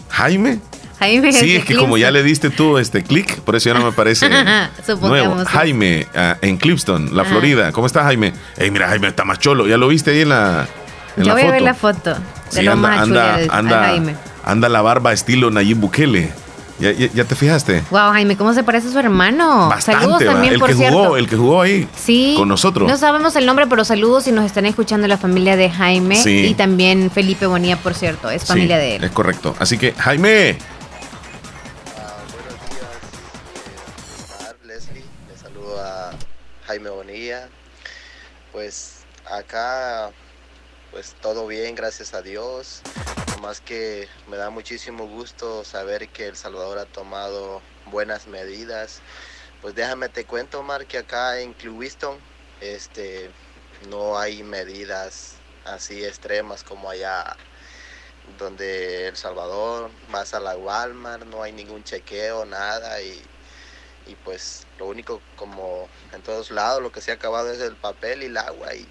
Jaime. 0.09 0.59
Jaime 0.99 1.31
Sí, 1.31 1.55
es 1.57 1.65
que 1.65 1.75
como 1.75 1.97
ya 1.99 2.09
le 2.09 2.23
diste 2.23 2.49
tú 2.49 2.79
este 2.79 3.03
clic, 3.03 3.41
por 3.41 3.55
eso 3.55 3.69
ya 3.71 3.77
no 3.77 3.85
me 3.85 3.91
parece 3.91 4.27
nuevo. 5.01 5.45
Jaime, 5.45 6.07
ah, 6.15 6.37
en 6.41 6.57
Clipston, 6.57 7.15
la 7.15 7.21
Ah. 7.21 7.25
Florida. 7.25 7.71
¿Cómo 7.71 7.85
está 7.85 8.03
Jaime? 8.03 8.33
Ey, 8.57 8.71
mira, 8.71 8.87
Jaime 8.87 9.07
está 9.09 9.23
más 9.23 9.37
cholo. 9.39 9.67
¿Ya 9.67 9.77
lo 9.77 9.87
viste 9.87 10.09
ahí 10.11 10.21
en 10.21 10.29
la, 10.29 10.67
en 11.15 11.23
Yo 11.23 11.27
la 11.27 11.33
voy 11.33 11.41
foto? 11.43 11.49
a 11.49 11.53
ver 11.53 11.61
la 11.61 11.73
foto 11.75 12.13
de 12.15 12.19
Sí, 12.49 12.61
lo 12.63 12.71
anda, 12.71 12.89
más 12.89 12.99
anda, 13.01 13.39
anda, 13.51 13.83
Jaime. 13.83 14.15
anda 14.43 14.67
la 14.69 14.81
barba 14.81 15.13
estilo 15.13 15.51
Nayib 15.51 15.77
Bukele. 15.77 16.31
¿Ya, 16.79 16.91
ya, 16.91 17.07
ya 17.11 17.23
te 17.25 17.35
fijaste? 17.35 17.83
Wow, 17.89 18.11
Jaime, 18.11 18.37
¿cómo 18.37 18.53
se 18.53 18.63
parece 18.63 18.87
a 18.89 18.91
su 18.91 18.99
hermano? 18.99 19.67
Bastante, 19.69 20.01
saludos 20.01 20.23
también, 20.23 20.53
el 20.53 20.59
por 20.59 20.69
que 20.69 20.75
cierto. 20.75 20.97
jugó, 20.97 21.17
el 21.17 21.27
que 21.27 21.35
jugó 21.35 21.61
ahí 21.63 21.89
Sí. 21.95 22.35
con 22.37 22.47
nosotros. 22.47 22.87
No 22.87 22.97
sabemos 22.97 23.35
el 23.35 23.45
nombre, 23.47 23.65
pero 23.67 23.83
saludos 23.83 24.25
si 24.25 24.31
nos 24.31 24.45
están 24.45 24.65
escuchando 24.67 25.07
la 25.07 25.17
familia 25.17 25.55
de 25.55 25.71
Jaime 25.71 26.15
Sí. 26.21 26.45
y 26.47 26.53
también 26.53 27.09
Felipe 27.09 27.47
Bonilla, 27.47 27.77
por 27.77 27.95
cierto, 27.95 28.29
es 28.29 28.43
Sí, 28.43 28.47
familia 28.49 28.77
de 28.77 28.97
él. 28.97 29.03
Es 29.03 29.11
correcto. 29.11 29.55
Así 29.59 29.77
que, 29.79 29.93
Jaime, 29.93 30.57
Leslie, 34.63 35.03
le 35.29 35.37
saludo 35.37 35.81
a 35.81 36.11
Jaime 36.67 36.89
Bonilla. 36.89 37.47
Pues 38.51 38.99
acá, 39.31 40.11
pues 40.91 41.15
todo 41.21 41.47
bien, 41.47 41.75
gracias 41.75 42.13
a 42.13 42.21
Dios. 42.21 42.81
Más 43.41 43.61
que 43.61 44.07
me 44.27 44.37
da 44.37 44.49
muchísimo 44.49 45.07
gusto 45.07 45.63
saber 45.63 46.09
que 46.09 46.27
El 46.27 46.35
Salvador 46.35 46.79
ha 46.79 46.85
tomado 46.85 47.61
buenas 47.85 48.27
medidas. 48.27 49.01
Pues 49.61 49.75
déjame 49.75 50.09
te 50.09 50.25
cuento, 50.25 50.59
Omar, 50.59 50.85
que 50.85 50.97
acá 50.97 51.39
en 51.39 51.53
Clewiston, 51.53 52.17
este, 52.61 53.29
no 53.89 54.17
hay 54.17 54.43
medidas 54.43 55.35
así 55.65 56.03
extremas 56.03 56.63
como 56.63 56.89
allá 56.89 57.35
donde 58.39 59.07
El 59.07 59.15
Salvador, 59.15 59.91
vas 60.09 60.33
a 60.33 60.39
la 60.39 60.57
Walmart, 60.57 61.25
no 61.25 61.43
hay 61.43 61.51
ningún 61.51 61.83
chequeo, 61.83 62.45
nada 62.45 63.01
y 63.01 63.23
y 64.07 64.15
pues 64.15 64.65
lo 64.77 64.87
único 64.87 65.21
como 65.35 65.89
en 66.13 66.21
todos 66.21 66.49
lados 66.51 66.81
lo 66.81 66.91
que 66.91 67.01
se 67.01 67.11
ha 67.11 67.15
acabado 67.15 67.51
es 67.51 67.59
el 67.59 67.75
papel 67.75 68.23
y 68.23 68.27
el 68.27 68.37
agua 68.37 68.73
y, 68.73 68.87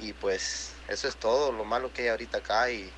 y 0.00 0.12
pues 0.12 0.72
eso 0.88 1.08
es 1.08 1.16
todo 1.16 1.52
lo 1.52 1.64
malo 1.64 1.92
que 1.92 2.02
hay 2.02 2.08
ahorita 2.08 2.38
acá 2.38 2.70
y 2.70 2.92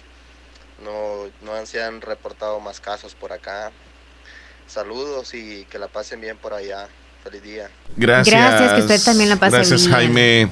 no, 0.84 1.30
no 1.44 1.54
han- 1.54 1.66
se 1.66 1.82
han 1.82 2.00
reportado 2.00 2.60
más 2.60 2.80
casos 2.80 3.14
por 3.14 3.32
acá 3.32 3.70
saludos 4.66 5.34
y 5.34 5.64
que 5.70 5.78
la 5.78 5.88
pasen 5.88 6.20
bien 6.20 6.36
por 6.36 6.54
allá 6.54 6.86
feliz 7.24 7.42
día 7.42 7.70
gracias. 7.96 8.34
Gracias, 8.36 8.72
que 8.74 8.80
usted 8.80 9.02
también 9.04 9.28
la 9.30 9.36
pase 9.36 9.56
Gracias, 9.56 9.80
bien. 9.82 9.92
Jaime. 9.92 10.50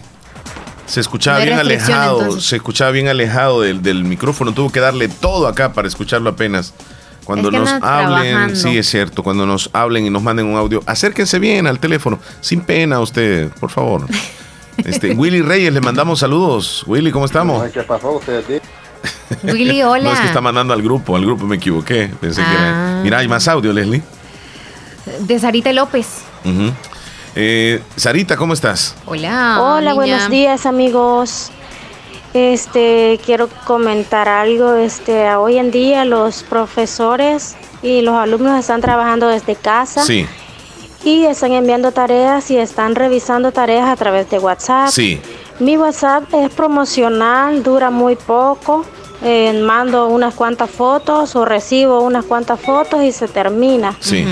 Se 0.86 1.00
escuchaba 1.00 1.40
bien 1.40 1.58
alejado, 1.58 2.20
entonces. 2.22 2.44
se 2.48 2.56
escuchaba 2.56 2.90
bien 2.90 3.08
alejado 3.08 3.60
del, 3.60 3.82
del 3.82 4.04
micrófono. 4.04 4.54
Tuvo 4.54 4.70
que 4.72 4.80
darle 4.80 5.08
todo 5.08 5.46
acá 5.46 5.72
para 5.74 5.86
escucharlo 5.86 6.30
apenas. 6.30 6.72
Cuando 7.24 7.48
Es 7.48 7.52
que 7.52 7.58
nos 7.58 7.68
hablen, 7.82 8.22
trabajando. 8.32 8.56
sí 8.56 8.78
es 8.78 8.88
cierto, 8.88 9.22
cuando 9.22 9.44
nos 9.44 9.68
hablen 9.74 10.06
y 10.06 10.10
nos 10.10 10.22
manden 10.22 10.46
un 10.46 10.56
audio, 10.56 10.82
acérquense 10.86 11.38
bien 11.38 11.66
al 11.66 11.78
teléfono, 11.78 12.18
sin 12.40 12.62
pena 12.62 13.00
usted, 13.00 13.50
por 13.60 13.70
favor. 13.70 14.06
Este, 14.78 15.10
Willy 15.12 15.42
Reyes, 15.42 15.72
le 15.72 15.80
mandamos 15.80 16.20
saludos. 16.20 16.84
Willy, 16.86 17.10
¿cómo 17.10 17.24
estamos? 17.26 17.68
¿qué 17.72 17.82
pasó 17.82 18.12
ustedes? 18.12 18.62
Willy, 19.42 19.82
hola. 19.82 20.04
No 20.04 20.12
es 20.12 20.20
que 20.20 20.26
está 20.26 20.40
mandando 20.40 20.72
al 20.74 20.82
grupo, 20.82 21.16
al 21.16 21.24
grupo 21.24 21.44
me 21.46 21.56
equivoqué. 21.56 22.10
Pensé 22.20 22.42
que 22.42 22.50
era. 22.50 22.98
Ah. 22.98 23.00
Mira, 23.02 23.18
hay 23.18 23.28
más 23.28 23.46
audio, 23.48 23.72
Leslie. 23.72 24.02
De 25.20 25.38
Sarita 25.38 25.72
López. 25.72 26.06
Eh, 27.34 27.82
Sarita, 27.96 28.36
¿cómo 28.36 28.52
estás? 28.54 28.94
Hola. 29.06 29.58
Hola, 29.60 29.80
niña. 29.80 29.94
buenos 29.94 30.30
días 30.30 30.66
amigos. 30.66 31.50
Este, 32.34 33.18
quiero 33.24 33.48
comentar 33.66 34.28
algo. 34.28 34.74
Este, 34.74 35.34
hoy 35.34 35.58
en 35.58 35.70
día 35.70 36.04
los 36.04 36.42
profesores 36.42 37.56
y 37.82 38.02
los 38.02 38.14
alumnos 38.16 38.58
están 38.58 38.80
trabajando 38.80 39.28
desde 39.28 39.54
casa 39.54 40.02
Sí, 40.04 40.26
y 41.04 41.24
están 41.24 41.52
enviando 41.52 41.92
tareas 41.92 42.50
y 42.50 42.56
están 42.56 42.96
revisando 42.96 43.52
tareas 43.52 43.88
a 43.88 43.96
través 43.96 44.28
de 44.30 44.38
WhatsApp. 44.38 44.88
sí. 44.88 45.20
Mi 45.60 45.76
WhatsApp 45.76 46.32
es 46.34 46.50
promocional, 46.50 47.62
dura 47.62 47.90
muy 47.90 48.16
poco. 48.16 48.84
Eh, 49.22 49.52
mando 49.64 50.06
unas 50.06 50.34
cuantas 50.34 50.70
fotos 50.70 51.34
o 51.34 51.44
recibo 51.44 52.00
unas 52.02 52.24
cuantas 52.24 52.60
fotos 52.60 53.02
y 53.02 53.10
se 53.10 53.26
termina. 53.26 53.96
Sí. 53.98 54.24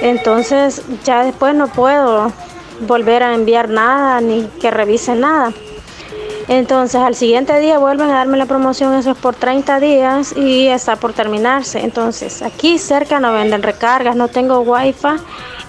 Entonces 0.00 0.82
ya 1.04 1.24
después 1.24 1.54
no 1.54 1.68
puedo 1.68 2.32
volver 2.86 3.22
a 3.22 3.34
enviar 3.34 3.68
nada 3.68 4.20
ni 4.20 4.48
que 4.60 4.70
revisen 4.72 5.20
nada. 5.20 5.52
Entonces 6.48 7.00
al 7.00 7.14
siguiente 7.14 7.60
día 7.60 7.78
vuelven 7.78 8.10
a 8.10 8.14
darme 8.14 8.38
la 8.38 8.46
promoción, 8.46 8.94
eso 8.94 9.10
es 9.10 9.18
por 9.18 9.34
30 9.34 9.80
días 9.80 10.34
y 10.36 10.66
está 10.66 10.96
por 10.96 11.12
terminarse. 11.12 11.80
Entonces 11.80 12.42
aquí 12.42 12.78
cerca 12.78 13.20
no 13.20 13.32
venden 13.32 13.62
recargas, 13.62 14.16
no 14.16 14.28
tengo 14.28 14.60
wifi 14.60 15.08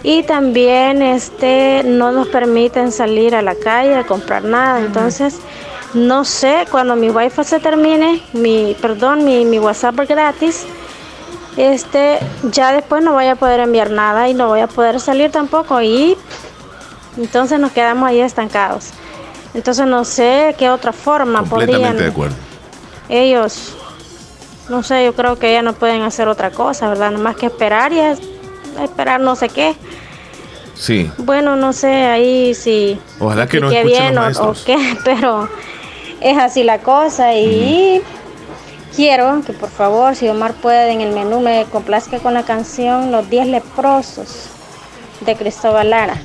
y 0.04 0.24
también 0.24 1.02
este 1.02 1.84
no 1.84 2.12
nos 2.12 2.28
permiten 2.28 2.92
salir 2.92 3.36
a 3.36 3.42
la 3.42 3.56
calle 3.56 3.96
a 3.96 4.06
comprar 4.06 4.44
nada. 4.44 4.80
Entonces 4.80 5.40
no 5.94 6.24
sé, 6.24 6.66
cuando 6.70 6.96
mi 6.96 7.10
wifi 7.10 7.44
se 7.44 7.60
termine, 7.60 8.22
mi, 8.34 8.76
perdón, 8.80 9.26
mi, 9.26 9.44
mi 9.46 9.60
WhatsApp 9.60 9.96
gratis, 10.08 10.66
este, 11.58 12.20
ya 12.52 12.72
después 12.72 13.04
no 13.04 13.14
voy 13.14 13.26
a 13.26 13.36
poder 13.36 13.60
enviar 13.62 13.90
nada 13.90 14.30
y 14.30 14.34
no 14.34 14.48
voy 14.48 14.60
a 14.60 14.68
poder 14.68 15.00
salir 15.00 15.32
tampoco 15.32 15.82
y 15.82 16.16
entonces 17.18 17.60
nos 17.60 17.72
quedamos 17.72 18.08
ahí 18.08 18.22
estancados. 18.22 18.92
Entonces 19.54 19.88
no 19.88 20.06
sé 20.06 20.56
qué 20.60 20.70
otra 20.70 20.94
forma 20.94 21.40
Completamente 21.40 21.74
podrían 21.74 21.98
de 21.98 22.08
acuerdo. 22.08 22.36
ellos, 23.10 23.76
no 24.70 24.84
sé, 24.84 25.04
yo 25.06 25.16
creo 25.16 25.40
que 25.40 25.52
ya 25.52 25.64
no 25.64 25.74
pueden 25.74 26.04
hacer 26.04 26.28
otra 26.28 26.52
cosa, 26.52 26.88
¿verdad? 26.88 27.12
Más 27.14 27.36
que 27.36 27.48
esperar 27.48 27.92
y 27.92 28.00
es- 28.76 28.82
esperar 28.84 29.20
no 29.22 29.36
sé 29.36 29.50
qué. 29.50 29.76
Sí. 30.76 31.12
Bueno, 31.18 31.56
no 31.58 31.74
sé, 31.74 31.88
ahí 31.88 32.54
sí. 32.54 33.00
Ojalá 33.20 33.48
que 33.48 33.60
no 33.60 33.70
bien 33.70 34.16
los 34.16 34.40
o- 34.40 34.46
maestros. 34.46 34.62
o 34.62 34.66
qué, 34.66 34.98
pero 35.04 35.50
es 36.22 36.38
así 36.38 36.64
la 36.64 36.80
cosa 36.80 37.34
y 37.36 38.02
quiero 38.96 39.41
que 39.46 39.54
por 39.54 39.70
favor, 39.70 40.16
si 40.16 40.28
Omar 40.30 40.54
puede 40.54 40.91
en 40.91 41.02
el 41.02 41.14
menú 41.14 41.41
me 41.41 41.66
complazca 41.72 42.20
con 42.20 42.34
la 42.34 42.44
canción 42.44 43.12
Los 43.12 43.30
10 43.30 43.48
leprosos 43.48 44.46
de 45.22 45.36
Cristóbal 45.36 45.90
Lara. 45.90 46.16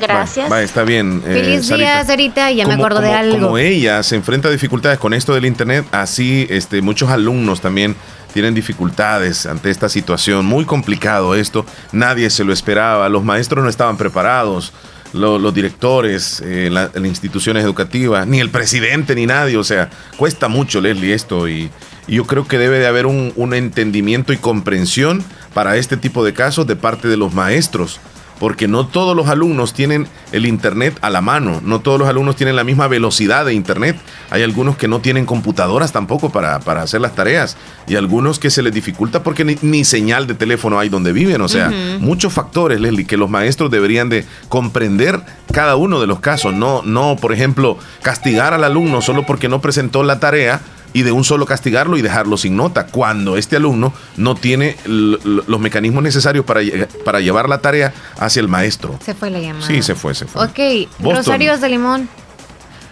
Gracias. 0.00 0.50
Va, 0.50 0.62
está 0.62 0.82
bien. 0.84 1.22
eh, 1.26 1.32
Feliz 1.34 1.68
día, 1.68 2.02
Sarita. 2.04 2.50
Ya 2.50 2.64
me 2.66 2.72
Como- 2.74 2.86
acuerdo 2.86 3.00
de 3.02 3.12
algo. 3.12 3.38
Como 3.46 3.58
ella 3.58 4.02
se 4.02 4.16
enfrenta 4.16 4.48
a 4.48 4.50
dificultades 4.50 4.98
con 4.98 5.12
esto 5.14 5.34
del 5.34 5.44
internet, 5.44 5.84
así 5.92 6.46
este, 6.50 6.80
muchos 6.82 7.10
alumnos 7.10 7.60
también 7.60 7.94
tienen 8.32 8.54
dificultades 8.54 9.46
ante 9.46 9.70
esta 9.70 9.88
situación. 9.88 10.44
Muy 10.46 10.64
complicado 10.64 11.34
esto. 11.34 11.64
Nadie 11.92 12.30
se 12.30 12.44
lo 12.44 12.52
esperaba. 12.52 13.08
Los 13.08 13.24
maestros 13.24 13.62
no 13.62 13.70
estaban 13.70 13.96
preparados. 13.96 14.72
lo- 15.14 15.38
Los, 15.38 15.52
directores, 15.52 16.40
eh, 16.42 16.70
la- 16.72 16.90
las 16.94 17.04
instituciones 17.04 17.62
educativas, 17.64 18.26
ni 18.26 18.40
el 18.40 18.48
presidente, 18.48 19.14
ni 19.14 19.26
nadie. 19.26 19.58
O 19.58 19.64
sea, 19.64 19.90
cuesta 20.16 20.48
mucho, 20.48 20.80
Leslie, 20.80 21.12
esto. 21.12 21.48
Y, 21.50 21.70
yo 22.08 22.24
creo 22.24 22.48
que 22.48 22.56
debe 22.56 22.78
de 22.78 22.86
haber 22.86 23.04
un 23.06 23.52
entendimiento 23.54 24.32
y 24.32 24.38
comprensión 24.38 25.22
para 25.52 25.76
este 25.76 25.98
tipo 25.98 26.24
de 26.24 26.32
casos 26.32 26.66
de 26.66 26.76
parte 26.76 27.08
de 27.08 27.16
los 27.18 27.34
maestros 27.34 28.00
porque 28.42 28.66
no 28.66 28.88
todos 28.88 29.14
los 29.14 29.28
alumnos 29.28 29.72
tienen 29.72 30.08
el 30.32 30.46
Internet 30.46 30.98
a 31.00 31.10
la 31.10 31.20
mano, 31.20 31.60
no 31.64 31.80
todos 31.80 32.00
los 32.00 32.08
alumnos 32.08 32.34
tienen 32.34 32.56
la 32.56 32.64
misma 32.64 32.88
velocidad 32.88 33.44
de 33.44 33.54
Internet. 33.54 33.96
Hay 34.30 34.42
algunos 34.42 34.76
que 34.76 34.88
no 34.88 35.00
tienen 35.00 35.26
computadoras 35.26 35.92
tampoco 35.92 36.30
para, 36.30 36.58
para 36.58 36.82
hacer 36.82 37.00
las 37.00 37.14
tareas 37.14 37.56
y 37.86 37.94
algunos 37.94 38.40
que 38.40 38.50
se 38.50 38.62
les 38.62 38.74
dificulta 38.74 39.22
porque 39.22 39.44
ni, 39.44 39.56
ni 39.62 39.84
señal 39.84 40.26
de 40.26 40.34
teléfono 40.34 40.80
hay 40.80 40.88
donde 40.88 41.12
viven. 41.12 41.40
O 41.40 41.46
sea, 41.46 41.70
muchos 42.00 42.32
factores, 42.32 42.80
Leslie, 42.80 43.06
que 43.06 43.16
los 43.16 43.30
maestros 43.30 43.70
deberían 43.70 44.08
de 44.08 44.24
comprender 44.48 45.20
cada 45.52 45.76
uno 45.76 46.00
de 46.00 46.08
los 46.08 46.18
casos. 46.18 46.52
No, 46.52 46.82
no, 46.82 47.14
por 47.20 47.32
ejemplo, 47.32 47.78
castigar 48.02 48.54
al 48.54 48.64
alumno 48.64 49.02
solo 49.02 49.24
porque 49.24 49.48
no 49.48 49.60
presentó 49.60 50.02
la 50.02 50.18
tarea 50.18 50.60
y 50.92 51.02
de 51.02 51.12
un 51.12 51.24
solo 51.24 51.46
castigarlo 51.46 51.96
y 51.96 52.02
dejarlo 52.02 52.36
sin 52.36 52.56
nota, 52.56 52.86
cuando 52.86 53.36
este 53.36 53.56
alumno 53.56 53.92
no 54.16 54.34
tiene 54.34 54.76
los 54.84 55.60
mecanismos 55.60 56.02
necesarios 56.02 56.44
para, 56.44 56.60
para 57.04 57.20
llevar 57.20 57.48
la 57.48 57.58
tarea 57.58 57.92
hacia 58.18 58.40
el 58.40 58.48
maestro. 58.48 58.98
Se 59.04 59.14
fue 59.14 59.30
la 59.30 59.40
llamada. 59.40 59.66
Sí, 59.66 59.82
se 59.82 59.94
fue, 59.94 60.14
se 60.14 60.26
fue. 60.26 60.44
Ok, 60.44 60.88
Boston. 60.98 61.16
Rosarios 61.16 61.60
de 61.60 61.68
Limón. 61.68 62.08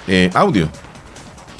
Eh, 0.09 0.31
audio 0.35 0.69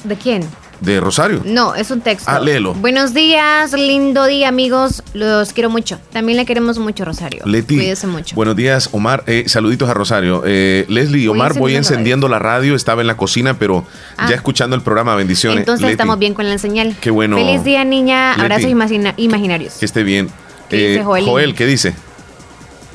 ¿De 0.03 0.15
quién? 0.15 0.43
De 0.81 0.99
Rosario. 0.99 1.41
No, 1.45 1.75
es 1.75 1.89
un 1.91 2.01
texto. 2.01 2.29
Ah, 2.29 2.39
léelo. 2.39 2.73
Buenos 2.73 3.13
días, 3.13 3.71
lindo 3.73 4.25
día, 4.25 4.49
amigos. 4.49 5.03
Los 5.13 5.53
quiero 5.53 5.69
mucho. 5.69 5.99
También 6.11 6.37
le 6.37 6.45
queremos 6.45 6.77
mucho, 6.79 7.05
Rosario. 7.05 7.43
Leti, 7.45 7.75
Cuídese 7.77 8.07
mucho. 8.07 8.35
buenos 8.35 8.55
días, 8.55 8.89
Omar. 8.91 9.23
Eh, 9.27 9.43
saluditos 9.47 9.87
a 9.89 9.93
Rosario. 9.93 10.41
Eh, 10.45 10.85
Leslie, 10.89 11.29
Omar, 11.29 11.53
voy 11.53 11.75
encendiendo 11.75 12.27
la 12.27 12.39
radio. 12.39 12.75
Estaba 12.75 13.01
en 13.01 13.07
la 13.07 13.15
cocina, 13.15 13.53
pero 13.57 13.85
Ah. 14.17 14.27
ya 14.29 14.35
escuchando 14.35 14.75
el 14.75 14.81
programa. 14.81 15.15
Bendiciones. 15.15 15.59
Entonces 15.59 15.81
Leti, 15.83 15.91
estamos 15.93 16.17
bien 16.19 16.33
con 16.33 16.49
la 16.49 16.57
señal. 16.57 16.95
Qué 16.99 17.11
bueno. 17.11 17.37
Feliz 17.37 17.63
día, 17.63 17.83
niña. 17.85 18.31
Leti. 18.31 18.41
Abrazos 18.41 18.69
imagina- 18.69 19.13
imaginarios. 19.17 19.73
Que 19.75 19.85
esté 19.85 20.03
bien. 20.03 20.29
¿Qué 20.69 20.77
dice 20.77 20.99
Eh, 21.01 21.03
Joelín? 21.03 21.29
Joel, 21.29 21.53
¿qué 21.55 21.65
dice? 21.65 21.93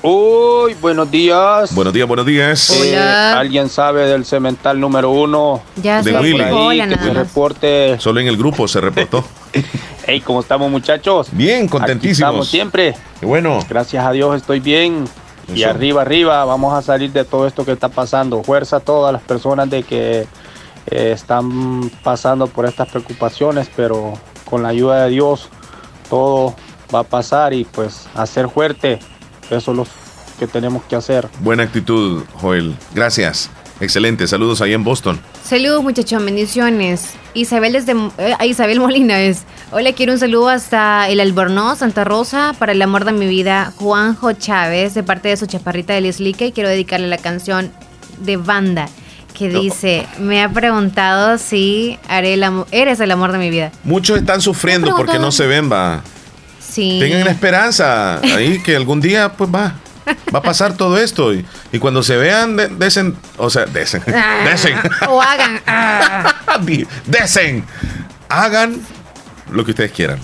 Uy, 0.08 0.74
buenos 0.80 1.10
días. 1.10 1.74
Buenos 1.74 1.92
días, 1.92 2.06
buenos 2.06 2.24
días. 2.24 2.70
Eh, 2.70 2.96
¿Alguien 2.96 3.68
sabe 3.68 4.06
del 4.06 4.24
cemental 4.24 4.78
número 4.78 5.10
uno? 5.10 5.60
Ya 5.82 6.00
De 6.00 6.16
Willy. 6.16 6.42
ahí, 6.42 6.52
Hola, 6.54 6.84
que 6.84 6.94
nada 6.94 7.02
se 7.02 7.12
más. 7.12 7.26
reporte. 7.26 7.96
Solo 7.98 8.20
en 8.20 8.28
el 8.28 8.36
grupo 8.36 8.68
se 8.68 8.80
reportó. 8.80 9.24
Hey, 10.08 10.20
¿cómo 10.20 10.38
estamos, 10.38 10.70
muchachos? 10.70 11.26
Bien, 11.32 11.66
contentísimos. 11.66 12.20
Aquí 12.20 12.34
estamos 12.36 12.48
siempre. 12.48 12.94
Qué 13.18 13.26
bueno. 13.26 13.58
Gracias 13.68 14.06
a 14.06 14.12
Dios 14.12 14.36
estoy 14.36 14.60
bien. 14.60 15.04
Y 15.52 15.64
arriba, 15.64 16.02
arriba, 16.02 16.44
vamos 16.44 16.72
a 16.74 16.82
salir 16.82 17.10
de 17.10 17.24
todo 17.24 17.44
esto 17.44 17.64
que 17.64 17.72
está 17.72 17.88
pasando. 17.88 18.44
Fuerza 18.44 18.76
a 18.76 18.80
todas 18.80 19.12
las 19.12 19.22
personas 19.22 19.68
de 19.68 19.82
que 19.82 20.28
eh, 20.86 21.10
están 21.12 21.90
pasando 22.04 22.46
por 22.46 22.66
estas 22.66 22.88
preocupaciones, 22.88 23.68
pero 23.74 24.12
con 24.44 24.62
la 24.62 24.68
ayuda 24.68 25.06
de 25.06 25.10
Dios 25.10 25.48
todo 26.08 26.54
va 26.94 27.00
a 27.00 27.04
pasar 27.04 27.52
y 27.52 27.64
pues 27.64 28.06
hacer 28.14 28.48
fuerte. 28.48 29.00
Eso 29.50 29.70
es 29.70 29.76
lo 29.76 29.86
que 30.38 30.46
tenemos 30.46 30.82
que 30.84 30.96
hacer. 30.96 31.28
Buena 31.40 31.62
actitud, 31.62 32.22
Joel. 32.34 32.76
Gracias. 32.94 33.50
Excelente. 33.80 34.26
Saludos 34.26 34.62
ahí 34.62 34.72
en 34.72 34.84
Boston. 34.84 35.20
Saludos, 35.44 35.82
muchachos, 35.82 36.24
bendiciones. 36.24 37.10
Isabel 37.34 37.74
desde 37.74 37.92
eh, 38.18 38.34
Isabel 38.46 38.80
Molina 38.80 39.20
es. 39.20 39.44
Hola, 39.70 39.92
quiero 39.92 40.14
un 40.14 40.18
saludo 40.18 40.48
hasta 40.48 41.08
el 41.08 41.20
Albornoz, 41.20 41.78
Santa 41.78 42.04
Rosa, 42.04 42.54
para 42.58 42.72
el 42.72 42.80
amor 42.80 43.04
de 43.04 43.12
mi 43.12 43.26
vida, 43.26 43.72
Juanjo 43.76 44.32
Chávez, 44.32 44.94
de 44.94 45.02
parte 45.02 45.28
de 45.28 45.36
su 45.36 45.46
chaparrita 45.46 45.92
de 45.92 46.00
Leslique, 46.00 46.46
y 46.46 46.52
quiero 46.52 46.68
dedicarle 46.68 47.08
la 47.08 47.18
canción 47.18 47.70
de 48.20 48.38
banda 48.38 48.88
que 49.36 49.50
dice, 49.50 50.06
me 50.18 50.42
ha 50.42 50.48
preguntado 50.48 51.36
si 51.36 51.98
haré 52.08 52.34
el 52.34 52.42
amor, 52.44 52.66
eres 52.70 53.00
el 53.00 53.10
amor 53.10 53.32
de 53.32 53.38
mi 53.38 53.50
vida. 53.50 53.70
Muchos 53.84 54.18
están 54.18 54.40
sufriendo 54.40 54.96
porque 54.96 55.18
no 55.18 55.30
se 55.30 55.46
ven, 55.46 55.70
va. 55.70 56.02
Sí. 56.76 56.98
Tengan 57.00 57.24
la 57.24 57.30
esperanza 57.30 58.18
ahí 58.20 58.58
que 58.62 58.76
algún 58.76 59.00
día, 59.00 59.32
pues 59.32 59.48
va. 59.50 59.74
Va 60.32 60.38
a 60.38 60.42
pasar 60.42 60.76
todo 60.76 60.98
esto. 60.98 61.32
Y, 61.34 61.44
y 61.72 61.78
cuando 61.78 62.02
se 62.02 62.16
vean, 62.16 62.56
de- 62.56 62.68
desen. 62.68 63.16
O 63.38 63.48
sea, 63.50 63.64
desen. 63.66 64.02
Ah, 64.14 64.44
Desen. 64.48 64.74
O 65.08 65.20
hagan. 65.20 65.60
ah. 65.66 66.34
Desen. 67.06 67.64
Hagan 68.28 68.80
lo 69.50 69.64
que 69.64 69.70
ustedes 69.72 69.90
quieran. 69.92 70.20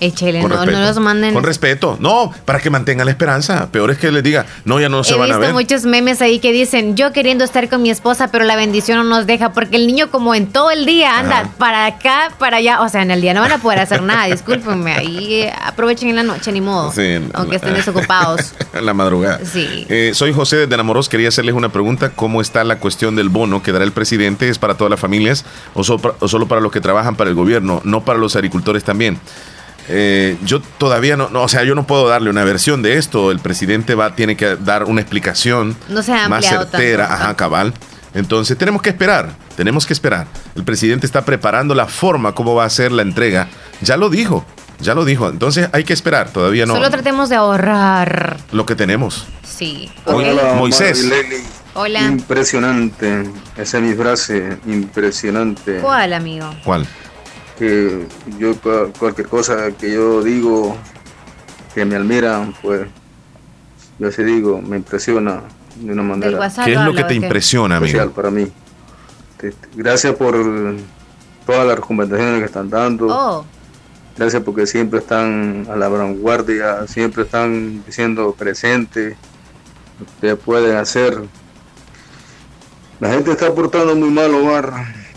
Échele, 0.00 0.42
no, 0.42 0.48
respeto. 0.48 0.70
no 0.72 0.80
los 0.80 0.98
manden. 0.98 1.34
Con 1.34 1.44
respeto. 1.44 1.96
No, 2.00 2.32
para 2.44 2.58
que 2.60 2.68
mantengan 2.68 3.06
la 3.06 3.12
esperanza. 3.12 3.68
Peor 3.70 3.90
es 3.90 3.98
que 3.98 4.10
les 4.12 4.22
diga, 4.22 4.44
no, 4.64 4.80
ya 4.80 4.88
no 4.88 5.04
se 5.04 5.14
He 5.14 5.16
van 5.16 5.30
a 5.30 5.38
visto 5.38 5.40
ver. 5.40 5.52
muchos 5.52 5.84
memes 5.84 6.20
ahí 6.20 6.40
que 6.40 6.52
dicen, 6.52 6.96
yo 6.96 7.12
queriendo 7.12 7.44
estar 7.44 7.68
con 7.68 7.80
mi 7.82 7.90
esposa, 7.90 8.28
pero 8.28 8.44
la 8.44 8.56
bendición 8.56 8.98
no 8.98 9.04
nos 9.04 9.26
deja, 9.26 9.52
porque 9.52 9.76
el 9.76 9.86
niño 9.86 10.10
como 10.10 10.34
en 10.34 10.46
todo 10.48 10.70
el 10.70 10.84
día 10.84 11.18
anda 11.20 11.40
Ajá. 11.40 11.50
para 11.58 11.86
acá, 11.86 12.32
para 12.38 12.56
allá, 12.58 12.80
o 12.82 12.88
sea, 12.88 13.02
en 13.02 13.10
el 13.10 13.20
día 13.20 13.34
no 13.34 13.40
van 13.40 13.52
a 13.52 13.58
poder 13.58 13.78
hacer 13.78 14.02
nada, 14.02 14.26
discúlpenme, 14.26 14.92
ahí 14.94 15.34
eh, 15.42 15.52
aprovechen 15.64 16.08
en 16.10 16.16
la 16.16 16.22
noche, 16.22 16.50
ni 16.52 16.60
modo, 16.60 16.92
Sí, 16.92 17.18
aunque 17.32 17.56
estén 17.56 17.74
desocupados. 17.74 18.52
en 18.74 18.84
la 18.86 18.94
madrugada. 18.94 19.40
Sí. 19.44 19.86
Eh, 19.88 20.10
soy 20.14 20.32
José 20.32 20.56
desde 20.56 20.74
Enamoros. 20.74 21.08
Quería 21.08 21.28
hacerles 21.28 21.54
una 21.54 21.68
pregunta. 21.70 22.10
¿Cómo 22.10 22.40
está 22.40 22.64
la 22.64 22.78
cuestión 22.80 23.14
del 23.16 23.28
bono 23.28 23.62
que 23.62 23.72
dará 23.72 23.84
el 23.84 23.92
presidente? 23.92 24.48
¿Es 24.48 24.58
para 24.58 24.74
todas 24.76 24.90
las 24.90 24.98
familias 25.00 25.44
o, 25.74 25.84
so- 25.84 26.00
o 26.18 26.28
solo 26.28 26.46
para 26.48 26.60
los 26.60 26.72
que 26.72 26.80
trabajan 26.80 27.14
para 27.16 27.30
el 27.30 27.36
gobierno? 27.36 27.80
No 27.84 28.04
para 28.04 28.18
los 28.18 28.34
agricultores 28.36 28.82
también. 28.84 29.18
Eh, 29.88 30.36
yo 30.44 30.60
todavía 30.60 31.16
no, 31.16 31.28
no, 31.28 31.42
o 31.42 31.48
sea, 31.48 31.62
yo 31.64 31.74
no 31.74 31.86
puedo 31.86 32.08
darle 32.08 32.30
una 32.30 32.44
versión 32.44 32.82
de 32.82 32.96
esto. 32.96 33.30
El 33.30 33.38
presidente 33.40 33.94
va, 33.94 34.14
tiene 34.16 34.36
que 34.36 34.56
dar 34.56 34.84
una 34.84 35.00
explicación 35.00 35.76
No 35.88 36.02
se 36.02 36.12
ha 36.14 36.28
más 36.28 36.46
certera, 36.46 37.08
tanto. 37.08 37.22
ajá, 37.24 37.36
cabal. 37.36 37.74
Entonces 38.14 38.56
tenemos 38.56 38.80
que 38.80 38.90
esperar, 38.90 39.30
tenemos 39.56 39.86
que 39.86 39.92
esperar. 39.92 40.26
El 40.54 40.64
presidente 40.64 41.04
está 41.04 41.24
preparando 41.24 41.74
la 41.74 41.86
forma 41.86 42.32
como 42.34 42.54
va 42.54 42.64
a 42.64 42.70
ser 42.70 42.92
la 42.92 43.02
entrega. 43.02 43.48
Ya 43.82 43.96
lo 43.96 44.08
dijo, 44.08 44.44
ya 44.80 44.94
lo 44.94 45.04
dijo. 45.04 45.28
Entonces 45.28 45.68
hay 45.72 45.84
que 45.84 45.92
esperar, 45.92 46.30
todavía 46.30 46.64
no. 46.64 46.74
Solo 46.74 46.90
tratemos 46.90 47.28
de 47.28 47.36
ahorrar, 47.36 48.38
Lo 48.52 48.64
que 48.66 48.76
tenemos. 48.76 49.26
sí. 49.42 49.90
Hola, 50.06 50.54
Moisés. 50.56 51.04
Hola. 51.76 52.02
Impresionante. 52.02 53.24
Esa 53.56 53.78
es 53.78 53.82
mi 53.82 53.94
frase. 53.94 54.58
Impresionante. 54.64 55.80
¿Cuál, 55.80 56.12
amigo? 56.12 56.48
¿Cuál? 56.64 56.86
Que 57.58 58.06
yo 58.38 58.54
cua- 58.56 58.92
cualquier 58.98 59.28
cosa 59.28 59.70
que 59.78 59.92
yo 59.92 60.22
digo 60.22 60.76
que 61.74 61.84
me 61.84 61.96
admiran, 61.96 62.54
pues 62.62 62.86
yo 63.98 64.10
sí 64.10 64.24
digo, 64.24 64.60
me 64.60 64.76
impresiona 64.76 65.42
de 65.76 65.92
una 65.92 66.02
manera 66.02 66.38
WhatsApp 66.38 66.64
¿Qué 66.66 66.72
es 66.74 66.80
lo 66.80 66.92
que 66.94 67.04
te 67.04 67.14
impresiona, 67.14 67.76
amigo? 67.76 67.86
especial 67.86 68.10
para 68.10 68.30
mí. 68.30 68.46
Gracias 69.76 70.14
por 70.14 70.34
todas 71.46 71.66
las 71.66 71.76
recomendaciones 71.76 72.38
que 72.40 72.46
están 72.46 72.70
dando. 72.70 73.06
Oh, 73.08 73.44
Gracias 74.16 74.42
porque 74.44 74.66
siempre 74.66 75.00
están 75.00 75.66
a 75.70 75.74
la 75.74 75.88
vanguardia, 75.88 76.86
siempre 76.86 77.24
están 77.24 77.84
diciendo 77.84 78.32
presente, 78.38 79.16
ustedes 80.00 80.38
pueden 80.38 80.76
hacer. 80.76 81.20
La 83.00 83.10
gente 83.10 83.32
está 83.32 83.52
portando 83.52 83.94
muy 83.96 84.10
mal, 84.10 84.32
Omar. 84.32 84.72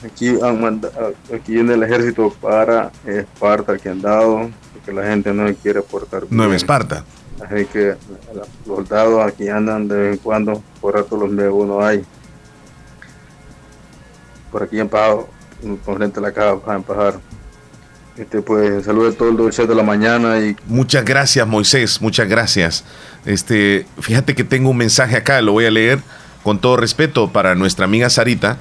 Aquí, 0.05 0.29
han 0.41 0.61
manda- 0.61 0.91
aquí 1.33 1.53
viene 1.53 1.73
el 1.73 1.83
ejército 1.83 2.29
para 2.39 2.91
Esparta 3.05 3.77
que 3.77 3.89
han 3.89 4.01
dado, 4.01 4.49
porque 4.73 4.93
la 4.93 5.03
gente 5.07 5.33
no 5.33 5.51
quiere 5.55 5.81
portar 5.81 6.21
bien. 6.21 6.37
Nueva 6.37 6.55
Esparta. 6.55 7.03
Así 7.43 7.65
que 7.65 7.95
la- 8.33 8.41
los 8.65 8.77
soldados 8.77 9.25
aquí 9.25 9.47
andan 9.49 9.87
de 9.87 9.95
vez 9.95 10.13
en 10.13 10.17
cuando, 10.19 10.63
por 10.81 10.95
rato 10.95 11.17
los 11.17 11.35
veo 11.35 11.55
uno 11.55 11.83
hay. 11.85 12.03
por 14.51 14.63
aquí 14.63 14.79
en 14.79 14.87
Pajado, 14.87 15.27
con 15.83 15.97
frente 15.97 16.19
a 16.19 16.21
la 16.23 16.31
caja 16.31 16.57
para 16.59 16.77
empajar. 16.77 17.19
Este, 18.17 18.41
pues 18.41 18.85
saludos 18.85 19.13
a 19.13 19.17
todo 19.17 19.29
el 19.29 19.37
dulce 19.37 19.67
de 19.67 19.75
la 19.75 19.83
mañana 19.83 20.39
y 20.39 20.55
Muchas 20.67 21.03
gracias, 21.05 21.45
Moisés, 21.45 22.01
muchas 22.01 22.27
gracias. 22.29 22.83
Este, 23.25 23.85
fíjate 23.99 24.33
que 24.35 24.43
tengo 24.45 24.69
un 24.69 24.77
mensaje 24.77 25.17
acá, 25.17 25.41
lo 25.41 25.51
voy 25.51 25.65
a 25.65 25.71
leer 25.71 25.99
con 26.43 26.59
todo 26.59 26.77
respeto 26.77 27.31
para 27.31 27.53
nuestra 27.55 27.85
amiga 27.85 28.09
Sarita, 28.09 28.57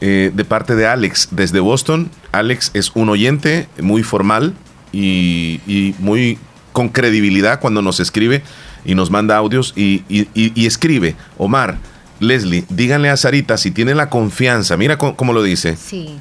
eh, 0.00 0.30
de 0.34 0.44
parte 0.44 0.74
de 0.76 0.86
Alex, 0.86 1.28
desde 1.30 1.60
Boston. 1.60 2.10
Alex 2.32 2.70
es 2.74 2.90
un 2.94 3.08
oyente 3.08 3.68
muy 3.80 4.02
formal 4.02 4.54
y, 4.92 5.60
y 5.66 5.94
muy 5.98 6.38
con 6.72 6.88
credibilidad 6.90 7.60
cuando 7.60 7.82
nos 7.82 8.00
escribe 8.00 8.42
y 8.84 8.94
nos 8.94 9.10
manda 9.10 9.36
audios 9.36 9.72
y, 9.76 10.02
y- 10.08 10.28
y- 10.34 10.52
y 10.54 10.66
escribe, 10.66 11.16
Omar, 11.38 11.78
Leslie, 12.20 12.64
díganle 12.68 13.08
a 13.10 13.16
Sarita 13.16 13.56
si 13.56 13.70
tiene 13.70 13.94
la 13.94 14.08
confianza, 14.10 14.76
mira 14.76 14.96
cómo- 14.98 15.16
cómo 15.16 15.32
lo 15.32 15.42
dice 15.42 15.76
Sí. 15.76 16.16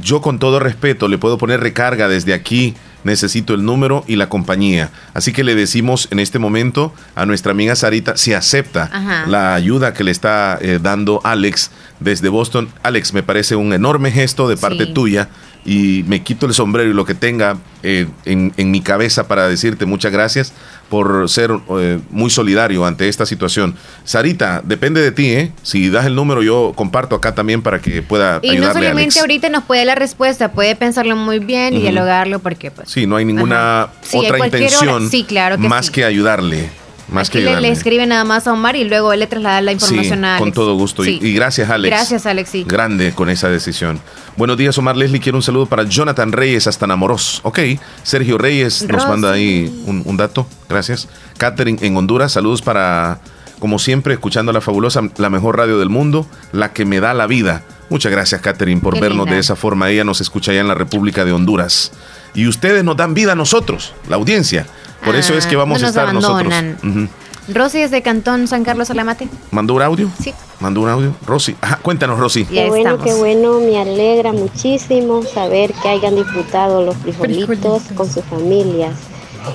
yo 0.00 0.20
con 0.20 0.38
todo 0.38 0.58
respeto 0.60 1.08
le 1.08 1.18
puedo 1.18 1.38
poner 1.38 1.60
recarga 1.60 2.08
desde 2.08 2.34
aquí. 2.34 2.74
Necesito 3.06 3.54
el 3.54 3.64
número 3.64 4.04
y 4.08 4.16
la 4.16 4.28
compañía. 4.28 4.90
Así 5.14 5.32
que 5.32 5.44
le 5.44 5.54
decimos 5.54 6.08
en 6.10 6.18
este 6.18 6.40
momento 6.40 6.92
a 7.14 7.24
nuestra 7.24 7.52
amiga 7.52 7.76
Sarita 7.76 8.16
si 8.16 8.32
acepta 8.34 8.90
Ajá. 8.92 9.26
la 9.28 9.54
ayuda 9.54 9.94
que 9.94 10.02
le 10.02 10.10
está 10.10 10.58
eh, 10.60 10.80
dando 10.82 11.20
Alex 11.22 11.70
desde 12.00 12.28
Boston. 12.28 12.68
Alex, 12.82 13.12
me 13.14 13.22
parece 13.22 13.54
un 13.54 13.72
enorme 13.72 14.10
gesto 14.10 14.48
de 14.48 14.56
parte 14.56 14.86
Sí. 14.86 14.92
tuya 14.92 15.28
y 15.66 16.04
me 16.06 16.22
quito 16.22 16.46
el 16.46 16.54
sombrero 16.54 16.88
y 16.88 16.94
lo 16.94 17.04
que 17.04 17.14
tenga 17.14 17.58
eh, 17.82 18.06
en, 18.24 18.52
en 18.56 18.70
mi 18.70 18.80
cabeza 18.80 19.26
para 19.28 19.48
decirte 19.48 19.84
muchas 19.84 20.12
gracias 20.12 20.52
por 20.88 21.28
ser 21.28 21.50
eh, 21.78 21.98
muy 22.10 22.30
solidario 22.30 22.86
ante 22.86 23.08
esta 23.08 23.26
situación. 23.26 23.74
Sarita, 24.04 24.62
depende 24.64 25.00
de 25.02 25.10
ti, 25.10 25.26
¿eh? 25.32 25.52
Si 25.64 25.90
das 25.90 26.06
el 26.06 26.14
número, 26.14 26.42
yo 26.44 26.72
comparto 26.76 27.16
acá 27.16 27.34
también 27.34 27.60
para 27.62 27.80
que 27.80 28.00
pueda 28.02 28.38
Y 28.42 28.56
no 28.56 28.68
a 28.68 28.72
solamente 28.72 29.02
Alex. 29.02 29.16
ahorita 29.18 29.48
nos 29.48 29.64
puede 29.64 29.84
la 29.84 29.96
respuesta, 29.96 30.52
puede 30.52 30.76
pensarlo 30.76 31.16
muy 31.16 31.40
bien 31.40 31.74
y 31.74 31.80
dialogarlo 31.80 32.38
porque 32.38 32.70
pues 32.70 32.88
Sí, 32.88 33.06
no 33.06 33.16
hay 33.16 33.24
ninguna 33.24 33.88
Sí, 34.02 34.16
otra 34.18 34.38
intención 34.46 34.88
hora. 34.88 35.08
Sí, 35.10 35.24
claro 35.24 35.58
que 35.58 35.68
más 35.68 35.86
sí. 35.86 35.92
que 35.92 36.04
ayudarle. 36.04 36.70
Más 37.08 37.30
que 37.30 37.40
le, 37.40 37.68
escribe 37.70 38.04
nada 38.06 38.24
más 38.24 38.46
a 38.48 38.52
Omar 38.52 38.74
y 38.74 38.82
luego 38.84 39.12
él 39.12 39.20
le 39.20 39.28
traslada 39.28 39.60
la 39.60 39.70
información 39.72 40.18
Sí, 40.18 40.24
a 40.24 40.30
Alex. 40.36 40.40
con 40.40 40.52
todo 40.52 40.74
gusto. 40.74 41.04
Y- 41.04 41.06
Sí. 41.06 41.18
Y, 41.22 41.32
gracias, 41.34 41.70
Alex. 41.70 41.94
Gracias, 41.94 42.26
Alex, 42.26 42.50
sí. 42.50 42.64
Grande 42.66 43.12
con 43.12 43.30
esa 43.30 43.48
decisión. 43.48 44.00
Buenos 44.36 44.56
días, 44.56 44.76
Omar 44.78 44.96
Leslie. 44.96 45.20
Quiero 45.20 45.38
un 45.38 45.42
saludo 45.42 45.66
para 45.66 45.84
Jonathan 45.84 46.32
Reyes 46.32 46.66
hasta 46.66 46.86
Namoros. 46.86 47.40
Ok. 47.44 47.60
Sergio 48.02 48.38
Reyes 48.38 48.86
nos 48.88 49.06
manda 49.06 49.32
ahí 49.32 49.84
un, 49.86 50.02
un 50.04 50.16
dato. 50.16 50.48
Gracias. 50.68 51.08
Catherine 51.38 51.78
en 51.80 51.96
Honduras. 51.96 52.32
Saludos 52.32 52.60
para, 52.60 53.20
como 53.60 53.78
siempre, 53.78 54.12
escuchando 54.14 54.52
la 54.52 54.60
fabulosa, 54.60 55.02
la 55.16 55.30
mejor 55.30 55.56
radio 55.58 55.78
del 55.78 55.88
mundo, 55.90 56.26
la 56.52 56.72
que 56.72 56.84
me 56.84 56.98
da 56.98 57.14
la 57.14 57.26
vida. 57.28 57.62
Muchas 57.88 58.10
gracias, 58.10 58.40
Catherine, 58.40 58.80
por 58.80 58.94
Qué 58.94 59.00
vernos 59.00 59.26
linda. 59.26 59.34
de 59.34 59.40
esa 59.40 59.54
forma. 59.54 59.88
Ella 59.90 60.02
nos 60.02 60.20
escucha 60.20 60.50
allá 60.50 60.60
en 60.60 60.66
la 60.68 60.74
República 60.74 61.24
de 61.24 61.30
Honduras. 61.32 61.92
Y 62.34 62.48
ustedes 62.48 62.82
nos 62.82 62.96
dan 62.96 63.14
vida 63.14 63.32
a 63.32 63.36
nosotros, 63.36 63.94
la 64.08 64.16
audiencia. 64.16 64.66
Por 65.04 65.16
eso 65.16 65.34
Ah, 65.34 65.38
es 65.38 65.46
que 65.46 65.56
vamos 65.56 65.80
no 65.80 65.86
a 65.86 65.90
estar 65.90 66.04
abandonan. 66.08 66.72
nosotros. 66.72 66.96
Ujú. 66.96 67.08
Rosy 67.54 67.78
es 67.78 67.90
de 67.92 68.02
Cantón 68.02 68.48
San 68.48 68.64
Carlos 68.64 68.90
Alamate. 68.90 69.28
¿Mandó 69.52 69.74
un 69.74 69.82
audio? 69.82 70.10
Sí. 70.20 70.34
¿Mandó 70.58 70.80
un 70.80 70.88
audio? 70.88 71.14
Rosy. 71.26 71.56
Ajá, 71.60 71.78
cuéntanos, 71.80 72.18
Rosy. 72.18 72.44
Qué 72.44 72.68
bueno, 72.68 72.98
qué 72.98 73.14
bueno, 73.14 73.60
me 73.60 73.78
alegra 73.78 74.32
muchísimo 74.32 75.22
saber 75.22 75.72
que 75.80 75.88
hayan 75.88 76.16
disfrutado 76.16 76.84
los 76.84 76.96
frijolitos 76.96 77.82
con 77.94 78.10
sus 78.10 78.24
familias. 78.24 78.94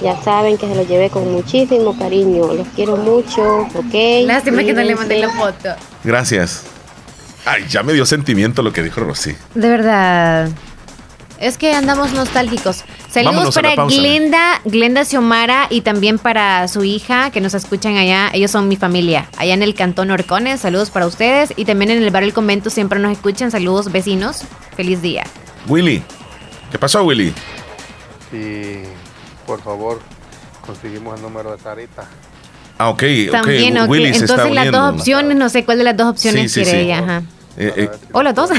Ya 0.01 0.21
saben 0.23 0.57
que 0.57 0.69
se 0.69 0.75
los 0.75 0.87
llevé 0.87 1.09
con 1.09 1.29
muchísimo 1.33 1.97
cariño, 1.97 2.53
los 2.53 2.65
quiero 2.75 2.95
mucho, 2.95 3.41
¿ok? 3.75 4.23
Lástima 4.25 4.63
que 4.63 4.71
no 4.71 4.83
le 4.83 4.95
mandé 4.95 5.19
la 5.19 5.29
foto. 5.29 5.69
Gracias. 6.05 6.63
Ay, 7.45 7.65
ya 7.67 7.83
me 7.83 7.91
dio 7.91 8.05
sentimiento 8.05 8.61
lo 8.63 8.71
que 8.71 8.83
dijo 8.83 9.01
Rosy. 9.01 9.35
De 9.53 9.67
verdad. 9.67 10.49
Es 11.41 11.57
que 11.57 11.73
andamos 11.73 12.13
nostálgicos. 12.13 12.83
Saludos 13.09 13.55
para 13.55 13.73
pausa. 13.75 13.97
Glenda, 13.97 14.61
Glenda 14.63 15.03
Xiomara 15.03 15.65
y 15.71 15.81
también 15.81 16.19
para 16.19 16.67
su 16.67 16.83
hija 16.83 17.31
que 17.31 17.41
nos 17.41 17.55
escuchan 17.55 17.97
allá. 17.97 18.29
Ellos 18.31 18.51
son 18.51 18.67
mi 18.67 18.75
familia. 18.75 19.27
Allá 19.37 19.55
en 19.55 19.63
el 19.63 19.73
Cantón 19.73 20.11
Orcones. 20.11 20.61
Saludos 20.61 20.91
para 20.91 21.07
ustedes. 21.07 21.51
Y 21.57 21.65
también 21.65 21.89
en 21.89 22.03
el 22.03 22.11
barrio 22.11 22.27
El 22.27 22.33
Convento 22.35 22.69
siempre 22.69 22.99
nos 22.99 23.11
escuchan. 23.13 23.49
Saludos 23.49 23.91
vecinos. 23.91 24.43
Feliz 24.77 25.01
día. 25.01 25.23
Willy. 25.67 26.03
¿Qué 26.71 26.77
pasó, 26.77 27.03
Willy? 27.03 27.33
Si 28.29 28.83
por 29.47 29.61
favor 29.63 29.99
conseguimos 30.65 31.15
el 31.15 31.23
número 31.23 31.51
de 31.55 31.61
Sarita. 31.61 32.05
Ah, 32.77 32.89
ok. 32.89 33.03
También, 33.31 33.79
ok. 33.79 33.89
Willy 33.89 34.13
se 34.13 34.25
está 34.25 34.33
Entonces 34.35 34.53
las 34.53 34.65
uniendo. 34.67 34.79
dos 34.91 34.99
opciones, 34.99 35.37
no 35.37 35.49
sé 35.49 35.65
cuál 35.65 35.79
de 35.79 35.83
las 35.85 35.97
dos 35.97 36.07
opciones 36.07 36.51
Sí, 36.51 36.59
sí, 36.59 36.63
quiere 36.63 36.79
sí. 36.79 36.85
ella. 36.85 36.99
Ajá. 36.99 37.23
Eh, 37.57 37.73
eh, 37.75 37.89
O 38.11 38.21
las 38.23 38.35
dos. 38.35 38.51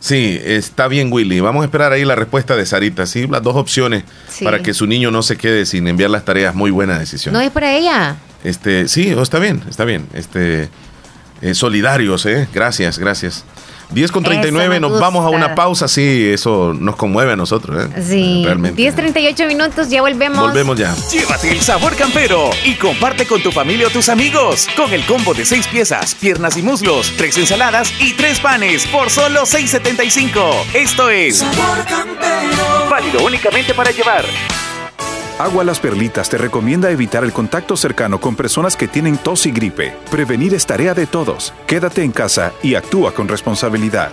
Sí, 0.00 0.40
está 0.42 0.88
bien, 0.88 1.12
Willy. 1.12 1.38
Vamos 1.40 1.62
a 1.62 1.66
esperar 1.66 1.92
ahí 1.92 2.04
la 2.04 2.16
respuesta 2.16 2.56
de 2.56 2.66
Sarita. 2.66 3.06
Sí, 3.06 3.26
las 3.28 3.42
dos 3.42 3.54
opciones 3.56 4.02
Sí. 4.28 4.44
para 4.44 4.60
que 4.62 4.74
su 4.74 4.86
niño 4.86 5.10
no 5.12 5.22
se 5.22 5.36
quede 5.36 5.64
sin 5.66 5.86
enviar 5.86 6.10
las 6.10 6.24
tareas. 6.24 6.54
Muy 6.54 6.70
buena 6.72 6.98
decisión. 6.98 7.32
no 7.32 7.40
es 7.40 7.50
para 7.50 7.72
ella. 7.76 8.16
Este, 8.42 8.88
sí, 8.88 9.12
oh, 9.14 9.22
está 9.22 9.38
bien, 9.38 9.62
está 9.68 9.84
bien. 9.84 10.06
Este, 10.14 10.68
eh, 11.42 11.54
solidarios, 11.54 12.24
¿eh? 12.26 12.48
Gracias, 12.52 12.98
gracias. 12.98 13.44
10 13.92 14.12
con 14.12 14.22
Eso 14.22 14.30
39, 14.30 14.68
me 14.68 14.80
nos 14.80 15.00
vamos 15.00 15.24
a 15.24 15.30
una 15.30 15.54
pausa. 15.54 15.88
Sí, 15.88 16.30
eso 16.32 16.74
nos 16.78 16.96
conmueve 16.96 17.32
a 17.32 17.36
nosotros, 17.36 17.84
¿eh? 17.84 18.02
Sí. 18.02 18.42
Realmente. 18.44 18.82
10.38 18.82 19.46
minutos, 19.46 19.88
ya 19.88 20.02
volvemos. 20.02 20.40
Volvemos 20.40 20.78
ya. 20.78 20.94
Llévate 21.10 21.50
el 21.50 21.60
sabor 21.60 21.96
campero 21.96 22.50
y 22.64 22.74
comparte 22.74 23.26
con 23.26 23.42
tu 23.42 23.50
familia 23.50 23.88
o 23.88 23.90
tus 23.90 24.08
amigos 24.08 24.68
con 24.76 24.92
el 24.92 25.04
combo 25.06 25.34
de 25.34 25.44
6 25.44 25.66
piezas, 25.68 26.14
piernas 26.14 26.56
y 26.56 26.62
muslos, 26.62 27.12
3 27.16 27.38
ensaladas 27.38 27.92
y 28.00 28.12
3 28.14 28.40
panes 28.40 28.86
por 28.86 29.10
solo 29.10 29.42
6.75. 29.42 30.64
Esto 30.74 31.10
es 31.10 31.44
válido 32.88 33.24
únicamente 33.24 33.74
para 33.74 33.90
llevar. 33.90 34.24
Agua 35.40 35.64
Las 35.64 35.80
Perlitas 35.80 36.28
te 36.28 36.36
recomienda 36.36 36.90
evitar 36.90 37.24
el 37.24 37.32
contacto 37.32 37.74
cercano 37.74 38.20
con 38.20 38.36
personas 38.36 38.76
que 38.76 38.88
tienen 38.88 39.16
tos 39.16 39.46
y 39.46 39.50
gripe. 39.50 39.96
Prevenir 40.10 40.52
es 40.52 40.66
tarea 40.66 40.92
de 40.92 41.06
todos. 41.06 41.54
Quédate 41.66 42.02
en 42.02 42.12
casa 42.12 42.52
y 42.62 42.74
actúa 42.74 43.14
con 43.14 43.26
responsabilidad. 43.26 44.12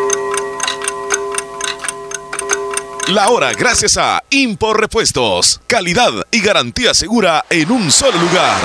La 3.11 3.27
hora 3.27 3.51
gracias 3.51 3.97
a 3.97 4.23
Impor 4.29 4.79
Repuestos. 4.79 5.59
Calidad 5.67 6.13
y 6.31 6.39
garantía 6.39 6.93
segura 6.93 7.43
en 7.49 7.69
un 7.69 7.91
solo 7.91 8.17
lugar. 8.17 8.55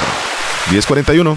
1041. 0.70 1.36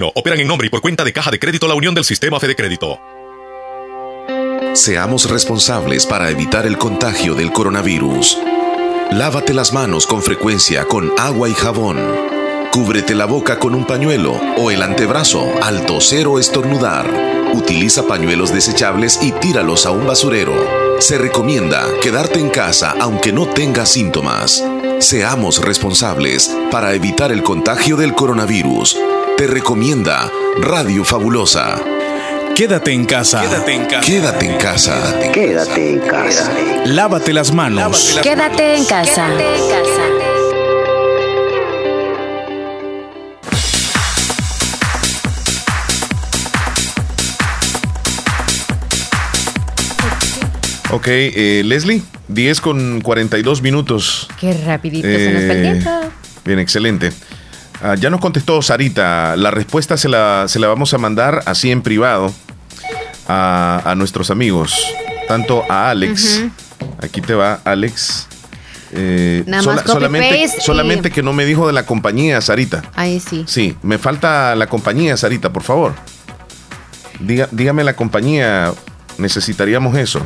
operan 0.09 0.39
en 0.39 0.47
nombre 0.47 0.67
y 0.67 0.69
por 0.69 0.81
cuenta 0.81 1.03
de 1.03 1.13
Caja 1.13 1.31
de 1.31 1.39
Crédito 1.39 1.67
La 1.67 1.75
Unión 1.75 1.93
del 1.93 2.05
Sistema 2.05 2.39
Fede 2.39 2.55
Crédito. 2.55 2.99
Seamos 4.73 5.29
responsables 5.29 6.05
para 6.05 6.29
evitar 6.29 6.65
el 6.65 6.77
contagio 6.77 7.35
del 7.35 7.51
coronavirus. 7.51 8.37
Lávate 9.11 9.53
las 9.53 9.73
manos 9.73 10.07
con 10.07 10.21
frecuencia 10.21 10.85
con 10.85 11.11
agua 11.17 11.49
y 11.49 11.53
jabón. 11.53 11.99
Cúbrete 12.71 13.13
la 13.13 13.25
boca 13.25 13.59
con 13.59 13.75
un 13.75 13.85
pañuelo 13.85 14.39
o 14.57 14.71
el 14.71 14.81
antebrazo 14.81 15.51
al 15.61 15.85
toser 15.85 16.27
o 16.27 16.39
estornudar. 16.39 17.05
Utiliza 17.53 18.07
pañuelos 18.07 18.53
desechables 18.53 19.19
y 19.21 19.33
tíralos 19.33 19.85
a 19.85 19.91
un 19.91 20.07
basurero. 20.07 20.53
Se 21.01 21.17
recomienda 21.17 21.85
quedarte 22.01 22.39
en 22.39 22.49
casa 22.49 22.95
aunque 23.01 23.33
no 23.33 23.47
tengas 23.47 23.89
síntomas. 23.89 24.63
Seamos 24.99 25.61
responsables 25.61 26.55
para 26.71 26.93
evitar 26.93 27.33
el 27.33 27.43
contagio 27.43 27.97
del 27.97 28.15
coronavirus. 28.15 28.97
Te 29.37 29.47
recomienda 29.47 30.29
Radio 30.59 31.03
Fabulosa. 31.03 31.79
Quédate 32.55 32.91
en 32.91 33.05
casa. 33.05 33.41
Quédate 33.41 33.73
en 33.73 33.85
casa. 33.85 34.05
Quédate 34.05 34.45
en 34.45 34.57
casa. 34.57 35.19
Quédate 35.33 35.89
en 35.93 35.99
casa. 35.99 36.51
Lávate 36.85 37.33
las 37.33 37.51
manos. 37.53 38.19
Quédate 38.21 38.75
en 38.75 38.85
casa. 38.85 39.27
Ok, 50.91 51.07
eh, 51.07 51.61
Leslie, 51.65 52.01
10 52.27 52.59
con 52.59 53.01
42 53.01 53.61
minutos. 53.61 54.27
Qué 54.39 54.53
rapidito 54.65 55.07
se 55.07 55.31
nos 55.33 55.43
el 55.43 55.51
Eh, 55.51 55.61
tiempo. 55.71 55.89
Bien, 56.43 56.59
excelente. 56.59 57.11
Ah, 57.83 57.95
ya 57.95 58.09
nos 58.09 58.19
contestó 58.19 58.61
Sarita. 58.61 59.35
La 59.35 59.51
respuesta 59.51 59.97
se 59.97 60.07
la, 60.09 60.45
se 60.47 60.59
la 60.59 60.67
vamos 60.67 60.93
a 60.93 60.97
mandar 60.97 61.41
así 61.45 61.71
en 61.71 61.81
privado 61.81 62.31
a, 63.27 63.81
a 63.85 63.95
nuestros 63.95 64.29
amigos. 64.31 64.75
Tanto 65.27 65.63
a 65.69 65.89
Alex. 65.89 66.43
Aquí 67.01 67.21
te 67.21 67.33
va, 67.33 67.59
Alex. 67.63 68.27
Eh, 68.93 69.43
Nada 69.47 69.63
más 69.63 69.77
copy 69.83 69.91
solamente 69.93 70.29
paste 70.41 70.57
y- 70.57 70.61
solamente 70.61 71.11
que 71.11 71.23
no 71.23 71.31
me 71.33 71.45
dijo 71.45 71.65
de 71.65 71.73
la 71.73 71.85
compañía, 71.85 72.41
Sarita. 72.41 72.81
Ahí 72.95 73.19
sí. 73.21 73.45
Sí, 73.47 73.77
me 73.81 73.97
falta 73.97 74.53
la 74.55 74.67
compañía, 74.67 75.15
Sarita, 75.15 75.51
por 75.53 75.63
favor. 75.63 75.93
Diga- 77.19 77.47
dígame 77.51 77.83
la 77.83 77.95
compañía. 77.95 78.73
Necesitaríamos 79.17 79.95
eso. 79.97 80.25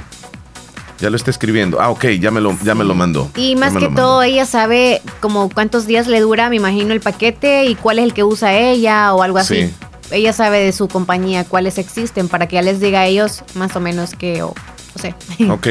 Ya 1.00 1.10
lo 1.10 1.18
está 1.18 1.30
escribiendo. 1.30 1.82
Ah, 1.82 1.90
ok, 1.90 2.06
ya 2.20 2.32
me 2.32 2.40
lo, 2.40 2.58
ya 2.64 2.74
me 2.74 2.84
lo 2.84 2.96
mandó. 2.96 3.30
Y 3.36 3.56
más 3.56 3.76
que 3.76 3.90
todo, 3.90 4.24
ella 4.24 4.46
sabe 4.46 5.02
como 5.20 5.50
cuántos 5.50 5.88
días 5.88 6.08
le 6.08 6.22
dura, 6.22 6.50
me 6.50 6.56
imagino, 6.56 6.94
el 6.94 7.02
paquete 7.02 7.66
y 7.66 7.76
cuál 7.76 8.00
es 8.00 8.06
el 8.06 8.14
que 8.14 8.24
usa 8.24 8.58
ella 8.58 9.14
o 9.14 9.22
algo 9.22 9.38
así. 9.38 9.68
Sí. 9.68 9.74
Ella 10.12 10.34
sabe 10.34 10.60
de 10.60 10.72
su 10.72 10.88
compañía 10.88 11.44
cuáles 11.44 11.78
existen 11.78 12.30
para 12.30 12.48
que 12.48 12.56
ya 12.56 12.62
les 12.62 12.80
diga 12.80 13.02
a 13.02 13.06
ellos 13.08 13.44
más 13.56 13.76
o 13.76 13.80
menos 13.80 14.12
que, 14.12 14.44
o 14.44 14.54
no 14.96 15.02
sé. 15.02 15.16
Ok. 15.50 15.68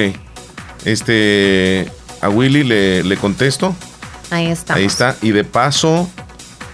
Este. 0.84 1.90
A 2.20 2.28
Willy 2.28 2.64
le, 2.64 3.02
le 3.02 3.16
contesto. 3.16 3.74
Ahí 4.30 4.46
está. 4.46 4.74
Ahí 4.74 4.84
está. 4.84 5.16
Y 5.22 5.30
de 5.30 5.44
paso 5.44 6.09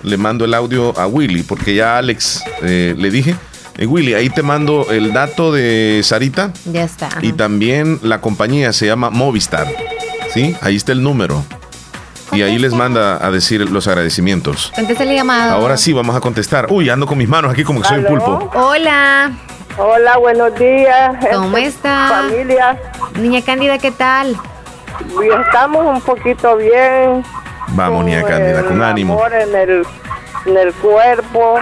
le 0.03 0.17
mando 0.17 0.45
el 0.45 0.55
audio 0.55 0.99
a 0.99 1.07
Willy, 1.07 1.43
porque 1.43 1.75
ya 1.75 1.99
Alex 1.99 2.43
eh, 2.63 2.95
le 2.97 3.11
dije. 3.11 3.37
Eh, 3.81 3.87
Willy, 3.87 4.13
ahí 4.13 4.29
te 4.29 4.43
mando 4.43 4.89
el 4.91 5.15
dato 5.15 5.53
de 5.53 6.03
Sarita 6.05 6.53
Ya 6.67 6.83
está. 6.85 7.09
y 7.23 7.33
también 7.33 7.99
la 8.03 8.21
compañía 8.21 8.75
se 8.75 8.85
llama 8.85 9.09
Movistar. 9.09 9.67
¿Sí? 10.35 10.55
Ahí 10.61 10.77
está 10.77 10.93
el 10.93 11.03
número. 11.03 11.43
Y 12.33 12.43
ahí 12.43 12.59
les 12.59 12.75
manda 12.75 13.25
a 13.27 13.31
decir 13.31 13.69
los 13.71 13.89
agradecimientos. 13.89 14.71
Contesta 14.77 15.03
el 15.05 15.15
llamado. 15.15 15.55
Ahora 15.55 15.79
sí, 15.79 15.95
vamos 15.95 16.15
a 16.15 16.21
contestar. 16.21 16.67
Uy, 16.71 16.91
ando 16.91 17.07
con 17.07 17.17
mis 17.17 17.29
manos 17.29 17.51
aquí 17.51 17.65
como 17.65 17.81
que 17.81 17.89
soy 17.89 17.99
un 18.01 18.05
pulpo. 18.05 18.51
Hola. 18.55 19.33
Hola, 19.79 20.19
buenos 20.19 20.55
días. 20.57 21.17
¿Cómo 21.33 21.57
este, 21.57 21.69
está? 21.71 22.27
Familia. 22.29 22.79
Niña 23.19 23.41
Cándida, 23.43 23.79
¿qué 23.79 23.91
tal? 23.93 24.37
Y 25.25 25.41
Estamos 25.47 25.87
un 25.87 26.03
poquito 26.03 26.57
bien. 26.59 27.25
Vamos, 27.69 28.05
niña 28.05 28.23
Cándida, 28.25 28.63
con 28.63 28.77
el 28.77 28.83
ánimo. 28.85 29.15
amor 29.15 29.33
en 29.33 29.55
el, 29.57 29.87
en 30.45 30.57
el 30.59 30.73
cuerpo, 30.75 31.59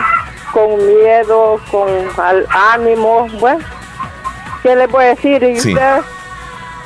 con 0.59 0.87
miedo, 0.87 1.61
con 1.71 1.89
ánimo. 2.75 3.29
Bueno, 3.39 3.61
¿qué 4.63 4.75
les 4.75 4.91
voy 4.91 5.05
a 5.05 5.09
decir? 5.09 5.43
¿Y 5.43 5.61
Sí. 5.61 5.73
usted? 5.73 6.01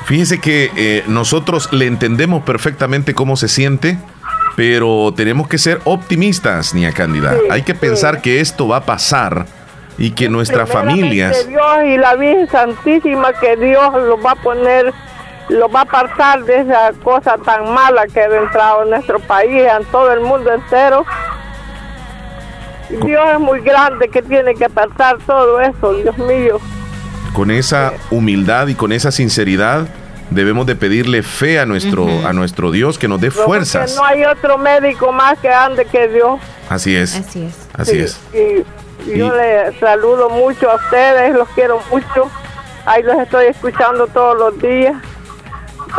Fíjese 0.05 0.39
que 0.39 0.69
eh, 0.75 1.03
nosotros 1.07 1.71
le 1.71 1.85
entendemos 1.87 2.43
perfectamente 2.43 3.13
cómo 3.13 3.37
se 3.37 3.47
siente, 3.47 3.97
pero 4.55 5.13
tenemos 5.15 5.47
que 5.47 5.57
ser 5.57 5.79
optimistas, 5.85 6.73
niña 6.73 6.91
Cándida. 6.91 7.31
Sí, 7.33 7.39
Hay 7.49 7.61
que 7.63 7.73
pensar 7.73 8.21
que 8.21 8.41
esto 8.41 8.67
va 8.67 8.77
a 8.77 8.85
pasar 8.85 9.45
y 9.97 10.11
que 10.11 10.27
nuestra 10.27 10.65
familia... 10.65 11.31
Primeramente 11.31 11.47
Dios 11.49 11.95
y 11.95 11.97
la 11.97 12.15
Virgen 12.15 12.49
Santísima, 12.49 13.31
que 13.33 13.55
Dios 13.55 13.93
lo 13.93 14.21
va 14.21 14.31
a 14.31 14.35
poner, 14.35 14.93
lo 15.49 15.69
va 15.69 15.79
a 15.79 15.83
apartar 15.83 16.43
de 16.43 16.59
esa 16.61 16.91
cosa 17.01 17.37
tan 17.37 17.73
mala 17.73 18.05
que 18.07 18.19
ha 18.19 18.25
entrado 18.25 18.83
en 18.83 18.89
nuestro 18.89 19.19
país, 19.19 19.63
en 19.63 19.85
todo 19.85 20.11
el 20.11 20.19
mundo 20.19 20.51
entero. 20.53 21.05
Y 23.01 23.05
Dios 23.05 23.23
es 23.33 23.39
muy 23.39 23.59
grande 23.61 24.07
que 24.09 24.21
tiene 24.21 24.53
que 24.55 24.65
apartar 24.65 25.17
todo 25.25 25.59
eso, 25.61 25.93
Dios 25.93 26.17
mío. 26.17 26.59
Con 27.33 27.49
esa 27.51 27.93
humildad 28.11 28.67
y 28.67 28.75
con 28.75 28.91
esa 28.91 29.11
sinceridad 29.11 29.87
debemos 30.29 30.65
de 30.65 30.75
pedirle 30.75 31.23
fe 31.23 31.59
a 31.59 31.65
nuestro, 31.65 32.07
a 32.25 32.33
nuestro 32.33 32.71
Dios 32.71 32.97
que 32.97 33.07
nos 33.07 33.19
dé 33.21 33.29
Porque 33.31 33.45
fuerzas. 33.45 33.95
no 33.95 34.03
hay 34.05 34.23
otro 34.25 34.57
médico 34.57 35.11
más 35.11 35.37
que 35.39 35.49
ande 35.49 35.85
que 35.85 36.07
Dios. 36.07 36.39
Así 36.69 36.95
es. 36.95 37.15
Así 37.15 37.43
es. 37.45 37.67
Así 37.73 37.91
Sí, 37.91 37.99
es. 37.99 38.19
Y, 38.33 39.11
y 39.11 39.17
yo 39.17 39.27
Y- 39.27 39.37
les 39.37 39.79
saludo 39.79 40.29
mucho 40.29 40.69
a 40.71 40.75
ustedes, 40.75 41.33
los 41.35 41.47
quiero 41.49 41.79
mucho. 41.91 42.29
Ahí 42.85 43.01
los 43.03 43.17
estoy 43.19 43.45
escuchando 43.47 44.07
todos 44.07 44.37
los 44.37 44.59
días. 44.61 44.95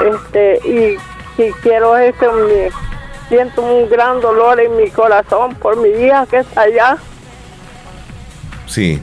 Este, 0.03 0.59
y 0.69 0.97
si 1.37 1.53
quiero 1.62 1.97
este, 1.97 2.27
mi- 2.29 2.71
siento 3.28 3.62
un 3.62 3.88
gran 3.88 4.20
dolor 4.20 4.60
en 4.60 4.76
mi 4.76 4.90
corazón 4.90 5.55
por 5.55 5.76
mi 5.76 5.88
hija 5.88 6.26
que 6.30 6.38
está 6.38 6.62
allá. 6.62 6.96
Sí. 8.66 9.01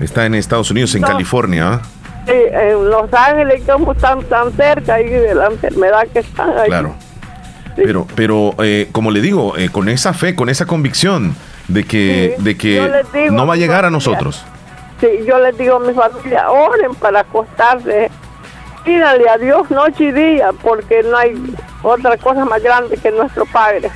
Está 0.00 0.26
en 0.26 0.34
Estados 0.34 0.70
Unidos, 0.70 0.94
en 0.94 1.02
No. 1.02 1.08
California. 1.08 1.74
¿ah? 1.74 1.82
Sí, 2.26 2.32
en 2.32 2.88
Los 2.90 3.12
Ángeles, 3.12 3.62
como 3.66 3.92
están 3.92 4.22
tan 4.24 4.52
cerca 4.52 4.94
ahí 4.94 5.08
de 5.08 5.34
la 5.34 5.46
enfermedad 5.46 6.06
que 6.12 6.20
están 6.20 6.56
ahí. 6.58 6.68
Claro. 6.68 6.94
Pero, 7.76 8.06
pero 8.14 8.54
eh, 8.58 8.88
como 8.92 9.10
le 9.10 9.20
digo, 9.20 9.56
eh, 9.56 9.70
con 9.70 9.88
esa 9.88 10.12
fe, 10.12 10.34
con 10.34 10.48
esa 10.48 10.66
convicción 10.66 11.34
de 11.68 11.84
que, 11.84 12.34
Sí, 12.36 12.42
de 12.42 12.56
que 12.56 13.04
digo 13.14 13.34
no 13.34 13.46
va 13.46 13.54
a 13.54 13.56
llegar 13.56 13.84
a 13.84 13.90
nosotros. 13.90 14.44
Sí, 15.00 15.08
yo 15.26 15.38
les 15.38 15.56
digo 15.56 15.76
a 15.76 15.80
mi 15.80 15.94
familia, 15.94 16.50
oren 16.50 16.94
para 16.94 17.20
acostarse. 17.20 18.10
Pídanle 18.84 19.28
a 19.28 19.38
Dios 19.38 19.70
noche 19.70 20.04
y 20.04 20.12
día, 20.12 20.50
porque 20.62 21.02
no 21.02 21.16
hay 21.16 21.34
otra 21.82 22.16
cosa 22.16 22.44
más 22.44 22.62
grande 22.62 22.96
que 22.96 23.10
nuestro 23.10 23.46
Padre. 23.46 23.90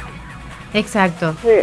Exacto. 0.74 1.34
Sí, 1.42 1.62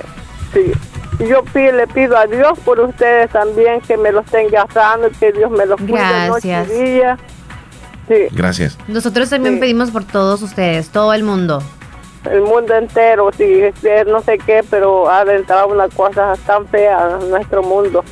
sí. 0.53 0.71
Y 1.19 1.27
yo 1.27 1.43
le 1.53 1.87
pido 1.87 2.17
a 2.17 2.25
Dios 2.25 2.57
por 2.65 2.79
ustedes 2.79 3.29
también 3.31 3.79
que 3.81 3.97
me 3.97 4.11
los 4.11 4.25
tenga 4.25 4.65
sano, 4.73 5.07
que 5.19 5.31
Dios 5.31 5.51
me 5.51 5.65
los 5.65 5.79
cuide 5.79 6.27
noche 6.27 6.49
Gracias. 6.49 6.69
y 6.69 6.83
día. 6.83 7.17
Sí, 8.07 8.15
Gracias. 8.31 8.77
Nosotros 8.87 9.29
también 9.29 9.59
pedimos 9.59 9.91
por 9.91 10.03
todos 10.03 10.41
ustedes, 10.41 10.89
todo 10.89 11.13
el 11.13 11.23
mundo. 11.23 11.61
el 12.29 12.41
mundo 12.41 12.75
entero, 12.75 13.29
sí, 13.37 13.61
es 13.61 14.07
no 14.07 14.21
sé 14.21 14.37
qué, 14.39 14.63
pero 14.69 15.09
ha 15.09 15.21
entrado 15.23 15.67
una 15.67 15.87
cosa 15.89 16.33
tan 16.45 16.67
fea 16.67 17.19
en 17.21 17.29
nuestro 17.29 17.63
mundo. 17.63 18.03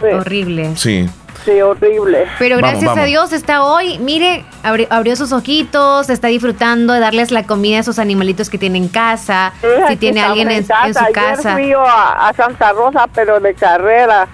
Sí, 0.00 0.06
Horrible. 0.06 0.76
Sí. 0.76 1.08
Sí, 1.52 1.60
horrible. 1.60 2.26
Pero 2.38 2.56
Vamos, 2.56 2.70
gracias 2.72 2.96
a. 2.98 3.04
Dios 3.04 3.32
está 3.32 3.62
hoy, 3.64 3.98
mire, 3.98 4.44
abri- 4.62 4.86
abrió, 4.90 5.16
sus 5.16 5.32
ojitos, 5.32 6.10
está 6.10 6.28
disfrutando 6.28 6.92
de 6.92 7.00
darles 7.00 7.30
la 7.30 7.44
comida 7.44 7.78
a 7.78 7.80
esos 7.80 7.98
animalitos 7.98 8.50
que 8.50 8.58
tiene 8.58 8.78
en 8.78 8.88
casa, 8.88 9.52
Sí, 9.60 9.66
si 9.88 9.96
tiene 9.96 10.20
alguien 10.20 10.50
en, 10.50 10.58
en 10.58 10.64
su 10.66 10.72
Ayer 10.74 11.12
casa. 11.12 11.54
fui 11.54 11.68
yo 11.68 11.80
a, 11.86 12.28
a 12.28 12.32
Santa 12.34 12.72
Rosa, 12.72 13.06
pero 13.14 13.40
de 13.40 13.54
carrera, 13.54 14.28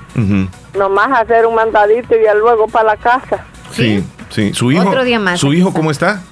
nomás 0.77 1.21
hacer 1.21 1.47
un 1.47 1.55
mandadito 1.55 2.15
y 2.17 2.25
ya 2.25 2.35
luego 2.35 2.67
para 2.67 2.87
la 2.89 2.97
casa. 2.97 3.45
Sí, 3.73 4.05
sí. 4.31 4.53
¿Su 4.55 4.73
hijo, 4.73 4.89
Otro 4.89 5.05
día 5.05 5.19
más, 5.19 5.41
¿Su 5.41 5.53
hijo 5.53 5.69
está. 5.69 5.79
cómo 5.79 5.91
está? 5.91 6.23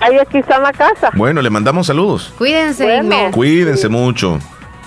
Ahí 0.00 0.18
aquí 0.18 0.38
está 0.38 0.56
en 0.56 0.62
la 0.64 0.72
casa. 0.72 1.10
Bueno, 1.14 1.40
le 1.40 1.48
mandamos 1.50 1.86
saludos. 1.86 2.32
Cuídense, 2.36 2.84
Bueno. 2.84 3.30
Cuídense 3.30 3.88
mucho. 3.88 4.38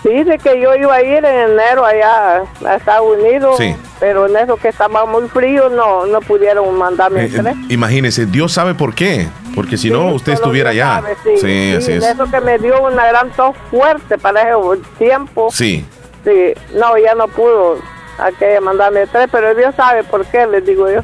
Sí, 0.03 0.09
dice 0.09 0.37
que 0.37 0.59
yo 0.61 0.75
iba 0.75 0.93
a 0.93 1.01
ir 1.01 1.25
en 1.25 1.51
enero 1.51 1.83
allá 1.85 2.43
a 2.65 2.75
Estados 2.75 3.17
Unidos, 3.17 3.57
Sí. 3.57 3.75
pero 3.99 4.27
en 4.27 4.37
eso 4.37 4.55
que 4.57 4.67
estaba 4.69 5.05
muy 5.05 5.27
frío 5.27 5.69
no 5.69 6.05
no 6.05 6.19
pudieron 6.21 6.77
mandarme 6.77 7.21
Eh, 7.21 7.25
el 7.25 7.41
tren. 7.41 7.65
imagínese, 7.69 8.25
Dios 8.27 8.51
sabe 8.53 8.73
por 8.75 8.93
qué. 8.93 9.27
Porque 9.55 9.75
si 9.75 9.89
no, 9.89 10.09
usted 10.09 10.33
estuviera 10.33 10.69
allá. 10.69 11.01
sabe, 11.01 11.15
sí. 11.23 11.37
Sí, 11.37 11.73
así 11.75 11.85
Sí, 11.87 11.91
es. 11.93 12.03
eso 12.05 12.25
que 12.29 12.39
me 12.41 12.59
dio 12.59 12.79
una 12.83 13.07
gran 13.07 13.31
tos 13.31 13.55
fuerte 13.71 14.17
para 14.19 14.41
ese 14.43 14.81
tiempo. 14.99 15.47
Sí. 15.51 15.83
Sí, 16.23 16.53
no, 16.75 16.95
ya 16.99 17.15
no 17.15 17.27
pudo 17.27 17.79
a 18.19 18.31
que 18.31 18.59
mandarme 18.61 19.01
el 19.01 19.09
tren, 19.09 19.27
pero 19.31 19.55
Dios 19.55 19.73
sabe 19.75 20.03
por 20.03 20.23
qué, 20.25 20.45
les 20.45 20.63
digo 20.63 20.89
yo. 20.91 20.99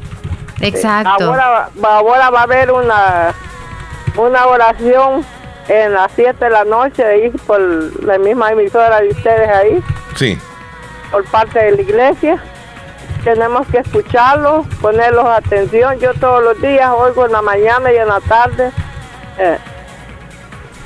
Exacto. 0.62 1.10
Ahora, 1.26 1.70
va- 1.84 1.98
ahora 1.98 2.30
va 2.30 2.42
a 2.42 2.44
haber 2.44 2.72
una, 2.72 3.34
una 4.18 4.46
oración 4.46 5.26
en 5.68 5.94
las 5.94 6.12
7 6.16 6.44
de 6.46 6.52
la 6.52 6.66
noche 6.66 7.04
ahí 7.04 7.30
por 7.48 7.60
la 8.04 8.18
misma 8.18 8.52
emisora 8.52 9.02
de 9.02 9.10
ustedes 9.10 9.50
ahí, 9.50 9.84
Sí. 10.16 10.38
por 11.12 11.24
parte 11.26 11.60
de 11.60 11.72
la 11.72 11.82
iglesia. 11.82 12.38
Tenemos 13.24 13.66
que 13.68 13.78
escucharlos, 13.78 14.68
ponerlos 14.82 15.26
atención. 15.26 15.98
Yo 16.00 16.14
todos 16.16 16.44
los 16.44 16.60
días 16.62 16.90
oigo 16.94 17.26
en 17.26 17.32
la 17.32 17.42
mañana 17.42 17.92
y 17.94 17.96
en 17.98 18.08
la 18.10 18.20
tarde. 18.20 18.70
Eh, 19.40 19.58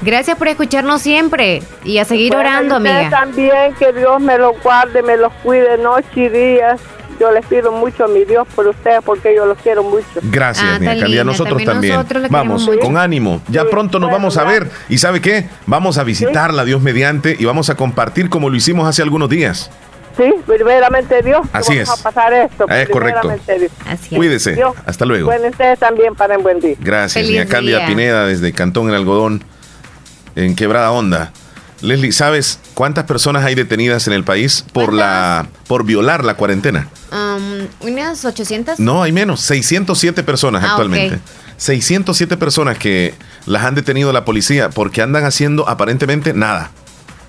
Gracias 0.03 0.37
por 0.37 0.47
escucharnos 0.47 1.01
siempre 1.01 1.63
y 1.83 1.97
a 1.97 2.05
seguir 2.05 2.31
bueno, 2.33 2.47
orando, 2.47 2.75
amiga. 2.75 3.09
también, 3.09 3.73
que 3.79 3.91
Dios 3.93 4.21
me 4.21 4.37
los 4.37 4.61
guarde, 4.61 5.01
me 5.01 5.17
los 5.17 5.33
cuide 5.41 5.79
noche 5.79 6.07
y 6.15 6.29
días. 6.29 6.79
Yo 7.19 7.31
les 7.31 7.45
pido 7.45 7.71
mucho 7.71 8.05
a 8.05 8.07
mi 8.07 8.25
Dios 8.25 8.47
por 8.55 8.67
ustedes 8.67 8.99
porque 9.03 9.33
yo 9.35 9.45
los 9.45 9.57
quiero 9.57 9.83
mucho. 9.83 10.05
Gracias, 10.21 10.65
Ah, 10.75 10.79
mi. 10.79 10.87
A 10.87 10.93
linda, 10.93 11.23
nosotros 11.23 11.63
también 11.63 11.95
nosotros 11.95 12.29
Vamos, 12.29 12.69
con 12.81 12.97
ánimo. 12.97 13.41
Ya 13.47 13.65
pronto 13.65 13.99
nos 13.99 14.11
vamos 14.11 14.37
a 14.37 14.43
ver. 14.43 14.69
¿Y 14.89 14.99
sabe 14.99 15.19
qué? 15.21 15.49
Vamos 15.65 15.97
a 15.97 16.03
visitarla, 16.03 16.63
Dios 16.65 16.81
mediante, 16.81 17.35
y 17.37 17.45
vamos 17.45 17.69
a 17.69 17.75
compartir 17.75 18.29
como 18.29 18.49
lo 18.49 18.55
hicimos 18.55 18.87
hace 18.87 19.01
algunos 19.01 19.29
días. 19.29 19.71
Sí, 20.15 20.33
primeramente 20.47 21.21
Dios. 21.21 21.41
Así 21.53 21.77
vamos 21.77 21.93
es. 21.93 21.99
a 21.99 22.03
pasar 22.03 22.33
esto. 22.33 22.67
Es 22.69 22.89
correcto. 22.89 23.29
Dios. 23.29 23.71
Cuídese. 24.09 24.53
Dios, 24.55 24.73
Hasta 24.85 25.05
luego. 25.05 25.25
Bueno, 25.27 25.47
ustedes 25.47 25.77
también 25.79 26.15
para 26.15 26.37
buen 26.37 26.59
día. 26.59 26.75
Gracias, 26.79 27.23
Feliz 27.25 27.41
mi 27.41 27.47
Cándida. 27.47 27.85
Pineda 27.85 28.25
desde 28.25 28.51
Cantón 28.51 28.89
El 28.89 28.95
Algodón, 28.95 29.43
en 30.35 30.55
Quebrada 30.55 30.91
Onda. 30.91 31.31
Leslie, 31.81 32.11
¿sabes 32.11 32.59
cuántas 32.73 33.05
personas 33.05 33.43
hay 33.45 33.53
detenidas 33.55 34.07
en 34.07 34.13
el 34.13 34.23
país 34.23 34.65
por 34.73 34.93
la 34.93 35.47
por 35.67 35.83
violar 35.85 36.23
la 36.25 36.33
cuarentena? 36.35 36.87
Um, 37.11 37.67
unas 37.87 38.25
800. 38.25 38.79
No, 38.79 39.03
hay 39.03 39.11
menos, 39.11 39.41
607 39.41 40.23
personas 40.23 40.63
Ah, 40.63 40.71
actualmente. 40.71 41.15
ok. 41.15 41.21
607 41.57 42.37
personas 42.37 42.77
que 42.77 43.13
las 43.45 43.63
han 43.63 43.75
detenido 43.75 44.11
la 44.13 44.25
policía 44.25 44.69
porque 44.69 45.01
andan 45.01 45.23
haciendo 45.25 45.67
aparentemente 45.69 46.33
nada 46.33 46.71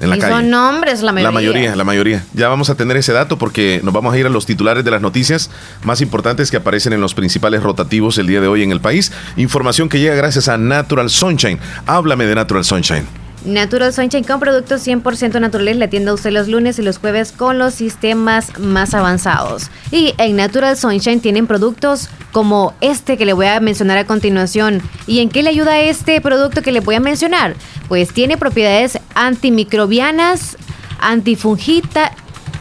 en 0.01 0.11
la 0.11 0.16
y 0.16 0.20
calle. 0.20 0.33
son 0.35 0.55
hombres 0.55 1.03
la 1.03 1.12
mayoría. 1.12 1.29
La 1.29 1.33
mayoría, 1.33 1.77
la 1.77 1.85
mayoría. 1.85 2.25
Ya 2.35 2.49
vamos 2.49 2.70
a 2.70 2.75
tener 2.75 2.97
ese 2.97 3.12
dato 3.12 3.37
porque 3.39 3.81
nos 3.83 3.93
vamos 3.95 4.15
a 4.15 4.19
ir 4.19 4.27
a 4.27 4.29
los 4.31 4.47
titulares 4.47 4.85
de 4.85 4.91
las 4.91 5.01
noticias 5.03 5.51
más 5.83 6.01
importantes 6.01 6.51
que 6.51 6.57
aparecen 6.57 6.93
en 6.93 7.01
los 7.01 7.15
principales 7.15 7.62
rotativos 7.62 8.16
el 8.19 8.27
día 8.27 8.41
de 8.41 8.49
hoy 8.49 8.62
en 8.62 8.70
el 8.73 8.81
país. 8.81 9.12
Información 9.37 9.89
que 9.89 9.99
llega 10.01 10.15
gracias 10.15 10.49
a 10.49 10.57
Natural 10.59 11.11
Sunshine. 11.11 11.59
Háblame 11.87 12.27
de 12.27 12.35
Natural 12.35 12.65
Sunshine. 12.65 13.07
Natural 13.44 13.93
Sunshine 13.93 14.24
con 14.24 14.40
productos 14.40 14.86
100% 14.86 15.40
naturales 15.40 15.77
le 15.77 15.85
atiende 15.85 16.10
a 16.10 16.15
usted 16.15 16.31
los 16.31 16.48
lunes 16.48 16.78
y 16.78 16.82
los 16.82 16.98
jueves 16.98 17.32
con 17.32 17.59
los 17.59 17.74
sistemas 17.74 18.59
más 18.59 18.94
avanzados. 18.94 19.70
Y 19.90 20.15
en 20.19 20.36
Natural 20.36 20.77
Sunshine 20.77 21.20
tienen 21.20 21.47
productos 21.47 22.09
como 22.32 22.74
este 22.81 23.16
que 23.16 23.27
le 23.27 23.32
voy 23.32 23.47
a 23.47 23.60
mencionar 23.60 23.98
a 23.98 24.06
continuación. 24.06 24.82
¿Y 25.06 25.20
en 25.20 25.28
qué 25.28 25.43
le 25.43 25.51
ayuda 25.51 25.81
este 25.81 26.20
producto 26.20 26.62
que 26.62 26.73
le 26.73 26.81
voy 26.81 26.97
a 26.97 27.01
mencionar? 27.01 27.55
Pues 27.89 28.12
tiene 28.12 28.36
propiedades 28.36 28.98
antimicrobianas, 29.15 30.56
antifungita, 31.01 32.12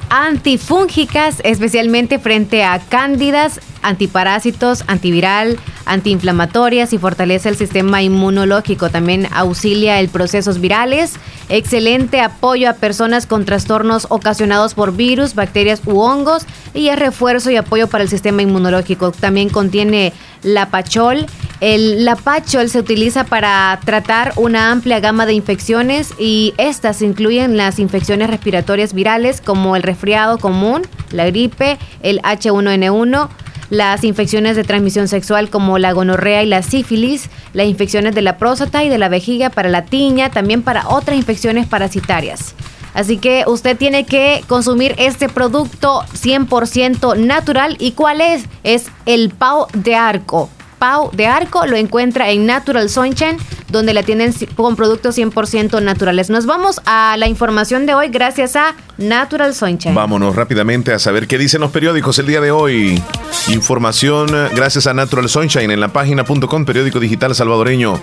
antifúngicas, 0.10 1.42
especialmente 1.44 2.20
frente 2.20 2.64
a 2.64 2.80
cándidas, 2.80 3.60
antiparásitos, 3.82 4.84
antiviral, 4.88 5.58
antiinflamatorias 5.86 6.94
y 6.94 6.98
fortalece 6.98 7.50
el 7.50 7.58
sistema 7.58 8.02
inmunológico. 8.02 8.90
También 8.90 9.28
auxilia 9.32 10.00
el 10.00 10.10
procesos 10.10 10.60
virales. 10.60 11.14
Excelente 11.50 12.22
apoyo 12.22 12.70
a 12.70 12.74
personas 12.74 13.26
con 13.26 13.46
trastornos 13.46 14.08
ocasionados 14.10 14.74
por 14.74 14.96
virus, 14.96 15.36
bacterias 15.36 15.82
u 15.86 16.00
hongos 16.00 16.46
y 16.74 16.90
es 16.90 17.00
refuerzo 17.00 17.50
y 17.52 17.56
apoyo 17.56 17.88
para 17.88 18.04
el 18.04 18.10
sistema 18.10 18.42
inmunológico. 18.42 19.12
También 19.12 19.50
contiene 19.50 20.14
lapachol. 20.44 21.26
El 21.60 22.06
lapachol 22.06 22.70
se 22.70 22.80
utiliza 22.80 23.24
para 23.24 23.80
tratar 23.84 24.34
una 24.36 24.72
amplia 24.72 25.00
gama 25.00 25.26
de 25.26 25.34
infecciones 25.34 26.14
y 26.20 26.54
estas 26.58 27.02
incluyen 27.02 27.58
las 27.58 27.80
infecciones 27.80 28.30
respiratorias 28.30 28.94
virales 28.94 29.42
como 29.42 29.76
el 29.76 29.84
resfriado 29.84 30.38
común, 30.38 30.84
la 31.12 31.26
gripe, 31.26 31.80
el 32.04 32.22
H1N1, 32.22 33.30
las 33.70 34.04
infecciones 34.04 34.56
de 34.56 34.64
transmisión 34.64 35.08
sexual 35.08 35.50
como 35.50 35.78
la 35.78 35.92
gonorrea 35.92 36.44
y 36.44 36.48
la 36.48 36.62
sífilis, 36.62 37.30
las 37.54 37.68
infecciones 37.68 38.16
de 38.16 38.22
la 38.22 38.38
próstata 38.38 38.84
y 38.84 38.90
de 38.90 38.98
la 38.98 39.10
vejiga 39.10 39.50
para 39.50 39.70
la 39.70 39.86
tiña, 39.86 40.30
también 40.30 40.62
para 40.62 40.88
otras 40.88 41.18
infecciones 41.18 41.68
parasitarias. 41.68 42.56
Así 42.94 43.18
que 43.18 43.44
usted 43.46 43.78
tiene 43.78 44.06
que 44.06 44.44
consumir 44.48 44.96
este 44.98 45.30
producto 45.30 46.04
100% 46.14 47.18
natural. 47.18 47.78
¿Y 47.80 47.92
cuál 47.92 48.22
es? 48.22 48.46
Es 48.64 48.88
el 49.06 49.30
Pau 49.30 49.68
de 49.74 49.96
Arco. 49.96 50.50
Pau 50.78 51.12
de 51.14 51.28
Arco 51.28 51.66
lo 51.66 51.76
encuentra 51.76 52.30
en 52.30 52.46
Natural 52.46 52.90
Sunshine, 52.90 53.38
donde 53.70 53.94
la 53.94 54.04
tienen 54.04 54.34
con 54.56 54.76
productos 54.76 55.18
100% 55.18 55.82
naturales. 55.82 56.30
Nos 56.30 56.46
vamos 56.46 56.82
a 56.86 57.16
la 57.18 57.28
información 57.28 57.86
de 57.86 57.94
hoy 57.94 58.10
gracias 58.10 58.56
a 58.56 58.76
Natural 58.98 59.54
Sunshine. 59.54 59.96
Vámonos 59.96 60.36
rápidamente 60.36 60.94
a 60.94 61.00
saber 61.00 61.28
qué 61.28 61.38
dicen 61.38 61.62
los 61.62 61.72
periódicos 61.72 62.18
el 62.20 62.28
día 62.28 62.42
de 62.42 62.52
hoy. 62.52 63.02
Información 63.50 64.30
eh, 64.34 64.50
gracias 64.54 64.88
a 64.88 64.94
Natural 64.94 65.30
Sunshine 65.30 65.72
en 65.72 65.80
la 65.80 65.90
página.com, 65.90 66.66
periódico 66.66 67.00
digital 67.00 67.34
salvadoreño. 67.34 68.00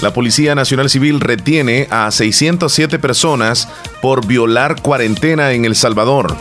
La 0.00 0.12
Policía 0.12 0.54
Nacional 0.54 0.90
Civil 0.90 1.20
retiene 1.20 1.86
a 1.90 2.10
607 2.10 2.98
personas 2.98 3.68
por 4.00 4.26
violar 4.26 4.80
cuarentena 4.80 5.52
en 5.52 5.64
El 5.64 5.74
Salvador. 5.74 6.36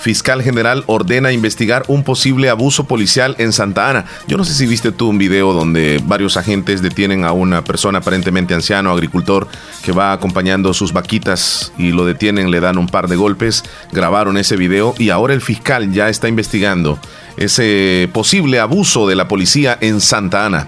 Fiscal 0.00 0.42
General 0.42 0.84
ordena 0.86 1.32
investigar 1.32 1.84
un 1.88 2.04
posible 2.04 2.48
abuso 2.48 2.84
policial 2.84 3.34
en 3.38 3.52
Santa 3.52 3.90
Ana. 3.90 4.04
Yo 4.26 4.36
no 4.36 4.44
sé 4.44 4.54
si 4.54 4.66
viste 4.66 4.92
tú 4.92 5.08
un 5.08 5.18
video 5.18 5.52
donde 5.52 6.00
varios 6.04 6.36
agentes 6.36 6.82
detienen 6.82 7.24
a 7.24 7.32
una 7.32 7.64
persona 7.64 7.98
aparentemente 7.98 8.54
anciano, 8.54 8.90
agricultor, 8.90 9.48
que 9.82 9.92
va 9.92 10.12
acompañando 10.12 10.72
sus 10.74 10.92
vaquitas 10.92 11.72
y 11.76 11.92
lo 11.92 12.04
detienen, 12.04 12.50
le 12.50 12.60
dan 12.60 12.78
un 12.78 12.86
par 12.86 13.08
de 13.08 13.16
golpes, 13.16 13.64
grabaron 13.92 14.36
ese 14.36 14.56
video 14.56 14.94
y 14.98 15.10
ahora 15.10 15.34
el 15.34 15.40
fiscal 15.40 15.92
ya 15.92 16.08
está 16.08 16.28
investigando 16.28 16.98
ese 17.36 18.08
posible 18.12 18.60
abuso 18.60 19.06
de 19.06 19.16
la 19.16 19.28
policía 19.28 19.78
en 19.80 20.00
Santa 20.00 20.46
Ana. 20.46 20.66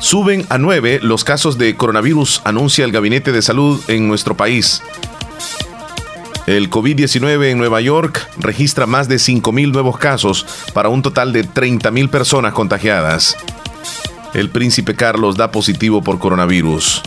Suben 0.00 0.46
a 0.48 0.58
nueve 0.58 1.00
los 1.02 1.24
casos 1.24 1.58
de 1.58 1.76
coronavirus, 1.76 2.42
anuncia 2.44 2.84
el 2.84 2.92
Gabinete 2.92 3.32
de 3.32 3.42
Salud 3.42 3.80
en 3.88 4.08
nuestro 4.08 4.36
país. 4.36 4.82
El 6.48 6.70
COVID-19 6.70 7.50
en 7.50 7.58
Nueva 7.58 7.82
York 7.82 8.26
registra 8.38 8.86
más 8.86 9.06
de 9.06 9.16
5.000 9.16 9.70
nuevos 9.70 9.98
casos 9.98 10.46
para 10.72 10.88
un 10.88 11.02
total 11.02 11.30
de 11.30 11.44
30.000 11.44 12.08
personas 12.08 12.54
contagiadas. 12.54 13.36
El 14.32 14.48
príncipe 14.48 14.94
Carlos 14.94 15.36
da 15.36 15.50
positivo 15.50 16.02
por 16.02 16.18
coronavirus. 16.18 17.02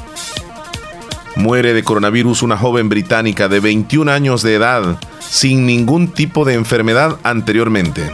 Muere 1.38 1.74
de 1.74 1.84
coronavirus 1.84 2.44
una 2.44 2.56
joven 2.56 2.88
británica 2.88 3.48
de 3.48 3.60
21 3.62 4.12
años 4.12 4.44
de 4.44 4.54
edad 4.54 5.00
sin 5.20 5.66
ningún 5.66 6.10
tipo 6.10 6.46
de 6.46 6.54
enfermedad 6.54 7.18
anteriormente. 7.24 8.12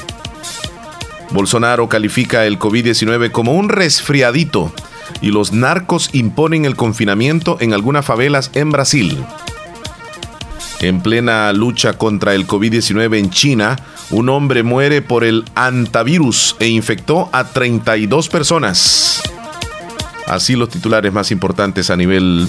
Bolsonaro 1.32 1.90
califica 1.90 2.46
el 2.46 2.58
COVID-19 2.58 3.34
como 3.34 3.52
un 3.52 3.68
resfriadito 3.68 4.72
y 5.20 5.32
los 5.32 5.52
narcos 5.52 6.10
imponen 6.14 6.64
el 6.64 6.78
confinamiento 6.78 7.58
en 7.60 7.74
algunas 7.74 8.06
favelas 8.06 8.50
en 8.54 8.72
Brasil. 8.72 9.26
En 10.80 11.02
plena 11.02 11.52
lucha 11.54 11.94
contra 11.94 12.36
el 12.36 12.46
COVID-19 12.46 13.18
en 13.18 13.30
China, 13.32 13.78
un 14.12 14.30
hombre 14.30 14.64
muere 14.64 15.02
por 15.02 15.24
el 15.24 15.44
antivirus 15.56 16.56
e 16.60 16.68
infectó 16.68 17.30
a 17.32 17.46
32 17.46 18.30
personas. 18.30 19.22
Así 20.28 20.56
los 20.56 20.70
titulares 20.70 21.12
más 21.12 21.32
importantes 21.32 21.90
a 21.90 21.96
nivel 21.96 22.48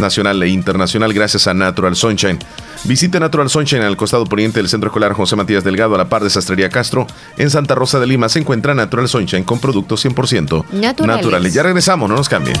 nacional 0.00 0.42
e 0.42 0.48
internacional 0.48 1.12
gracias 1.12 1.46
a 1.46 1.54
Natural 1.54 1.96
Sunshine. 1.96 2.38
Visite 2.84 3.18
Natural 3.18 3.50
Sunshine 3.50 3.82
al 3.82 3.96
costado 3.96 4.24
poniente 4.26 4.60
del 4.60 4.68
Centro 4.68 4.88
Escolar 4.88 5.12
José 5.12 5.36
Matías 5.36 5.64
Delgado 5.64 5.94
a 5.94 5.98
la 5.98 6.08
par 6.08 6.22
de 6.22 6.30
Sastrería 6.30 6.68
Castro. 6.70 7.06
En 7.36 7.50
Santa 7.50 7.74
Rosa 7.74 7.98
de 7.98 8.06
Lima 8.06 8.28
se 8.28 8.38
encuentra 8.38 8.74
Natural 8.74 9.08
Sunshine 9.08 9.44
con 9.44 9.58
productos 9.58 10.04
100% 10.04 10.64
Naturales. 10.72 11.06
naturales. 11.16 11.54
Ya 11.54 11.62
regresamos, 11.62 12.08
no 12.08 12.16
nos 12.16 12.28
cambien. 12.28 12.56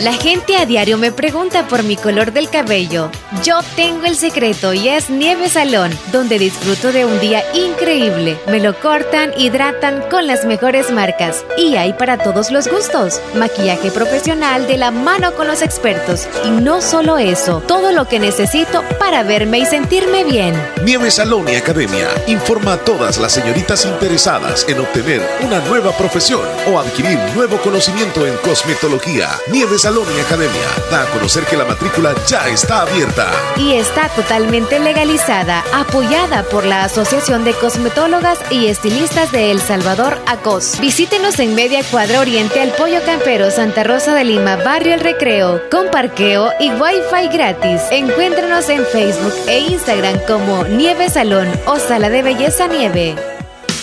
La 0.00 0.14
gente 0.14 0.56
a 0.56 0.64
diario 0.64 0.96
me 0.96 1.12
pregunta 1.12 1.68
por 1.68 1.82
mi 1.82 1.94
color 1.94 2.32
del 2.32 2.48
cabello. 2.48 3.10
Yo 3.44 3.60
tengo 3.76 4.06
el 4.06 4.16
secreto 4.16 4.72
y 4.72 4.88
es 4.88 5.10
Nieve 5.10 5.50
Salón, 5.50 5.92
donde 6.10 6.38
disfruto 6.38 6.90
de 6.90 7.04
un 7.04 7.20
día 7.20 7.44
increíble. 7.52 8.40
Me 8.46 8.60
lo 8.60 8.74
cortan, 8.80 9.34
hidratan 9.36 10.02
con 10.08 10.26
las 10.26 10.46
mejores 10.46 10.90
marcas 10.90 11.44
y 11.58 11.76
hay 11.76 11.92
para 11.92 12.16
todos 12.16 12.50
los 12.50 12.66
gustos. 12.66 13.20
Maquillaje 13.34 13.90
profesional 13.90 14.66
de 14.66 14.78
la 14.78 14.90
mano 14.90 15.34
con 15.34 15.46
los 15.46 15.60
expertos. 15.60 16.26
Y 16.46 16.50
no 16.50 16.80
solo 16.80 17.18
eso, 17.18 17.62
todo 17.66 17.92
lo 17.92 18.08
que 18.08 18.18
necesito 18.18 18.82
para 18.98 19.22
verme 19.22 19.58
y 19.58 19.66
sentirme 19.66 20.24
bien. 20.24 20.54
Nieve 20.82 21.10
Salón 21.10 21.46
y 21.50 21.56
Academia 21.56 22.08
informa 22.26 22.72
a 22.72 22.78
todas 22.78 23.18
las 23.18 23.32
señoritas 23.32 23.84
interesadas 23.84 24.64
en 24.66 24.80
obtener 24.80 25.20
una 25.42 25.60
nueva 25.60 25.92
profesión 25.92 26.40
o 26.72 26.78
adquirir 26.78 27.18
nuevo 27.36 27.58
conocimiento 27.58 28.26
en 28.26 28.34
cosmetología. 28.38 29.28
Nieve 29.52 29.78
Salón 29.78 29.89
y 29.90 30.20
Academia 30.20 30.68
da 30.88 31.02
a 31.02 31.06
conocer 31.06 31.44
que 31.46 31.56
la 31.56 31.64
matrícula 31.64 32.14
ya 32.24 32.46
está 32.46 32.82
abierta. 32.82 33.28
Y 33.56 33.72
está 33.72 34.08
totalmente 34.10 34.78
legalizada, 34.78 35.64
apoyada 35.74 36.44
por 36.44 36.64
la 36.64 36.84
Asociación 36.84 37.42
de 37.42 37.54
Cosmetólogas 37.54 38.38
y 38.50 38.66
Estilistas 38.66 39.32
de 39.32 39.50
El 39.50 39.60
Salvador, 39.60 40.16
ACOS. 40.26 40.78
Visítenos 40.80 41.40
en 41.40 41.56
Media 41.56 41.82
Cuadra 41.90 42.20
Oriente 42.20 42.60
al 42.60 42.70
Pollo 42.70 43.02
Campero, 43.04 43.50
Santa 43.50 43.82
Rosa 43.82 44.14
de 44.14 44.22
Lima, 44.22 44.56
Barrio 44.56 44.94
El 44.94 45.00
Recreo, 45.00 45.60
con 45.72 45.90
parqueo 45.90 46.52
y 46.60 46.70
wifi 46.70 47.28
gratis. 47.32 47.82
Encuéntranos 47.90 48.68
en 48.68 48.86
Facebook 48.86 49.34
e 49.48 49.58
Instagram 49.58 50.20
como 50.28 50.64
Nieve 50.68 51.10
Salón 51.10 51.48
o 51.66 51.80
Sala 51.80 52.10
de 52.10 52.22
Belleza 52.22 52.68
Nieve. 52.68 53.39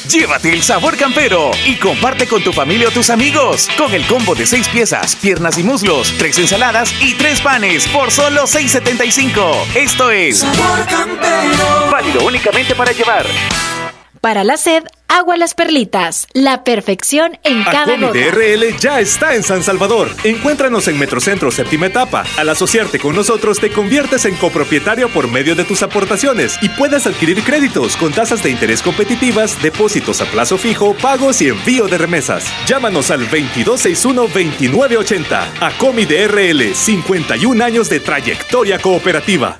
Llévate 0.09 0.53
el 0.53 0.63
sabor 0.63 0.95
campero 0.95 1.51
y 1.65 1.75
comparte 1.75 2.27
con 2.27 2.41
tu 2.41 2.53
familia 2.53 2.87
o 2.87 2.91
tus 2.91 3.09
amigos 3.09 3.67
con 3.77 3.93
el 3.93 4.05
combo 4.07 4.35
de 4.35 4.45
seis 4.45 4.69
piezas, 4.69 5.17
piernas 5.17 5.57
y 5.57 5.63
muslos, 5.63 6.13
tres 6.17 6.37
ensaladas 6.39 6.93
y 7.01 7.13
tres 7.15 7.41
panes 7.41 7.87
por 7.89 8.09
solo 8.09 8.43
6.75. 8.43 9.75
Esto 9.75 10.09
es 10.09 10.39
Sabor 10.39 10.85
campero. 10.85 11.91
válido 11.91 12.25
únicamente 12.25 12.73
para 12.73 12.93
llevar. 12.93 13.25
Para 14.21 14.45
la 14.45 14.55
sed, 14.55 14.83
agua 15.07 15.37
las 15.37 15.53
perlitas. 15.53 16.27
La 16.33 16.63
perfección 16.63 17.37
en 17.43 17.63
cada 17.63 17.83
Acomi 17.83 18.07
gota. 18.07 18.19
DRL 18.19 18.75
ya 18.79 18.99
está 18.99 19.35
en 19.35 19.43
San 19.43 19.61
Salvador. 19.63 20.09
Encuéntranos 20.23 20.87
en 20.87 20.97
Metrocentro 20.97 21.51
Séptima 21.51 21.85
Etapa. 21.87 22.23
Al 22.37 22.49
asociarte 22.49 22.99
con 22.99 23.15
nosotros 23.15 23.59
te 23.59 23.71
conviertes 23.71 24.25
en 24.25 24.35
copropietario 24.35 25.09
por 25.09 25.29
medio 25.29 25.55
de 25.55 25.63
tus 25.63 25.83
aportaciones 25.83 26.57
y 26.61 26.69
puedes 26.69 27.05
adquirir 27.07 27.43
créditos 27.43 27.95
con 27.97 28.11
tasas 28.11 28.41
de 28.43 28.51
interés 28.51 28.81
competitivas, 28.81 29.61
depósitos 29.61 30.21
a 30.21 30.25
plazo 30.25 30.57
fijo, 30.57 30.95
pagos 30.95 31.41
y 31.41 31.49
envío 31.49 31.87
de 31.87 31.97
remesas. 31.97 32.45
Llámanos 32.65 33.11
al 33.11 33.27
2261-2980. 33.29 35.61
Acomi 35.61 36.05
DRL, 36.05 36.73
51 36.73 37.63
años 37.63 37.89
de 37.89 37.99
trayectoria 37.99 38.79
cooperativa. 38.79 39.59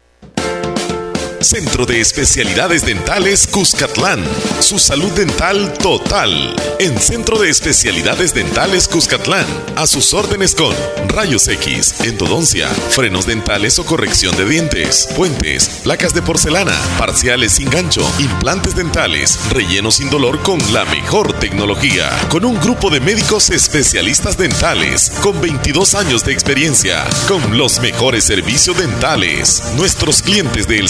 Centro 1.43 1.87
de 1.87 1.99
Especialidades 1.99 2.85
Dentales 2.85 3.47
Cuscatlán. 3.47 4.23
Su 4.59 4.77
salud 4.77 5.11
dental 5.13 5.73
total. 5.73 6.55
En 6.79 6.99
Centro 6.99 7.39
de 7.39 7.49
Especialidades 7.49 8.33
Dentales 8.33 8.87
Cuscatlán. 8.87 9.45
A 9.75 9.87
sus 9.87 10.13
órdenes 10.13 10.53
con 10.53 10.75
rayos 11.07 11.47
X, 11.47 12.01
endodoncia, 12.01 12.67
frenos 12.67 13.25
dentales 13.25 13.79
o 13.79 13.85
corrección 13.85 14.35
de 14.37 14.45
dientes, 14.45 15.09
puentes, 15.15 15.81
placas 15.83 16.13
de 16.13 16.21
porcelana, 16.21 16.77
parciales 16.97 17.53
sin 17.53 17.69
gancho, 17.69 18.07
implantes 18.19 18.75
dentales, 18.75 19.39
relleno 19.49 19.91
sin 19.91 20.09
dolor 20.09 20.41
con 20.43 20.59
la 20.73 20.85
mejor 20.85 21.33
tecnología. 21.33 22.09
Con 22.29 22.45
un 22.45 22.59
grupo 22.59 22.89
de 22.89 22.99
médicos 22.99 23.49
especialistas 23.49 24.37
dentales 24.37 25.11
con 25.21 25.41
22 25.41 25.95
años 25.95 26.23
de 26.23 26.33
experiencia. 26.33 27.03
Con 27.27 27.57
los 27.57 27.79
mejores 27.79 28.25
servicios 28.25 28.77
dentales. 28.77 29.63
Nuestros 29.75 30.21
clientes 30.21 30.67
de 30.67 30.79
El 30.79 30.89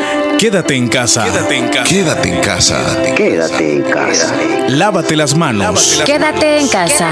Quédate 0.41 0.75
en 0.75 0.87
casa. 0.87 1.23
Quédate 1.23 1.55
en 1.55 1.69
casa. 1.69 1.83
Quédate 1.83 2.29
en 2.29 2.41
casa. 2.41 3.03
Quédate 3.15 3.73
en 3.73 3.83
casa. 3.83 4.35
Lávate 4.69 5.15
las 5.15 5.35
manos. 5.35 6.01
Quédate 6.03 6.57
en 6.57 6.67
casa. 6.67 7.11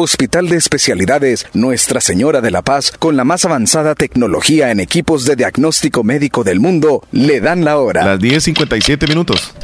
Hospital 0.00 0.48
de 0.48 0.56
Especialidades 0.56 1.46
Nuestra 1.52 2.00
Señora 2.00 2.40
de 2.40 2.50
la 2.50 2.62
Paz, 2.62 2.90
con 2.98 3.16
la 3.18 3.24
más 3.24 3.44
avanzada 3.44 3.94
tecnología 3.94 4.70
en 4.70 4.80
equipos 4.80 5.26
de 5.26 5.36
diagnóstico 5.36 6.04
médico 6.04 6.42
del 6.42 6.58
mundo, 6.58 7.06
le 7.12 7.40
dan 7.40 7.66
la 7.66 7.76
hora. 7.76 8.04
Las 8.06 8.18
10.57 8.18 9.06
minutos. 9.08 9.54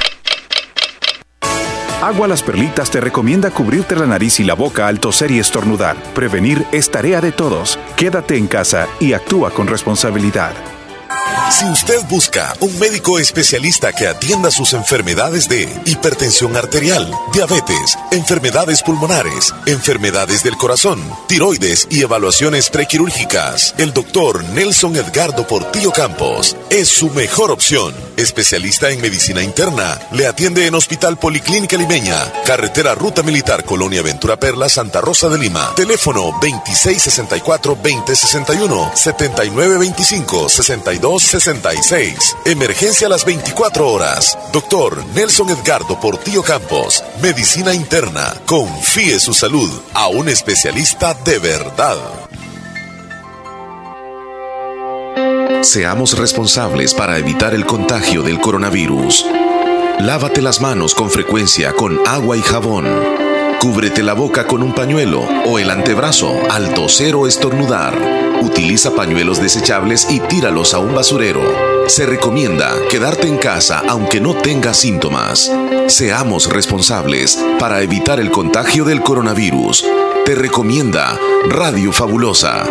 Agua 2.02 2.28
Las 2.28 2.42
Perlitas 2.42 2.90
te 2.90 3.00
recomienda 3.00 3.50
cubrirte 3.50 3.96
la 3.96 4.04
nariz 4.04 4.38
y 4.38 4.44
la 4.44 4.52
boca 4.52 4.86
al 4.86 5.00
toser 5.00 5.30
y 5.30 5.38
estornudar. 5.38 5.96
Prevenir 6.14 6.66
es 6.70 6.90
tarea 6.90 7.22
de 7.22 7.32
todos. 7.32 7.78
Quédate 7.96 8.36
en 8.36 8.46
casa 8.46 8.86
y 9.00 9.14
actúa 9.14 9.50
con 9.50 9.66
responsabilidad. 9.66 10.52
Si 11.50 11.64
usted 11.64 12.04
busca 12.08 12.54
un 12.60 12.78
médico 12.78 13.18
especialista 13.18 13.92
que 13.92 14.06
atienda 14.06 14.50
sus 14.50 14.72
enfermedades 14.72 15.48
de 15.48 15.68
hipertensión 15.86 16.56
arterial, 16.56 17.10
diabetes, 17.32 17.96
enfermedades 18.10 18.82
pulmonares, 18.82 19.54
enfermedades 19.64 20.42
del 20.42 20.56
corazón, 20.56 21.00
tiroides 21.28 21.86
y 21.88 22.02
evaluaciones 22.02 22.68
prequirúrgicas, 22.68 23.74
el 23.78 23.92
doctor 23.92 24.42
Nelson 24.44 24.96
Edgardo 24.96 25.46
Portillo 25.46 25.92
Campos 25.92 26.56
es 26.68 26.88
su 26.88 27.10
mejor 27.10 27.52
opción. 27.52 27.94
Especialista 28.16 28.90
en 28.90 29.00
medicina 29.00 29.42
interna, 29.42 29.98
le 30.12 30.26
atiende 30.26 30.66
en 30.66 30.74
Hospital 30.74 31.18
Policlínica 31.18 31.76
Limeña, 31.76 32.32
Carretera 32.44 32.94
Ruta 32.94 33.22
Militar 33.22 33.64
Colonia 33.64 34.02
Ventura 34.02 34.36
Perla, 34.36 34.68
Santa 34.68 35.00
Rosa 35.00 35.28
de 35.28 35.38
Lima. 35.38 35.72
Teléfono 35.76 36.32
2664-2061, 36.40 38.90
7925-6266. 41.00 42.36
Emergencia 42.44 43.06
a 43.06 43.10
las 43.10 43.24
24 43.24 43.88
horas. 43.88 44.38
Doctor 44.52 45.04
Nelson 45.14 45.50
Edgardo 45.50 45.98
Portillo 46.00 46.42
Campos. 46.42 47.02
Medicina 47.22 47.74
interna. 47.74 48.34
Confíe 48.46 49.18
su 49.20 49.34
salud 49.34 49.70
a 49.94 50.08
un 50.08 50.28
especialista 50.28 51.14
de 51.14 51.38
verdad. 51.38 51.96
Seamos 55.62 56.16
responsables 56.16 56.94
para 56.94 57.18
evitar 57.18 57.54
el 57.54 57.66
contagio 57.66 58.22
del 58.22 58.40
coronavirus. 58.40 59.26
Lávate 60.00 60.42
las 60.42 60.60
manos 60.60 60.94
con 60.94 61.10
frecuencia 61.10 61.72
con 61.72 61.98
agua 62.06 62.36
y 62.36 62.42
jabón. 62.42 63.25
Cúbrete 63.60 64.02
la 64.02 64.12
boca 64.12 64.46
con 64.46 64.62
un 64.62 64.72
pañuelo 64.74 65.22
o 65.46 65.58
el 65.58 65.70
antebrazo 65.70 66.38
al 66.50 66.74
toser 66.74 67.14
o 67.14 67.26
estornudar. 67.26 67.94
Utiliza 68.42 68.94
pañuelos 68.94 69.40
desechables 69.40 70.06
y 70.10 70.20
tíralos 70.20 70.74
a 70.74 70.78
un 70.78 70.94
basurero. 70.94 71.42
Se 71.88 72.06
recomienda 72.06 72.74
quedarte 72.90 73.26
en 73.26 73.38
casa 73.38 73.82
aunque 73.88 74.20
no 74.20 74.34
tengas 74.34 74.76
síntomas. 74.76 75.50
Seamos 75.86 76.52
responsables 76.52 77.42
para 77.58 77.82
evitar 77.82 78.20
el 78.20 78.30
contagio 78.30 78.84
del 78.84 79.02
coronavirus. 79.02 79.84
Te 80.24 80.34
recomienda 80.34 81.18
Radio 81.48 81.92
Fabulosa. 81.92 82.64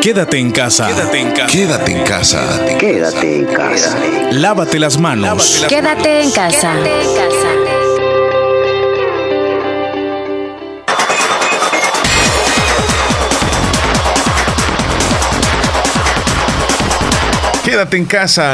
Quédate 0.00 0.38
en 0.38 0.52
casa. 0.52 0.86
Quédate 0.86 1.18
en 1.18 1.30
casa. 1.32 1.46
Quédate 1.50 1.92
en 1.92 2.04
casa. 2.04 2.66
Quédate 2.78 3.36
en 3.36 3.46
casa. 3.46 3.98
Lávate 4.32 4.78
las 4.78 4.98
manos. 4.98 5.64
Quédate 5.68 6.20
en 6.20 6.30
casa. 6.30 6.74
Quédate 6.74 7.02
en 7.02 7.14
casa, 7.14 7.63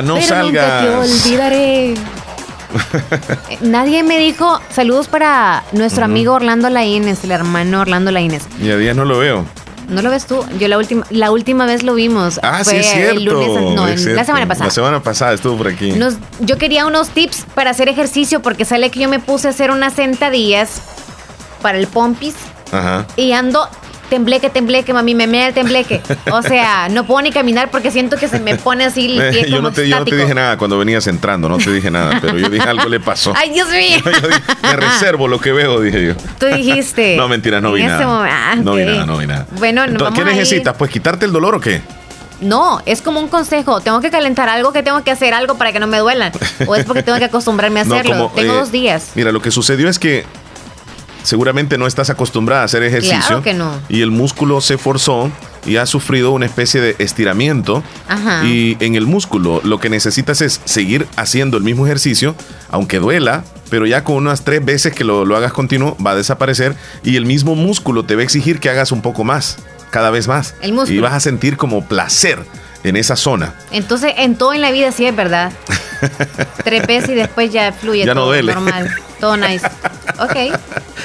no 0.02 0.14
Pero 0.14 0.26
salgas. 0.26 0.42
nunca 0.42 0.80
te 0.80 0.94
olvidaré. 0.97 1.94
Nadie 3.60 4.02
me 4.02 4.18
dijo 4.18 4.60
saludos 4.72 5.09
para 5.09 5.64
nuestro 5.72 6.05
amigo 6.05 6.34
Orlando 6.34 6.70
Laínez, 6.70 7.24
el 7.24 7.32
hermano 7.32 7.80
Orlando 7.80 8.10
Laínez. 8.10 8.42
Y 8.62 8.70
a 8.70 8.76
días 8.76 8.97
no 8.97 9.05
lo 9.05 9.18
veo. 9.18 9.44
¿No 9.88 10.02
lo 10.02 10.10
ves 10.10 10.26
tú? 10.26 10.44
Yo 10.60 10.68
la 10.68 10.78
última, 10.78 11.05
la 11.10 11.32
última 11.32 11.66
vez 11.66 11.82
lo 11.82 11.94
vimos. 11.94 12.38
Ah, 12.44 12.60
Fue 12.62 12.74
sí, 12.74 12.78
es 12.78 12.86
cierto. 12.92 13.16
El 13.18 13.24
lunes, 13.24 13.74
no, 13.74 13.86
es 13.88 13.92
en- 13.94 13.98
cierto. 13.98 14.16
la 14.16 14.24
semana 14.24 14.47
pasada. 14.47 14.66
La 14.66 14.70
semana 14.70 15.02
pasada 15.02 15.32
estuvo 15.32 15.56
por 15.56 15.66
aquí. 15.68 15.90
Nos- 15.92 16.14
yo 16.38 16.59
quería 16.59 16.86
unos 16.86 17.09
tips 17.09 17.44
para 17.55 17.70
hacer 17.70 17.88
ejercicio 17.88 18.40
porque 18.40 18.64
sale 18.64 18.90
que 18.90 19.01
yo 19.01 19.09
me 19.09 19.18
puse 19.18 19.48
a 19.48 19.51
hacer 19.51 19.72
unas 19.72 19.94
sentadillas 19.94 20.80
para 21.60 21.76
el 21.78 21.88
pompis 21.88 22.34
Ajá. 22.70 23.05
y 23.16 23.32
ando 23.32 23.68
tembleque, 24.11 24.51
tembleque, 24.51 24.93
mami, 24.93 25.15
me 25.15 25.27
mea 25.27 25.49
el 25.49 25.55
tembleque. 25.55 26.03
O 26.31 26.43
sea, 26.43 26.89
no 26.91 27.07
puedo 27.07 27.23
ni 27.23 27.31
caminar 27.32 27.70
porque 27.70 27.91
siento 27.91 28.19
que 28.19 28.28
se 28.28 28.39
me 28.41 28.57
pone 28.57 28.85
así 28.85 29.16
el 29.19 29.31
pie 29.31 29.45
yo, 29.49 29.57
como 29.57 29.62
no 29.69 29.73
te, 29.73 29.89
yo 29.89 29.99
no 29.99 30.05
te 30.05 30.11
estático. 30.11 30.16
dije 30.16 30.35
nada 30.35 30.59
cuando 30.59 30.77
venías 30.78 31.07
entrando, 31.07 31.49
no 31.49 31.57
te 31.57 31.73
dije 31.73 31.91
nada, 31.91 32.19
pero 32.20 32.37
yo 32.37 32.51
dije 32.51 32.69
algo 32.69 32.87
le 32.91 33.01
pasó. 33.01 33.32
Ay, 33.37 33.51
Dios 33.51 33.69
mío. 33.70 33.99
Yo 34.05 34.28
dije, 34.28 34.41
me 34.62 34.77
reservo 34.77 35.27
lo 35.28 35.41
que 35.41 35.53
veo, 35.53 35.81
dije 35.81 36.05
yo. 36.09 36.15
Tú 36.39 36.47
dijiste. 36.47 37.16
No, 37.16 37.28
mentira, 37.28 37.61
no 37.61 37.73
vi 37.73 37.85
nada. 37.85 38.05
momen- 38.05 38.28
ah, 38.31 38.55
No 38.57 38.74
vi 38.74 38.85
nada, 38.85 39.07
no 39.07 39.16
vi 39.16 39.27
nada. 39.27 39.47
Bueno, 39.53 39.85
Entonces, 39.85 40.03
vamos 40.03 40.19
¿Qué 40.19 40.24
necesitas? 40.24 40.74
Pues 40.77 40.91
quitarte 40.91 41.24
el 41.24 41.32
dolor 41.32 41.55
o 41.55 41.61
qué? 41.61 41.81
No, 42.41 42.81
es 42.87 43.03
como 43.03 43.20
un 43.20 43.28
consejo. 43.28 43.81
Tengo 43.82 44.01
que 44.01 44.11
calentar 44.11 44.49
algo, 44.49 44.73
que 44.73 44.82
tengo 44.82 45.05
que 45.05 45.11
hacer 45.11 45.35
algo 45.35 45.57
para 45.59 45.73
que 45.73 45.78
no 45.81 45.87
me 45.87 45.99
duelan. 45.99 46.32
O 46.66 46.74
es 46.74 46.85
porque 46.87 47.03
tengo 47.03 47.19
que 47.19 47.27
acostumbrarme 47.27 47.81
a 47.81 47.85
No, 47.85 47.95
hacerlo. 47.95 48.16
como, 48.16 48.31
tengo 48.35 48.55
eh, 48.55 48.57
dos 48.57 48.73
días. 48.73 49.11
Mira, 49.15 49.31
lo 49.31 49.43
que 49.43 49.51
sucedió 49.51 49.89
es 49.91 49.99
que 49.99 50.24
seguramente 51.22 51.78
no 51.78 51.86
estás 51.86 52.10
acostumbrada 52.10 52.62
a 52.62 52.64
hacer 52.64 52.82
ejercicio. 52.82 53.18
Claro 53.26 53.42
que 53.42 53.55
no. 53.55 53.80
Y 53.88 54.02
el 54.02 54.10
músculo 54.10 54.60
se 54.60 54.78
forzó 54.78 55.30
y 55.66 55.76
ha 55.76 55.86
sufrido 55.86 56.30
una 56.32 56.47
especie 56.47 56.80
de 56.80 56.97
estiramiento. 56.98 57.82
Ajá. 58.09 58.44
Y 58.47 58.76
en 58.80 58.94
el 58.94 59.06
músculo 59.06 59.60
lo 59.64 59.78
que 59.78 59.90
necesitas 59.90 60.40
es 60.40 60.60
seguir 60.64 61.06
haciendo 61.16 61.56
el 61.56 61.62
mismo 61.62 61.86
ejercicio, 61.86 62.34
aunque 62.70 62.98
duela, 62.98 63.44
pero 63.68 63.86
ya 63.86 64.05
con 64.05 64.16
unas 64.16 64.44
tres 64.44 64.64
veces 64.64 64.94
que 64.94 65.05
lo, 65.05 65.24
lo 65.24 65.36
hagas 65.36 65.52
continuo 65.52 65.97
va 66.05 66.12
a 66.12 66.16
desaparecer 66.16 66.74
y 67.05 67.16
el 67.16 67.26
mismo 67.26 67.55
músculo 67.55 68.05
te 68.05 68.16
va 68.16 68.22
a 68.22 68.24
exigir 68.24 68.60
que 68.60 68.70
hagas 68.70 68.92
un 68.92 69.02
poco 69.02 69.24
más, 69.24 69.59
cada 69.90 70.10
vez 70.10 70.28
más. 70.28 70.55
El 70.60 70.72
músculo. 70.72 70.98
Y 70.98 71.01
vas 71.01 71.14
a 71.14 71.20
sentir 71.20 71.56
como 71.56 71.86
placer 71.86 72.44
en 72.85 72.97
esa 72.97 73.16
zona. 73.16 73.55
Entonces, 73.73 74.15
en 74.16 74.36
todo 74.36 74.52
en 74.55 74.61
la 74.61 74.70
vida 74.70 74.93
sí 74.93 75.07
es 75.07 75.15
verdad. 75.15 75.52
Tres 76.65 76.86
veces 76.86 77.11
y 77.11 77.15
después 77.15 77.52
ya 77.52 77.73
fluye 77.73 78.05
Ya 78.07 78.15
no 78.15 78.23
todo 78.23 78.28
duele. 78.31 78.55
normal. 78.55 78.90
Todo 79.20 79.36
nice. 79.36 79.66
Ok. 80.19 80.32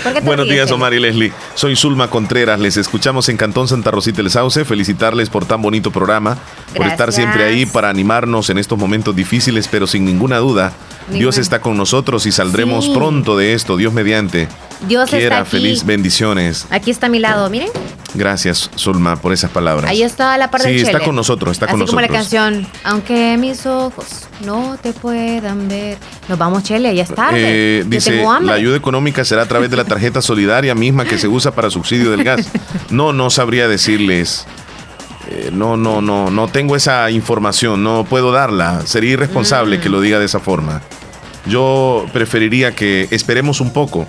¿Por 0.03 0.13
qué 0.13 0.19
te 0.21 0.25
Buenos 0.25 0.45
ríes, 0.45 0.55
días? 0.55 0.71
Omar 0.71 0.93
y 0.93 0.99
Leslie. 0.99 1.33
Soy 1.53 1.75
Zulma 1.75 2.09
Contreras. 2.09 2.59
Les 2.61 2.77
escuchamos 2.77 3.27
en 3.27 3.35
Cantón 3.35 3.67
Santa 3.67 3.91
Rosita 3.91 4.17
del 4.17 4.31
Sauce. 4.31 4.63
Felicitarles 4.63 5.29
por 5.29 5.45
tan 5.45 5.61
bonito 5.61 5.91
programa, 5.91 6.37
por 6.77 6.85
estar 6.87 7.11
siempre 7.11 7.43
ahí 7.43 7.65
para 7.65 7.89
animarnos 7.89 8.49
en 8.49 8.57
estos 8.57 8.77
momentos 8.79 9.13
difíciles, 9.15 9.67
pero 9.67 9.85
sin 9.85 10.05
ninguna 10.05 10.37
duda, 10.37 10.71
Dios 11.09 11.37
está 11.37 11.59
con 11.59 11.75
nosotros 11.75 12.25
y 12.25 12.31
saldremos 12.31 12.85
Sí. 12.85 12.91
pronto 12.93 13.35
de 13.37 13.53
esto. 13.53 13.75
Dios 13.75 13.91
mediante. 13.91 14.47
Dios 14.87 15.09
Quiera, 15.09 15.39
está 15.39 15.41
aquí. 15.41 15.51
feliz, 15.51 15.85
bendiciones. 15.85 16.67
Aquí 16.69 16.91
está 16.91 17.07
a 17.07 17.09
mi 17.09 17.19
lado, 17.19 17.49
miren. 17.49 17.69
Gracias, 18.15 18.69
Zulma, 18.77 19.17
por 19.17 19.33
esas 19.33 19.51
palabras. 19.51 19.91
Ahí 19.91 20.01
está 20.01 20.37
la 20.37 20.49
parte 20.49 20.67
Sí, 20.69 20.73
de 20.75 20.79
está 20.81 20.91
Chele. 20.93 21.03
con 21.05 21.15
nosotros, 21.15 21.51
está 21.51 21.67
con 21.67 21.81
Así 21.81 21.89
como 21.89 22.01
la 22.01 22.07
nosotros. 22.07 22.31
canción, 22.41 22.67
aunque 22.83 23.37
mis 23.37 23.65
ojos 23.65 24.27
no 24.45 24.77
te 24.81 24.93
puedan 24.93 25.67
ver. 25.67 25.97
Nos 26.29 26.37
vamos, 26.37 26.63
Chele, 26.63 26.95
ya 26.95 27.03
es 27.03 27.13
tarde. 27.13 27.79
Eh, 27.79 27.83
dice, 27.87 28.23
la 28.41 28.53
ayuda 28.53 28.77
económica 28.77 29.23
será 29.25 29.43
a 29.43 29.47
través 29.47 29.69
de 29.69 29.77
la 29.77 29.83
tarjeta 29.85 30.21
solidaria 30.21 30.73
misma 30.75 31.05
que 31.05 31.17
se 31.17 31.27
usa 31.27 31.51
para 31.51 31.69
subsidio 31.69 32.11
del 32.11 32.23
gas. 32.23 32.47
No, 32.89 33.11
no 33.13 33.29
sabría 33.29 33.67
decirles. 33.67 34.45
Eh, 35.29 35.49
no, 35.51 35.75
no, 35.75 36.01
no, 36.01 36.29
no 36.29 36.47
tengo 36.47 36.75
esa 36.75 37.09
información, 37.11 37.83
no 37.83 38.05
puedo 38.07 38.31
darla. 38.31 38.81
Sería 38.85 39.11
irresponsable 39.13 39.77
Mm. 39.77 39.81
que 39.81 39.89
lo 39.89 39.99
diga 40.01 40.19
de 40.19 40.25
esa 40.25 40.39
forma. 40.39 40.81
Yo 41.47 42.05
preferiría 42.13 42.73
que 42.75 43.07
esperemos 43.11 43.59
un 43.61 43.71
poco 43.73 44.05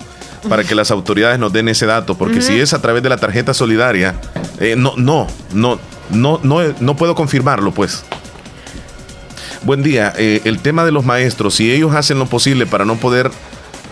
para 0.47 0.63
que 0.63 0.75
las 0.75 0.91
autoridades 0.91 1.39
nos 1.39 1.51
den 1.53 1.67
ese 1.69 1.85
dato, 1.85 2.17
porque 2.17 2.41
si 2.41 2.59
es 2.59 2.73
a 2.73 2.81
través 2.81 3.03
de 3.03 3.09
la 3.09 3.17
tarjeta 3.17 3.53
solidaria, 3.53 4.15
eh, 4.59 4.75
no, 4.77 4.93
no, 4.97 5.27
no, 5.53 5.79
no, 6.09 6.39
no, 6.43 6.59
no 6.79 6.95
puedo 6.95 7.15
confirmarlo, 7.15 7.71
pues. 7.71 8.03
Buen 9.63 9.83
día. 9.83 10.13
Eh, 10.17 10.41
el 10.45 10.59
tema 10.59 10.85
de 10.85 10.91
los 10.91 11.03
maestros, 11.05 11.55
si 11.55 11.71
ellos 11.71 11.93
hacen 11.95 12.19
lo 12.19 12.25
posible 12.27 12.65
para 12.65 12.85
no 12.85 12.95
poder, 12.95 13.31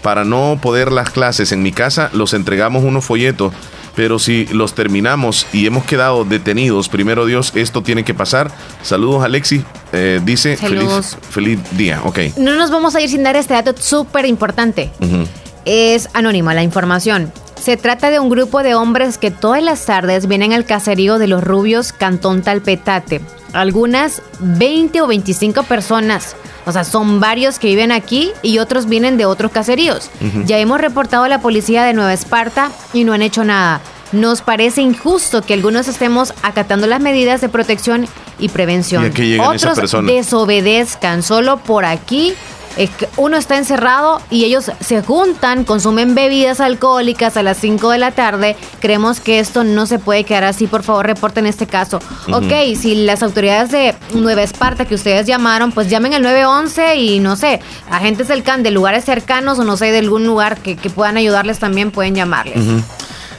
para 0.02 0.24
no 0.24 0.60
poder 0.62 0.92
las 0.92 1.10
clases 1.10 1.52
en 1.52 1.64
mi 1.64 1.72
casa, 1.72 2.10
los 2.14 2.34
entregamos 2.34 2.84
unos 2.84 3.04
folletos. 3.04 3.54
Pero 3.96 4.20
si 4.20 4.46
los 4.48 4.76
terminamos 4.76 5.48
y 5.54 5.66
hemos 5.66 5.86
quedado 5.86 6.26
detenidos, 6.26 6.90
primero 6.90 7.26
Dios, 7.26 7.54
esto 7.56 7.82
tiene 7.82 8.04
que 8.04 8.14
pasar. 8.14 8.52
Saludos, 8.84 9.24
Alexis. 9.24 9.64
Eh, 9.94 10.20
dice 10.24 10.58
Saludos. 10.58 11.18
feliz, 11.30 11.60
feliz 11.62 11.78
día. 11.78 12.02
Ok. 12.04 12.20
No 12.38 12.56
nos 12.56 12.72
vamos 12.72 12.94
a 12.96 13.02
ir 13.02 13.10
sin 13.10 13.24
dar 13.24 13.38
este 13.38 13.54
dato 13.54 13.74
súper 13.78 14.26
importante. 14.26 14.92
Ujú. 15.00 15.26
Es 15.66 16.10
anónima 16.14 16.54
la 16.54 16.64
información. 16.64 17.32
Se 17.60 17.78
trata 17.78 18.12
de 18.12 18.20
un 18.20 18.30
grupo 18.30 18.62
de 18.62 18.76
hombres 18.76 19.18
que 19.18 19.32
todas 19.32 19.64
las 19.64 19.86
tardes 19.86 20.28
vienen 20.28 20.54
al 20.54 20.66
caserío 20.66 21.18
de 21.18 21.28
los 21.28 21.44
Rubios, 21.44 21.94
Cantón 21.94 22.44
Talpetate. 22.44 23.22
Algunas 23.54 24.22
20 24.40 25.02
o 25.02 25.08
25 25.08 25.64
personas. 25.64 26.36
O 26.68 26.72
sea, 26.72 26.84
son 26.84 27.20
varios 27.20 27.58
que 27.58 27.68
viven 27.68 27.92
aquí 27.92 28.32
y 28.44 28.60
otros 28.60 28.88
vienen 28.88 29.18
de 29.18 29.26
otros 29.26 29.52
caseríos. 29.52 30.10
Ya 30.46 30.58
hemos 30.60 30.82
reportado 30.82 31.24
a 31.24 31.30
la 31.30 31.40
policía 31.42 31.84
de 31.84 31.94
Nueva 31.94 32.14
Esparta 32.14 32.72
y 32.94 33.04
no 33.04 33.14
han 33.14 33.22
hecho 33.22 33.44
nada. 33.44 33.82
Nos 34.12 34.42
parece 34.42 34.82
injusto 34.82 35.42
que 35.42 35.54
algunos 35.54 35.88
estemos 35.88 36.34
acatando 36.44 36.88
las 36.88 37.02
medidas 37.02 37.42
de 37.42 37.50
protección 37.50 38.08
y 38.40 38.50
prevención. 38.50 39.12
¿Y 39.16 39.40
Otros 39.40 39.78
personas? 39.80 40.12
desobedezcan 40.12 41.24
solo 41.24 41.58
por 41.58 41.86
aquí. 41.86 42.34
Es 42.78 42.90
que 42.90 43.08
uno 43.18 43.38
está 43.38 43.58
encerrado 43.58 44.22
y 44.30 44.44
ellos 44.46 44.70
se 44.82 45.02
juntan, 45.02 45.64
consumen 45.64 46.14
bebidas 46.14 46.60
alcohólicas 46.60 47.38
a 47.38 47.44
las 47.44 47.58
5 47.58 47.90
de 47.92 47.98
la 48.00 48.12
tarde. 48.12 48.56
Creemos 48.82 49.20
que 49.22 49.40
esto 49.40 49.64
no 49.64 49.86
se 49.86 49.98
puede 49.98 50.26
quedar 50.26 50.44
así. 50.44 50.68
Por 50.68 50.84
favor, 50.84 51.06
reporten 51.06 51.46
este 51.46 51.68
caso. 51.68 52.00
Ujú. 52.28 52.36
Ok, 52.38 52.52
si 52.78 52.96
las 53.06 53.24
autoridades 53.24 53.72
de 53.72 53.96
Nueva 54.14 54.44
Esparta 54.44 54.86
que 54.86 54.96
ustedes 54.96 55.26
llamaron, 55.26 55.72
pues 55.72 55.90
llamen 55.90 56.14
al 56.14 56.22
911 56.24 56.96
y 56.98 57.20
no 57.20 57.36
sé, 57.38 57.62
agentes 57.90 58.28
del 58.28 58.44
CAN 58.44 58.62
de 58.64 58.72
lugares 58.72 59.06
cercanos 59.06 59.58
o 59.60 59.64
no 59.64 59.78
sé, 59.78 59.92
de 59.92 60.00
algún 60.00 60.26
lugar 60.26 60.58
que, 60.58 60.76
que 60.76 60.90
puedan 60.90 61.16
ayudarles 61.18 61.60
también 61.60 61.92
pueden 61.92 62.14
llamarles. 62.16 62.58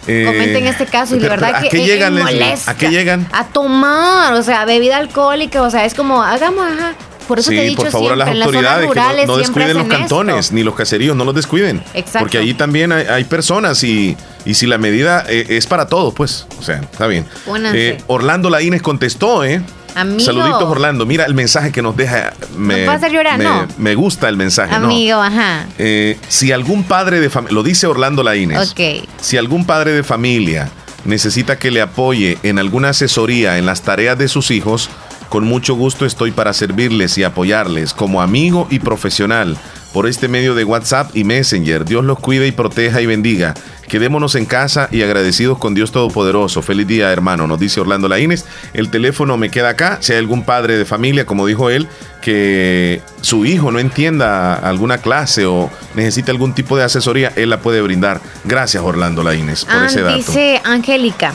Eh, 0.07 0.23
Comenten 0.25 0.67
este 0.69 0.87
caso 0.87 1.17
y 1.17 1.19
de 1.19 1.29
pero- 1.29 1.41
verdad 1.41 1.57
pero 1.61 1.67
¿A 1.67 1.71
que 1.71 1.85
llegan, 1.85 2.15
molesta. 2.17 2.71
¿A 2.71 2.75
qué 2.77 2.89
llegan? 2.91 3.29
A 3.33 3.45
tomar, 3.47 4.33
o 4.35 4.43
sea, 4.43 4.65
bebida 4.65 4.97
alcohólica, 4.99 5.63
o 5.63 5.71
sea, 5.71 5.85
es 5.85 5.95
como, 5.95 6.23
hagamos, 6.23 6.65
ajá. 6.65 6.93
Por 7.29 7.39
eso 7.39 7.51
sí, 7.51 7.57
te 7.57 7.63
he 7.65 7.69
dicho 7.69 7.83
por 7.83 7.91
favor 7.91 8.13
a 8.13 8.17
las 8.17 8.29
autoridades 8.29 8.89
que 8.91 8.95
no- 9.01 9.27
no, 9.27 9.37
descuiden 9.37 9.75
los 9.75 9.83
esto. 9.87 9.97
cantones 9.99 10.53
ni 10.53 10.63
los 10.63 10.75
caseríos, 10.75 11.17
no 11.17 11.25
los 11.25 11.35
descuiden. 11.35 11.83
Exacto. 11.95 12.21
Porque 12.21 12.39
ahí 12.39 12.55
también 12.55 12.93
hay, 12.93 13.07
hay 13.07 13.25
personas 13.25 13.83
y, 13.85 14.17
y 14.45 14.55
si 14.55 14.67
la 14.67 14.79
medida 14.79 15.25
eh, 15.29 15.47
es 15.51 15.67
para 15.67 15.87
todos, 15.89 16.15
pues, 16.15 16.47
o 16.59 16.63
sea, 16.63 16.77
está 16.77 17.07
bien. 17.07 17.27
Eh, 17.75 17.99
Orlando 18.07 18.49
Laínez 18.51 18.83
contestó, 18.83 19.45
¿eh? 19.45 19.61
Amigo. 19.95 20.21
Saluditos 20.21 20.63
Orlando, 20.65 21.07
mira 21.07 21.25
el 21.25 21.33
mensaje 21.35 21.73
que 21.73 21.81
nos 21.81 21.97
deja. 21.97 22.35
Me, 22.55 22.85
Nos 22.85 23.03
a 23.03 23.09
llorar, 23.09 23.39
me, 23.39 23.45
¿no? 23.45 23.67
me 23.79 23.95
gusta 23.95 24.29
el 24.29 24.37
mensaje, 24.37 24.79
¿no? 24.79 24.85
Amigo, 24.87 25.17
ajá. 25.23 25.65
Eh, 25.79 26.19
si 26.29 26.53
algún 26.53 26.85
padre 26.85 27.19
de 27.19 27.31
familia, 27.31 27.55
lo 27.55 27.63
dice 27.63 27.87
Orlando 27.87 28.23
Laínez, 28.23 28.73
Ok. 28.73 29.09
si 29.23 29.39
algún 29.39 29.65
padre 29.65 29.93
de 29.93 30.03
familia 30.03 30.69
necesita 31.07 31.59
que 31.59 31.71
le 31.71 31.81
apoye 31.81 32.37
en 32.43 32.59
alguna 32.59 32.91
asesoría 32.91 33.57
en 33.57 33.65
las 33.65 33.83
tareas 33.83 34.19
de 34.19 34.29
sus 34.29 34.51
hijos, 34.51 34.91
con 35.29 35.45
mucho 35.45 35.75
gusto 35.75 36.07
estoy 36.07 36.31
para 36.31 36.53
servirles 36.53 37.19
y 37.19 37.25
apoyarles 37.25 37.93
como 37.93 38.23
amigo 38.23 38.67
y 38.71 38.79
profesional 38.79 39.57
por 39.93 40.07
este 40.07 40.29
medio 40.29 40.55
de 40.55 40.65
WhatsApp 40.65 41.17
y 41.17 41.25
Messenger. 41.25 41.85
Dios 41.87 42.05
los 42.05 42.19
cuide 42.19 42.47
y 42.47 42.53
proteja 42.53 43.01
y 43.01 43.07
bendiga. 43.07 43.55
Quedémonos 43.89 44.35
en 44.35 44.45
casa 44.45 44.89
y 44.93 45.01
agradecidos 45.03 45.57
con 45.59 45.73
Dios 45.75 45.91
Todopoderoso. 45.93 46.61
Feliz 46.61 46.87
día, 46.87 47.11
hermano, 47.13 47.47
nos 47.47 47.59
dice 47.59 47.81
Orlando 47.81 48.07
Laínez. 48.09 48.45
El 48.75 48.91
teléfono 48.91 49.37
me 49.39 49.49
queda 49.49 49.71
acá. 49.71 49.99
Si 50.01 50.13
hay 50.13 50.19
algún 50.19 50.43
padre 50.45 50.77
de 50.77 50.85
familia, 50.85 51.25
como 51.25 51.47
dijo 51.47 51.71
él, 51.71 51.89
que 52.21 53.01
su 53.23 53.47
hijo 53.47 53.71
no 53.71 53.79
entienda 53.79 54.55
alguna 54.57 54.99
clase 54.99 55.47
o 55.47 55.71
necesita 55.95 56.31
algún 56.33 56.53
tipo 56.53 56.77
de 56.77 56.85
asesoría, 56.85 57.33
él 57.37 57.49
la 57.49 57.61
puede 57.61 57.81
brindar. 57.81 58.21
Gracias, 58.45 58.83
Orlando 58.83 59.23
Laínez, 59.23 59.65
por 59.65 59.75
Ah, 59.77 59.87
ese 59.87 60.03
dato. 60.03 60.17
dice 60.17 60.61
Angélica, 60.65 61.33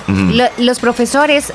los 0.60 0.80
profesores 0.80 1.54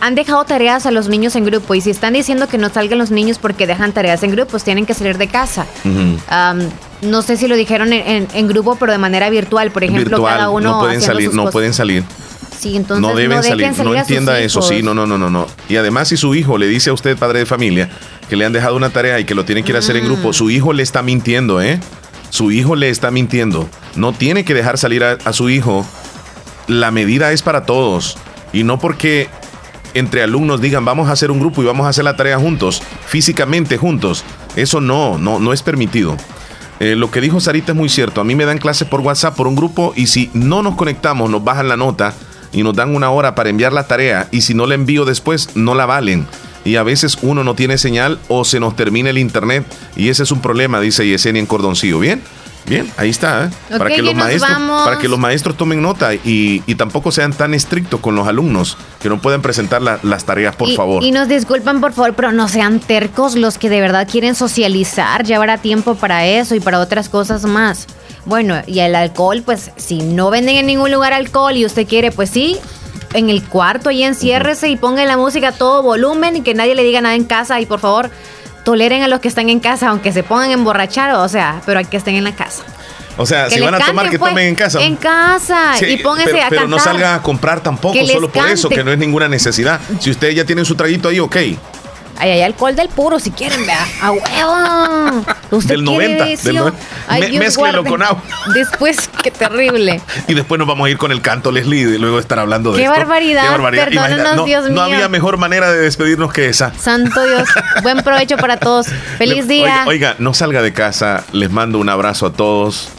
han 0.00 0.14
dejado 0.14 0.44
tareas 0.44 0.86
a 0.86 0.90
los 0.90 1.08
niños 1.08 1.36
en 1.36 1.44
grupo 1.44 1.74
y 1.74 1.80
si 1.80 1.90
están 1.90 2.14
diciendo 2.14 2.48
que 2.48 2.56
no 2.58 2.68
salgan 2.70 2.98
los 2.98 3.10
niños 3.10 3.38
porque 3.38 3.66
dejan 3.66 3.92
tareas 3.92 4.22
en 4.22 4.30
grupos, 4.32 4.64
tienen 4.64 4.86
que 4.86 4.94
salir 4.94 5.18
de 5.18 5.28
casa. 5.28 5.66
No 7.02 7.22
sé 7.22 7.36
si 7.36 7.48
lo 7.48 7.56
dijeron 7.56 7.92
en, 7.92 8.06
en- 8.06 8.28
en 8.34 8.48
grupo, 8.48 8.76
pero 8.76 8.92
de 8.92 8.98
manera 8.98 9.30
virtual, 9.30 9.70
por 9.70 9.84
ejemplo, 9.84 10.18
Virtual, 10.18 10.34
cada 10.34 10.50
uno 10.50 10.72
no 10.72 10.80
pueden 10.80 11.00
salir, 11.00 11.32
no 11.32 11.42
cosas. 11.42 11.52
pueden 11.52 11.74
salir. 11.74 12.04
Sí, 12.58 12.76
entonces 12.76 13.00
no 13.00 13.14
deben 13.14 13.42
salir, 13.42 13.72
no 13.82 13.94
entienda 13.94 14.38
eso, 14.38 14.60
sí, 14.60 14.82
no, 14.82 14.92
no, 14.92 15.06
no, 15.06 15.16
no, 15.16 15.30
no. 15.30 15.46
Y 15.70 15.76
además 15.76 16.08
si 16.08 16.18
su 16.18 16.34
hijo 16.34 16.58
le 16.58 16.66
dice 16.66 16.90
a 16.90 16.92
usted, 16.92 17.16
padre 17.16 17.38
de 17.38 17.46
familia, 17.46 17.88
que 18.28 18.36
le 18.36 18.44
han 18.44 18.52
dejado 18.52 18.76
una 18.76 18.90
tarea 18.90 19.18
y 19.18 19.24
que 19.24 19.34
lo 19.34 19.46
tienen 19.46 19.64
que 19.64 19.72
ir 19.72 19.76
a 19.76 19.78
hacer 19.78 19.96
en 19.96 20.04
Mm. 20.04 20.06
grupo, 20.08 20.32
su 20.34 20.50
hijo 20.50 20.74
le 20.74 20.82
está 20.82 21.02
mintiendo, 21.02 21.62
¿eh? 21.62 21.80
Su 22.28 22.50
hijo 22.52 22.76
le 22.76 22.90
está 22.90 23.10
mintiendo. 23.10 23.66
No 23.96 24.12
tiene 24.12 24.44
que 24.44 24.52
dejar 24.52 24.76
salir 24.76 25.02
a, 25.04 25.16
a 25.24 25.32
su 25.32 25.48
hijo. 25.48 25.86
La 26.68 26.90
medida 26.90 27.32
es 27.32 27.40
para 27.40 27.64
todos. 27.64 28.18
Y 28.52 28.62
no 28.62 28.78
porque 28.78 29.28
entre 29.94 30.22
alumnos 30.22 30.60
digan, 30.60 30.84
vamos 30.84 31.08
a 31.08 31.12
hacer 31.12 31.30
un 31.30 31.40
grupo 31.40 31.62
y 31.62 31.66
vamos 31.66 31.86
a 31.86 31.90
hacer 31.90 32.04
la 32.04 32.16
tarea 32.16 32.38
juntos, 32.38 32.82
físicamente 33.06 33.76
juntos. 33.76 34.24
Eso 34.56 34.80
no, 34.80 35.18
no, 35.18 35.38
no 35.38 35.52
es 35.52 35.62
permitido. 35.62 36.16
Eh, 36.80 36.96
lo 36.96 37.10
que 37.10 37.20
dijo 37.20 37.40
Sarita 37.40 37.72
es 37.72 37.78
muy 37.78 37.88
cierto. 37.88 38.20
A 38.20 38.24
mí 38.24 38.34
me 38.34 38.46
dan 38.46 38.58
clases 38.58 38.88
por 38.88 39.00
WhatsApp, 39.00 39.36
por 39.36 39.46
un 39.46 39.54
grupo, 39.54 39.92
y 39.96 40.06
si 40.06 40.30
no 40.32 40.62
nos 40.62 40.76
conectamos, 40.76 41.30
nos 41.30 41.44
bajan 41.44 41.68
la 41.68 41.76
nota 41.76 42.14
y 42.52 42.62
nos 42.62 42.74
dan 42.74 42.94
una 42.94 43.10
hora 43.10 43.34
para 43.34 43.50
enviar 43.50 43.72
la 43.72 43.86
tarea, 43.86 44.28
y 44.32 44.40
si 44.40 44.54
no 44.54 44.66
la 44.66 44.74
envío 44.74 45.04
después, 45.04 45.50
no 45.54 45.74
la 45.74 45.86
valen. 45.86 46.26
Y 46.64 46.76
a 46.76 46.82
veces 46.82 47.18
uno 47.22 47.44
no 47.44 47.54
tiene 47.54 47.78
señal 47.78 48.18
o 48.28 48.44
se 48.44 48.60
nos 48.60 48.76
termina 48.76 49.10
el 49.10 49.18
internet, 49.18 49.64
y 49.94 50.08
ese 50.08 50.24
es 50.24 50.32
un 50.32 50.40
problema, 50.40 50.80
dice 50.80 51.06
Yesenia 51.06 51.40
en 51.40 51.46
Cordoncillo. 51.46 52.00
¿Bien? 52.00 52.22
Bien, 52.66 52.90
ahí 52.96 53.10
está. 53.10 53.46
¿eh? 53.46 53.76
Para, 53.78 53.90
que 53.90 54.02
los 54.02 54.14
maestros, 54.14 54.50
vamos. 54.50 54.84
para 54.84 54.98
que 54.98 55.08
los 55.08 55.18
maestros 55.18 55.56
tomen 55.56 55.82
nota 55.82 56.14
y, 56.14 56.62
y 56.66 56.74
tampoco 56.76 57.10
sean 57.10 57.32
tan 57.32 57.52
estrictos 57.54 57.98
con 58.00 58.14
los 58.14 58.28
alumnos, 58.28 58.76
que 59.02 59.08
no 59.08 59.20
puedan 59.20 59.42
presentar 59.42 59.82
la- 59.82 59.98
las 60.02 60.24
tareas, 60.24 60.54
por 60.54 60.68
y, 60.68 60.76
favor. 60.76 61.02
Y 61.02 61.10
nos 61.10 61.26
disculpan, 61.26 61.80
por 61.80 61.92
favor, 61.92 62.14
pero 62.14 62.32
no 62.32 62.48
sean 62.48 62.78
tercos 62.78 63.34
los 63.34 63.58
que 63.58 63.68
de 63.70 63.80
verdad 63.80 64.06
quieren 64.10 64.34
socializar. 64.34 65.24
Ya 65.24 65.36
habrá 65.36 65.58
tiempo 65.58 65.94
para 65.96 66.26
eso 66.26 66.54
y 66.54 66.60
para 66.60 66.78
otras 66.78 67.08
cosas 67.08 67.44
más. 67.44 67.86
Bueno, 68.26 68.62
y 68.66 68.80
el 68.80 68.94
alcohol, 68.94 69.42
pues 69.44 69.70
si 69.76 69.98
no 70.02 70.30
venden 70.30 70.56
en 70.56 70.66
ningún 70.66 70.92
lugar 70.92 71.12
alcohol 71.12 71.56
y 71.56 71.64
usted 71.64 71.88
quiere, 71.88 72.12
pues 72.12 72.30
sí, 72.30 72.56
en 73.14 73.30
el 73.30 73.42
cuarto 73.42 73.88
ahí 73.88 74.04
enciérrese 74.04 74.68
y 74.68 74.76
ponga 74.76 75.04
la 75.06 75.16
música 75.16 75.48
a 75.48 75.52
todo 75.52 75.82
volumen 75.82 76.36
y 76.36 76.42
que 76.42 76.54
nadie 76.54 76.74
le 76.76 76.84
diga 76.84 77.00
nada 77.00 77.16
en 77.16 77.24
casa 77.24 77.60
y 77.60 77.66
por 77.66 77.80
favor 77.80 78.10
toleren 78.70 79.02
a 79.02 79.08
los 79.08 79.18
que 79.18 79.26
están 79.26 79.48
en 79.48 79.58
casa, 79.58 79.88
aunque 79.88 80.12
se 80.12 80.22
pongan 80.22 80.50
a 80.50 80.52
emborrachar, 80.52 81.12
o 81.16 81.28
sea, 81.28 81.60
pero 81.66 81.80
hay 81.80 81.86
que 81.86 81.96
estén 81.96 82.14
en 82.14 82.22
la 82.22 82.36
casa. 82.36 82.62
o 83.16 83.26
sea, 83.26 83.48
que 83.48 83.56
si 83.56 83.60
van 83.60 83.74
a 83.74 83.80
tomar, 83.84 84.08
que 84.08 84.16
pues, 84.16 84.30
tomen 84.30 84.46
en 84.46 84.54
casa. 84.54 84.80
En 84.80 84.94
casa 84.94 85.74
Sí, 85.76 85.86
y 85.86 85.96
pónganse 85.96 86.30
pero, 86.30 86.44
a 86.44 86.48
pero 86.48 86.62
cantar. 86.62 86.78
no 86.78 86.84
salgan 86.84 87.14
a 87.18 87.20
comprar 87.20 87.60
tampoco, 87.64 87.98
solo 88.06 88.30
por 88.30 88.46
eso, 88.46 88.68
que 88.68 88.84
no 88.84 88.92
es 88.92 88.98
ninguna 88.98 89.26
necesidad. 89.26 89.80
Si 89.98 90.08
ustedes 90.08 90.36
ya 90.36 90.44
tienen 90.44 90.64
su 90.64 90.76
traguito 90.76 91.08
ahí, 91.08 91.18
ok. 91.18 91.36
Ay, 92.20 92.32
hay 92.32 92.42
alcohol 92.42 92.76
del 92.76 92.88
puro 92.90 93.18
si 93.18 93.30
quieren, 93.30 93.64
vea. 93.64 93.86
A 94.02 94.10
huevo. 94.12 95.24
¿Usted 95.50 95.70
Del 95.76 95.84
quiere 95.84 96.14
90, 96.16 96.24
del 96.24 96.32
edición? 96.34 96.56
90. 96.56 96.78
Ay, 97.08 97.38
Me- 97.38 97.84
con 97.88 98.02
agua. 98.02 98.22
Después, 98.54 99.08
qué 99.22 99.30
terrible. 99.30 100.00
Y 100.28 100.34
después 100.34 100.58
nos 100.58 100.68
vamos 100.68 100.86
a 100.86 100.90
ir 100.90 100.98
con 100.98 101.12
el 101.12 101.22
canto, 101.22 101.50
Leslie, 101.50 101.80
y 101.80 101.98
luego 101.98 102.18
estar 102.18 102.38
hablando 102.38 102.72
de 102.72 102.76
Qué 102.78 102.84
esto. 102.84 102.94
barbaridad, 102.96 103.56
perdónenos, 103.56 103.92
Imagina, 103.92 104.34
no, 104.34 104.44
Dios 104.44 104.64
no 104.64 104.70
mío. 104.70 104.82
había 104.82 105.08
mejor 105.08 105.38
manera 105.38 105.72
de 105.72 105.78
despedirnos 105.80 106.30
que 106.32 106.48
esa. 106.50 106.72
Santo 106.78 107.24
Dios. 107.26 107.48
Buen 107.82 108.02
provecho 108.02 108.36
para 108.36 108.58
todos. 108.58 108.86
Feliz 109.16 109.46
Le- 109.46 109.54
día. 109.54 109.84
Oiga, 109.86 110.10
oiga, 110.10 110.16
no 110.18 110.34
salga 110.34 110.60
de 110.62 110.72
casa. 110.74 111.24
Les 111.32 111.50
mando 111.50 111.78
un 111.78 111.88
abrazo 111.88 112.26
a 112.26 112.32
todos. 112.32 112.90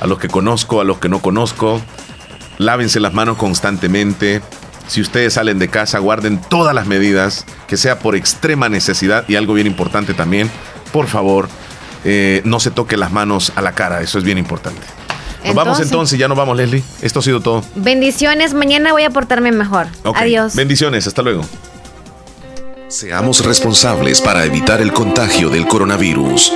a 0.00 0.06
los 0.06 0.18
que 0.20 0.28
conozco, 0.28 0.80
a 0.80 0.84
los 0.84 0.98
que 0.98 1.08
no 1.08 1.18
conozco. 1.20 1.82
Lávense 2.58 3.00
las 3.00 3.12
manos 3.12 3.36
constantemente. 3.36 4.40
Si 4.88 5.00
ustedes 5.00 5.34
salen 5.34 5.58
de 5.58 5.68
casa, 5.68 5.98
guarden 5.98 6.40
todas 6.40 6.74
las 6.74 6.86
medidas, 6.86 7.44
que 7.66 7.76
sea 7.76 7.98
por 7.98 8.16
extrema 8.16 8.68
necesidad 8.68 9.24
y 9.28 9.36
algo 9.36 9.54
bien 9.54 9.66
importante 9.66 10.14
también, 10.14 10.50
por 10.92 11.06
favor, 11.06 11.48
eh, 12.04 12.40
no 12.44 12.58
se 12.58 12.70
toque 12.70 12.96
las 12.96 13.12
manos 13.12 13.52
a 13.54 13.62
la 13.62 13.72
cara, 13.72 14.00
eso 14.00 14.18
es 14.18 14.24
bien 14.24 14.38
importante. 14.38 14.80
Nos 15.44 15.54
vamos 15.54 15.80
entonces, 15.80 16.18
ya 16.18 16.26
nos 16.26 16.36
vamos, 16.36 16.56
Leslie. 16.56 16.82
Esto 17.00 17.20
ha 17.20 17.22
sido 17.22 17.40
todo. 17.40 17.62
Bendiciones, 17.76 18.54
mañana 18.54 18.92
voy 18.92 19.04
a 19.04 19.10
portarme 19.10 19.52
mejor. 19.52 19.86
Ok. 20.04 20.16
Adiós. 20.18 20.54
Bendiciones, 20.56 21.06
hasta 21.06 21.22
luego. 21.22 21.42
Seamos 22.88 23.44
responsables 23.44 24.20
para 24.20 24.44
evitar 24.44 24.80
el 24.80 24.92
contagio 24.92 25.50
del 25.50 25.66
coronavirus. 25.66 26.52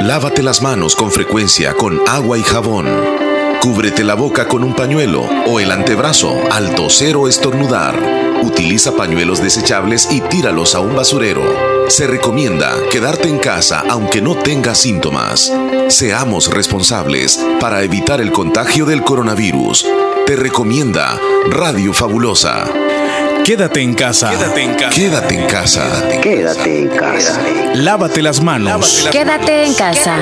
Lávate 0.00 0.42
las 0.42 0.60
manos 0.60 0.96
con 0.96 1.12
frecuencia 1.12 1.74
con 1.74 2.00
agua 2.08 2.36
y 2.36 2.42
jabón. 2.42 3.21
Cúbrete 3.62 4.02
la 4.02 4.14
boca 4.14 4.48
con 4.48 4.64
un 4.64 4.74
pañuelo 4.74 5.22
o 5.46 5.60
el 5.60 5.70
antebrazo 5.70 6.36
al 6.50 6.74
toser 6.74 7.14
o 7.14 7.28
estornudar. 7.28 7.96
Utiliza 8.42 8.96
pañuelos 8.96 9.40
desechables 9.40 10.08
y 10.10 10.20
tíralos 10.20 10.74
a 10.74 10.80
un 10.80 10.96
basurero. 10.96 11.44
Se 11.88 12.08
recomienda 12.08 12.74
quedarte 12.90 13.28
en 13.28 13.38
casa 13.38 13.84
aunque 13.88 14.20
no 14.20 14.34
tengas 14.34 14.78
síntomas. 14.78 15.52
Seamos 15.86 16.52
responsables 16.52 17.38
para 17.60 17.84
evitar 17.84 18.20
el 18.20 18.32
contagio 18.32 18.84
del 18.84 19.04
coronavirus. 19.04 19.86
Te 20.26 20.34
recomienda 20.34 21.16
Radio 21.48 21.92
Fabulosa. 21.92 22.64
Quédate 23.44 23.80
en 23.80 23.94
casa. 23.94 24.30
Quédate 24.30 24.60
en 24.60 24.74
casa. 24.74 24.90
Quédate 24.90 25.34
en 25.36 25.46
casa. 25.46 26.08
Quédate 26.20 26.78
en 26.80 26.88
casa. 26.88 27.40
Lávate 27.74 28.22
las 28.22 28.42
manos. 28.42 29.08
Quédate 29.12 29.66
en 29.66 29.74
casa. 29.74 30.18